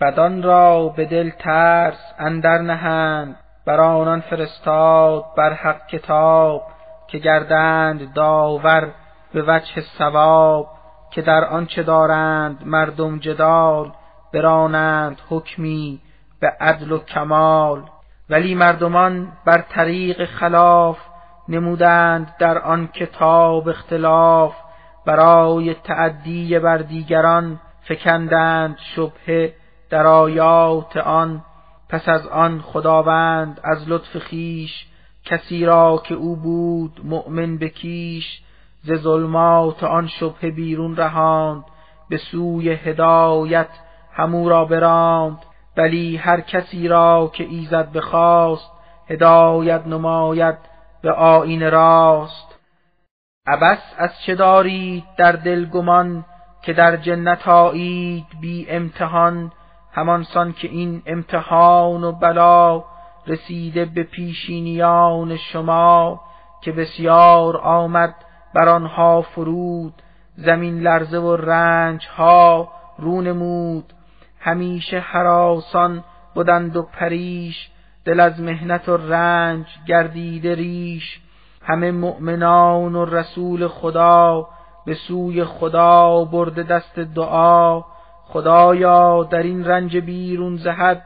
بدان 0.00 0.42
را 0.42 0.88
به 0.88 1.04
دل 1.04 1.30
ترس 1.30 1.98
اندر 2.18 2.58
نهند. 2.58 3.36
بر 3.66 3.80
آنان 3.80 4.20
فرستاد 4.20 5.24
بر 5.36 5.52
حق 5.52 5.86
کتاب 5.86 6.62
که 7.08 7.18
گردند 7.18 8.12
داور 8.12 8.92
به 9.34 9.42
وجه 9.42 9.82
ثواب 9.98 10.68
که 11.10 11.22
در 11.22 11.44
آنچه 11.44 11.82
دارند 11.82 12.66
مردم 12.66 13.18
جدال 13.18 13.92
برانند 14.34 15.20
حکمی 15.28 16.00
به 16.40 16.56
عدل 16.60 16.92
و 16.92 16.98
کمال. 16.98 17.82
ولی 18.30 18.54
مردمان 18.54 19.32
بر 19.44 19.58
طریق 19.58 20.24
خلاف 20.24 20.98
نمودند 21.48 22.34
در 22.38 22.58
آن 22.58 22.86
کتاب 22.86 23.68
اختلاف. 23.68 24.54
برای 25.06 25.74
تعدی 25.74 26.58
بر 26.58 26.78
دیگران 26.78 27.60
فکندند 27.82 28.76
شبهه 28.94 29.54
در 29.90 30.06
آیات 30.06 30.96
آن 30.96 31.42
پس 31.90 32.08
از 32.08 32.26
آن 32.26 32.60
خداوند 32.60 33.60
از 33.64 33.88
لطف 33.88 34.18
خیش 34.18 34.86
کسی 35.24 35.64
را 35.64 36.02
که 36.04 36.14
او 36.14 36.36
بود 36.36 37.00
مؤمن 37.04 37.58
بکیش 37.58 38.40
ز 38.82 38.92
ظلمات 38.92 39.84
آن 39.84 40.06
شبه 40.06 40.50
بیرون 40.50 40.96
رهاند 40.96 41.64
به 42.08 42.16
سوی 42.16 42.70
هدایت 42.70 43.68
همو 44.12 44.48
را 44.48 44.64
براند 44.64 45.38
ولی 45.76 46.16
هر 46.16 46.40
کسی 46.40 46.88
را 46.88 47.30
که 47.34 47.44
ایزد 47.44 47.92
بخواست 47.92 48.70
هدایت 49.08 49.86
نماید 49.86 50.58
به 51.02 51.12
آین 51.12 51.70
راست 51.70 52.58
ابس 53.46 53.82
از 53.98 54.10
چه 54.26 54.34
دارید 54.34 55.04
در 55.16 55.32
دل 55.32 55.64
گمان 55.64 56.24
که 56.62 56.72
در 56.72 56.96
جنت 56.96 57.48
آیید 57.48 58.26
بی 58.40 58.70
امتحان 58.70 59.52
همانسان 59.92 60.52
که 60.52 60.68
این 60.68 61.02
امتحان 61.06 62.04
و 62.04 62.12
بلا 62.12 62.84
رسیده 63.26 63.84
به 63.84 64.02
پیشینیان 64.02 65.36
شما 65.36 66.20
که 66.60 66.72
بسیار 66.72 67.56
آمد 67.56 68.14
بر 68.54 68.68
آنها 68.68 69.22
فرود 69.22 69.94
زمین 70.36 70.80
لرزه 70.80 71.18
و 71.18 71.36
رنج 71.36 72.06
ها 72.06 72.68
رونمود 72.98 73.92
همیشه 74.40 74.98
حراسان 74.98 76.04
بودند 76.34 76.76
و 76.76 76.82
پریش 76.82 77.70
دل 78.04 78.20
از 78.20 78.40
مهنت 78.40 78.88
و 78.88 78.96
رنج 78.96 79.66
گردیده 79.86 80.54
ریش. 80.54 81.20
همه 81.62 81.90
مؤمنان 81.90 82.94
و 82.96 83.04
رسول 83.04 83.68
خدا 83.68 84.48
به 84.86 84.94
سوی 84.94 85.44
خدا 85.44 86.24
برده 86.24 86.62
دست 86.62 86.98
دعا. 86.98 87.82
خدایا 88.32 89.24
در 89.24 89.42
این 89.42 89.64
رنج 89.64 89.96
بیرون 89.96 90.56
زهد 90.56 91.02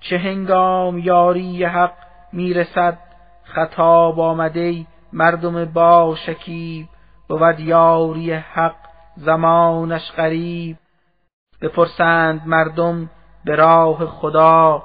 چه 0.00 0.18
هنگام 0.18 0.98
یاری 0.98 1.64
حق 1.64 1.92
می‌رسد؟ 2.32 2.98
خطاب 3.44 4.20
آمده 4.20 4.86
مردم 5.12 5.64
با 5.64 6.14
شکیب 6.26 6.86
بود 7.28 7.60
یاری 7.60 8.32
حق 8.32 8.74
زمانش 9.16 10.12
غریب. 10.16 10.76
بپرسند 11.62 12.42
مردم 12.46 13.10
به 13.44 13.56
راه 13.56 14.06
خدا 14.06 14.82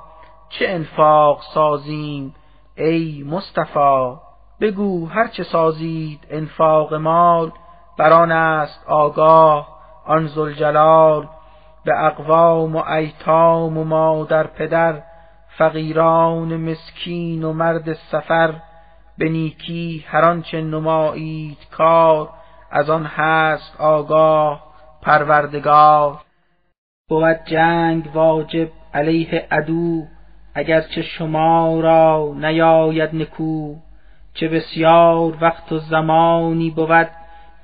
چه 0.49 0.65
انفاق 0.67 1.41
سازیم؟ 1.53 2.35
ای 2.77 3.23
مصطفی 3.27 4.15
بگو 4.61 5.07
هر 5.07 5.27
چه 5.27 5.43
سازید 5.43 6.27
انفاق 6.29 6.93
مال 6.93 7.51
بران 7.97 8.31
است 8.31 8.83
آگاه 8.87 9.67
آن 10.05 10.27
زلجلال 10.27 11.27
به 11.89 12.05
اقوام 12.05 12.75
و 12.75 12.83
ایتام 12.91 13.77
و 13.77 13.83
مادر 13.83 14.47
پدر 14.47 15.01
فقیران 15.57 16.57
مسکین 16.57 17.43
و 17.43 17.53
مرد 17.53 17.93
سفر 17.93 18.53
به 19.17 19.29
نیکی 19.29 20.05
هر 20.07 20.25
آنچه 20.25 20.61
نمایید 20.61 21.57
کار 21.71 22.29
از 22.71 22.89
آن 22.89 23.05
هست 23.05 23.81
آگاه 23.81 24.63
پروردگار. 25.01 26.17
بود 27.09 27.39
جنگ 27.45 28.09
واجب 28.13 28.69
علیه 28.93 29.47
عدو 29.51 30.03
اگرچه 30.53 31.01
شما 31.01 31.79
را 31.79 32.33
نیاید 32.35 33.15
نکو. 33.15 33.75
چه 34.33 34.47
بسیار 34.47 35.37
وقت 35.41 35.71
و 35.71 35.77
زمانی 35.77 36.69
بود 36.69 37.09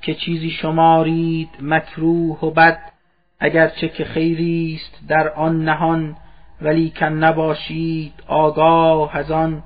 که 0.00 0.14
چیزی 0.14 0.50
شمارید 0.50 1.50
مکروه 1.60 2.40
و 2.40 2.50
بد. 2.50 2.95
اگرچه 3.40 3.88
که 3.88 4.04
خیری 4.04 4.80
است 4.80 5.08
در 5.08 5.28
آن 5.28 5.64
نهان 5.64 6.16
ولی 6.62 6.90
کن 6.90 7.06
نباشید 7.06 8.12
آگاه 8.26 9.16
از 9.16 9.30
آن 9.30 9.62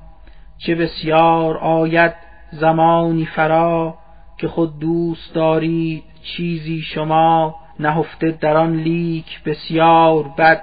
چه 0.58 0.74
بسیار 0.74 1.56
آید 1.56 2.14
زمانی 2.52 3.26
فرا 3.26 3.94
که 4.38 4.48
خود 4.48 4.78
دوست 4.78 5.34
دارید 5.34 6.02
چیزی 6.22 6.80
شما 6.80 7.54
نهفته 7.80 8.30
در 8.30 8.56
آن 8.56 8.76
لیک 8.76 9.42
بسیار 9.44 10.22
بد 10.38 10.62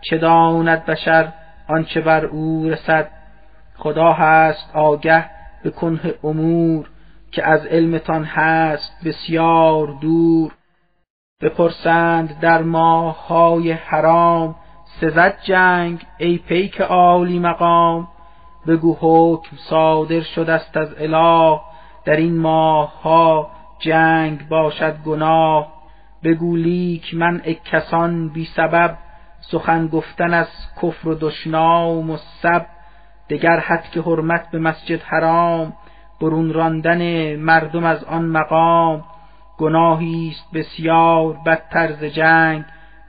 چه 0.00 0.18
داند 0.18 0.86
بشر 0.86 1.32
آنچه 1.68 2.00
بر 2.00 2.24
او 2.24 2.68
رسد. 2.68 3.10
خدا 3.76 4.12
هست 4.12 4.70
آگه 4.74 5.30
به 5.62 5.70
کنه 5.70 6.14
امور 6.24 6.90
که 7.32 7.44
از 7.44 7.66
علمتان 7.66 8.24
هست 8.24 9.04
بسیار 9.04 9.86
دور. 10.00 10.52
بپرسند 11.42 12.40
در 12.40 12.62
های 13.28 13.72
حرام 13.72 14.54
سزد 15.00 15.38
جنگ 15.42 16.06
ای 16.18 16.38
پیک 16.38 16.80
عالی 16.80 17.38
مقام. 17.38 18.08
بگو 18.66 18.96
حکم 19.00 19.56
صادر 19.56 20.20
شده 20.20 20.52
است 20.52 20.76
از 20.76 20.94
اله 20.98 21.60
در 22.04 22.16
این 22.16 22.44
ها 22.44 23.50
جنگ 23.78 24.48
باشد 24.48 24.96
گناه. 25.06 25.72
بگو 26.24 26.56
لیک 26.56 27.14
من 27.14 27.42
کسان 27.64 28.28
بی 28.28 28.44
سبب 28.44 28.98
سخن 29.40 29.86
گفتن 29.86 30.34
از 30.34 30.48
کفر 30.82 31.08
و 31.08 31.14
دشنام 31.14 32.10
و 32.10 32.16
سب. 32.42 32.66
دگر 33.30 33.58
حد 33.58 33.90
که 33.90 34.00
حرمت 34.00 34.50
به 34.50 34.58
مسجد 34.58 35.02
حرام 35.02 35.72
برون 36.20 36.52
راندن 36.52 37.36
مردم 37.36 37.84
از 37.84 38.04
آن 38.04 38.24
مقام. 38.24 39.04
گناهی 39.58 40.28
است 40.30 40.52
بسیار 40.54 41.36
بدتر 41.46 41.92
ز 41.92 42.04
جنگ 42.04 42.64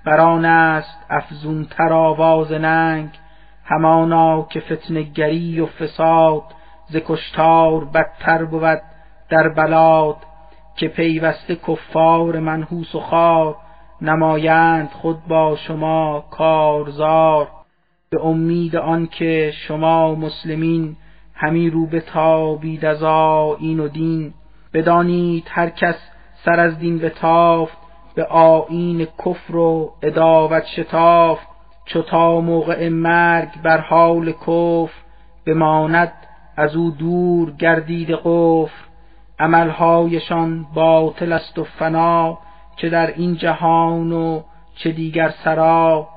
بران 0.05 0.45
است 0.45 1.05
افزونتر 1.09 1.93
آواز 1.93 2.51
ننگ. 2.51 3.09
همانا 3.65 4.47
که 4.49 4.59
فتنگری 4.59 5.59
و 5.59 5.65
فساد 5.65 6.43
ز 6.89 6.95
کشتار 6.95 7.85
بدتر 7.85 8.45
بود 8.45 8.81
در 9.29 9.49
بلاد. 9.49 10.15
که 10.75 10.87
پیوسته 10.87 11.55
کفار 11.55 12.39
منحوس 12.39 12.95
و 12.95 12.99
خار 12.99 13.55
نمایند 14.01 14.89
خود 14.89 15.25
با 15.27 15.55
شما 15.55 16.25
کارزار. 16.31 17.47
به 18.09 18.25
امید 18.25 18.75
آنکه 18.75 19.53
شما 19.67 20.15
مسلمین 20.15 20.95
همی 21.35 21.69
رو 21.69 21.87
به 21.87 22.01
تابید 22.01 22.85
از 22.85 23.03
آیین 23.03 23.79
و 23.79 23.87
دین. 23.87 24.33
بدانید 24.73 25.47
هر 25.49 25.69
کس 25.69 25.95
سر 26.49 26.59
از 26.59 26.79
دین 26.79 26.99
بتافت 26.99 27.77
به 28.15 28.25
آیین 28.25 29.07
کفر 29.25 29.55
و 29.55 29.93
اداوت 30.01 30.65
شتافت 30.65 31.47
چو 31.85 32.01
تا 32.01 32.41
موقع 32.41 32.89
مرگ 32.89 33.61
بر 33.63 33.77
حال 33.77 34.31
کفر 34.31 34.93
بماند 35.45 36.11
از 36.57 36.75
او 36.75 36.91
دور 36.91 37.51
گردید 37.51 38.11
قفر 38.11 38.85
عملهایشان 39.39 40.65
باطل 40.73 41.33
است 41.33 41.59
و 41.59 41.63
فنا 41.63 42.37
چه 42.75 42.89
در 42.89 43.07
این 43.07 43.35
جهان 43.35 44.11
و 44.11 44.41
چه 44.75 44.91
دیگر 44.91 45.33
سرا. 45.43 46.07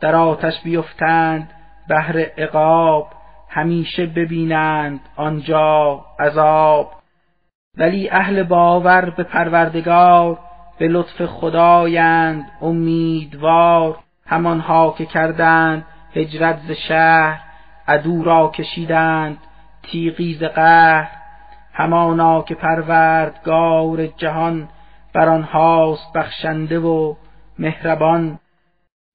در 0.00 0.14
آتش 0.14 0.60
بیفتند 0.64 1.50
بهر 1.88 2.18
عقاب 2.38 3.06
همیشه 3.48 4.06
ببینند 4.06 5.00
آنجا 5.16 6.04
عذاب. 6.20 7.01
ولی 7.78 8.10
اهل 8.10 8.42
باور 8.42 9.10
به 9.10 9.22
پروردگار 9.22 10.38
به 10.78 10.88
لطف 10.88 11.26
خدایند 11.26 12.50
امیدوار. 12.60 13.98
همانها 14.26 14.94
که 14.98 15.06
کردند 15.06 15.84
هجرت 16.14 16.58
ز 16.58 16.70
شهر 16.70 17.40
عدو 17.88 18.22
را 18.22 18.48
کشیدند 18.48 19.38
تیغی 19.82 20.34
ز 20.34 20.42
قهر. 20.42 21.08
همانا 21.72 22.42
که 22.42 22.54
پروردگار 22.54 24.06
جهان 24.06 24.68
بر 25.14 25.28
آنهاست 25.28 26.12
بخشنده 26.14 26.78
و 26.78 27.14
مهربان. 27.58 28.38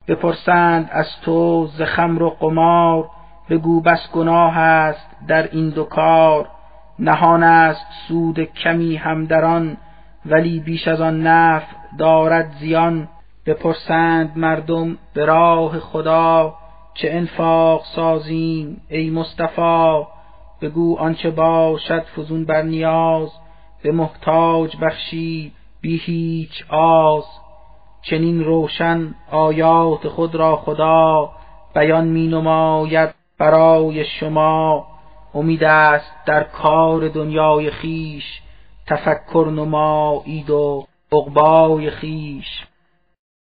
بپرسند 0.08 0.90
از 0.92 1.08
تو 1.22 1.68
ز 1.68 1.82
خمر 1.82 2.24
و 2.24 2.30
قمار 2.30 3.10
بگو 3.50 3.82
بس 3.82 4.12
گناه 4.12 4.58
است 4.58 5.10
در 5.28 5.50
این 5.52 5.70
دو 5.70 5.84
کار. 5.84 6.57
نهان 7.00 7.44
است 7.44 7.86
سود 8.08 8.40
کمی 8.40 8.96
هم 8.96 9.26
در 9.26 9.46
آن 9.46 9.78
ولی 10.26 10.60
بیش 10.60 10.88
از 10.88 11.02
آن 11.02 11.28
نفع 11.28 11.76
دارد 12.00 12.52
زیان. 12.60 13.08
بپرسند 13.46 14.38
مردم 14.38 14.98
به 15.14 15.26
راه 15.26 15.80
خدا 15.80 16.56
چه 16.94 17.10
انفاق 17.12 17.84
سازیم 17.96 18.82
ای 18.90 19.10
مصطفی؟ 19.10 20.06
بگو 20.62 20.98
آنچه 20.98 21.32
باشد 21.32 22.04
فزون 22.16 22.46
بر 22.46 22.62
نیاز 22.62 23.30
به 23.84 23.92
محتاج 23.92 24.78
بخشی 24.82 25.52
بی 25.82 25.98
هیچ 25.98 26.66
آز. 26.70 27.26
چنین 28.02 28.44
روشن 28.44 29.16
آیات 29.32 30.08
خود 30.08 30.36
را 30.36 30.56
خدا 30.56 31.30
بیان 31.76 32.08
می 32.08 32.28
نماید 32.28 33.10
برای 33.38 34.06
شما. 34.06 34.88
امید 35.38 35.64
است 35.64 36.12
در 36.26 36.44
کار 36.44 37.08
دنیای 37.08 37.72
خیش 37.72 38.42
تفکر 38.88 39.52
نمایید 39.56 40.50
و 40.50 40.88
عقبای 41.12 41.90
خیش. 41.90 42.66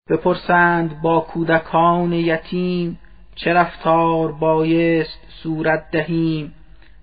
بپرسند 0.09 1.01
با 1.01 1.19
کودکان 1.19 2.13
یتیم 2.13 2.99
چه 3.35 3.53
رفتار 3.53 4.31
بایست 4.31 5.19
صورت 5.43 5.91
دهیم؟ 5.91 6.53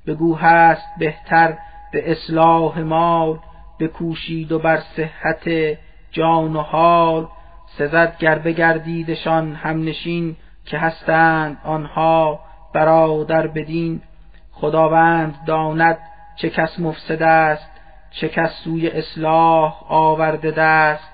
بگو 0.07 0.37
هست 0.37 0.87
بهتر 0.99 1.59
به 1.93 2.11
اصلاح 2.11 2.81
مال 2.81 3.39
بکوشید 3.81 4.53
و 4.53 4.59
بر 4.59 4.79
صحت 4.97 5.51
جان 6.11 6.57
و 6.57 6.61
حال. 6.61 7.29
سزد 7.79 8.17
گر 8.19 8.39
بگردیدشان 8.39 9.55
همنشین 9.55 10.37
که 10.65 10.79
هستند 10.79 11.59
آنها 11.65 12.41
برادر 12.75 13.47
بدین. 13.47 14.03
خداوند 14.63 15.35
داند 15.47 15.99
چه 16.37 16.51
کس 16.51 16.81
مفسد 16.81 17.23
است 17.23 17.71
چه 18.11 18.29
کس 18.29 18.51
سوی 18.65 18.89
اصلاح 18.89 19.93
آورده 19.93 20.51
دست. 20.51 21.09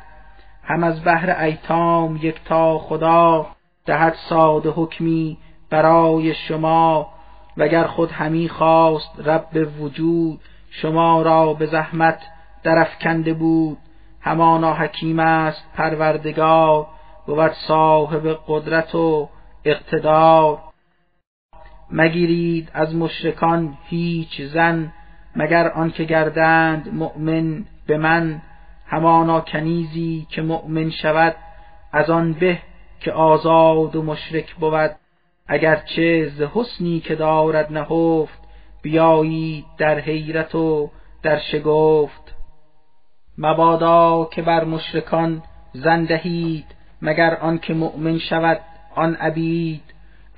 هم 0.65 0.85
از 0.85 1.03
بهر 1.05 1.31
ایتام 1.41 2.17
یکتا 2.23 2.79
خدا 2.79 3.47
دهد 3.87 4.15
ساده 4.29 4.71
حکمی 4.71 5.39
برای 5.71 6.35
شما 6.35 7.09
وگر 7.57 7.85
خود 7.85 8.11
همی 8.11 8.49
خواست 8.49 9.21
رب 9.25 9.81
وجود 9.81 10.41
شما 10.71 11.23
را 11.23 11.55
به 11.55 11.67
زحمت 11.67 12.21
درفکنده 12.63 13.35
بود. 13.35 13.79
همانا 14.21 14.75
حکیم 14.75 15.19
است 15.19 15.65
پروردگار 15.75 16.87
بود 17.27 17.53
صاحب 17.53 18.39
قدرت 18.49 18.95
و 18.95 19.29
اقتدار. 19.65 20.68
مگیرید 21.91 22.71
از 22.75 22.95
مشرکان 22.95 23.79
هیچ 23.89 24.43
زن 24.43 24.93
مگر 25.37 25.69
آنکه 25.69 26.05
گردند 26.05 26.95
مؤمن 26.95 27.65
به 27.87 27.99
من 27.99 28.43
همانا 28.87 29.41
کنیزی 29.41 30.27
که 30.31 30.43
مؤمن 30.43 30.91
شود 30.91 31.37
از 31.93 32.11
آن 32.11 32.33
به 32.33 32.59
که 33.01 33.13
آزاد 33.13 33.97
و 33.97 34.03
مشرک 34.03 34.55
بود. 34.55 34.91
اگرچه 35.47 36.29
ز 36.29 36.43
حسنی 36.43 37.01
که 37.01 37.15
دارد 37.15 37.73
نهفت 37.73 38.39
بیایید 38.83 39.65
در 39.79 39.99
حیرت 39.99 40.55
و 40.55 40.91
در 41.23 41.39
شگفت. 41.39 42.35
مبادا 43.39 44.29
که 44.33 44.43
بر 44.43 44.65
مشرکان 44.65 45.43
زن 45.73 46.05
دهید 46.05 46.65
مگر 47.03 47.35
آنکه 47.35 47.75
مؤمن 47.75 48.19
شود 48.19 48.61
آن 48.95 49.15
عبید. 49.15 49.83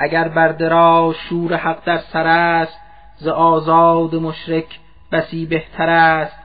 اگر 0.03 0.29
بر 0.29 0.49
درا 0.49 1.15
شور 1.29 1.57
حق 1.57 1.85
در 1.85 1.99
سر 1.99 2.27
است 2.27 2.79
ز 3.17 3.29
آزاد 3.29 4.15
مشرک 4.15 4.79
بسی 5.13 5.47
بهتر 5.47 5.89
است. 5.89 6.37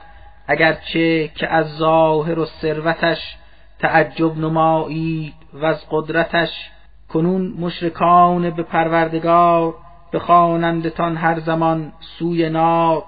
اگرچه 0.46 1.28
که 1.28 1.48
از 1.48 1.66
ظاهر 1.76 2.38
و 2.38 2.44
ثروتش 2.44 3.36
تعجب 3.78 4.38
نمایید 4.38 5.34
و 5.52 5.64
از 5.64 5.84
قدرتش 5.90 6.70
کنون 7.08 7.54
مشرکان 7.58 8.50
به 8.50 8.62
پروردگار 8.62 9.74
بخوانندتان 10.12 11.16
هر 11.16 11.40
زمان 11.40 11.92
سوی 12.18 12.50
نار. 12.50 13.04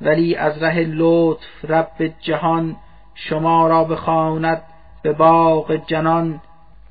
ولی 0.00 0.34
از 0.34 0.62
ره 0.62 0.84
لطف 0.84 1.64
رب 1.68 2.14
جهان 2.20 2.76
شما 3.14 3.68
را 3.68 3.84
بخواند 3.84 4.62
به 5.02 5.12
باغ 5.12 5.76
جنان. 5.86 6.40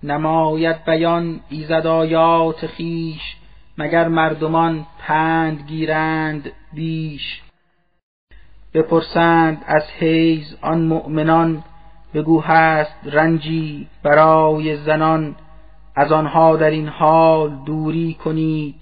نماید 0.03 0.85
بیان 0.85 1.39
ایزد 1.49 1.87
آیات 1.87 2.67
خیش 2.67 3.35
مگر 3.77 4.07
مردمان 4.07 4.85
پند 4.99 5.67
گیرند 5.67 6.51
بیش. 6.73 7.41
بپرسند 8.73 9.63
از 9.67 9.83
حیز 9.99 10.57
آن 10.61 10.81
مؤمنان 10.81 11.63
بگو 12.13 12.41
هست 12.41 12.95
رنجی 13.03 13.87
برای 14.03 14.77
زنان. 14.77 15.35
از 15.95 16.11
آنها 16.11 16.55
در 16.55 16.69
این 16.69 16.87
حال 16.87 17.49
دوری 17.65 18.13
کنید 18.13 18.75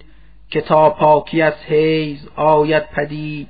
که 0.50 0.60
تا 0.60 0.90
پاکی 0.90 1.42
از 1.42 1.54
حیز 1.68 2.28
آید 2.36 2.88
پدید. 2.88 3.48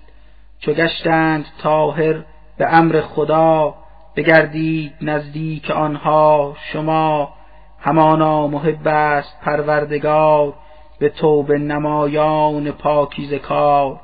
چو 0.60 0.72
گشتند 0.72 1.44
طاهر 1.62 2.24
به 2.59 2.74
امر 2.74 3.01
خدا 3.01 3.74
بگردید 4.16 4.92
نزدیک 5.01 5.70
آنها 5.70 6.56
شما. 6.72 7.39
همانا 7.81 8.47
محب 8.47 8.89
است 8.89 9.40
پروردگار 9.40 10.55
به 10.98 11.09
توبه 11.09 11.59
نمایان 11.59 12.70
پاکیزه 12.70 13.39
کار. 13.39 14.01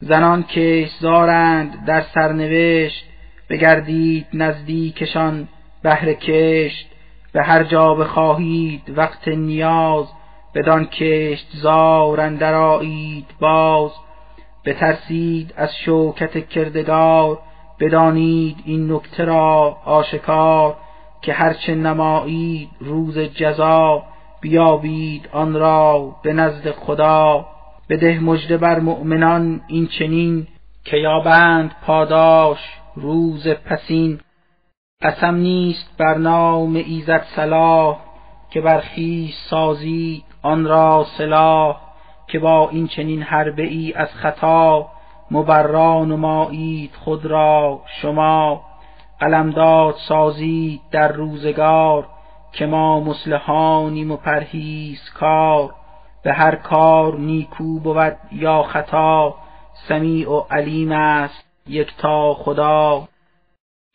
زنان 0.00 0.42
که 0.42 0.88
زارند 1.00 1.84
در 1.86 2.00
سرنوشت 2.00 3.04
بگردید 3.50 4.26
نزدیکشان 4.32 5.48
بهر 5.82 6.12
کشت. 6.12 6.90
به 7.32 7.42
هر 7.42 7.62
جا 7.64 7.94
بخواهید 7.94 8.82
وقت 8.96 9.28
نیاز 9.28 10.06
بدان 10.54 10.86
کشت 10.86 11.46
زار 11.62 12.20
اندر 12.20 12.54
آیید 12.54 13.26
باز. 13.40 13.90
بترسید 14.64 15.54
از 15.56 15.76
شوکت 15.76 16.48
کردگار 16.48 17.38
بدانید 17.80 18.56
این 18.64 18.92
نکته 18.92 19.24
را 19.24 19.76
آشکار. 19.84 20.76
که 21.26 21.32
هرچه 21.32 21.74
نمایید 21.74 22.68
روز 22.80 23.18
جزا 23.18 24.02
بیابید 24.40 25.28
آن 25.32 25.54
را 25.54 26.14
به 26.22 26.32
نزد 26.32 26.70
خدا. 26.70 27.46
بده 27.88 28.20
مژده 28.20 28.56
بر 28.56 28.80
مؤمنان 28.80 29.60
این 29.68 29.86
چنین 29.86 30.46
که 30.84 30.96
یابند 30.96 31.70
پاداش 31.86 32.58
روز 32.96 33.48
پسین. 33.48 34.20
قسم 35.02 35.34
نیست 35.34 35.96
بر 35.98 36.14
نام 36.14 36.74
ایزد 36.74 37.24
صلاح 37.36 37.96
که 38.50 38.60
بر 38.60 38.82
سازی 39.50 40.24
آن 40.42 40.64
را 40.64 41.06
سلاح 41.18 41.76
که 42.28 42.38
با 42.38 42.70
این 42.70 42.88
چنین 42.88 43.22
حربه 43.22 43.62
ای 43.62 43.92
از 43.92 44.08
خطا 44.14 44.88
مبرا 45.30 46.04
نمایید 46.04 46.94
خود 47.04 47.26
را 47.26 47.80
شما. 48.00 48.65
قلمداد 49.20 49.94
سازید 50.08 50.80
در 50.90 51.12
روزگار 51.12 52.06
که 52.52 52.66
ما 52.66 53.00
مسلحانیم 53.00 54.10
و 54.10 54.16
پرهیز 54.16 55.10
کار 55.10 55.74
به 56.22 56.32
هر 56.32 56.54
کار 56.56 57.18
نیکو 57.18 57.80
بود 57.80 58.16
یا 58.32 58.62
خطا 58.62 59.34
سمیع 59.88 60.30
و 60.30 60.42
علیم 60.50 60.92
است 60.92 61.46
یکتا 61.68 62.34
خدا. 62.34 63.08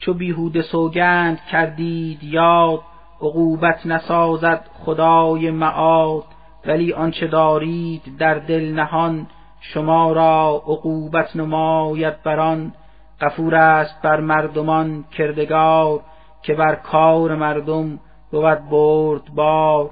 چو 0.01 0.13
بیهوده 0.13 0.61
سوگند 0.61 1.39
کردید 1.51 2.23
یاد 2.23 2.81
عقوبت 3.21 3.85
نسازد 3.85 4.65
خدای 4.85 5.51
معاد. 5.51 6.23
ولی 6.65 6.93
آنچه 6.93 7.27
دارید 7.27 8.17
در 8.19 8.33
دل 8.33 8.73
نهان 8.73 9.27
شما 9.61 10.11
را 10.11 10.63
عقوبت 10.67 11.35
نماید 11.35 12.23
بران 12.23 12.73
غفور 13.21 13.55
است 13.55 14.01
بر 14.01 14.19
مردمان 14.19 15.03
کردگار 15.17 15.99
که 16.41 16.53
بر 16.53 16.75
کار 16.75 17.35
مردم 17.35 17.99
بود 18.31 18.69
برد 18.69 19.25
بار. 19.35 19.89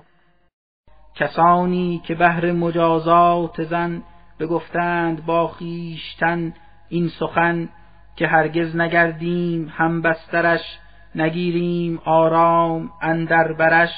کسانی 1.15 2.01
که 2.06 2.15
بهر 2.15 2.51
مجازات 2.51 3.64
زن 3.64 4.03
بگفتند 4.39 5.26
با 5.26 5.47
خویشتن 5.47 6.53
این 6.89 7.10
سخن 7.19 7.69
که 8.15 8.27
هرگز 8.27 8.76
نگردیم 8.76 9.73
هم 9.76 10.01
بسترش 10.01 10.80
نگیریم 11.15 11.99
آرام 12.06 12.89
اندر 13.01 13.53
برش 13.53 13.91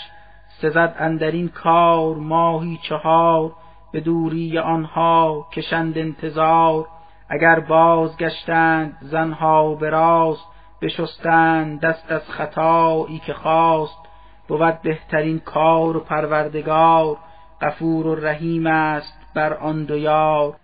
سزد 0.62 0.96
اندرین 1.00 1.48
کار 1.48 2.16
ماهی 2.16 2.80
چهار 2.90 3.52
به 3.92 4.00
دوری 4.00 4.58
آنها 4.58 5.48
کشند 5.54 5.98
انتظار. 5.98 6.88
اگر 7.34 7.60
بازگشتند 7.60 8.98
زنها 9.02 9.76
به 9.76 9.90
راست 9.90 10.46
بشستند 10.82 11.80
دست 11.80 12.12
از 12.12 12.30
خطایی 12.30 13.20
که 13.20 13.34
خواست 13.34 14.00
بود 14.48 14.82
بهترین 14.82 15.40
کار 15.40 15.98
و 15.98 16.00
پروردگار 16.00 17.18
غفور 17.62 18.08
و 18.08 18.16
رحیم 18.16 18.68
است 18.68 19.18
بر 19.36 19.54
آن 19.54 19.84
دو 19.84 19.98
یار. 19.98 20.56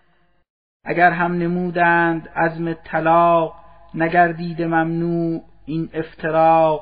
اگر 0.85 1.11
هم 1.11 1.34
نمودند 1.34 2.30
عزم 2.35 2.73
طلاق 2.73 3.53
نگردید 3.94 4.61
ممنوع 4.61 5.41
این 5.65 5.89
افتراق. 5.94 6.81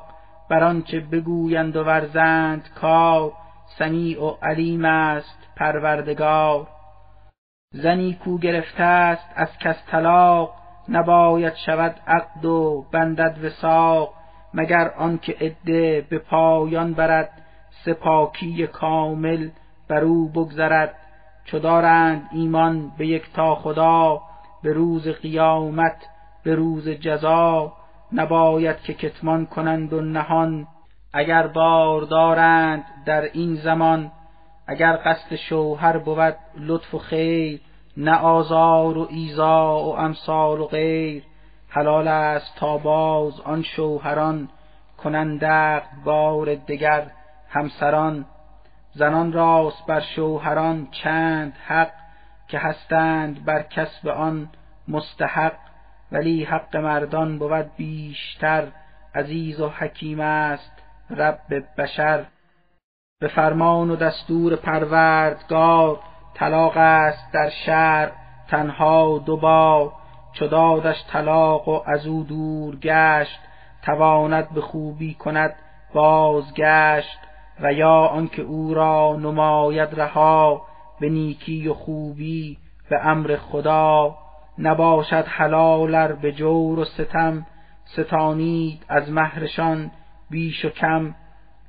بر 0.50 0.64
آنچه 0.64 1.00
بگویند 1.00 1.76
و 1.76 1.84
ورزند 1.84 2.68
کار 2.80 3.32
سمیع 3.78 4.22
و 4.22 4.36
علیم 4.42 4.84
است 4.84 5.38
پروردگار. 5.56 6.75
زنی 7.82 8.14
کو 8.24 8.38
گرفته 8.38 8.82
است 8.82 9.28
از 9.36 9.58
کس 9.58 9.76
طلاق 9.90 10.54
نباید 10.88 11.54
شود 11.54 11.94
عقد 12.06 12.44
و 12.44 12.86
بندد 12.92 13.44
وساق 13.44 14.14
مگر 14.54 14.90
آنکه 14.98 15.36
عده 15.40 16.06
به 16.10 16.18
پایان 16.18 16.94
برد 16.94 17.30
سپاکی 17.84 18.66
کامل 18.66 19.48
بر 19.88 20.04
او 20.04 20.28
بگذرد. 20.28 20.94
چو 21.44 21.58
دارند 21.58 22.28
ایمان 22.32 22.92
به 22.98 23.06
یکتا 23.06 23.54
خدا 23.54 24.20
به 24.62 24.72
روز 24.72 25.08
قیامت 25.08 26.06
به 26.44 26.54
روز 26.54 26.88
جزا 26.88 27.72
نباید 28.12 28.80
که 28.80 28.94
کتمان 28.94 29.46
کنند 29.46 29.92
و 29.92 30.00
نهان. 30.00 30.66
اگر 31.12 31.46
بار 31.46 32.02
دارند 32.02 32.84
در 33.06 33.22
این 33.22 33.54
زمان 33.54 34.12
اگر 34.66 34.98
قصد 35.04 35.36
شوهر 35.36 35.98
بود 35.98 36.36
لطف 36.56 36.94
و 36.94 36.98
خیر 36.98 37.60
نه 37.96 38.16
آزار 38.16 38.98
و 38.98 39.06
ایزا 39.10 39.84
و 39.84 39.98
امثال 39.98 40.60
و 40.60 40.66
غیر 40.66 41.22
حلال 41.68 42.08
است 42.08 42.56
تا 42.56 42.78
باز 42.78 43.40
آن 43.40 43.62
شوهران 43.62 44.48
کنند 44.98 45.44
بار 46.04 46.54
دگر 46.54 47.10
همسران. 47.48 48.24
زنان 48.92 49.32
راست 49.32 49.86
بر 49.86 50.00
شوهران 50.00 50.88
چند 50.90 51.52
حق 51.66 51.90
که 52.48 52.58
هستند 52.58 53.44
بر 53.44 53.62
کسب 53.62 54.08
آن 54.08 54.48
مستحق 54.88 55.56
ولی 56.12 56.44
حق 56.44 56.76
مردان 56.76 57.38
بود 57.38 57.70
بیشتر. 57.76 58.68
عزیز 59.14 59.60
و 59.60 59.68
حکیم 59.68 60.20
است 60.20 60.72
رب 61.10 61.64
بشر. 61.78 62.24
به 63.20 63.28
فرمان 63.28 63.90
و 63.90 63.96
دستور 63.96 64.56
پروردگار 64.56 66.00
طلاق 66.36 66.76
است 66.76 67.32
در 67.32 67.50
شهر 67.50 68.12
تنها 68.48 69.18
دو 69.18 69.36
بار 69.36 69.92
چو 70.32 70.46
دادش 70.46 71.04
طلاق 71.12 71.68
و 71.68 71.82
از 71.86 72.06
او 72.06 72.22
دور 72.22 72.76
گشت 72.76 73.40
تواند 73.82 74.50
به 74.50 74.60
خوبی 74.60 75.14
کند 75.14 75.54
بازگشت. 75.94 77.18
و 77.60 77.72
یا 77.72 78.06
آنکه 78.06 78.42
او 78.42 78.74
را 78.74 79.16
نماید 79.16 80.00
رها 80.00 80.62
به 81.00 81.08
نیکی 81.08 81.68
و 81.68 81.74
خوبی 81.74 82.58
به 82.90 83.06
امر 83.06 83.36
خدا. 83.36 84.14
نباشد 84.58 85.24
حلالر 85.26 86.12
به 86.12 86.32
جور 86.32 86.78
و 86.78 86.84
ستم 86.84 87.46
ستانید 87.84 88.84
از 88.88 89.10
مهرشان 89.10 89.90
بیش 90.30 90.64
و 90.64 90.68
کم. 90.68 91.14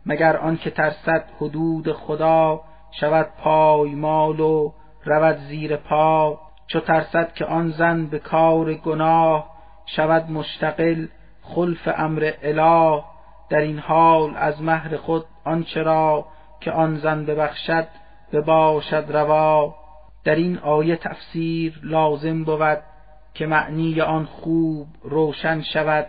مگر 0.05 0.37
آنکه 0.37 0.69
ترسد 0.69 1.23
حدود 1.37 1.91
خدا 1.91 2.61
شود 2.91 3.27
پایمال 3.43 4.39
و 4.39 4.71
رود 5.05 5.37
زیر 5.37 5.75
پا 5.75 6.39
چو 6.67 6.79
ترسد 6.79 7.33
که 7.33 7.45
آن 7.45 7.71
زن 7.71 8.05
به 8.05 8.19
کار 8.19 8.73
گناه 8.73 9.49
شود 9.85 10.31
مشتقل 10.31 11.07
خلف 11.41 11.89
امر 11.97 12.31
اله 12.41 13.03
در 13.49 13.59
این 13.59 13.79
حال 13.79 14.35
از 14.35 14.61
مهر 14.61 14.97
خود 14.97 15.25
آنچه 15.45 15.83
را 15.83 16.25
که 16.59 16.71
آن 16.71 16.95
زن 16.95 17.25
ببخشد 17.25 17.87
بباشد 18.33 19.05
روا. 19.09 19.75
در 20.23 20.35
این 20.35 20.57
آیه 20.57 20.95
تفسیر 20.95 21.79
لازم 21.83 22.43
بود 22.43 22.79
که 23.33 23.45
معنی 23.47 24.01
آن 24.01 24.25
خوب 24.25 24.87
روشن 25.03 25.61
شود. 25.61 26.05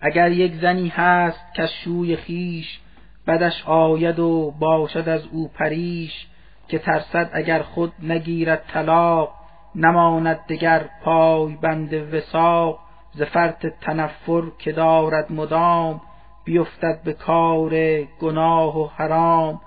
اگر 0.00 0.30
یک 0.30 0.54
زنی 0.54 0.88
هست 0.88 1.54
که 1.54 1.66
شوی 1.66 2.16
خیش 2.16 2.80
بدش 3.28 3.64
آید 3.66 4.18
و 4.18 4.54
باشد 4.58 5.08
از 5.08 5.26
او 5.32 5.48
پریش 5.48 6.26
که 6.68 6.78
ترسد 6.78 7.30
اگر 7.32 7.62
خود 7.62 7.92
نگیرد 8.02 8.64
طلاق 8.72 9.34
نماند 9.74 10.40
دگر 10.48 10.84
پای 11.04 11.56
بند 11.62 12.14
وساق 12.14 12.78
ز 13.12 13.22
فرط 13.22 13.66
تنفر 13.80 14.42
که 14.58 14.72
دارد 14.72 15.32
مدام 15.32 16.00
بیفتد 16.44 17.00
به 17.04 17.12
کار 17.12 18.02
گناه 18.02 18.78
و 18.78 18.86
حرام. 18.96 19.60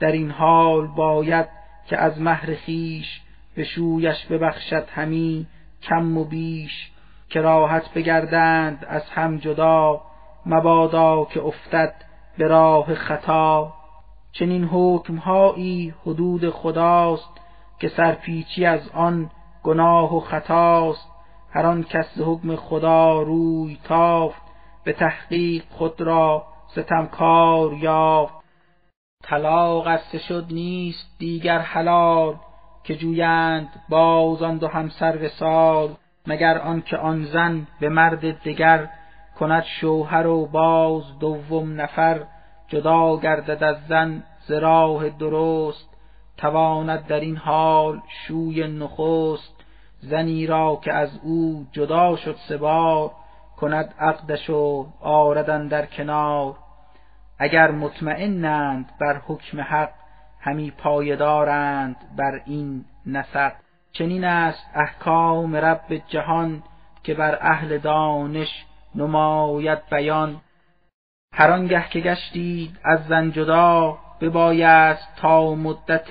در 0.00 0.12
این 0.12 0.30
حال 0.30 0.86
باید 0.86 1.46
که 1.86 1.96
از 1.96 2.20
مهر 2.20 2.54
خیش 2.54 3.20
به 3.54 3.64
شویش 3.64 4.26
ببخشد 4.26 4.88
همی 4.94 5.46
کم 5.82 6.18
و 6.18 6.24
بیش 6.24 6.90
که 7.28 7.40
راحت 7.40 7.94
بگردند 7.94 8.86
از 8.88 9.10
هم 9.10 9.36
جدا. 9.36 10.00
مبادا 10.46 11.24
که 11.24 11.42
افتد 11.42 12.07
به 12.38 12.48
راه 12.48 12.94
خطا. 12.94 13.72
چنین 14.32 14.64
حکمهایی 14.64 15.94
حدود 16.02 16.50
خداست 16.50 17.40
که 17.80 17.88
سرپیچی 17.88 18.64
از 18.64 18.88
آن 18.94 19.30
گناه 19.62 20.16
و 20.16 20.20
خطاست. 20.20 21.10
هر 21.50 21.66
آن 21.66 21.82
کس 21.84 22.20
حکم 22.20 22.56
خدا 22.56 23.22
روی 23.22 23.78
تافت 23.84 24.42
به 24.84 24.92
تحقیق 24.92 25.62
خود 25.70 26.00
را 26.00 26.46
ستمکار 26.68 27.72
یافت. 27.72 28.34
طلاق 29.22 29.86
است 29.86 30.18
شد 30.18 30.46
نیست 30.50 31.18
دیگر 31.18 31.58
حلال 31.58 32.34
که 32.84 32.96
جویند 32.96 33.68
باز 33.88 34.42
آن 34.42 34.58
دو 34.58 34.68
همسر 34.68 35.24
وصال 35.24 35.94
مگر 36.26 36.58
آنکه 36.58 36.96
آن 36.96 37.24
زن 37.24 37.66
به 37.80 37.88
مرد 37.88 38.42
دگر 38.42 38.88
کند 39.40 39.64
شوهر 39.80 40.26
و 40.26 40.46
باز 40.46 41.18
دوم 41.18 41.80
نفر 41.80 42.20
جدا 42.68 43.16
گردد 43.16 43.64
از 43.64 43.76
زن 43.88 44.22
ز 44.46 44.50
راه 44.50 45.08
درست 45.08 45.88
تواند 46.36 47.06
در 47.06 47.20
این 47.20 47.36
حال 47.36 48.00
شوی 48.26 48.68
نخست. 48.68 49.54
زنی 50.00 50.46
را 50.46 50.80
که 50.82 50.92
از 50.92 51.20
او 51.22 51.66
جدا 51.72 52.16
شد 52.16 52.36
سبار 52.48 53.10
کند 53.56 53.94
عقدش 53.98 54.50
و 54.50 54.86
آردن 55.00 55.68
در 55.68 55.86
کنار. 55.86 56.54
اگر 57.38 57.70
مطمئنند 57.70 58.90
بر 59.00 59.20
حکم 59.26 59.60
حق 59.60 59.90
همی 60.40 60.70
پایدارند 60.70 61.96
بر 62.16 62.40
این 62.46 62.84
نسق. 63.06 63.52
چنین 63.92 64.24
است 64.24 64.66
احکام 64.74 65.56
رب 65.56 66.02
جهان 66.08 66.62
که 67.02 67.14
بر 67.14 67.38
اهل 67.40 67.78
دانش 67.78 68.66
نماید 68.98 69.78
بیان. 69.90 70.40
هر 71.34 71.50
آنگه 71.50 71.84
که 71.90 72.00
گشتید 72.00 72.78
از 72.84 73.06
زن 73.08 73.30
جدا 73.30 73.98
ببایست 74.20 75.08
تا 75.16 75.54
مدت 75.54 76.08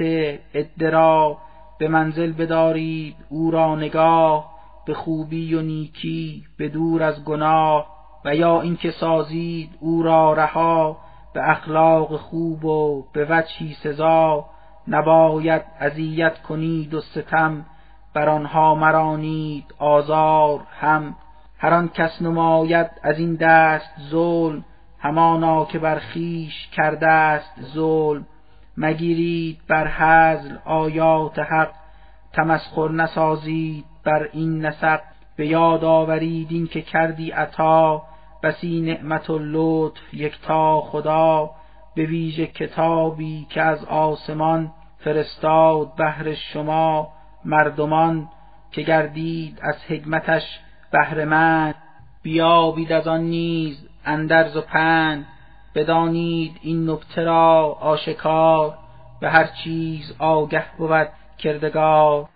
ادرا. 0.53 1.37
به 1.79 1.87
منزل 1.87 2.31
بدارید 2.31 3.15
او 3.29 3.51
را 3.51 3.75
نگاه 3.75 4.51
به 4.85 4.93
خوبی 4.93 5.53
و 5.53 5.61
نیکی 5.61 6.43
به 6.57 6.69
دور 6.69 7.03
از 7.03 7.25
گناه. 7.25 7.87
و 8.25 8.35
یا 8.35 8.61
اینکه 8.61 8.91
سازید 8.91 9.69
او 9.79 10.03
را 10.03 10.33
رها 10.33 10.97
به 11.33 11.49
اخلاق 11.49 12.15
خوب 12.15 12.65
و 12.65 13.05
به 13.13 13.27
وجهی 13.29 13.73
سزا. 13.83 14.45
نباید 14.87 15.61
اذیت 15.79 16.41
کنید 16.41 16.93
و 16.93 17.01
ستم 17.01 17.65
بر 18.13 18.29
آنها 18.29 18.75
مرانید 18.75 19.65
آزار 19.79 20.59
هم. 20.79 21.15
هر 21.59 21.73
آن 21.73 21.89
کس 21.89 22.21
نماید 22.21 22.87
از 23.03 23.19
این 23.19 23.35
دست 23.35 23.89
ظلم 24.09 24.65
همانا 24.99 25.65
که 25.65 25.79
بر 25.79 25.99
خویش 25.99 26.67
کرده 26.67 27.07
است 27.07 27.61
ظلم. 27.73 28.25
مگیرید 28.77 29.59
بر 29.67 29.87
حزل 29.87 30.55
آیات 30.65 31.39
حق 31.39 31.71
تمسخر 32.33 32.91
نسازید 32.91 33.85
بر 34.03 34.29
این 34.33 34.65
نسق. 34.65 34.99
به 35.35 35.47
یاد 35.47 35.83
آورید 35.83 36.47
این 36.51 36.67
که 36.67 36.81
کردی 36.81 37.31
عطا 37.31 38.03
بسی 38.43 38.81
نعمت 38.81 39.29
و 39.29 39.39
لطف 39.41 40.13
یکتا 40.13 40.81
خدا. 40.81 41.51
به 41.95 42.05
ویژه 42.05 42.47
کتابی 42.47 43.47
که 43.49 43.61
از 43.61 43.85
آسمان 43.85 44.71
فرستاد 44.97 45.95
بهر 45.95 46.33
شما 46.33 47.09
مردمان 47.45 48.29
که 48.71 48.81
گردید 48.81 49.59
از 49.61 49.75
حکمتش 49.87 50.59
بهرهمند 50.91 51.75
بیابید 52.23 52.91
از 52.91 53.07
آن 53.07 53.21
نیز 53.21 53.87
اندرز 54.05 54.57
و 54.57 54.61
پند 54.61 55.25
بدانید 55.75 56.59
این 56.61 56.89
نکته 56.89 57.23
را 57.23 57.77
آشکار 57.81 58.77
به 59.19 59.29
هر 59.29 59.47
چیز 59.63 60.15
آگه 60.19 60.65
بود 60.77 61.09
کردگار. 61.37 62.29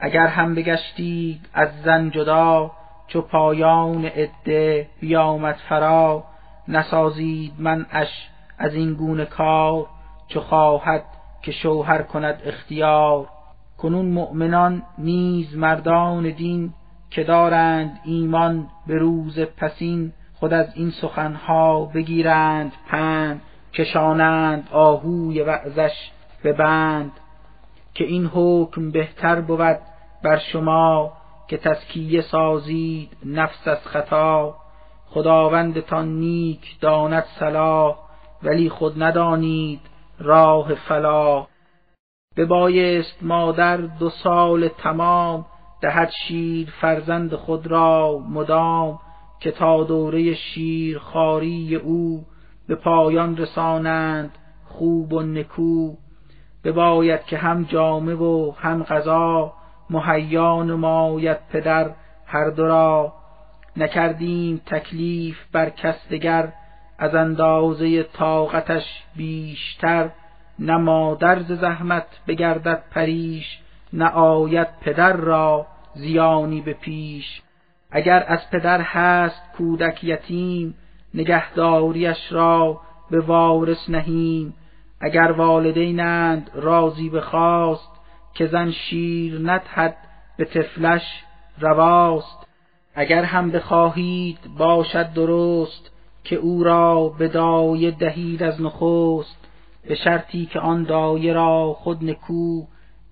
اگر 0.00 0.26
هم 0.26 0.54
بگشتید 0.54 1.48
از 1.54 1.68
زن 1.84 2.10
جدا 2.10 2.70
چو 3.06 3.20
پایان 3.20 4.04
عده 4.04 4.88
بیامد 5.00 5.56
فرا 5.68 6.24
نسازید 6.68 7.52
منعش 7.58 8.28
از 8.58 8.74
این 8.74 8.94
گونه 8.94 9.24
کار 9.24 9.86
چو 10.28 10.40
خواهد 10.40 11.04
که 11.42 11.52
شوهر 11.52 12.02
کند 12.02 12.42
اختیار. 12.44 13.28
کنون 13.78 14.06
مؤمنان 14.06 14.82
نیز 14.98 15.56
مردان 15.56 16.30
دین 16.30 16.72
که 17.14 17.24
دارند 17.24 18.00
ایمان 18.04 18.68
به 18.86 18.98
روز 18.98 19.40
پسین 19.40 20.12
خود 20.34 20.52
از 20.52 20.66
این 20.76 20.90
سخنها 20.90 21.84
بگیرند 21.84 22.72
پند 22.88 23.42
کشانند 23.72 24.68
آهوی 24.72 25.42
وعظش 25.42 26.10
به 26.42 26.52
بند. 26.52 27.12
که 27.94 28.04
این 28.04 28.26
حکم 28.26 28.90
بهتر 28.90 29.40
بود 29.40 29.78
بر 30.24 30.38
شما 30.38 31.12
که 31.48 31.56
تسکیه 31.56 32.20
سازید 32.20 33.16
نفس 33.26 33.68
از 33.68 33.86
خطا. 33.86 34.56
خداوندتان 35.06 36.08
نیک 36.08 36.80
داند 36.80 37.24
صلاح 37.40 37.96
ولی 38.42 38.68
خود 38.68 39.02
ندانید 39.02 39.80
راه 40.18 40.74
فلاح. 40.74 41.46
ببایست 42.36 43.22
مادر 43.22 43.76
دو 43.76 44.10
سال 44.10 44.68
تمام 44.68 45.46
دهد 45.84 46.10
شیر 46.10 46.72
فرزند 46.80 47.34
خود 47.34 47.66
را 47.66 48.18
مدام 48.28 48.98
که 49.40 49.50
تا 49.50 49.84
دوره 49.84 50.34
شیر 50.34 50.98
خاری 50.98 51.76
او 51.76 52.24
به 52.68 52.74
پایان 52.74 53.36
رسانند 53.36 54.30
خوب 54.64 55.12
و 55.12 55.22
نکو. 55.22 55.94
بباید 56.64 57.24
که 57.24 57.36
هم 57.38 57.64
جامه 57.64 58.14
و 58.14 58.52
هم 58.58 58.82
غذا 58.82 59.52
مهیا 59.90 60.62
نماید 60.62 61.38
پدر 61.52 61.90
هر 62.26 62.50
دو 62.50 62.64
را. 62.64 63.12
نکردیم 63.76 64.60
تکلیف 64.66 65.36
بر 65.52 65.70
کس 65.70 66.08
دگر 66.10 66.52
از 66.98 67.14
اندازه 67.14 68.02
طاقتش 68.02 69.02
بیشتر. 69.16 70.10
نه 70.58 70.76
مادر 70.76 71.42
ز 71.42 71.52
زحمت 71.52 72.06
بگردد 72.26 72.82
پریش 72.90 73.58
نه 73.92 74.08
آید 74.08 74.68
پدر 74.80 75.12
را. 75.12 75.66
زیانی 75.94 76.60
به 76.60 76.72
پیش. 76.72 77.42
اگر 77.90 78.24
از 78.28 78.50
پدر 78.50 78.80
هست 78.80 79.42
کودک 79.56 80.04
یتیم 80.04 80.74
نگهداریش 81.14 82.32
را 82.32 82.80
به 83.10 83.20
وارث 83.20 83.88
نهیم. 83.90 84.54
اگر 85.00 85.32
والدینند 85.32 86.50
راضی 86.54 87.10
بخواست 87.10 87.90
که 88.34 88.46
زن 88.46 88.70
شیر 88.70 89.40
ندهد 89.42 89.96
به 90.36 90.44
طفلش 90.44 91.02
رواست. 91.58 92.46
اگر 92.94 93.24
هم 93.24 93.50
بخواهید 93.50 94.38
باشد 94.58 95.12
درست 95.12 95.90
که 96.24 96.36
او 96.36 96.64
را 96.64 97.08
به 97.08 97.28
دایه 97.28 97.90
دهید 97.90 98.42
از 98.42 98.62
نخست. 98.62 99.48
به 99.88 99.94
شرطی 99.94 100.46
که 100.46 100.60
آن 100.60 100.82
دایه 100.82 101.32
را 101.32 101.72
خود 101.72 102.04
نکو 102.04 102.64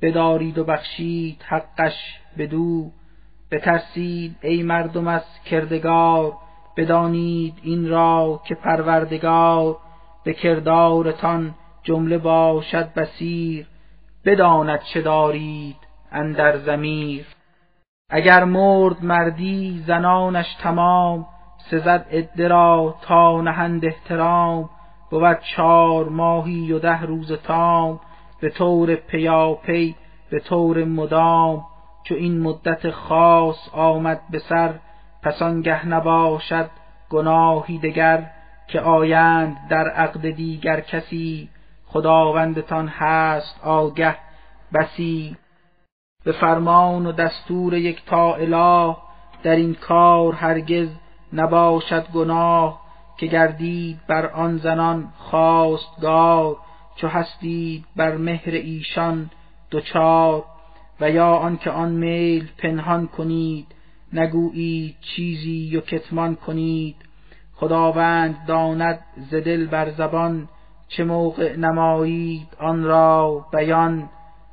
بدارید 0.03 0.59
و 0.59 0.65
بخشید 0.65 1.43
حقش 1.49 2.22
بدو 2.39 2.91
بترسید 3.51 4.37
ای 4.43 4.63
مردم 4.63 5.09
از 5.09 5.23
کردگار 5.45 6.33
بدانید 6.77 7.55
این 7.63 7.89
را 7.89 8.41
که 8.49 8.55
پروردگار 8.55 9.77
به 10.25 10.33
کردارتان 10.33 11.55
جمله 11.83 12.19
باشد 12.19 12.95
بسیر 12.95 13.67
بداند 14.25 14.81
چه 14.95 15.01
دارید 15.01 15.77
اندر 16.13 16.59
زمیر 16.59 17.27
اگر 18.11 18.45
مرد 18.45 19.05
مردی 19.05 19.85
زنانش 19.87 20.55
تمام 20.55 21.27
سزد 21.71 22.07
عده 22.11 22.49
را 22.49 22.95
تا 23.03 23.41
نهند 23.41 23.85
احترام 23.85 24.71
بود 25.11 25.39
چار 25.57 26.09
ماهی 26.09 26.73
و 26.73 26.79
ده 26.79 27.03
روز 27.03 27.33
تام 27.33 28.01
به 28.41 28.51
طور 28.51 28.95
پیاپی 28.95 29.95
به 30.31 30.41
طور 30.41 30.85
مدام 30.85 31.65
چو 32.05 32.15
این 32.15 32.41
مدت 32.41 32.91
خاص 32.91 33.69
آمد 33.73 34.21
به 34.31 34.39
سر 34.39 34.75
پس 35.23 35.43
آنگه 35.43 35.87
نباشد 35.89 36.71
گناهی 37.11 37.79
دگر 37.79 38.31
که 38.69 38.81
آیند 38.81 39.57
در 39.71 39.89
عقد 39.89 40.31
دیگر 40.31 40.81
کسی 40.81 41.49
خداوندتان 41.87 42.89
هست 42.89 43.61
آگه 43.65 44.17
بسی. 44.75 45.37
به 46.25 46.33
فرمان 46.33 47.07
و 47.07 47.13
دستور 47.13 47.75
یک 47.75 48.05
تا 48.05 48.35
اله 48.35 48.97
در 49.43 49.57
این 49.57 49.75
کار 49.75 50.35
هرگز 50.35 50.89
نباشد 51.33 52.07
گناه 52.15 52.81
که 53.17 53.27
گردید 53.27 54.01
بر 54.09 54.27
آن 54.27 54.57
زنان 54.57 55.13
خواستگار 55.17 56.57
چو 56.97 57.09
هستید 57.09 57.85
بر 57.97 58.17
مهر 58.17 58.51
ایشان 58.51 59.31
دوچار. 59.71 60.45
و 61.01 61.11
یا 61.11 61.35
آنکه 61.35 61.71
آن 61.71 61.93
میل 61.93 62.49
پنهان 62.59 63.07
کنید 63.07 63.67
نگویید 64.13 64.97
چیزی 65.01 65.77
و 65.77 65.81
کتمان 65.81 66.35
کنید. 66.35 66.97
خداوند 67.55 68.47
داند 68.47 68.99
ز 69.31 69.35
دل 69.35 69.67
بر 69.67 69.91
زبان 69.91 70.49
چه 70.89 71.05
موقع 71.05 71.57
نمایید 71.57 72.49
آن 72.59 72.85
را 72.85 73.45
بیان. 73.53 74.09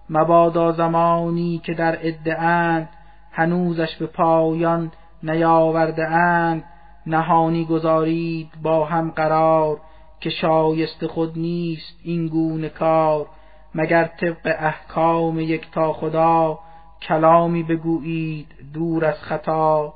مبادا 0.10 0.72
زمانی 0.72 1.61
که 1.66 1.74
در 1.74 1.98
اند 2.38 2.90
هنوزش 3.32 3.95
به 3.95 4.06
پایان 4.06 4.91
نیاورده 5.24 6.07
اند. 6.07 6.64
نهانی 7.07 7.66
گذارید 7.66 8.49
با 8.64 8.86
هم 8.86 9.11
قرار 9.11 9.78
که 10.20 10.30
شایست 10.30 11.07
خود 11.07 11.40
نیست 11.40 11.98
این 12.03 12.28
گونه 12.28 12.70
کار. 12.70 13.28
مگر 13.76 14.04
طبق 14.04 14.56
احکام 14.60 15.58
تا 15.72 15.94
خدا 15.94 16.60
کلامی 17.02 17.64
بگویید 17.64 18.48
دور 18.74 19.06
از 19.06 19.24
خطا؟ 19.24 19.94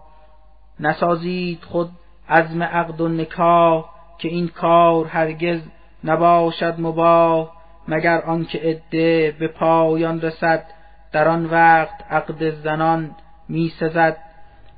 نسازید 0.80 1.64
خود 1.64 1.90
عزم 2.30 2.64
عقد 2.64 3.02
و 3.02 3.08
نکاح 3.08 3.86
که 4.18 4.28
این 4.28 4.48
کار 4.48 5.06
هرگز 5.06 5.62
نباشد 6.04 6.76
مباه 6.80 7.52
مگر 7.88 8.22
آنکه 8.22 8.60
عده 8.60 9.36
به 9.40 9.48
پایان 9.48 10.22
رسد 10.22 10.66
در 11.12 11.28
آن 11.28 11.45
وقت 11.45 12.12
عقد 12.12 12.50
زنان 12.50 13.16
می 13.50 13.74
سزد 13.80 14.18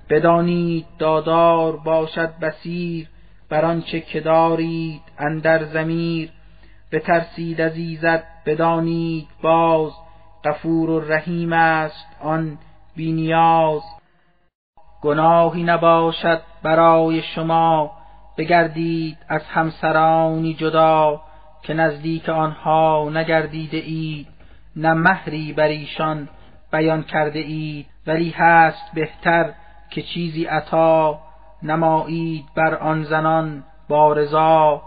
بدانید 0.10 0.86
دادار 1.00 1.78
باشد 1.78 2.30
بسیر 2.42 3.08
بر 3.50 3.66
آنچه 3.66 4.02
که 4.02 4.20
دارید 4.20 5.02
اندر 5.18 5.64
زمیر 5.64 6.32
بترسید 6.92 7.62
از 7.62 7.78
ایزد 7.78 8.24
بدانید 8.46 9.28
باز 9.42 9.92
غفور 10.44 10.90
و 10.90 11.00
رحیم 11.00 11.54
است 11.54 12.08
آن 12.22 12.58
بینیاز 12.96 13.82
گناهی 15.02 15.64
نباشد 15.64 16.42
برای 16.64 17.22
شما 17.22 17.92
بگردید 18.38 19.18
از 19.30 19.44
همسرانی 19.44 20.54
جدا 20.54 21.22
که 21.64 21.74
نزدیک 21.74 22.30
آنها 22.30 23.10
نگردیده 23.14 23.78
اید. 23.78 24.28
نه 24.76 24.94
مهری 24.94 25.54
بر 25.54 25.68
ایشان 25.68 26.30
بیان 26.72 27.04
کرده 27.04 27.40
اید 27.40 27.86
ولی 28.08 28.30
هست 28.30 28.92
بهتر 28.94 29.54
که 29.90 30.02
چیزی 30.02 30.46
عطا. 30.46 31.20
نمایید 31.64 32.46
بر 32.56 32.76
آن 32.76 33.04
زنان 33.04 33.64
بارزا 33.90 34.82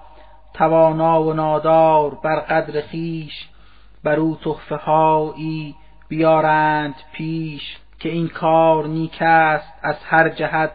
توانا 0.59 1.23
و 1.23 1.33
نادار 1.33 2.15
بر 2.15 2.41
قدر 2.41 2.81
خیش 2.81 3.49
بر 4.05 4.17
او 4.17 4.37
تحفه 4.37 4.77
هایی 4.77 5.75
بیارند 6.09 6.95
پیش 7.13 7.77
که 7.99 8.09
این 8.09 8.29
کار 8.29 8.87
نیک 8.87 9.23
است 9.23 9.73
از 9.83 9.97
هر 10.05 10.29
جهت 10.29 10.73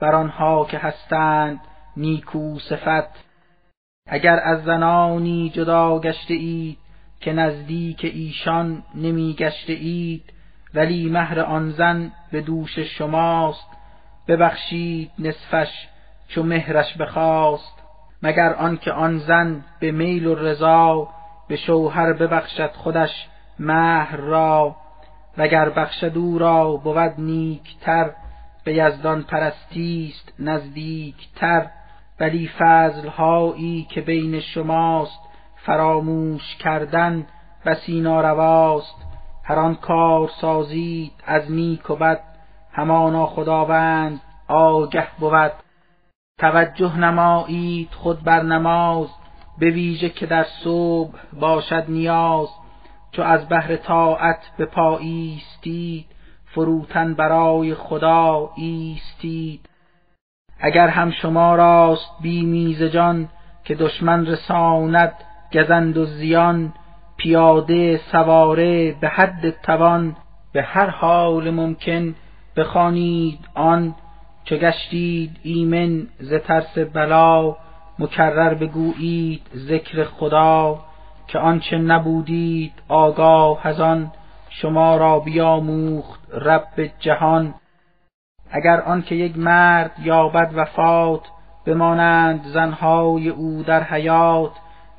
بر 0.00 0.14
آنها 0.14 0.64
که 0.64 0.78
هستند 0.78 1.60
نیکو 1.96 2.58
صفت. 2.58 3.24
اگر 4.06 4.40
از 4.44 4.64
زنانی 4.64 5.50
جدا 5.54 5.98
گشته 5.98 6.34
اید 6.34 6.78
که 7.20 7.32
نزدیک 7.32 8.04
ایشان 8.04 8.82
نمی 8.94 9.34
گشته 9.38 9.72
اید 9.72 10.32
ولی 10.74 11.10
مهر 11.10 11.40
آن 11.40 11.70
زن 11.70 12.12
به 12.32 12.40
دوش 12.40 12.78
شماست 12.78 13.68
ببخشید 14.28 15.10
نصفش 15.18 15.88
چو 16.28 16.42
مهرش 16.42 16.96
بخواست. 16.96 17.81
مگر 18.22 18.54
آنکه 18.54 18.92
آن 18.92 19.18
زن 19.18 19.64
به 19.80 19.92
میل 19.92 20.26
و 20.26 20.34
رضا 20.34 21.08
به 21.48 21.56
شوهر 21.56 22.12
ببخشد 22.12 22.70
خودش 22.72 23.28
مهر 23.58 24.16
را 24.16 24.76
وگر 25.38 25.68
بخشد 25.68 26.18
او 26.18 26.38
را 26.38 26.76
بود 26.76 27.14
نیکتر 27.18 28.10
به 28.64 28.74
یزدان 28.74 29.22
پرستیست 29.22 30.32
نزدیکتر. 30.38 31.66
ولی 32.20 32.50
فضلهایی 32.58 33.86
که 33.90 34.00
بین 34.00 34.40
شماست 34.40 35.20
فراموش 35.56 36.56
کردن 36.56 37.26
بسی 37.66 38.00
نارواست 38.00 38.96
هر 39.44 39.58
آن 39.58 39.74
کار 39.74 40.30
سازید 40.40 41.12
از 41.26 41.50
نیک 41.50 41.90
و 41.90 41.96
بد 41.96 42.20
همانا 42.72 43.26
خداوند 43.26 44.20
آگه 44.48 45.06
بود. 45.18 45.52
توجه 46.38 46.98
نمایید 46.98 47.88
خود 47.92 48.22
بر 48.22 48.42
نماز 48.42 49.08
به 49.58 49.70
ویژه 49.70 50.08
که 50.08 50.26
در 50.26 50.46
صبح 50.64 51.18
باشد 51.40 51.84
نیاز. 51.88 52.48
چو 53.12 53.22
از 53.22 53.48
بهر 53.48 53.76
طاعت 53.76 54.50
به 54.56 54.66
پا 54.66 54.98
ایستید 54.98 56.06
فروتن 56.44 57.14
برای 57.14 57.74
خدا 57.74 58.50
ایستید. 58.56 59.68
اگر 60.60 60.88
هم 60.88 61.10
شما 61.10 61.54
راست 61.54 62.10
بی 62.20 62.44
میز 62.44 62.82
جان 62.82 63.28
که 63.64 63.74
دشمن 63.74 64.26
رساند 64.26 65.12
گزند 65.52 65.96
و 65.96 66.04
زیان 66.04 66.72
پیاده 67.16 68.00
سواره 68.12 68.92
به 68.92 69.08
حد 69.08 69.50
توان 69.50 70.16
به 70.52 70.62
هر 70.62 70.90
حال 70.90 71.50
ممکن 71.50 72.14
بخوانید 72.56 73.38
آن 73.54 73.94
چو 74.44 74.56
گشتید 74.56 75.36
ایمن 75.42 76.06
ز 76.20 76.34
ترس 76.34 76.78
بلا 76.78 77.56
مکرر 77.98 78.54
بگویید 78.54 79.42
ذکر 79.56 80.04
خدا 80.04 80.78
که 81.26 81.38
آنچه 81.38 81.78
نبودید 81.78 82.72
آگاه 82.88 83.66
از 83.66 83.80
آن 83.80 84.12
شما 84.50 84.96
را 84.96 85.18
بیاموخت 85.18 86.20
رب 86.32 86.90
جهان. 86.98 87.54
اگر 88.50 88.80
آنکه 88.80 89.14
یک 89.14 89.38
مرد 89.38 89.90
یابد 90.02 90.50
وفات 90.54 91.20
بمانند 91.66 92.44
زنهای 92.44 93.28
او 93.28 93.62
در 93.62 93.82
حیات 93.82 94.52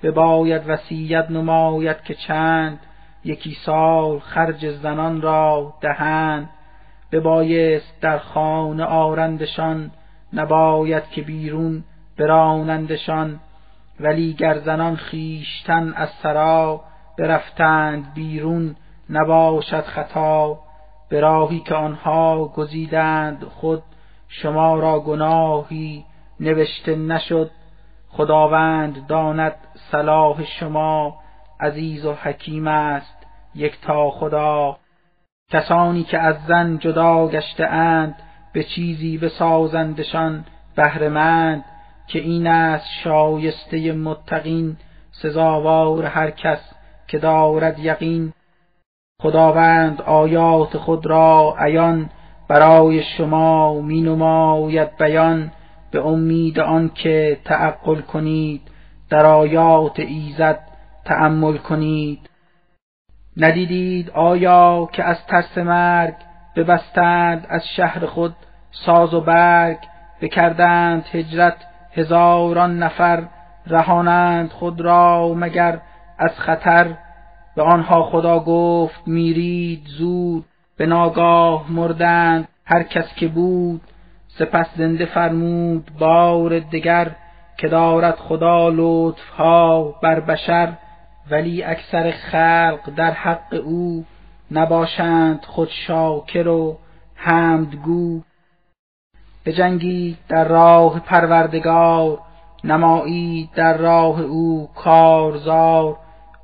بباید 0.03 0.70
وصیت 0.70 1.32
نماید 1.32 2.03
که 2.03 2.14
چند 2.14 2.80
یکی 3.24 3.57
سال 3.65 4.20
خرج 4.20 4.70
زنان 4.70 5.22
را 5.22 5.74
دهند. 5.82 6.49
ببایست 7.14 8.02
در 8.02 8.18
خانه 8.18 8.84
آرندشان 8.84 9.91
نباید 10.34 11.10
که 11.10 11.22
بیرون 11.22 11.84
برانندشان 12.18 13.40
ولی 13.99 14.34
گر 14.34 14.57
زنان 14.57 14.95
خیشتن 14.95 15.94
از 15.94 16.10
سرا 16.23 16.81
برفتند 17.18 18.14
بیرون 18.14 18.76
نباشد 19.10 19.81
خطا. 19.84 20.60
به 21.10 21.19
راهی 21.19 21.60
که 21.60 21.76
آنها 21.76 22.45
گزیدند 22.45 23.44
خود 23.44 23.84
شما 24.27 24.80
را 24.80 24.99
گناهی 24.99 26.06
نوشته 26.40 26.95
نشد. 26.95 27.52
خداوند 28.10 29.07
داند 29.07 29.56
صلاح 29.91 30.44
شما 30.44 31.15
عزیز 31.60 32.06
و 32.06 32.14
حکیم 32.14 32.68
است 32.68 33.18
یک 33.56 33.81
تا 33.81 34.10
خدا. 34.11 34.77
کسانی 35.54 36.04
که 36.04 36.20
از 36.20 36.36
زن 36.48 36.78
جدا 36.78 37.28
گشته 37.28 37.66
اند 37.66 38.16
به 38.54 38.64
چیزی 38.64 39.18
بسازندشان 39.18 40.46
بهرهمند 40.76 41.66
که 42.08 42.20
این 42.20 42.48
است 42.48 42.86
شایسته 43.04 43.92
متقین 43.92 44.78
سزاوار 45.12 46.06
هر 46.06 46.32
کس 46.32 46.60
که 47.08 47.18
دارد 47.18 47.80
یقین. 47.80 48.34
خداوند 49.22 50.02
آیات 50.02 50.78
خود 50.78 51.06
را 51.06 51.56
عیان 51.60 52.10
برای 52.48 53.04
شما 53.04 53.82
می 53.82 54.02
نماید 54.02 54.98
بیان 54.98 55.52
به 55.92 56.08
امید 56.08 56.60
آنکه 56.60 57.38
تعقل 57.46 58.02
کنید 58.02 58.62
در 59.10 59.26
آیات 59.26 60.00
ایزد 60.00 60.60
تأمل 61.06 61.58
کنید. 61.58 62.30
ندیدید 63.38 64.10
آیا 64.10 64.90
که 64.92 65.04
از 65.04 65.26
ترس 65.26 65.58
مرگ 65.58 66.14
ببستند 66.56 67.46
از 67.50 67.68
شهر 67.68 68.06
خود 68.06 68.36
ساز 68.72 69.14
و 69.14 69.22
برگ 69.22 69.78
بکردند 70.22 71.06
هجرت 71.12 71.56
هزاران 71.94 72.84
نفر 72.84 73.24
رهانند 73.68 74.50
خود 74.50 74.82
را 74.82 75.34
مگر 75.34 75.80
از 76.20 76.40
خطر؟ 76.40 76.88
به 77.56 77.62
آنها 77.62 78.04
خدا 78.04 78.40
گفت 78.40 79.08
میرید 79.08 79.84
زود 79.88 80.46
به 80.78 80.86
ناگاه 80.86 81.72
مردند 81.72 82.48
هر 82.66 82.84
کس 82.84 83.16
که 83.16 83.28
بود 83.28 83.82
سپس 84.28 84.68
زنده 84.78 85.06
فرمود 85.06 85.92
بار 86.00 86.60
دگر 86.60 87.12
که 87.58 87.68
دارد 87.68 88.16
خدا 88.16 88.70
لطفها 88.70 89.96
بر 90.04 90.20
بشر 90.20 90.74
ولی 91.32 91.64
اکثر 91.64 92.12
خلق 92.12 92.95
در 92.95 93.12
حق 93.12 93.62
او 93.66 94.06
نباشند 94.52 95.45
خود 95.45 95.70
شاکر 95.88 96.48
و 96.48 96.78
حمدگو. 97.16 98.22
جنگی 99.52 100.18
در 100.30 100.48
راه 100.48 101.00
پروردگار 101.00 102.20
نمایید 102.64 103.50
در 103.56 103.78
راه 103.78 104.22
او 104.22 104.70
کارزار. 104.76 105.98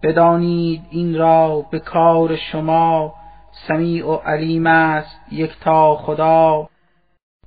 بدانید 0.03 0.81
این 0.89 1.17
را 1.17 1.65
به 1.71 1.79
کار 1.79 2.35
شما 2.35 3.13
سمیع 3.67 4.07
و 4.07 4.15
علیم 4.15 4.67
است 4.67 5.19
تا 5.61 5.95
خدا. 5.95 6.69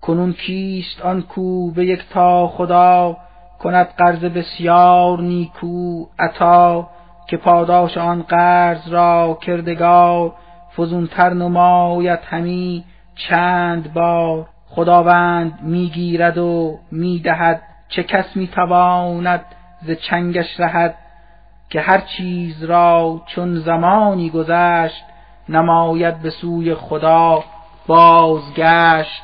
کنون 0.00 0.32
کیست 0.32 1.00
آن 1.00 1.22
کو 1.22 1.70
به 1.70 1.96
تا 1.96 2.48
خدا؟ 2.48 3.16
کند 3.58 3.86
قرض 3.86 4.18
بسیار 4.18 5.20
نیکو 5.20 6.06
عطا. 6.18 6.88
که 7.26 7.36
پاداش 7.36 7.98
آن 7.98 8.22
قرض 8.22 8.88
را 8.88 9.38
کردگار 9.42 10.32
فزونتر 10.76 11.32
نماید 11.32 12.18
همی 12.24 12.84
چند 13.14 13.92
بار 13.92 14.48
خداوند 14.66 15.58
می‌گیرد 15.62 16.38
و 16.38 16.78
می‌دهد 16.90 17.62
چه 17.88 18.02
کس 18.02 18.36
می‌تواند 18.36 19.44
ز 19.82 19.90
چنگش 19.90 20.60
رهد 20.60 20.94
که 21.70 21.80
هر 21.80 22.00
چیز 22.00 22.64
را 22.64 23.22
چون 23.26 23.54
زمانی 23.54 24.30
گذشت 24.30 25.04
نماید 25.48 26.22
به 26.22 26.30
سوی 26.30 26.74
خدا 26.74 27.44
بازگشت. 27.86 29.22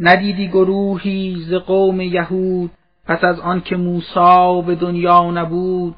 ندیدی 0.00 0.48
گروهی 0.48 1.36
ز 1.48 1.54
قوم 1.54 2.00
یهود 2.00 2.70
پس 3.06 3.24
از 3.24 3.40
آنکه 3.40 3.76
موسی 3.76 4.62
به 4.66 4.74
دنیا 4.74 5.30
نبود؟ 5.30 5.94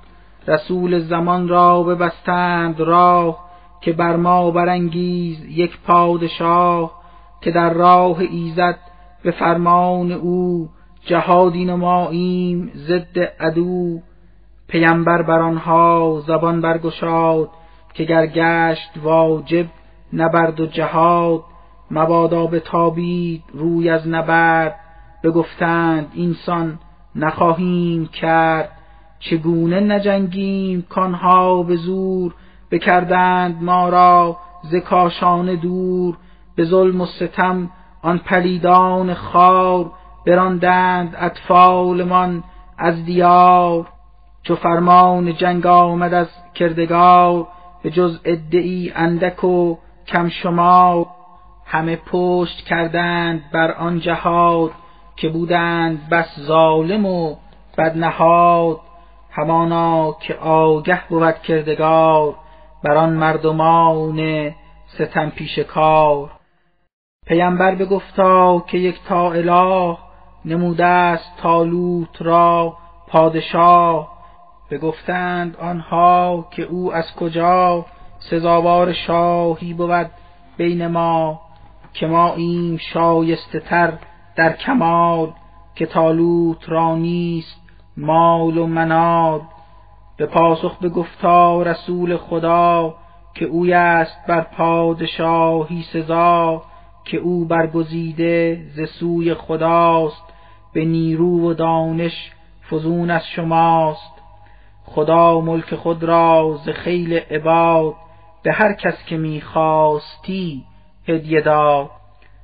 رسول 0.47 0.99
زمان 0.99 1.49
را 1.49 1.83
ببستند 1.83 2.81
راه 2.81 3.45
که 3.81 3.93
بر 3.93 4.17
ما 4.17 4.51
برانگیز 4.51 5.45
یک 5.45 5.79
پادشاه 5.87 6.93
که 7.41 7.51
در 7.51 7.73
راه 7.73 8.19
ایزد 8.19 8.79
به 9.23 9.31
فرمان 9.31 10.13
او 10.13 10.69
جهادی 11.07 11.65
نماییم 11.65 12.73
ضد 12.77 13.19
عدو. 13.19 13.99
پیمبر 14.69 15.23
بر 15.23 15.39
آنها 15.39 16.23
زبان 16.27 16.61
برگشاد 16.61 17.49
که 17.95 18.05
گرگشت 18.05 18.91
واجب 19.03 19.67
نبرد 20.13 20.61
و 20.61 20.67
جهاد. 20.67 21.43
مبادا 21.91 22.47
به 22.47 22.61
تابید 22.61 23.43
روی 23.53 23.91
از 23.91 24.09
نبرد. 24.09 24.77
بگفتند 25.25 26.11
اینسان 26.15 26.79
نخواهیم 27.17 28.07
کرد 28.07 28.71
چگونه 29.19 29.81
نجنگیم 29.81 30.87
کانها 30.89 31.63
به 31.63 31.77
زور؟ 31.77 32.35
بکردند 32.71 33.63
ما 33.63 33.89
را 33.89 34.37
ز 34.63 34.75
کاشان 34.75 35.55
دور 35.55 36.17
به 36.57 36.65
ظلم 36.65 37.01
و 37.01 37.07
ستم 37.07 37.71
آن 38.03 38.19
پلیدان 38.19 39.15
خار 39.15 39.91
براندند 40.27 41.17
اطفالمان 41.19 42.45
از 42.79 43.05
دیار. 43.05 43.87
چو 44.43 44.57
فرمان 44.57 45.37
جنگ 45.37 45.67
آمد 45.67 46.15
از 46.15 46.29
کردگار 46.55 47.47
به 47.83 47.91
جز 47.91 48.21
ادعی 48.25 48.93
اندک 48.95 49.45
و 49.45 49.77
کم 50.07 50.29
شما 50.29 51.07
همه 51.67 51.97
پشت 51.97 52.65
کردند 52.65 53.43
بر 53.53 53.73
آن 53.73 54.01
جهاد 54.01 54.71
که 55.17 55.29
بودند 55.29 56.09
بس 56.09 56.41
ظالم 56.41 57.07
و 57.07 57.37
بدنهاد. 57.79 58.81
همانا 59.37 60.13
که 60.21 60.35
آگه 60.35 61.09
بود 61.09 61.43
کردگار 61.43 62.35
بر 62.85 62.97
آن 62.97 63.13
مردمان 63.13 64.51
ستم 64.87 65.31
پیش 65.31 65.59
کار. 65.59 66.31
پیمبر 67.27 67.75
بگفتا 67.75 68.61
که 68.67 68.79
یک 68.79 69.01
تا 69.09 69.33
اله 69.33 69.97
نموده 70.45 70.85
است 70.85 71.37
تالوت 71.37 72.23
را 72.23 72.77
پادشاه. 73.09 74.15
بگفتند 74.71 75.57
آنها 75.57 76.49
که 76.51 76.63
او 76.63 76.95
از 76.95 77.15
کجا 77.15 77.85
سزاوار 78.31 78.93
شاهی 78.93 79.75
بود 79.75 80.11
بین 80.57 80.87
ما 80.87 81.41
که 81.93 82.07
ما 82.07 82.35
این 82.35 82.79
شایسته 82.93 83.61
تر 83.61 83.93
در 84.37 84.53
کمال 84.53 85.33
که 85.75 85.87
تالوت 85.87 86.69
را 86.69 86.97
نیست 86.97 87.64
مال 87.97 88.59
و 88.59 88.67
منال 88.67 89.41
به 90.17 90.27
پاسخ 90.27 90.79
بگفتا 90.79 91.63
رسول 91.63 92.17
خدا 92.17 92.95
که 93.35 93.45
اوی 93.45 93.73
است 93.73 94.27
بر 94.29 94.41
پادشاهی 94.41 95.83
سزا 95.93 96.63
که 97.05 97.17
او 97.17 97.45
برگزیده 97.45 98.67
ز 98.75 98.89
سوی 98.89 99.35
خداست 99.35 100.23
به 100.73 100.85
نیرو 100.85 101.51
و 101.51 101.55
دانش 101.55 102.33
فزون 102.71 103.11
از 103.11 103.27
شماست. 103.27 104.15
خدا 104.85 105.41
ملک 105.41 105.75
خود 105.75 106.05
را 106.05 106.59
ز 106.65 106.69
خیل 106.69 107.13
عباد 107.15 107.95
به 108.43 108.53
هر 108.53 108.73
کس 108.73 109.05
که 109.07 109.17
می‌خواستی 109.17 110.65
هدیه 111.09 111.41
داد. 111.41 111.91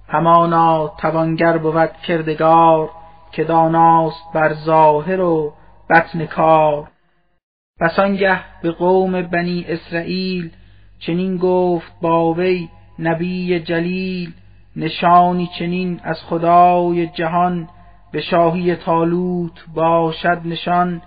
همانا 0.09 0.89
توانگر 0.89 1.59
بود 1.59 1.93
کردگار 2.07 2.91
که 3.33 3.45
داناست 3.45 4.33
بر 4.35 4.55
ظاهر 4.55 5.21
و 5.21 5.53
بطن 5.91 6.27
کار. 6.27 6.89
پس 7.81 7.99
آنگه 7.99 8.41
به 8.63 8.71
قوم 8.71 9.23
بنی 9.23 9.65
اسرائیل 9.69 10.51
چنین 10.99 11.37
گفت 11.37 11.93
با 12.01 12.33
وی 12.33 12.69
نبی 12.99 13.61
جلیل 13.61 14.33
نشانی 14.77 15.51
چنین 15.59 16.01
از 16.05 16.23
خدای 16.23 17.07
جهان 17.07 17.69
به 18.13 18.21
شاهی 18.21 18.77
تالوت 18.77 19.65
باشد 19.75 20.41
نشان 20.45 21.03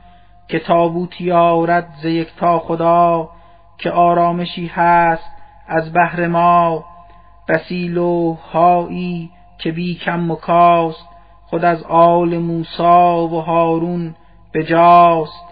که 0.48 0.60
تابوتی 0.60 1.32
آرد 1.32 1.88
ز 2.02 2.06
یکتا 2.06 2.60
خدا 2.60 3.30
که 3.78 3.92
آرامشی 3.92 4.68
هست 4.68 5.32
از 5.68 5.94
بهر 5.94 6.28
ما. 6.28 6.86
بسی 7.50 7.96
هایی 8.54 9.32
که 9.58 9.72
بی 9.72 9.96
کم 9.96 10.32
مکاست 10.32 11.13
خود 11.54 11.66
از 11.66 11.84
آل 11.84 12.38
موسا 12.38 13.28
و 13.28 13.42
هارون 13.42 14.16
بجاست. 14.54 15.44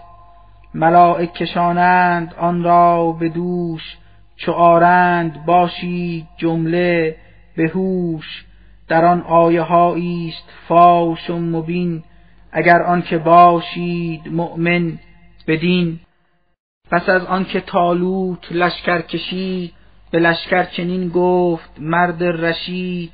ملائک 0.74 1.32
کشانند 1.32 2.34
آن 2.38 2.62
را 2.62 3.12
به 3.12 3.28
دوش 3.28 3.96
چو 4.36 4.52
آرند 4.52 5.44
باشید 5.44 6.26
جمله 6.36 7.16
به 7.56 7.68
هوش. 7.68 8.44
در 8.88 9.04
آن 9.04 9.20
آیه 9.20 9.72
است 9.72 10.48
فاش 10.68 11.30
و 11.30 11.38
مبین 11.38 12.02
اگر 12.52 12.82
آنکه 12.82 13.18
باشید 13.18 14.28
مؤمن 14.28 14.98
بدین. 15.46 16.00
پس 16.90 17.08
از 17.08 17.24
آنکه 17.24 17.60
تالوت 17.60 18.52
لشکر 18.52 19.00
کشید 19.00 19.72
به 20.10 20.18
لشکر 20.18 20.64
چنین 20.64 21.08
گفت 21.08 21.70
مرد 21.78 22.22
رشید 22.22 23.12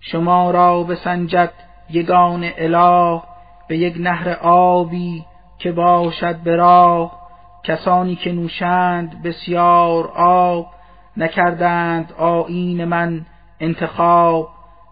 شما 0.00 0.50
را 0.50 0.82
بسنجد 0.82 1.67
یگان 1.90 2.50
اله 2.58 3.22
به 3.68 3.78
یک 3.78 3.94
نهر 3.98 4.30
آبی 4.42 5.24
که 5.58 5.72
باشد 5.72 6.36
به 6.36 6.56
راه 6.56 7.18
کسانی 7.64 8.16
که 8.16 8.32
نوشند 8.32 9.22
بسیار 9.22 10.06
آب 10.16 10.66
نکردند 11.16 12.12
آیین 12.12 12.84
من 12.84 13.26
انتخاب. 13.60 14.48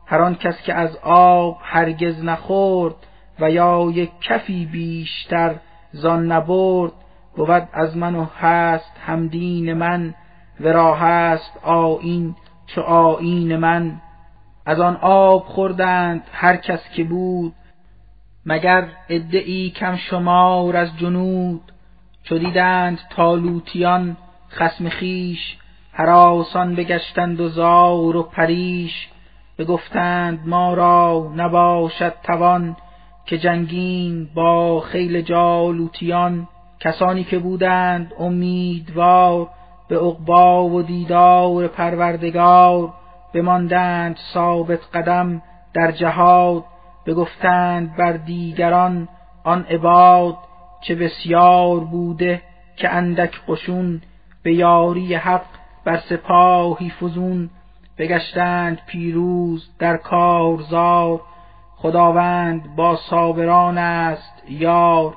هر 0.07 0.23
آن 0.23 0.35
کس 0.35 0.63
که 0.63 0.75
از 0.75 0.97
آب 1.03 1.59
هرگز 1.63 2.25
نخورد 2.25 2.95
و 3.41 3.51
یا 3.51 3.91
یک 3.95 4.11
کفی 4.21 4.67
بیشتر 4.67 5.55
زان 5.93 6.33
نبرد 6.33 6.93
بود 7.37 7.69
از 7.73 7.97
من 7.97 8.15
و 8.15 8.27
هست 8.41 8.93
همدین 9.07 9.73
من 9.73 10.15
ورا 10.61 10.95
هست 10.95 11.59
آیین 11.63 12.35
چو 12.67 12.81
آیین 12.81 13.57
من. 13.57 14.01
از 14.67 14.81
آن 14.81 14.97
آب 14.97 15.45
خوردند 15.45 16.23
هر 16.33 16.57
کس 16.57 16.91
که 16.91 17.05
بود. 17.05 17.55
مگر 18.47 18.89
ادعی 19.09 19.71
کم 19.71 19.97
شمار 19.97 20.77
از 20.77 20.99
جنود 20.99 21.61
چو 22.23 22.39
دیدند 22.39 23.01
تالوتیان 23.11 24.17
خسم 24.51 24.89
خیش 24.89 25.57
هراسان 25.93 26.75
بگشتند 26.75 27.41
و 27.41 27.49
زار 27.49 28.17
و 28.17 28.23
پریش 28.23 29.09
بگفتند 29.59 30.49
ما 30.49 30.75
را 30.75 31.33
نباشد 31.37 32.15
توان 32.23 32.77
که 33.27 33.39
جنگیم 33.39 34.31
با 34.35 34.81
خیل 34.81 35.21
جالوتیان. 35.21 36.49
کسانی 36.81 37.25
که 37.25 37.39
بودند 37.39 38.13
امیدوار 38.19 39.49
به 39.89 39.99
عقبا 39.99 40.69
و 40.69 40.83
دیدار 40.83 41.69
پروردگار 41.69 42.93
بماندند 43.35 44.19
ثابت 44.35 44.81
قدم 44.95 45.43
در 45.75 45.93
جهاد 45.93 46.65
بگفتند 47.07 47.97
بر 47.97 48.13
دیگران 48.13 49.09
آن 49.45 49.63
عباد 49.71 50.37
چه 50.81 50.95
بسیار 50.95 51.81
بوده 51.81 52.43
که 52.77 52.89
اندک 52.89 53.41
قشون 53.49 54.03
به 54.43 54.55
یاری 54.55 55.15
حق 55.15 55.45
بر 55.85 55.97
سپاهی 55.97 56.91
فزون 57.01 57.51
بگشتند 57.99 58.81
پیروز 58.87 59.71
در 59.79 59.97
کارزار 59.97 61.21
خداوند 61.77 62.77
با 62.77 62.97
صابران 62.97 63.79
است 63.79 64.43
یار. 64.49 65.17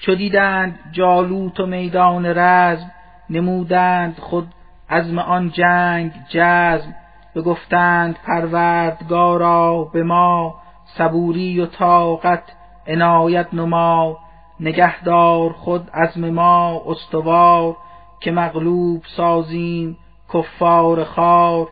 چو 0.00 0.14
دیدند 0.14 0.78
جالوت 0.92 1.60
و 1.60 1.66
میدان 1.66 2.26
رزم 2.26 2.90
نمودند 3.30 4.18
خود 4.18 4.48
عزم 4.90 5.18
آن 5.18 5.50
جنگ 5.50 6.12
جزم 6.28 6.94
بگفتند 7.34 8.18
پروردگارا 8.26 9.84
به 9.92 10.02
ما 10.02 10.54
صبوری 10.98 11.60
و 11.60 11.66
طاقت 11.66 12.42
عنایت 12.86 13.54
نما 13.54 14.18
نگهدار 14.60 15.52
خود 15.52 15.90
عزم 15.94 16.30
ما 16.30 16.82
استوار 16.86 17.76
که 18.20 18.30
مغلوب 18.30 19.02
سازیم 19.16 19.96
کفار 20.34 21.04
خار. 21.04 21.68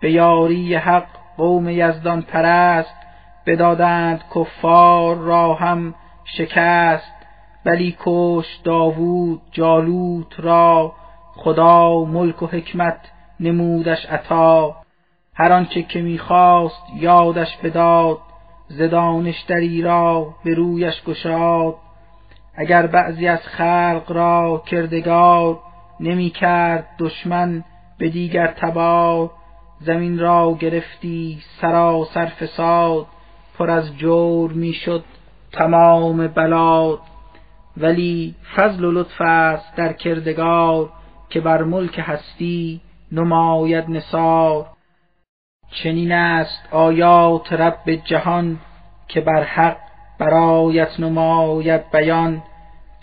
به 0.00 0.12
یاری 0.12 0.74
حق 0.74 1.06
قوم 1.36 1.68
یزدان 1.68 2.22
پرست 2.22 2.94
بدادند 3.46 4.24
کفار 4.34 5.16
را 5.16 5.54
هم 5.54 5.94
شکست 6.24 7.12
بلی 7.64 7.96
کش 8.00 8.60
داوود 8.64 9.42
جالوت 9.52 10.40
را 10.40 10.92
خدا 11.42 12.04
ملک 12.04 12.42
و 12.42 12.46
حکمت 12.46 12.98
نمودش 13.40 14.06
عطا. 14.06 14.76
هر 15.34 15.52
آنچه 15.52 15.82
که 15.82 16.02
می‌خواست 16.02 16.82
یادش 16.96 17.56
بداد 17.56 18.18
ز 18.68 18.82
دانشتری 18.82 19.82
را 19.82 20.34
به 20.44 20.54
رویش 20.54 21.02
گشاد. 21.02 21.74
اگر 22.54 22.86
بعضی 22.86 23.28
از 23.28 23.40
خلق 23.40 24.04
را 24.08 24.62
کردگار 24.66 25.58
نمی 26.00 26.30
کرد 26.30 26.86
دشمن 26.98 27.64
به 27.98 28.08
دیگر 28.08 28.46
تبار 28.46 29.30
زمین 29.80 30.18
را 30.18 30.56
گرفتی 30.60 31.38
سراسر 31.60 32.26
فساد 32.26 33.06
پر 33.58 33.70
از 33.70 33.96
جور 33.96 34.52
می‌شد 34.52 35.04
تمام 35.52 36.26
بلاد. 36.26 36.98
ولی 37.76 38.34
فضل 38.56 38.84
و 38.84 38.90
لطف 38.90 39.20
است 39.20 39.76
در 39.76 39.92
کردگار 39.92 40.90
که 41.30 41.40
بر 41.40 41.62
ملک 41.62 42.00
هستی 42.02 42.80
نماید 43.12 43.90
نثار. 43.90 44.66
چنین 45.70 46.12
است 46.12 46.68
آیات 46.70 47.52
رب 47.52 47.90
جهان 48.04 48.58
که 49.08 49.20
بر 49.20 49.42
حق 49.42 49.76
برایت 50.18 51.00
نماید 51.00 51.90
بیان. 51.90 52.42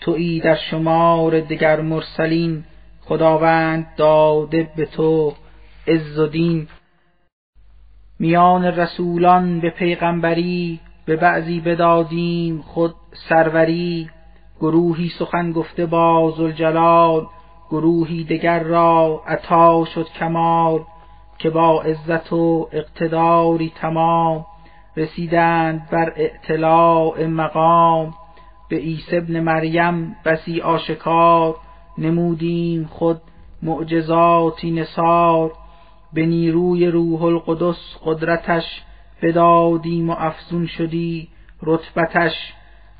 تویی 0.00 0.40
در 0.40 0.54
شمار 0.54 1.40
دگر 1.40 1.80
مرسلین 1.80 2.64
خداوند 3.00 3.86
داده 3.96 4.70
به 4.76 4.86
تو 4.86 5.34
عز 5.86 6.18
و 6.18 6.26
دین. 6.26 6.68
میان 8.18 8.64
رسولان 8.64 9.60
به 9.60 9.70
پیغمبری 9.70 10.80
به 11.06 11.16
بعضی 11.16 11.60
بدادیم 11.60 12.62
خود 12.62 12.94
سروری. 13.28 14.10
گروهی 14.60 15.08
سخن 15.08 15.52
گفته 15.52 15.86
با 15.86 16.34
زلجلال 16.36 17.26
گروهی 17.70 18.24
دگر 18.24 18.62
را 18.62 19.22
عطا 19.26 19.84
شد 19.84 20.08
کمال 20.18 20.80
که 21.38 21.50
با 21.50 21.82
عزت 21.82 22.32
و 22.32 22.68
اقتداری 22.72 23.72
تمام 23.74 24.46
رسیدند 24.96 25.88
بر 25.90 26.12
اعتلاع 26.16 27.26
مقام. 27.26 28.14
به 28.68 28.76
عیسی 28.76 29.16
ابن 29.16 29.40
مریم 29.40 30.16
بسی 30.24 30.60
آشکار 30.60 31.56
نمودیم 31.98 32.88
خود 32.90 33.20
معجزاتی 33.62 34.70
نصار 34.70 35.52
به 36.12 36.26
نیروی 36.26 36.86
روح 36.86 37.22
القدس 37.22 37.96
قدرتش 38.04 38.82
بدادیم 39.22 40.10
و 40.10 40.14
افزون 40.18 40.66
شدی 40.66 41.28
رتبتش. 41.62 42.52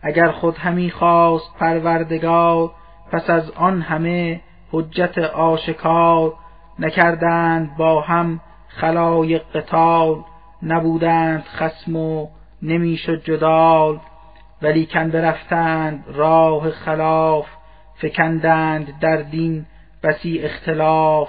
اگر 0.03 0.31
خود 0.31 0.57
همی 0.57 0.91
خواست 0.91 1.55
پروردگار 1.59 2.71
پس 3.13 3.31
از 3.31 3.51
آن 3.51 3.83
همه 3.83 4.41
حجت 4.73 5.19
آشکار 5.19 6.35
نکردند 6.79 7.77
با 7.77 8.01
هم 8.01 8.41
خلایق 8.69 9.43
قتال 9.55 10.17
نبودند 10.63 11.45
خسم 11.45 11.97
و 11.97 12.29
نمی‌شد 12.63 13.25
جدال 13.25 13.99
ولیکن 14.63 15.09
برفتند 15.09 16.05
راه 16.15 16.71
خلاف 16.71 17.47
فکندند 17.95 18.99
در 19.01 19.17
دین 19.17 19.67
بسی 20.03 20.39
اختلاف 20.39 21.29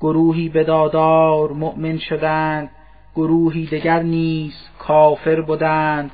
گروهی 0.00 0.48
بدادار 0.48 1.52
مؤمن 1.52 1.98
شدند 1.98 2.70
گروهی 3.16 3.66
دگر 3.66 4.02
نیز 4.02 4.68
کافر 4.78 5.40
بودند 5.40 6.10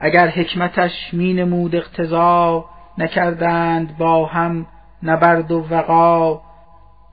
اگر 0.00 0.28
حکمتش 0.28 1.14
می 1.14 1.34
نمود 1.34 1.76
اقتضا 1.76 2.64
نکردند 2.98 3.98
با 3.98 4.26
هم 4.26 4.66
نبرد 5.02 5.52
و 5.52 5.66
وقا 5.70 6.40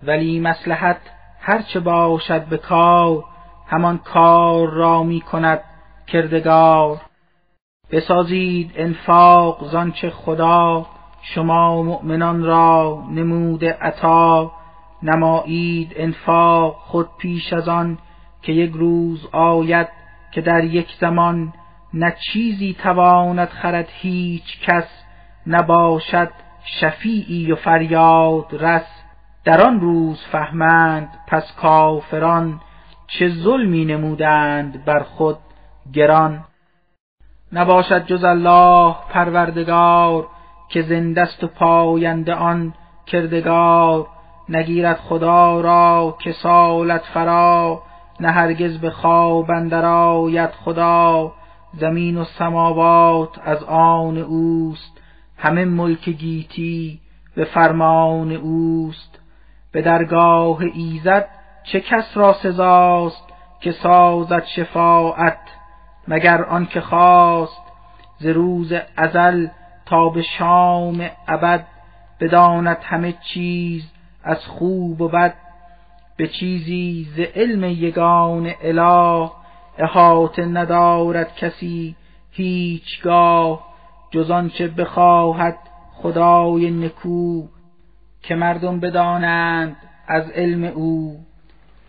ولی 0.03 0.39
مسلحت 0.39 0.97
هرچه 1.39 1.79
باشد 1.79 2.45
به 2.45 2.57
کار 2.57 3.23
همان 3.67 3.97
کار 3.97 4.69
را 4.69 5.03
می 5.03 5.21
کند 5.21 5.59
کردگار. 6.07 7.01
بسازید 7.91 8.71
انفاق 8.75 9.65
زانچه 9.65 10.09
خدا 10.09 10.85
شما 11.21 11.83
مؤمنان 11.83 12.43
را 12.43 13.03
نمود 13.11 13.65
عطا. 13.65 14.51
نمایید 15.03 15.93
انفاق 15.95 16.75
خود 16.75 17.09
پیش 17.17 17.53
از 17.53 17.69
آن 17.69 17.97
که 18.41 18.51
یک 18.51 18.71
روز 18.71 19.27
آید 19.31 19.87
که 20.31 20.41
در 20.41 20.63
یک 20.63 20.87
زمان 20.99 21.53
نه 21.93 22.15
چیزی 22.33 22.75
تواند 22.83 23.49
خرد 23.49 23.87
هیچ 23.91 24.59
کس 24.65 24.87
نباشد 25.47 26.31
شفیعی 26.67 27.51
و 27.51 27.55
فریاد 27.55 28.47
رس. 28.51 28.87
در 29.45 29.61
آن 29.61 29.79
روز 29.79 30.25
فهمند 30.31 31.09
پس 31.27 31.55
کافران 31.61 32.59
چه 33.07 33.29
ظلمی 33.29 33.85
نمودند 33.85 34.85
بر 34.85 34.99
خود 34.99 35.37
گران. 35.93 36.45
نباشد 37.53 38.05
جز 38.05 38.23
الله 38.23 38.95
پروردگار 39.09 40.27
که 40.69 40.81
زندست 40.81 41.43
و 41.43 41.47
پاینده 41.47 42.33
آن 42.35 42.73
کردگار. 43.05 44.07
نگیرد 44.49 44.97
خدا 44.97 45.61
را 45.61 46.17
که 46.19 46.31
سالت 46.31 47.01
فرا 47.01 47.81
نه 48.19 48.31
هرگز 48.31 48.77
به 48.77 48.89
خواب 48.89 49.51
اندر 49.51 50.47
خدا. 50.47 51.31
زمین 51.73 52.17
و 52.17 52.23
سماوات 52.23 53.39
از 53.43 53.63
آن 53.63 54.17
اوست. 54.17 54.96
همه 55.37 55.65
ملک 55.65 56.09
گیتی 56.09 56.99
به 57.35 57.45
فرمان 57.45 58.31
اوست. 58.31 59.19
به 59.71 59.81
درگاه 59.81 60.59
ایزد 60.73 61.29
چه 61.63 61.79
کس 61.79 62.17
را 62.17 62.33
سزاست 62.33 63.27
که 63.61 63.71
سازد 63.71 64.45
شفاعت 64.45 65.39
مگر 66.07 66.43
آنکه 66.43 66.81
خواست؟ 66.81 67.61
ز 68.19 68.25
روز 68.25 68.73
ازل 68.95 69.47
تا 69.85 70.09
به 70.09 70.21
شام 70.21 71.09
ابد 71.27 71.65
بداند 72.19 72.77
همه 72.83 73.13
چیز 73.33 73.91
از 74.23 74.45
خوب 74.45 75.01
و 75.01 75.07
بد. 75.07 75.33
به 76.17 76.27
چیزی 76.27 77.07
ز 77.15 77.19
علم 77.19 77.63
یگان 77.63 78.51
اله 78.61 79.31
احاطه 79.77 80.45
ندارد 80.45 81.35
کسی 81.35 81.95
هیچگاه. 82.31 83.66
جز 84.11 84.31
آنچه 84.31 84.67
بخواهد 84.67 85.57
خدای 85.93 86.71
نکو 86.71 87.47
که 88.21 88.35
مردم 88.35 88.79
بدانند 88.79 89.75
از 90.07 90.29
علم 90.29 90.63
او. 90.63 91.17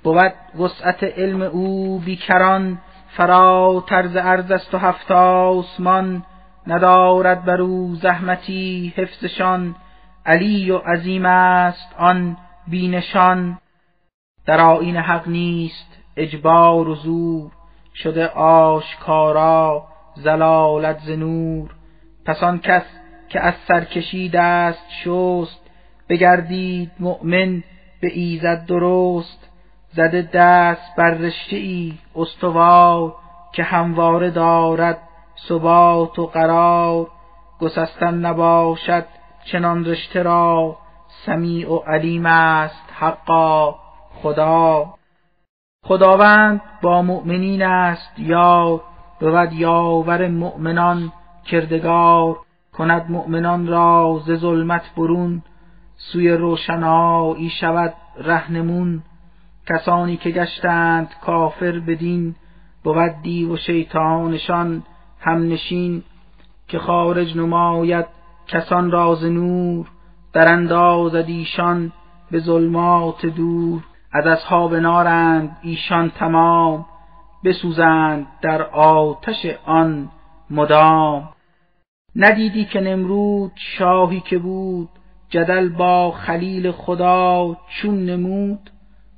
بود 0.02 0.32
وسعت 0.58 1.04
علم 1.04 1.42
او 1.42 1.98
بیکران 1.98 2.78
فرا 3.16 3.84
طرز 3.88 4.16
ارز 4.16 4.50
است 4.50 4.74
و 4.74 4.78
هفت 4.78 5.10
آسمان. 5.10 6.24
ندارد 6.66 7.44
بر 7.44 7.60
او 7.60 7.94
زحمتی 7.94 8.92
حفظشان. 8.96 9.76
علی 10.26 10.70
و 10.70 10.78
عظیم 10.78 11.26
است 11.26 11.94
آن 11.98 12.36
بینشان. 12.66 13.58
در 14.46 14.60
آیین 14.60 14.96
حق 14.96 15.28
نیست 15.28 15.98
اجبار 16.16 16.88
و 16.88 16.94
زور. 16.94 17.50
شده 17.94 18.26
آشکارا 18.28 19.84
زلالت 20.14 20.98
ز 20.98 21.10
نور. 21.10 21.77
پس 22.28 22.42
آن 22.42 22.58
کس 22.58 22.82
که 23.28 23.40
از 23.40 23.54
سرکشی 23.68 24.28
دست 24.28 24.90
شست 25.04 25.60
بگردید 26.08 26.90
مؤمن 27.00 27.62
به 28.00 28.08
ایزد 28.12 28.66
درست 28.66 29.48
زده 29.92 30.28
دست 30.32 30.96
بر 30.96 31.10
رشته 31.10 31.56
ای 31.56 31.94
استوار 32.16 33.14
که 33.52 33.62
همواره 33.62 34.30
دارد 34.30 34.98
ثبات 35.48 36.18
و 36.18 36.26
قرار 36.26 37.06
گسستن 37.60 38.14
نباشد 38.14 39.06
چنان 39.44 39.84
رشته 39.84 40.22
را 40.22 40.76
سمیع 41.26 41.72
و 41.72 41.78
علیم 41.78 42.26
است 42.26 42.84
حقا 42.92 43.74
خدا. 44.22 44.94
خداوند 45.84 46.60
با 46.82 47.02
مؤمنین 47.02 47.62
است 47.62 48.18
یار 48.18 48.80
بود 49.20 49.52
یاور 49.52 50.28
مؤمنان 50.28 51.12
کردگار 51.50 52.36
کند 52.72 53.10
مؤمنان 53.10 53.66
را 53.66 54.22
ز 54.26 54.32
ظلمت 54.32 54.82
برون 54.96 55.42
سوی 55.96 56.30
روشنایی 56.30 57.50
شود 57.50 57.94
رهنمون. 58.16 59.02
کسانی 59.68 60.16
که 60.16 60.30
گشتند 60.30 61.08
کافر 61.26 61.78
بدین 61.78 62.34
بود 62.84 63.22
دیو 63.22 63.54
و 63.54 63.56
شیطانشان 63.56 64.82
همنشین. 65.20 66.02
که 66.68 66.78
خارج 66.78 67.36
نماید 67.36 68.06
کسان 68.46 68.90
راز 68.90 69.24
نور 69.24 69.86
در 70.32 70.52
اندازد 70.52 71.24
ایشان 71.28 71.92
به 72.30 72.38
ظلمات 72.38 73.26
دور. 73.26 73.82
از 74.12 74.26
اصحاب 74.26 74.74
نارند 74.74 75.56
ایشان 75.62 76.10
تمام 76.10 76.86
بسوزند 77.44 78.26
در 78.42 78.62
آتش 78.62 79.46
آن 79.66 80.10
مدام. 80.50 81.28
ندیدی 82.16 82.64
که 82.64 82.80
نمرود 82.80 83.52
شاهی 83.56 84.20
که 84.20 84.38
بود 84.38 84.88
جدل 85.30 85.68
با 85.68 86.10
خلیل 86.10 86.70
خدا 86.70 87.56
چون 87.68 88.04
نمود؟ 88.04 88.70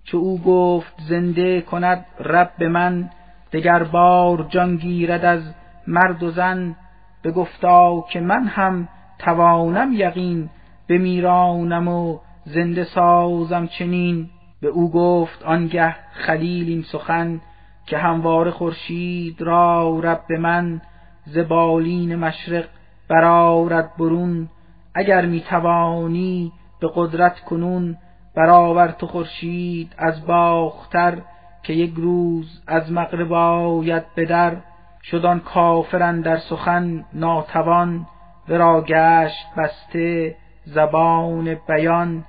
چو 0.05 0.17
او 0.17 0.43
گفت 0.43 0.95
زنده 1.09 1.61
کند 1.61 2.07
رب 2.21 2.63
من 2.65 3.11
دگر 3.53 3.83
بار 3.83 4.47
جان 4.49 4.77
گیرد 4.77 5.25
از 5.25 5.55
مرد 5.87 6.23
و 6.23 6.31
زن. 6.31 6.77
بگفتا 7.25 8.05
که 8.11 8.21
من 8.21 8.47
هم 8.47 8.89
توانم 9.19 9.93
یقین 9.93 10.51
بمیرانم 10.89 11.89
و 11.89 12.19
زنده 12.45 12.85
سازم 12.85 13.67
چنین. 13.67 14.31
به 14.61 14.69
او 14.69 14.91
گفت 14.91 15.43
آنگه 15.43 15.97
خلیل 16.13 16.69
این 16.69 16.83
سخن 16.83 17.41
که 17.87 17.99
هموار 17.99 18.51
خورشید 18.51 19.43
را 19.43 20.01
رب 20.01 20.33
من 20.33 20.81
ز 21.27 21.39
بالین 21.39 22.17
مشرق 22.17 22.65
برآرد 23.11 23.97
برون. 23.99 24.49
اگر 24.95 25.27
می 25.27 25.41
توانی 25.41 26.53
به 26.81 26.91
قدرت 26.95 27.41
کنون 27.41 27.97
برآور 28.37 28.89
تو 28.89 29.07
خورشید 29.07 29.95
از 29.99 30.27
باختر 30.27 31.19
که 31.63 31.73
یک 31.73 31.95
روز 31.97 32.63
از 32.67 32.93
مغرب 32.93 33.33
آید 33.33 34.05
به 34.15 34.25
در. 34.25 34.57
شد 35.03 35.27
آن 35.27 36.21
در 36.21 36.37
سخن 36.37 37.05
ناتوان 37.13 38.07
ورا 38.49 38.83
گشت 38.83 39.47
بسته 39.57 40.37
زبان 40.65 41.57
بیان. 41.69 42.25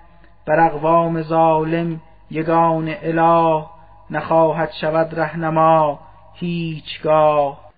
بر 0.48 0.60
اقوام 0.60 1.22
ظالم 1.22 2.02
یگان 2.32 2.96
اله 3.02 3.66
نخواهد 4.10 4.72
شود 4.72 5.20
رهنما 5.20 6.00
هیچگاه. 6.34 7.71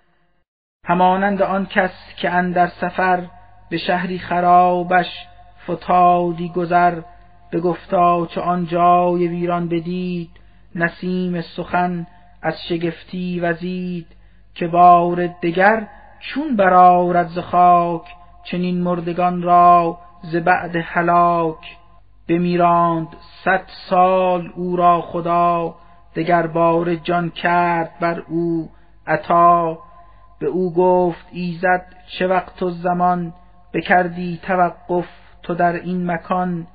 همانند 0.85 1.41
آن 1.41 1.65
کس 1.65 1.91
که 2.17 2.29
اندر 2.29 2.67
سفر 2.67 3.23
به 3.69 3.77
شهری 3.77 4.19
خرابش 4.19 5.27
فتادی 5.69 6.49
گذر 6.49 7.01
گفتا 7.63 8.25
چه 8.25 8.41
آن 8.41 8.65
جای 8.65 9.27
ویران 9.27 9.67
بدید 9.69 10.29
نسیم 10.75 11.41
سخن 11.41 12.07
از 12.41 12.53
شگفتی 12.69 13.39
وزید 13.39 14.07
که 14.55 14.67
بار 14.67 15.27
دگر 15.27 15.87
چون 16.19 16.55
برآرد 16.55 17.27
ز 17.27 17.39
خاک 17.39 18.01
چنین 18.43 18.81
مردگان 18.81 19.41
را 19.41 19.99
ز 20.21 20.35
بعد 20.35 20.75
هلاک. 20.75 21.77
بمیراند 22.29 23.07
صد 23.43 23.63
سال 23.89 24.51
او 24.55 24.75
را 24.75 25.01
خدا 25.01 25.75
دگر 26.15 26.47
بار 26.47 26.95
جان 26.95 27.29
کرد 27.29 27.91
بر 27.99 28.23
او 28.27 28.69
عطا. 29.07 29.77
به 30.43 30.49
او 30.49 30.73
گفت 30.73 31.25
ایزد 31.31 31.85
چه 32.07 32.27
وقت 32.27 32.63
و 32.63 32.69
زمان؟ 32.69 33.33
بکردی 33.73 34.39
توقف 34.43 35.05
تو 35.43 35.55
در 35.55 35.73
این 35.73 36.11
مکان؟ 36.11 36.67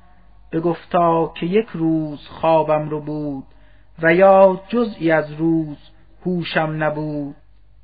بگفتا 0.51 1.31
که 1.35 1.45
یک 1.45 1.67
روز 1.73 2.27
خوابم 2.27 2.89
رو 2.89 3.01
بود 3.01 3.43
و 4.01 4.13
یا 4.13 4.61
جزئی 4.67 5.11
از 5.11 5.33
روز 5.33 5.77
هوشم 6.25 6.83
نبود. 6.83 7.35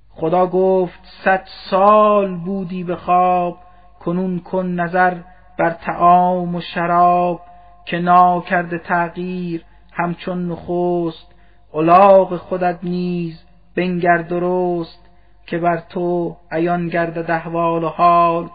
خدا 0.10 0.48
گفت 0.48 1.00
صد 1.24 1.44
سال 1.70 2.36
بودی 2.36 2.84
به 2.84 2.96
خواب 2.96 3.58
کنون 4.00 4.40
کن 4.40 4.66
نظر 4.66 5.18
بر 5.60 5.70
تعام 5.70 6.56
و 6.56 6.62
شراب 6.62 7.42
که 7.86 7.98
ناکرده 7.98 8.78
تغییر 8.78 9.64
همچون 9.94 10.52
نخست 10.52 11.36
الاغ 11.74 12.38
خودت 12.38 12.80
نیز 12.84 13.44
بنگر 13.76 14.18
درست. 14.18 15.05
که 15.46 15.58
بر 15.58 15.78
تو 15.78 16.38
عیان 16.52 16.88
گردد 16.88 17.32
احوال 17.32 17.84
و 17.84 17.88
حال 17.88 18.50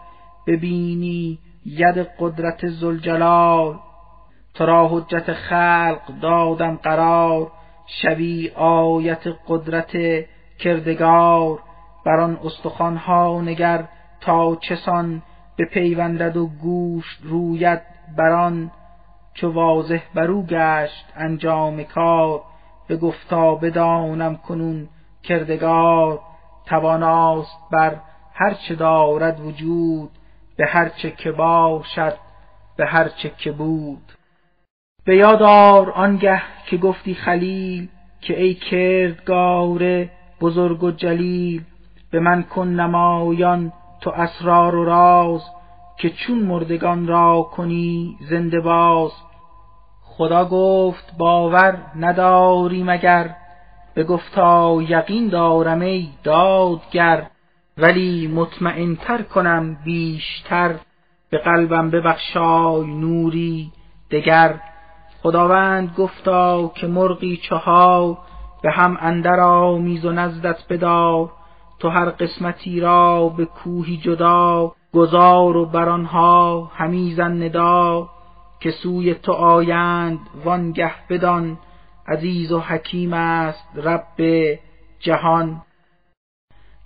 ببینی 0.47 1.39
ید 1.65 1.97
قدرت 1.97 2.67
زلجلال 2.67 3.79
تو 4.53 4.65
را 4.65 4.87
حجت 4.87 5.33
خلق 5.33 6.01
دادم 6.21 6.75
قرار 6.75 7.51
شوی 8.01 8.51
آیت 8.55 9.27
قدرت 9.47 9.91
کردگار. 10.59 11.59
بر 12.05 12.19
آن 12.19 12.39
استخوانها 12.43 13.41
نگر 13.41 13.85
تا 14.21 14.55
چسان 14.55 15.21
پیوندد 15.73 16.37
و 16.37 16.47
گوش 16.47 17.17
روید 17.23 17.81
بران 18.17 18.71
چو 19.33 19.51
واضح 19.51 20.01
برو 20.15 20.43
گشت 20.43 21.05
انجام 21.15 21.83
کار 21.83 22.41
گفتا 23.01 23.55
بدانم 23.55 24.35
کنون 24.37 24.89
کردگار. 25.23 26.19
تواناست 26.71 27.57
بر 27.71 27.95
هر 28.33 28.53
چه 28.53 28.75
دارد 28.75 29.39
وجود 29.39 30.09
به 30.57 30.65
هر 30.65 30.89
چه 30.89 31.11
که 31.11 31.31
باشد 31.31 32.13
به 32.77 32.85
هر 32.85 33.09
چه 33.09 33.31
که 33.37 33.51
بود. 33.51 34.11
به 35.05 35.15
یادار 35.15 35.91
آنگه 35.91 36.41
که 36.65 36.77
گفتی 36.77 37.13
خلیل 37.13 37.89
که 38.21 38.41
ای 38.41 38.53
کردگار 38.53 40.05
بزرگ 40.41 40.83
و 40.83 40.91
جلیل 40.91 41.63
به 42.11 42.19
من 42.19 42.43
کن 42.43 42.67
نمایان 42.67 43.73
تو 44.01 44.09
اسرار 44.09 44.75
و 44.75 44.85
راز 44.85 45.41
که 45.97 46.09
چون 46.09 46.39
مردگان 46.39 47.07
را 47.07 47.41
کنی 47.41 48.17
زنده 48.29 48.59
باز. 48.59 49.11
خدا 50.01 50.45
گفت 50.45 51.17
باور 51.17 51.77
نداری 51.95 52.83
مگر 52.83 53.35
به 53.93 54.03
گفتا 54.03 54.81
یقین 54.81 55.27
دارم 55.27 55.81
ای 55.81 56.07
دادگر 56.23 57.27
ولی 57.77 58.27
مطمئنتر 58.27 59.21
کنم 59.21 59.77
بیشتر. 59.85 60.75
به 61.29 61.37
قلبم 61.37 61.89
ببخشای 61.89 62.87
نوری 62.87 63.71
دگر. 64.11 64.59
خداوند 65.23 65.95
گفتا 65.97 66.71
که 66.75 66.87
مرغی 66.87 67.37
چهار 67.37 68.17
به 68.61 68.71
هم 68.71 68.97
اندر 69.01 69.39
آمیز 69.39 70.05
و 70.05 70.11
نزدت 70.11 70.57
بدار 70.69 71.31
تو 71.79 71.89
هر 71.89 72.05
قسمتی 72.09 72.79
را 72.79 73.29
به 73.29 73.45
کوهی 73.45 73.97
جدا 73.97 74.71
گذار 74.93 75.57
و 75.57 75.65
بر 75.65 75.89
آنها 75.89 76.71
همی 76.75 77.13
زن 77.13 77.43
ندا. 77.43 78.09
که 78.59 78.71
سوی 78.71 79.13
تو 79.13 79.31
آیند 79.31 80.19
وانگه 80.45 80.91
بدان. 81.09 81.57
عزیز 82.07 82.51
و 82.51 82.59
حکیم 82.59 83.13
است 83.13 83.67
رب 83.75 84.21
جهان. 84.99 85.61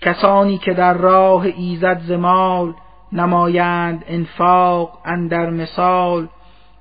کسانی 0.01 0.57
که 0.57 0.73
در 0.73 0.93
راه 0.93 1.45
ایزد 1.45 2.01
زمال 2.01 2.73
نمایند 3.11 4.03
انفاق 4.07 5.01
اندر 5.05 5.49
مثال 5.49 6.27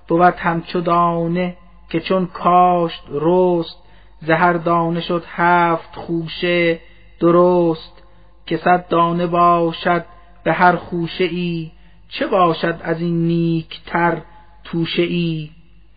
بود 0.09 0.35
همچو 0.35 0.81
دانه 0.81 1.57
که 1.91 2.01
چون 2.01 2.27
کاشت 2.27 3.03
رست 3.11 3.79
زهر 4.21 4.53
دانه 4.53 5.01
شد 5.01 5.25
هفت 5.29 5.97
خوشه 5.97 6.81
درست. 7.21 8.05
که 8.47 8.57
صد 8.57 8.89
دانه 8.89 9.27
باشد 9.27 10.05
به 10.45 10.53
هر 10.53 10.77
خوشه 10.77 11.25
ای 11.25 11.71
چه 12.09 12.27
باشد 12.27 12.81
از 12.83 13.01
این 13.01 13.27
نیکتر 13.27 14.23
توشه 14.65 15.03
ای؟ 15.03 15.51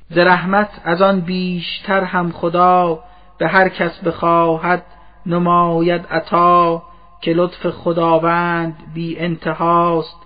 ز 0.10 0.18
رحمت 0.18 0.70
از 0.84 1.02
آن 1.02 1.22
بیشتر 1.22 2.04
هم 2.04 2.32
خدا 2.32 3.00
به 3.38 3.48
هر 3.48 3.70
کس 3.70 4.04
بخواهد 4.04 4.84
نماید 5.26 6.06
عطا 6.12 6.84
که 7.22 7.34
لطف 7.34 7.68
خداوند 7.68 8.76
بی 8.94 9.20
انتهاست. 9.20 10.18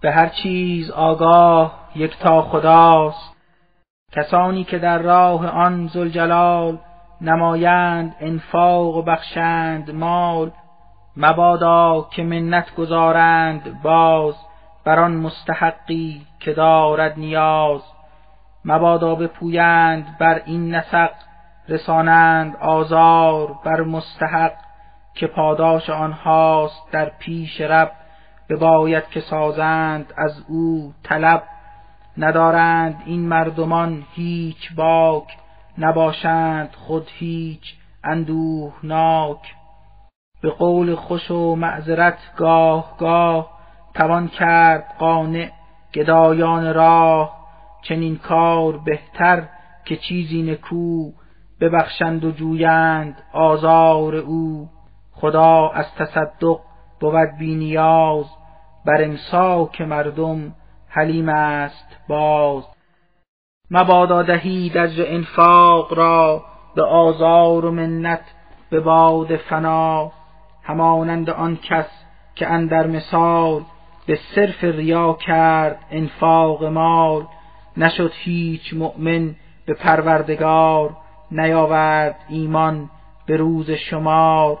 به 0.00 0.12
هر 0.12 0.26
چیز 0.26 0.90
آگاه 0.90 1.78
یکتا 1.96 2.42
خداست. 2.42 3.36
کسانی 4.12 4.64
که 4.64 4.78
در 4.78 4.98
راه 4.98 5.48
آن 5.48 5.86
زلجلال 5.86 6.78
نمایند 7.20 8.16
انفاق 8.20 8.96
و 8.96 9.02
بخشند 9.02 9.90
مال 9.90 10.50
مبادا 11.16 12.06
که 12.10 12.22
منت 12.22 12.74
گذارند 12.74 13.82
باز 13.82 14.34
بر 14.84 15.00
آن 15.00 15.16
مستحقی 15.16 16.26
که 16.40 16.52
دارد 16.52 17.18
نیاز. 17.18 17.80
مبادا 18.66 19.14
بپویند 19.14 20.18
بر 20.18 20.42
این 20.44 20.74
نسق 20.74 21.10
رسانند 21.68 22.56
آزار 22.56 23.54
بر 23.64 23.80
مستحق 23.80 24.52
که 25.14 25.26
پاداش 25.26 25.90
آنهاست 25.90 26.90
در 26.92 27.08
پیش 27.18 27.60
رب 27.60 27.92
بباید 28.48 29.08
که 29.08 29.20
سازند 29.20 30.12
از 30.16 30.44
او 30.48 30.92
طلب. 31.02 31.42
ندارند 32.18 33.02
این 33.06 33.28
مردمان 33.28 34.04
هیچ 34.14 34.74
باک 34.76 35.36
نباشند 35.78 36.70
خود 36.86 37.08
هیچ 37.12 37.74
اندوهناک. 38.04 39.54
به 40.42 40.50
قول 40.50 40.94
خوش 40.94 41.30
و 41.30 41.54
معذرت 41.54 42.18
گاه 42.36 42.96
گاه 42.98 43.50
توان 43.94 44.28
کرد 44.28 44.94
قانع 44.98 45.50
گدایان 45.94 46.74
راه. 46.74 47.35
چنین 47.88 48.16
کار 48.16 48.78
بهتر 48.78 49.48
که 49.84 49.96
چیزی 49.96 50.42
نکو 50.42 51.10
ببخشند 51.60 52.24
و 52.24 52.30
جویند 52.30 53.22
آزار 53.32 54.16
او. 54.16 54.68
خدا 55.12 55.68
از 55.68 55.94
تصدق 55.94 56.58
بود 57.00 57.38
بی 57.38 57.54
نیاز 57.54 58.26
بر 58.86 59.04
امساک 59.04 59.80
مردم 59.80 60.54
حلیم 60.88 61.28
است 61.28 61.96
باز. 62.08 62.64
مبادا 63.70 64.22
دهید 64.22 64.76
از 64.76 64.92
انفاق 64.98 65.94
را 65.94 66.44
به 66.74 66.82
آزار 66.82 67.64
و 67.64 67.70
منت 67.70 68.24
به 68.70 68.80
باد 68.80 69.36
فنا. 69.36 70.12
همانند 70.62 71.30
آن 71.30 71.56
کس 71.56 71.88
که 72.34 72.46
اندر 72.46 72.86
مثال 72.86 73.62
به 74.06 74.18
صرف 74.34 74.64
ریا 74.64 75.12
کرد 75.12 75.78
انفاق 75.90 76.64
مال. 76.64 77.26
نشد 77.76 78.12
هیچ 78.14 78.74
مؤمن 78.74 79.34
به 79.66 79.74
پروردگار 79.74 80.96
نیاورد 81.30 82.16
ایمان 82.28 82.90
به 83.26 83.36
روز 83.36 83.70
شمار. 83.70 84.58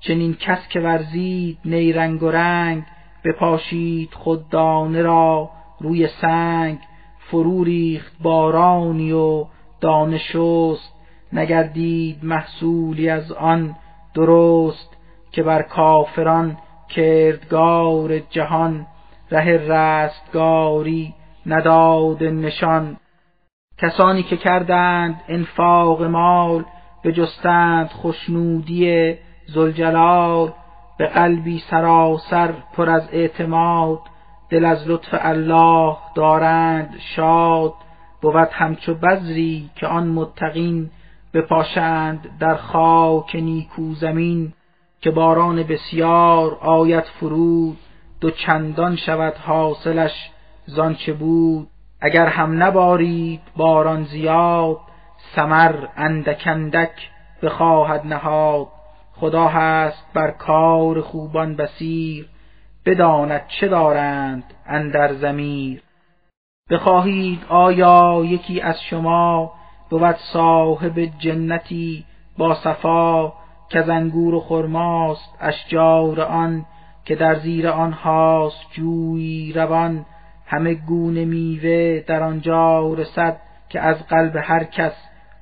چنین 0.00 0.34
کس 0.34 0.68
که 0.68 0.80
ورزید 0.80 1.58
نیرنگ 1.64 2.22
و 2.22 2.30
رنگ 2.30 2.82
بپاشید 3.24 4.14
خود 4.14 4.48
دانه 4.48 5.02
را 5.02 5.50
روی 5.80 6.06
سنگ. 6.06 6.78
فرو 7.18 7.64
ریخت 7.64 8.12
بارانی 8.22 9.12
و 9.12 9.46
دانه 9.80 10.18
شست 10.18 10.94
نگردید 11.32 12.24
محصولی 12.24 13.08
از 13.08 13.32
آن 13.32 13.76
درست 14.14 14.96
که 15.32 15.42
بر 15.42 15.62
کافران 15.62 16.56
کردگار 16.88 18.18
جهان. 18.18 18.86
ره 19.30 19.56
رستگاری 19.56 21.14
نداد 21.48 22.24
نشان. 22.24 22.96
کسانی 23.78 24.22
که 24.22 24.36
کردند 24.36 25.20
انفاق 25.28 26.02
مال 26.02 26.64
به 27.02 27.12
جستند 27.12 27.88
خوشنودی 27.88 29.14
زلجلال 29.46 30.52
به 30.98 31.06
قلبی 31.06 31.58
سراسر 31.70 32.52
پر 32.76 32.90
از 32.90 33.08
اعتماد 33.12 34.00
دل 34.50 34.64
از 34.64 34.88
لطف 34.88 35.08
الله 35.12 35.96
دارند 36.14 36.98
شاد. 37.16 37.74
بود 38.20 38.48
همچو 38.52 38.94
بذری 38.94 39.70
که 39.76 39.86
آن 39.86 40.08
متقین 40.08 40.90
بپاشند 41.34 42.38
در 42.40 42.54
خاک 42.54 43.36
نیکو 43.36 43.94
زمین 43.94 44.52
که 45.00 45.10
باران 45.10 45.62
بسیار 45.62 46.58
آید 46.60 47.04
فرود 47.04 47.76
دو 48.20 48.30
چندان 48.30 48.96
شود 48.96 49.34
حاصلش 49.34 50.30
زانچه 50.68 51.12
بود؟ 51.12 51.68
اگر 52.00 52.26
هم 52.26 52.62
نبارید 52.62 53.40
باران 53.56 54.04
زیاد 54.04 54.78
سمر 55.34 55.86
اندک 55.96 56.42
اندک 56.46 57.10
بخواهد 57.42 58.06
نهاد. 58.06 58.66
خدا 59.12 59.48
هست 59.48 60.06
بر 60.14 60.30
کار 60.30 61.00
خوبان 61.00 61.56
بسیر 61.56 62.28
بداند 62.86 63.46
چه 63.48 63.68
دارند 63.68 64.44
اندر 64.66 65.14
زمیر 65.14 65.82
بخواهید 66.70 67.44
آیا 67.48 68.22
یکی 68.24 68.60
از 68.60 68.82
شما 68.82 69.52
بود 69.90 70.16
صاحب 70.32 71.00
جنتی 71.18 72.04
با 72.38 72.54
صفا 72.54 73.32
که 73.68 73.92
انگور 73.92 74.34
و 74.34 74.40
خرماست 74.40 75.34
اشجار 75.40 76.20
آن 76.20 76.66
که 77.04 77.14
در 77.14 77.34
زیر 77.34 77.68
آنهاست 77.68 78.66
جوی 78.72 79.52
روان. 79.52 80.06
همه 80.48 80.74
گونه 80.74 81.24
میوه 81.24 82.00
در 82.06 82.22
آنجا 82.22 82.94
رسد 82.94 83.36
که 83.68 83.80
از 83.80 84.06
قلب 84.06 84.36
هر 84.36 84.64
کس 84.64 84.92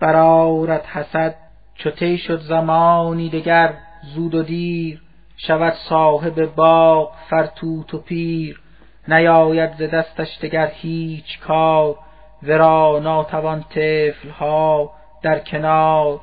برارد 0.00 0.84
حسد. 0.84 1.34
چو 1.74 1.90
شد 2.16 2.40
زمانی 2.40 3.28
دگر 3.28 3.74
زود 4.14 4.34
و 4.34 4.42
دیر 4.42 5.02
شود 5.36 5.72
صاحب 5.88 6.54
باغ 6.54 7.12
فرتوت 7.30 7.94
و 7.94 7.98
پیر. 7.98 8.60
نیاید 9.08 9.70
ز 9.74 9.82
دستش 9.82 10.38
دگر 10.42 10.66
هیچ 10.66 11.40
کار 11.40 11.96
ورا 12.42 13.00
ناتوان 13.02 13.62
طفل 13.62 14.28
ها 14.28 14.90
در 15.22 15.38
کنار. 15.38 16.20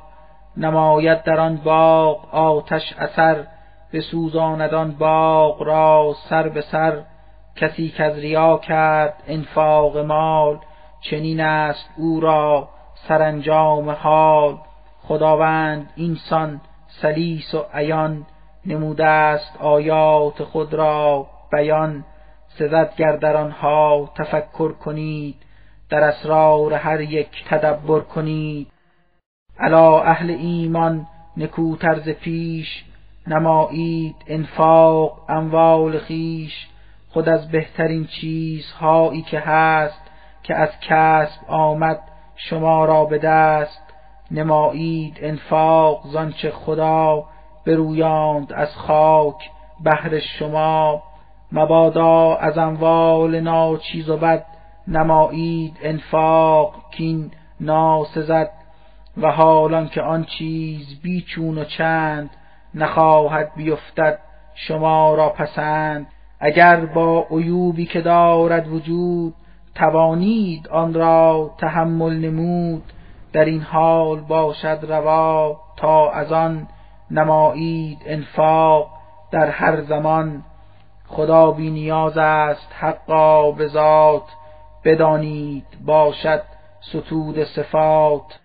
نماید 0.56 1.22
در 1.22 1.40
آن 1.40 1.56
باغ 1.56 2.34
آتش 2.34 2.94
اثر 2.98 3.46
بسوزاند 3.92 4.74
آن 4.74 4.90
باغ 4.90 5.62
را 5.62 6.14
سر 6.28 6.48
به 6.48 6.60
سر. 6.60 7.02
کسی 7.56 7.88
که 7.88 8.04
از 8.04 8.18
ریا 8.18 8.58
کرد 8.58 9.22
انفاق 9.26 9.98
مال 9.98 10.58
چنین 11.00 11.40
است 11.40 11.90
او 11.96 12.20
را 12.20 12.68
سرانجام 13.08 13.90
حال. 13.90 14.58
خداوند 15.02 15.90
اینسان 15.96 16.60
سلیس 16.88 17.54
و 17.54 17.64
عیان 17.74 18.26
نموده 18.66 19.06
است 19.06 19.56
آیات 19.60 20.42
خود 20.42 20.74
را 20.74 21.26
بیان. 21.52 22.04
سزد 22.58 22.96
گر 22.96 23.16
در 23.16 23.36
آنها 23.36 24.10
تفکر 24.16 24.72
کنید 24.72 25.36
در 25.90 26.04
اسرار 26.04 26.74
هر 26.74 27.00
یک 27.00 27.44
تدبر 27.48 28.00
کنید. 28.00 28.66
الا 29.58 30.02
اهل 30.02 30.30
ایمان 30.30 31.06
نکوتر 31.36 31.98
ز 31.98 32.08
پیش 32.08 32.84
نمایید 33.26 34.16
انفاق 34.26 35.24
اموال 35.28 35.98
خیش. 35.98 36.68
خود 37.14 37.28
از 37.28 37.48
بهترین 37.48 38.06
چیزهایی 38.06 39.22
که 39.22 39.40
هست 39.40 40.00
که 40.42 40.54
از 40.54 40.68
کسب 40.80 41.40
آمد 41.48 42.00
شما 42.36 42.84
را 42.84 43.04
به 43.04 43.18
دست 43.18 43.82
نمایید 44.30 45.18
انفاق 45.20 46.06
زانچه 46.06 46.50
خدا 46.50 47.24
برویاند 47.66 48.52
از 48.52 48.76
خاک 48.76 49.50
بهر 49.84 50.18
شما. 50.18 51.02
مبادا 51.52 52.36
از 52.36 52.58
اموال 52.58 53.40
ناچیز 53.40 54.08
و 54.08 54.16
بد 54.16 54.46
نمایید 54.88 55.76
انفاق 55.82 56.74
کین 56.90 57.30
ناسزد. 57.60 58.50
و 59.16 59.32
حالان 59.32 59.88
که 59.88 60.02
آن 60.02 60.24
چیز 60.24 61.00
بیچون 61.02 61.58
و 61.58 61.64
چند 61.64 62.30
نخواهد 62.74 63.52
بیفتد 63.56 64.18
شما 64.54 65.14
را 65.14 65.28
پسند. 65.28 66.06
اگر 66.46 66.86
با 66.86 67.26
عیوبی 67.30 67.86
که 67.86 68.00
دارد 68.00 68.68
وجود 68.68 69.34
توانید 69.74 70.68
آن 70.68 70.94
را 70.94 71.50
تحمل 71.58 72.14
نمود 72.14 72.82
در 73.32 73.44
این 73.44 73.60
حال 73.60 74.20
باشد 74.20 74.78
روا 74.88 75.60
تا 75.76 76.10
از 76.10 76.32
آن 76.32 76.66
نمایید 77.10 77.98
انفاق 78.06 78.90
در 79.32 79.50
هر 79.50 79.80
زمان. 79.80 80.42
خدا 81.06 81.50
بی 81.50 81.70
نیاز 81.70 82.18
است 82.18 82.68
حقا 82.78 83.50
به 83.50 83.66
ذات 83.66 84.26
بدانید 84.84 85.66
باشد 85.86 86.42
ستود 86.80 87.44
صفات. 87.44 88.40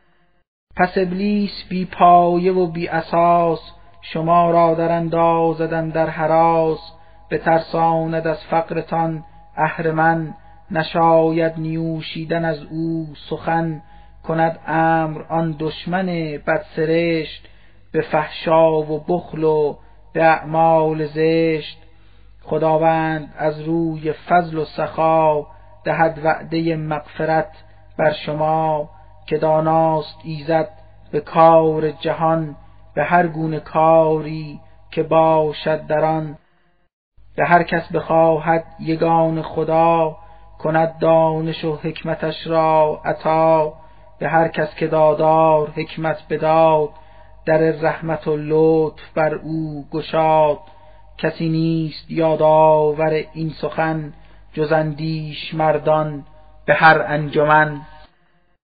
پس 0.76 0.98
ابلیس 0.98 1.64
بی 1.70 1.86
پایه 1.86 2.54
و 2.54 2.68
بی 2.68 2.88
اساس 2.88 3.60
شما 4.02 4.52
را 4.52 4.74
در 4.74 4.92
اندازدن 4.92 5.90
در 5.90 6.10
حراس 6.10 6.99
به 7.30 7.38
ترساند 7.38 8.28
از 8.28 8.44
فقرتان 8.44 9.24
اهرمن 9.56 10.34
نشاید 10.72 11.54
نیوشیدن 11.58 12.46
از 12.46 12.64
او 12.72 13.08
سخن 13.30 13.82
کند 14.24 14.60
امر 14.68 15.22
آن 15.30 15.56
دشمن 15.60 16.06
بدسرشت 16.48 17.48
به 17.92 18.02
فحشا 18.02 18.72
و 18.82 19.00
بخل 19.08 19.44
و 19.44 19.76
به 20.14 20.24
اعمال 20.24 21.06
زشت. 21.06 21.78
خداوند 22.44 23.34
از 23.38 23.62
روی 23.62 24.14
فضل 24.14 24.58
و 24.58 24.66
سخا 24.66 25.46
دهد 25.84 26.20
وعده 26.24 26.76
مغفرت 26.76 27.52
بر 27.98 28.12
شما 28.12 28.90
که 29.26 29.38
داناست 29.38 30.18
ایزد 30.24 30.70
به 31.12 31.20
کار 31.20 31.92
جهان 31.92 32.56
به 32.96 33.04
هر 33.04 33.28
گونه 33.28 33.60
کاری 33.60 34.60
که 34.92 35.04
باشد 35.04 35.88
در 35.88 36.06
آن. 36.06 36.38
به 37.40 37.46
هر 37.46 37.64
کس 37.64 37.92
بخواهد 37.92 38.64
یگان 38.80 39.42
خدا 39.42 40.18
کند 40.58 41.00
دانش 41.00 41.66
و 41.66 41.76
حکمتش 41.76 42.48
را 42.48 43.02
عطا. 43.06 43.74
به 44.20 44.30
هر 44.30 44.48
کس 44.48 44.76
که 44.76 44.88
دادار 44.88 45.70
حکمت 45.70 46.18
بداد 46.30 46.90
در 47.46 47.58
رحمت 47.58 48.28
و 48.28 48.38
لطف 48.38 49.14
بر 49.16 49.34
او 49.34 49.86
گشاد. 49.92 50.58
کسی 51.18 51.50
نیست 51.50 52.12
یادآور 52.12 53.24
این 53.34 53.50
سخن 53.50 54.14
جز 54.54 54.72
اندیش 54.72 55.54
مردان 55.54 56.24
به 56.66 56.74
هر 56.74 57.02
انجمن. 57.08 57.82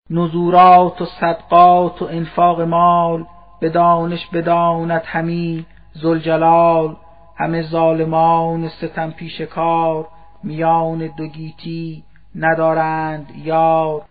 نزورات 0.09 1.01
و 1.01 1.05
صدقات 1.05 2.01
و 2.01 2.05
انفاق 2.05 2.61
مال 2.61 3.25
به 3.59 3.69
دانش 3.69 4.27
بداند 4.33 5.01
همی 5.05 5.65
زلجلال 5.93 6.95
همه 7.37 7.61
ظالمان 7.61 8.69
ستم 8.69 9.11
پیش 9.11 9.41
کار 9.41 10.07
میان 10.43 10.97
دو 11.17 11.27
گیتی 11.27 12.03
ندارند 12.35 13.31
یار. 13.43 14.01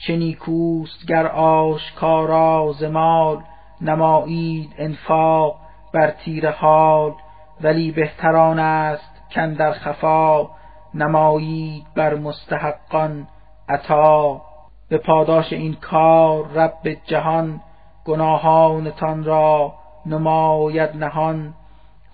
چه 0.00 0.16
نیکوست 0.16 1.06
گر 1.08 1.26
آشکارا 1.26 2.72
ز 2.78 2.84
مال 2.84 3.42
نمایید 3.80 4.74
انفاق 4.78 5.56
بر 5.94 6.10
تیر 6.10 6.50
حال. 6.50 7.12
ولی 7.60 7.92
بهتران 7.92 8.58
است 8.58 9.14
در 9.58 9.72
خفا 9.72 10.50
نمایید 10.94 11.84
بر 11.96 12.14
مستحقان 12.14 13.26
عطا. 13.68 14.42
به 14.88 14.98
پاداش 14.98 15.52
این 15.52 15.74
کار 15.74 16.48
رب 16.48 16.96
جهان 17.04 17.60
گناهانتان 18.04 19.24
را 19.24 19.74
نماید 20.06 20.96
نهان. 20.96 21.54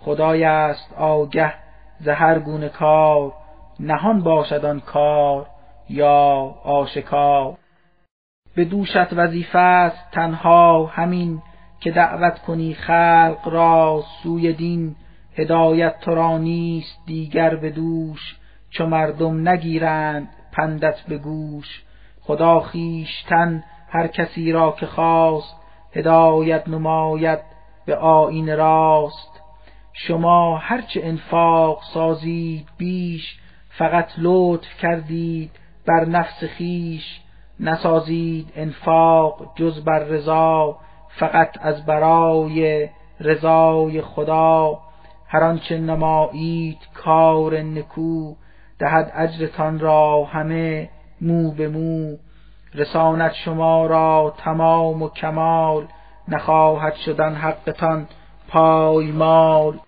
خدای 0.00 0.44
است 0.44 0.94
آگه 0.98 1.54
ز 2.00 2.08
هر 2.08 2.38
گونه 2.38 2.68
کار 2.68 3.32
نهان 3.80 4.22
باشد 4.22 4.64
آن 4.64 4.80
کار 4.80 5.46
یا 5.88 6.54
آشکار. 6.64 7.56
به 8.54 8.64
دوشت 8.64 9.12
وظیفه 9.12 9.58
است 9.58 10.10
تنها 10.12 10.86
همین 10.86 11.42
که 11.80 11.90
دعوت 11.90 12.38
کنی 12.38 12.74
خلق 12.74 13.38
را 13.44 14.02
سوی 14.22 14.52
دین 14.52 14.96
هدایت 15.36 16.00
تو 16.00 16.14
را 16.14 16.38
نیست 16.38 16.98
دیگر 17.06 17.56
به 17.56 17.70
دوش 17.70 18.36
چو 18.70 18.86
مردم 18.86 19.48
نگیرند 19.48 20.28
پندت 20.52 21.00
به 21.00 21.18
گوش. 21.18 21.84
خدا 22.20 22.60
خیشتن 22.60 23.64
هر 23.88 24.06
کسی 24.06 24.52
را 24.52 24.72
که 24.72 24.86
خواست 24.86 25.56
هدایت 25.92 26.68
نماید 26.68 27.38
به 27.86 27.96
آیین 27.96 28.56
راست. 28.56 29.29
شما 29.92 30.56
هرچه 30.56 31.00
انفاق 31.04 31.82
سازید 31.94 32.66
بیش 32.78 33.38
فقط 33.68 34.08
لطف 34.18 34.78
کردید 34.78 35.50
بر 35.86 36.04
نفس 36.04 36.44
خیش. 36.44 37.20
نسازید 37.60 38.52
انفاق 38.56 39.52
جز 39.56 39.84
بر 39.84 39.98
رضا 39.98 40.76
فقط 41.08 41.58
از 41.60 41.86
برای 41.86 42.88
رضای 43.20 44.02
خدا. 44.02 44.78
هر 45.28 45.44
آنچه 45.44 45.78
نمایید 45.78 46.78
کار 46.94 47.60
نکو 47.60 48.34
دهد 48.78 49.12
اجرتان 49.14 49.78
را 49.78 50.24
همه 50.24 50.88
مو 51.20 51.50
به 51.52 51.68
مو. 51.68 52.16
رساند 52.74 53.32
شما 53.32 53.86
را 53.86 54.34
تمام 54.38 55.02
و 55.02 55.08
کمال 55.08 55.86
نخواهد 56.28 56.94
شدن 56.94 57.34
حقتان. 57.34 58.06
پایمال. 58.50 59.78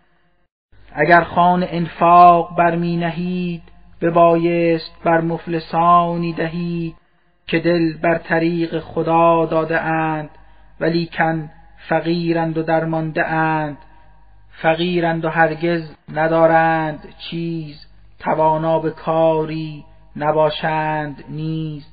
اگر 0.92 1.20
خان 1.20 1.66
انفاق 1.68 2.56
برمی 2.56 2.96
نهید 2.96 3.62
ببایست 4.00 4.92
بر 5.04 5.20
مفلسانی 5.20 6.32
دهید 6.32 6.94
که 7.46 7.58
دل 7.58 7.96
بر 7.98 8.18
طریق 8.18 8.78
خدا 8.78 9.46
داده 9.46 9.80
اند 9.80 10.30
ولیکن 10.80 11.50
فقیرند 11.88 12.58
و 12.58 12.62
درمانده 12.62 13.26
اند. 13.26 13.78
فقیرند 14.62 15.24
و 15.24 15.28
هرگز 15.28 15.94
ندارند 16.14 17.14
چیز 17.18 17.86
توانا 18.18 18.78
به 18.78 18.90
کاری 18.90 19.84
نباشند 20.16 21.24
نیز. 21.28 21.86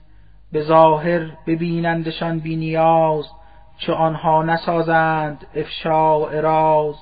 به 0.52 0.62
ظاهر 0.62 1.32
ببینندشان 1.48 2.40
بینیاز 2.40 3.26
چو 3.80 3.94
آنها 3.94 4.44
نسازند 4.44 5.48
افشاء 5.56 6.42
راز 6.42 6.96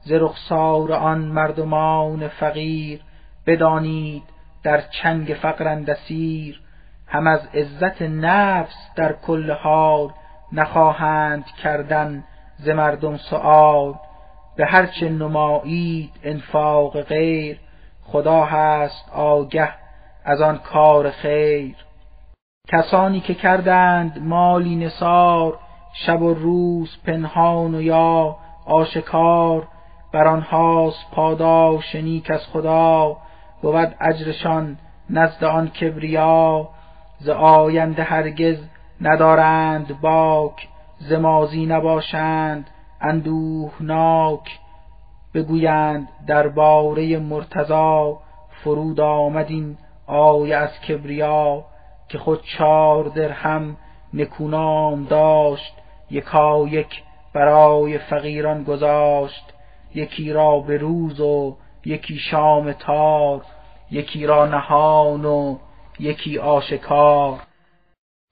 ز 0.00 0.12
رخسار 0.12 0.92
آن 0.92 1.18
مردمان 1.18 2.28
فقیر 2.28 3.00
بدانید 3.46 4.22
در 4.62 4.80
چنگ 4.80 5.36
فقرند 5.42 5.94
سیر 5.94 6.60
هم 7.06 7.26
از 7.26 7.46
عزت 7.54 8.02
نفس 8.02 8.90
در 8.96 9.12
کل 9.12 9.50
حال 9.50 10.10
نخواهند 10.52 11.44
کردن 11.62 12.24
ز 12.56 12.68
مردم 12.68 13.16
سؤال 13.16 13.94
به 14.56 14.66
هرچه 14.66 15.08
نمایید 15.08 16.10
انفاق 16.22 17.02
غیر 17.02 17.60
خدا 18.02 18.44
هست 18.44 19.10
آگه 19.12 19.68
از 20.24 20.40
آن 20.40 20.58
کار 20.58 21.10
خیر. 21.10 21.76
کسانی 22.68 23.20
که 23.20 23.34
کردند 23.34 24.22
مالی 24.22 24.76
نصار 24.76 25.58
شب 25.94 26.22
و 26.22 26.34
روز 26.34 26.96
پنهان 27.06 27.74
و 27.74 27.82
یا 27.82 28.36
آشکار 28.66 29.68
بر 30.12 30.26
آنهاست 30.26 31.10
پاداش 31.12 31.94
نیک 31.94 32.30
از 32.30 32.46
خدا 32.46 33.16
بود 33.62 33.94
اجرشان 34.00 34.78
نزد 35.10 35.44
آن 35.44 35.68
کبریا. 35.68 36.68
ز 37.18 37.28
آینده 37.28 38.02
هرگز 38.02 38.56
ندارند 39.00 40.00
باک 40.00 40.68
ز 40.98 41.12
ماضی 41.12 41.66
نباشند 41.66 42.70
اندوهناک. 43.00 44.58
بگویند 45.34 46.08
درباره 46.26 47.18
مرتضا 47.18 48.18
فرود 48.64 49.00
آمد 49.00 49.46
این 49.48 49.76
آیه 50.06 50.56
از 50.56 50.80
کبریا 50.80 51.64
که 52.08 52.18
خود 52.18 52.42
چار 52.58 53.04
درهم 53.04 53.76
نکونام 54.14 55.04
داشت. 55.04 55.74
یکا 56.10 56.68
یک 56.68 57.02
برای 57.34 57.98
فقیران 57.98 58.64
گذاشت 58.64 59.44
یکی 59.94 60.32
را 60.32 60.60
به 60.60 60.76
روز 60.76 61.20
و 61.20 61.56
یکی 61.84 62.18
شام 62.18 62.72
تار 62.72 63.42
یکی 63.90 64.26
را 64.26 64.46
نهان 64.46 65.24
و 65.24 65.58
یکی 66.00 66.38
آشکار. 66.38 67.40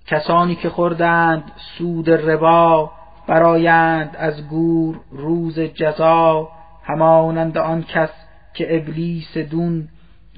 کسانی 0.07 0.55
که 0.55 0.71
خوردند 0.71 1.53
سود 1.79 2.11
ربا 2.11 2.91
برایند 3.29 4.17
از 4.19 4.49
گور 4.49 5.01
روز 5.11 5.61
جزا 5.61 6.49
همانند 6.83 7.59
آن 7.59 7.83
کس 7.83 8.11
که 8.55 8.77
ابلیس 8.77 9.37
دون 9.37 9.89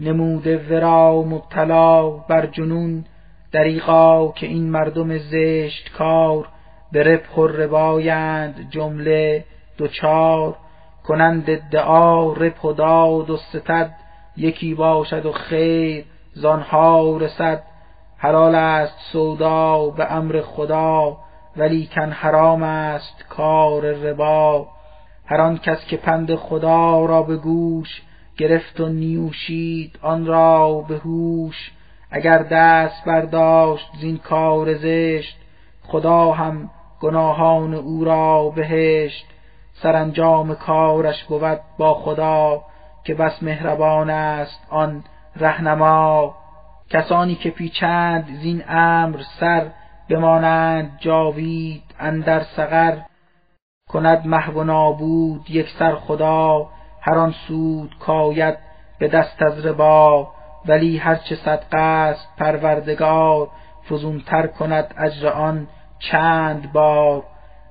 نموده 0.01 0.59
ورا 0.71 1.23
مبتلا 1.23 2.11
بر 2.11 2.47
جنون 2.47 3.05
دریغا 3.53 4.33
که 4.33 4.47
این 4.47 4.71
مردم 4.71 5.19
زشت 5.19 5.93
کار 5.99 6.49
به 6.95 7.03
ربح 7.03 7.35
و 7.35 7.47
ربایند 7.47 8.71
جمله 8.71 9.45
دوچار 9.79 10.57
کنند 11.07 11.51
ادعا 11.51 12.33
ربح 12.33 12.61
و 12.61 12.73
داد 12.73 13.31
و 13.31 13.37
ستد 13.37 13.95
یکی 14.37 14.75
باشد 14.75 15.27
و 15.27 15.33
خیر 15.33 16.05
زانها 16.33 17.17
رسد. 17.17 17.63
حلال 18.19 18.55
است 18.55 18.99
سودا 19.13 19.91
به 19.91 20.13
امر 20.13 20.41
خدا 20.41 21.17
ولیکن 21.57 22.11
حرام 22.11 22.63
است 22.63 23.25
کار 23.29 23.83
ربا. 23.83 24.69
هر 25.27 25.41
آن 25.41 25.59
کس 25.59 25.87
که 25.87 25.97
پند 25.97 26.35
خدا 26.35 27.05
را 27.05 27.23
به 27.23 27.37
گوش 27.37 28.03
گرفت 28.37 28.81
و 28.81 28.89
نیوشید 28.89 29.99
آن 30.03 30.27
را 30.27 30.85
به 30.89 30.97
هوش. 30.97 31.73
اگر 32.11 32.39
دست 32.39 33.05
برداشت 33.05 33.91
زین 34.01 34.19
کار 34.19 34.75
زشت 34.75 35.37
خدا 35.83 36.33
هم 36.33 36.71
گناهان 37.01 37.75
او 37.75 38.05
را 38.05 38.49
بهشت. 38.49 39.27
سرانجام 39.73 40.55
کارش 40.55 41.25
بود 41.25 41.61
با 41.79 41.95
خدا 41.95 42.63
که 43.05 43.15
بس 43.15 43.43
مهربان 43.43 44.11
است 44.11 44.67
آن 44.71 45.05
رهنما. 45.37 46.35
کسانی 46.91 47.35
که 47.35 47.51
پیچند 47.51 48.39
زین 48.43 48.65
امر 48.69 49.21
سر 49.41 49.67
بمانند 50.11 50.99
جاوید 51.01 51.83
اندر 51.99 52.43
سقر. 52.43 52.99
کند 53.91 54.27
محو 54.27 54.61
و 54.61 54.65
نابود 54.65 55.51
یک 55.51 55.71
سر 55.79 55.95
خدا 55.95 56.69
هر 57.01 57.19
آن 57.19 57.35
سود 57.49 57.99
کاید 58.01 58.59
به 58.99 59.09
دست 59.09 59.43
از 59.43 59.67
ربا. 59.67 60.29
ولی 60.67 60.99
هرچه 60.99 61.37
صدقه 61.37 61.79
است 61.79 62.29
پروردگار 62.39 63.49
فزونتر 63.91 64.47
کند 64.47 64.95
اجر 64.99 65.29
آن 65.29 65.67
چند 66.11 66.73
بار 66.73 67.23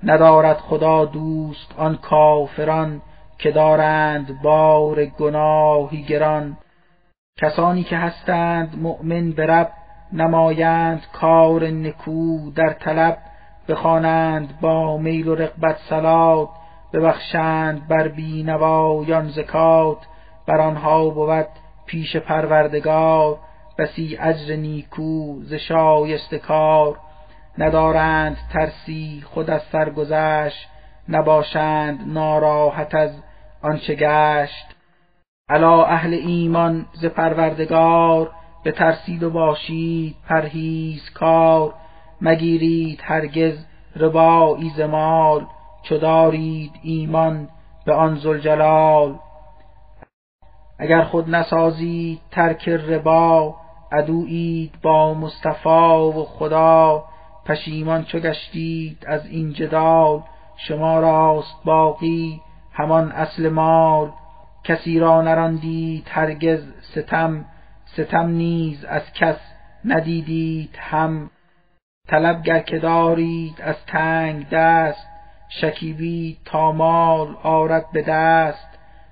ندارد 0.03 0.58
خدا 0.58 1.06
دوست 1.06 1.74
آن 1.78 1.98
کافران 1.98 3.02
که 3.38 3.52
دارند 3.52 4.42
بار 4.42 5.06
گناهی 5.06 6.03
گران. 6.03 6.58
کسانی 7.38 7.84
که 7.84 7.98
هستند 7.98 8.82
مؤمن 8.82 9.32
به 9.32 9.45
رب 9.45 9.72
نمایند 10.14 11.02
کار 11.14 11.68
نکو 11.68 12.52
در 12.56 12.74
طلب 12.74 13.18
بخوانند 13.68 14.60
با 14.62 14.98
میل 14.98 15.28
و 15.28 15.36
رغبت 15.36 15.78
سلات 15.90 16.50
ببخشند 16.94 17.88
بر 17.88 18.08
بینوایان 18.08 19.28
زکات. 19.28 19.98
بر 20.48 20.62
آنها 20.62 21.10
بود 21.10 21.48
پیش 21.86 22.16
پروردگار 22.16 23.38
بسی 23.78 24.18
اجر 24.20 24.56
نیکو 24.56 25.42
ز 25.44 25.53
شایسته 25.53 26.40
کار. 26.40 26.98
ندارند 27.57 28.38
ترسی 28.53 29.23
خود 29.25 29.49
از 29.49 29.61
سرگذشت 29.72 30.69
نباشند 31.09 31.99
ناراحت 32.14 32.95
از 32.95 33.11
آنچه 33.61 33.95
گشت. 33.95 34.65
الا 35.49 35.85
اهل 35.85 36.14
ایمان 36.14 36.85
ز 36.93 37.06
پروردگار 37.06 38.32
به 38.64 38.72
ترسید 38.72 39.23
و 39.23 39.30
باشید 39.30 40.15
پرهیز 40.30 41.09
کار. 41.09 41.73
مگیرید 42.22 42.99
هرگز 43.03 43.65
ربایی 43.95 44.69
ز 44.69 44.80
مال 44.82 45.45
چو 45.83 45.98
دارید 45.98 46.72
ایمان 46.83 47.49
به 47.85 47.93
آن 47.93 48.15
ذوالجلال. 48.15 49.15
اگر 50.80 51.03
خود 51.03 51.30
نسازید 51.30 52.19
ترک 52.32 52.69
ربا 52.69 53.56
عدویید 53.91 54.72
با 54.82 55.14
مصطفی 55.14 55.69
و 56.19 56.23
خدا. 56.23 57.03
پشیمان 57.45 58.05
چو 58.05 58.19
گشتید 58.19 59.05
از 59.07 59.25
این 59.25 59.53
جدال 59.53 60.22
شما 60.57 60.99
راست 60.99 61.63
باقی 61.65 62.41
همان 62.73 63.11
اصل 63.11 63.49
مال. 63.49 64.11
کسی 64.63 64.99
را 64.99 65.22
نراندید 65.22 66.07
هرگز 66.09 66.63
ستم 66.81 67.45
ستم 67.85 68.27
نیز 68.27 68.85
از 68.85 69.13
کس 69.13 69.38
ندیدید 69.85 70.75
هم. 70.80 71.30
طلب 72.07 72.43
گر 72.43 72.59
که 72.59 72.80
دارید 72.80 73.61
از 73.61 73.85
تنگ 73.85 74.49
دست 74.49 75.07
شکیبید 75.49 76.38
تا 76.45 76.72
مال 76.72 77.35
آرد 77.43 77.91
به 77.91 78.01
دست. 78.01 78.67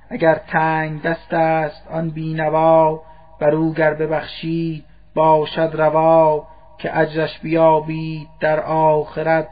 اگر 0.10 0.36
تنگ 0.36 1.02
دست 1.02 1.34
است 1.34 1.88
آن 1.88 2.10
بینوا 2.10 3.02
بر 3.40 3.56
او 3.56 3.74
گر 3.74 3.94
ببخشید 3.94 4.86
باشد 5.16 5.72
روا. 5.74 6.48
که 6.82 7.00
اجرش 7.00 7.40
بیابید 7.40 8.28
در 8.40 8.60
آخرت 8.60 9.48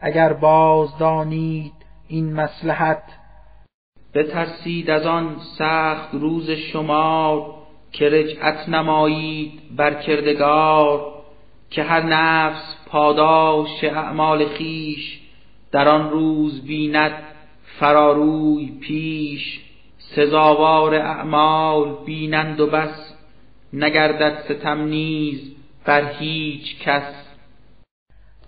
اگر 0.00 0.32
باز 0.32 0.98
دانید 0.98 1.72
این 2.08 2.32
مصلحت. 2.32 3.02
بترسید 4.14 4.90
از 4.90 5.06
آن 5.06 5.36
سخت 5.58 6.14
روز 6.14 6.50
شمار 6.50 7.54
که 7.92 8.08
رجعت 8.08 8.68
نمایید 8.68 9.76
بر 9.76 9.94
کردگار 9.94 11.12
که 11.70 11.82
هر 11.82 12.02
نفس 12.02 12.76
پاداش 12.86 13.84
اعمال 13.84 14.48
خیش 14.48 15.20
در 15.72 15.88
آن 15.88 16.10
روز 16.10 16.66
بیند 16.66 17.12
فراروی 17.78 18.66
پیش. 18.80 19.60
سزاوار 19.98 20.94
اعمال 20.94 21.96
بینند 22.06 22.60
و 22.60 22.66
بس 22.66 23.14
نگردد 23.72 24.44
ستم 24.48 24.80
نیز 24.84 25.53
بر 25.84 26.12
هیچ 26.12 26.78
کس. 26.80 27.14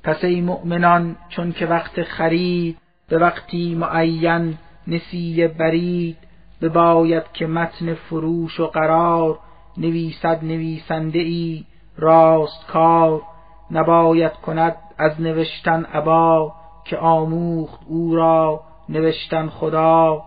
پس 0.05 0.25
ای 0.25 0.41
مؤمنان 0.41 1.17
چون 1.29 1.53
که 1.53 1.67
وقت 1.67 2.03
خرید 2.03 2.79
به 3.09 3.19
وقتی 3.19 3.75
معین 3.75 4.59
نسیه 4.87 5.49
برید 5.49 6.17
بباید 6.63 7.33
که 7.33 7.47
متن 7.47 7.95
فروش 7.95 8.61
و 8.61 8.67
قرار 8.67 9.39
نویسد 9.77 10.45
نویسنده 10.45 11.19
ای 11.19 11.65
راست 11.99 12.67
کار. 12.67 13.23
نباید 13.71 14.33
کند 14.33 14.77
از 14.99 15.21
نوشتن 15.21 15.85
عبا 15.85 16.53
که 16.85 16.97
آموخت 16.97 17.81
او 17.87 18.17
را 18.17 18.61
نوشتن 18.89 19.49
خدا. 19.49 20.23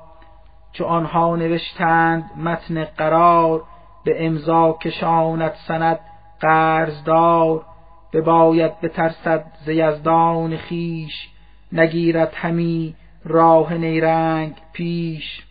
چو 0.73 0.85
آنها 0.85 1.35
نوشتند 1.35 2.31
متن 2.37 2.83
قرار 2.83 3.63
به 4.03 4.25
امضا 4.25 4.77
کشاند 4.81 5.53
سند 5.67 5.99
قرضدار 6.39 7.65
بباید 8.13 8.81
بترسد 8.81 9.45
ز 9.65 9.69
یزدان 9.69 10.57
خویش 10.57 11.29
نگیرد 11.71 12.33
همی 12.35 12.95
راه 13.25 13.73
نیرنگ 13.73 14.55
پیش. 14.73 15.43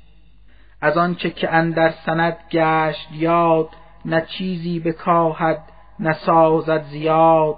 از 0.81 0.97
آنچه 0.97 1.31
که 1.31 1.55
اندر 1.55 1.91
سند 1.91 2.37
گشت 2.51 3.09
یاد 3.13 3.69
نه 4.05 4.21
چیزی 4.21 4.81
بکاهد 4.81 5.63
نسازد 6.01 6.83
زیاد. 6.83 7.57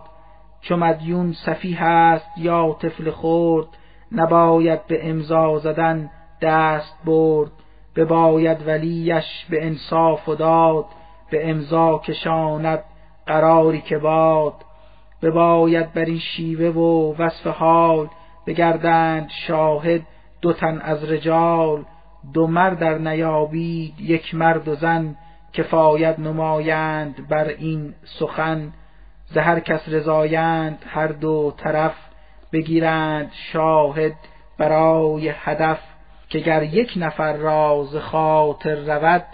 چو 0.60 0.76
مدیون 0.76 1.32
سفیه 1.32 1.82
است 1.82 2.38
یا 2.38 2.76
طفل 2.82 3.10
خرد 3.10 3.66
نباید 4.12 4.86
به 4.86 5.10
امضا 5.10 5.58
زدن 5.58 6.10
دست 6.42 6.98
برد. 7.04 7.50
بباید 7.96 8.68
ولیش 8.68 9.46
به 9.50 9.66
انصاف 9.66 10.28
و 10.28 10.34
داد 10.34 10.86
به 11.30 11.50
امضا 11.50 11.98
کشاند 11.98 12.84
قراری 13.26 13.80
که 13.80 13.98
باد 13.98 14.54
بباید 15.22 15.92
بر 15.92 16.04
این 16.04 16.18
شیوه 16.18 16.66
و 16.66 17.14
وصف 17.18 17.46
حال 17.46 18.08
بگردند 18.46 19.30
شاهد 19.46 20.02
دو 20.40 20.52
تن 20.52 20.80
از 20.80 21.04
رجال 21.04 21.84
دو 22.34 22.46
مرد 22.46 22.78
در 22.78 22.98
نیابید 22.98 24.00
یک 24.00 24.34
مرد 24.34 24.68
و 24.68 24.74
زن 24.74 25.16
کفایت 25.52 26.18
نمایند 26.18 27.28
بر 27.28 27.44
این 27.48 27.94
سخن. 28.04 28.72
ز 29.26 29.36
هر 29.36 29.60
کس 29.60 29.88
رضایند 29.88 30.78
هر 30.86 31.06
دو 31.06 31.54
طرف 31.56 31.94
بگیرند 32.52 33.30
شاهد 33.52 34.14
برای 34.58 35.28
هدف 35.28 35.78
که 36.28 36.38
گر 36.38 36.62
یک 36.62 36.92
نفر 36.96 37.32
را 37.32 37.84
ز 37.90 37.96
خاطر 37.96 38.74
رود 38.74 39.24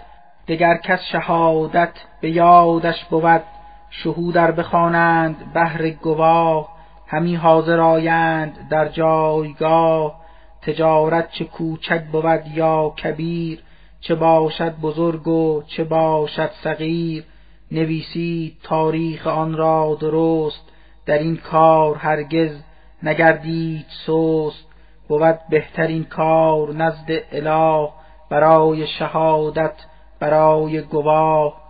دگر 0.47 0.77
کس 0.77 0.99
شهادت 1.11 1.93
به 2.21 2.29
یادش 2.29 3.05
بود. 3.05 3.43
شهودر 3.89 4.51
بخوانند 4.51 5.53
بهر 5.53 5.89
گواه 5.89 6.77
همی 7.07 7.35
حاضر 7.35 7.79
آیند 7.79 8.69
در 8.69 8.87
جایگاه. 8.87 10.21
تجارت 10.61 11.31
چه 11.31 11.45
کوچک 11.45 12.03
بود 12.11 12.41
یا 12.53 12.89
کبیر 12.89 13.63
چه 14.01 14.15
باشد 14.15 14.75
بزرگ 14.75 15.27
و 15.27 15.63
چه 15.67 15.83
باشد 15.83 16.51
صغیر. 16.63 17.23
نویسید 17.71 18.57
تاریخ 18.63 19.27
آن 19.27 19.57
را 19.57 19.97
درست 19.99 20.71
در 21.05 21.17
این 21.17 21.37
کار 21.37 21.95
هرگز 21.95 22.51
نگردید 23.03 23.85
سست. 24.05 24.67
بود 25.07 25.39
بهترین 25.49 26.03
کار 26.03 26.73
نزد 26.73 27.11
اله 27.31 27.89
برای 28.29 28.87
شهادت 28.87 29.75
برای 30.19 30.81
گواه. 30.81 31.66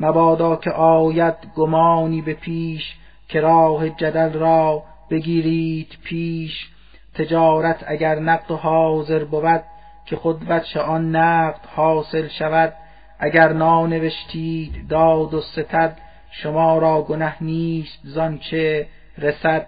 مبادا 0.00 0.56
که 0.56 0.70
آید 0.70 1.34
گمانی 1.56 2.22
به 2.22 2.34
پیش 2.34 2.94
که 3.28 3.40
راه 3.40 3.88
جدل 3.88 4.32
را 4.32 4.82
بگیرید 5.10 5.98
پیش. 6.04 6.68
تجارت 7.14 7.84
اگر 7.86 8.18
نقد 8.18 8.50
و 8.50 8.56
حاضر 8.56 9.24
بود 9.24 9.62
که 10.06 10.16
خود 10.16 10.42
وجه 10.48 10.80
آن 10.80 11.16
نقد 11.16 11.60
حاصل 11.76 12.28
شود. 12.28 12.72
اگر 13.18 13.52
نانوشتید 13.52 14.88
داد 14.88 15.34
و 15.34 15.40
ستد 15.40 15.96
شما 16.30 16.78
را 16.78 17.02
گنه 17.02 17.34
نیست 17.40 17.98
زانچه 18.04 18.86
رسد. 19.18 19.66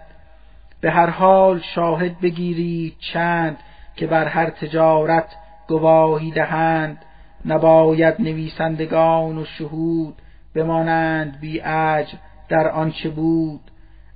به 0.81 0.91
هر 0.91 1.09
حال 1.09 1.59
شاهد 1.59 2.19
بگیرید 2.19 2.95
چند 2.99 3.57
که 3.95 4.07
بر 4.07 4.25
هر 4.25 4.49
تجارت 4.49 5.35
گواهی 5.67 6.31
دهند. 6.31 6.97
نباید 7.45 8.15
نویسندگان 8.19 9.37
و 9.37 9.45
شهود 9.45 10.15
بمانند 10.55 11.39
بی 11.39 11.59
عجب 11.59 12.17
در 12.49 12.67
آنچه 12.67 13.09
بود. 13.09 13.61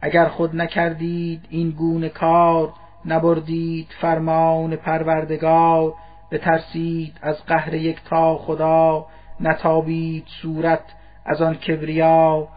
اگر 0.02 0.26
خود 0.26 0.56
نکردید 0.56 1.42
این 1.50 1.70
گونه 1.70 2.10
کار 2.10 2.74
نبردید 3.06 3.88
فرمان 4.02 4.76
پروردگار 4.76 5.94
بترسید 6.32 7.14
از 7.22 7.46
قهر 7.46 7.74
یک 7.74 7.98
تا 8.06 8.38
خدا 8.38 9.06
نتابید 9.40 10.26
صورت 10.42 10.84
از 11.26 11.42
آن 11.42 11.56
کبریا. 11.56 12.48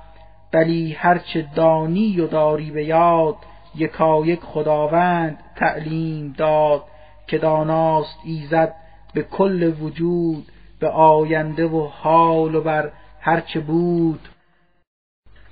بلی 0.52 0.92
هرچه 0.92 1.46
دانی 1.54 2.20
و 2.20 2.26
داری 2.26 2.70
به 2.70 2.84
یاد 2.84 3.36
یکایک 3.74 4.40
خداوند 4.40 5.38
تعلیم 5.56 6.34
داد 6.38 6.82
که 7.26 7.38
داناست 7.38 8.18
ایزد 8.24 8.74
به 9.14 9.22
کل 9.22 9.74
وجود 9.80 10.46
به 10.80 10.88
آینده 10.88 11.66
و 11.66 11.86
حال 11.86 12.54
و 12.54 12.62
بر 12.62 12.92
هرچه 13.20 13.60
بود. 13.60 14.28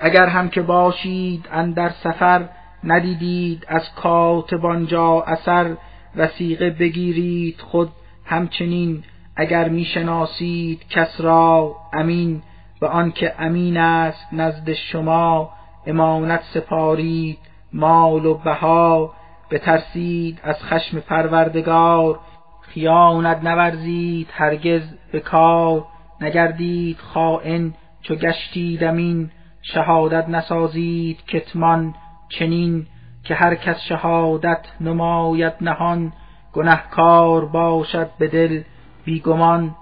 اگر 0.01 0.27
هم 0.27 0.49
که 0.49 0.63
باشید 0.63 1.49
اندر 1.53 1.91
سفر 1.91 2.49
ندیدید 2.85 3.65
از 3.69 3.95
کاتبانجا 3.95 5.21
اثر 5.21 5.77
وسیقه 6.17 6.71
بگیرید 6.71 7.61
خود 7.61 7.91
همچنین. 8.25 9.05
اگر 9.37 9.69
می‌شناسید 9.69 10.89
کس 10.89 11.21
را 11.21 11.77
امین 11.93 12.43
به 12.81 12.89
آنکه 12.89 13.35
امین 13.39 13.77
است 13.77 14.27
نزد 14.33 14.73
شما 14.73 15.51
امانت 15.87 16.43
سپارید 16.55 17.39
مال 17.73 18.27
و 18.27 18.35
بها. 18.35 19.15
بترسید 19.51 20.41
از 20.43 20.63
خشم 20.63 21.01
پروردگار 21.01 22.21
خیانت 22.61 23.45
نورزید 23.45 24.29
هرگز 24.33 24.83
به 25.13 25.21
کار. 25.21 25.85
نگردید 26.21 26.99
خائن 26.99 27.75
چو 28.03 28.15
گشتید 28.15 28.85
امین 28.85 29.31
شهادت 29.63 30.29
نسازید 30.29 31.25
کتمان 31.27 31.95
چنین 32.29 32.87
که 33.25 33.35
هر 33.35 33.55
کس 33.55 33.81
شهادت 33.81 34.67
نماید 34.81 35.53
نهان 35.61 36.13
گنهکار 36.53 37.45
باشد 37.45 38.11
به 38.19 38.29
دل 38.29 38.63
بیگمان. 39.05 39.75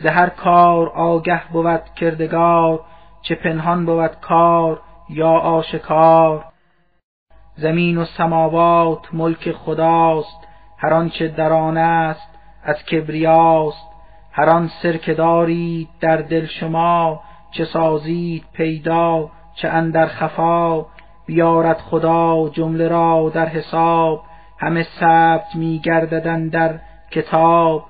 ز 0.00 0.06
هر 0.06 0.28
کار 0.28 0.88
آگه 0.88 1.48
بود 1.52 1.84
کردگار 1.96 2.80
چه 3.22 3.34
پنهان 3.34 3.86
بود 3.86 4.20
کار 4.20 4.80
یا 5.08 5.30
آشکار. 5.30 6.44
زمین 7.56 7.98
و 7.98 8.04
سماوات 8.04 9.14
ملک 9.14 9.52
خداست 9.52 10.48
هر 10.78 10.94
آنچه 10.94 11.28
در 11.28 11.52
آن 11.52 11.76
است 11.76 12.28
از 12.62 12.84
کبریاست. 12.84 13.87
هر 14.38 14.48
آن 14.48 14.70
سر 14.82 14.96
که 14.96 15.14
دارید 15.14 15.88
در 16.00 16.16
دل 16.16 16.46
شما 16.46 17.20
چه 17.50 17.64
سازید 17.64 18.44
پیدا 18.52 19.30
چه 19.54 19.68
اندر 19.68 20.06
خفا 20.06 20.86
بیارد 21.26 21.78
خدا 21.78 22.48
جمله 22.48 22.88
را 22.88 23.30
در 23.34 23.46
حساب. 23.46 24.22
همه 24.58 24.86
ثبت 25.00 25.54
میگرددن 25.54 26.48
در 26.48 26.78
کتاب. 27.10 27.84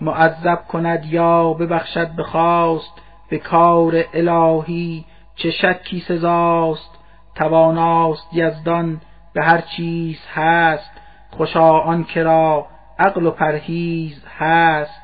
معذب 0.00 0.64
کند 0.68 1.04
یا 1.04 1.52
ببخشد 1.52 2.16
بخواست 2.16 3.02
به 3.30 3.38
کار 3.38 4.04
الهی 4.14 5.04
چه 5.36 5.50
شکی 5.50 6.00
سزاست. 6.00 6.90
تواناست 7.34 8.28
یزدان 8.32 9.00
به 9.34 9.42
هر 9.42 9.60
چیز 9.60 10.18
هست 10.34 10.90
خوشا 11.30 11.78
آن 11.78 12.06
را 12.14 12.66
عقل 12.98 13.26
و 13.26 13.30
پرهیز 13.30 14.24
هست. 14.38 15.01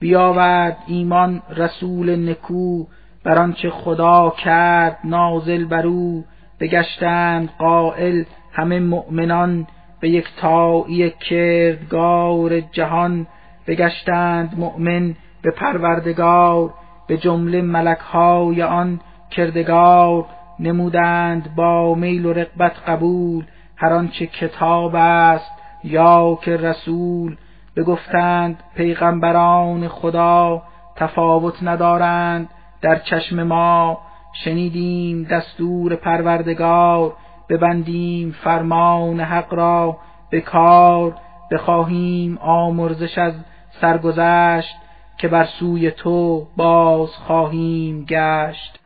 بیاورد 0.00 0.76
ایمان 0.86 1.42
رسول 1.56 2.30
نکو 2.30 2.84
بر 3.24 3.38
آنچه 3.38 3.70
خدا 3.70 4.34
کرد 4.44 4.98
نازل 5.04 5.64
بر 5.64 5.86
او 5.86 6.24
بگشتند 6.60 7.50
قائل 7.58 8.24
همه 8.52 8.80
مؤمنان 8.80 9.66
به 10.00 10.10
یک 10.10 10.26
تایی 10.36 11.10
کردگار 11.10 12.60
جهان 12.60 13.26
بگشتند 13.66 14.58
مؤمن 14.58 15.14
به 15.42 15.50
پروردگار 15.50 16.74
به 17.08 17.16
جمله 17.16 17.62
ملکهای 17.62 18.62
آن 18.62 19.00
کردگار 19.30 20.26
نمودند 20.60 21.54
با 21.54 21.94
میل 21.94 22.26
و 22.26 22.32
رقبت 22.32 22.72
قبول 22.86 23.44
هر 23.76 23.92
آنچه 23.92 24.26
کتاب 24.26 24.94
است 24.94 25.52
یا 25.84 26.38
که 26.42 26.56
رسول 26.56 27.36
بگفتند 27.76 28.58
پیغمبران 28.74 29.88
خدا 29.88 30.62
تفاوت 30.96 31.62
ندارند 31.62 32.48
در 32.82 32.98
چشم 32.98 33.42
ما. 33.42 33.98
شنیدیم 34.44 35.24
دستور 35.24 35.96
پروردگار 35.96 37.12
ببندیم 37.48 38.34
فرمان 38.44 39.20
حق 39.20 39.54
را 39.54 39.96
به 40.30 40.40
کار. 40.40 41.14
بخواهیم 41.50 42.38
آمرزش 42.38 43.18
از 43.18 43.32
سرگذشت 43.80 44.76
که 45.18 45.28
بر 45.28 45.44
سوی 45.44 45.90
تو 45.90 46.46
باز 46.56 47.10
خواهیم 47.16 48.04
گشت. 48.04 48.80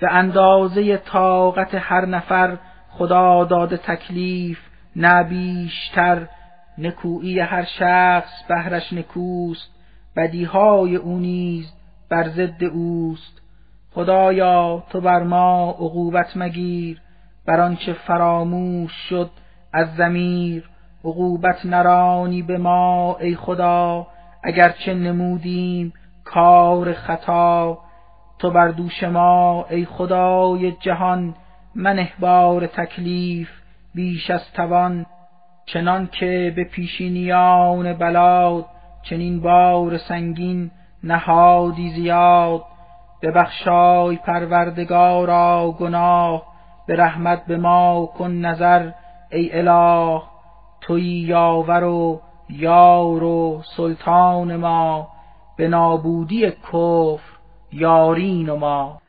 به 0.00 0.12
اندازه 0.12 0.96
طاقت 0.96 1.74
هر 1.74 2.06
نفر 2.06 2.58
خدا 2.90 3.44
داده 3.44 3.76
تکلیف 3.76 4.58
نه 4.96 5.22
نکویی 6.78 7.40
هر 7.40 7.64
شخص 7.64 8.44
بهرش 8.48 8.92
نکوست 8.92 9.70
بدیهای 10.16 10.96
او 10.96 11.18
نیز 11.18 11.72
بر 12.08 12.28
ضد 12.28 12.64
اوست. 12.64 13.42
خدایا 13.94 14.84
تو 14.90 15.00
بر 15.00 15.22
ما 15.22 15.70
عقوبت 15.70 16.36
مگیر 16.36 17.00
بر 17.46 17.60
آنچه 17.60 17.92
فراموش 17.92 18.92
شد 18.92 19.30
از 19.72 19.94
زمیر 19.96 20.68
عقوبت 21.04 21.66
نرانی 21.66 22.42
به 22.42 22.58
ما 22.58 23.16
ای 23.20 23.36
خدا 23.36 24.06
اگرچه 24.42 24.94
نمودیم 24.94 25.92
کار 26.24 26.92
خطا. 26.92 27.78
تو 28.38 28.50
بر 28.50 28.68
دوش 28.68 29.02
ما 29.02 29.66
ای 29.70 29.84
خدای 29.84 30.72
جهان 30.72 31.34
من 31.74 32.08
بار 32.20 32.66
تکلیف 32.66 33.48
بیش 33.94 34.30
از 34.30 34.52
توان. 34.52 35.06
چنان 35.66 36.06
که 36.06 36.52
به 36.56 36.64
پیشینیان 36.64 37.92
بلاد 37.92 38.64
چنین 39.02 39.40
بار 39.40 39.98
سنگین 39.98 40.70
نهادی 41.04 41.90
زیاد 41.90 42.64
ببخشای 43.22 44.16
پروردگارا 44.16 45.74
گناه 45.78 46.42
به 46.86 46.96
رحمت 46.96 47.46
به 47.46 47.56
ما 47.56 48.08
کن 48.18 48.30
نظر 48.30 48.90
ای 49.32 49.58
اله 49.58 50.22
توی 50.80 51.02
یاور 51.04 51.84
و 51.84 52.20
یار 52.50 53.22
و 53.22 53.62
سلطان 53.76 54.56
ما 54.56 55.08
به 55.56 55.68
نابودی 55.68 56.50
کفر 56.50 57.32
یارین 57.72 58.48
و 58.48 58.56
ما. 58.56 59.01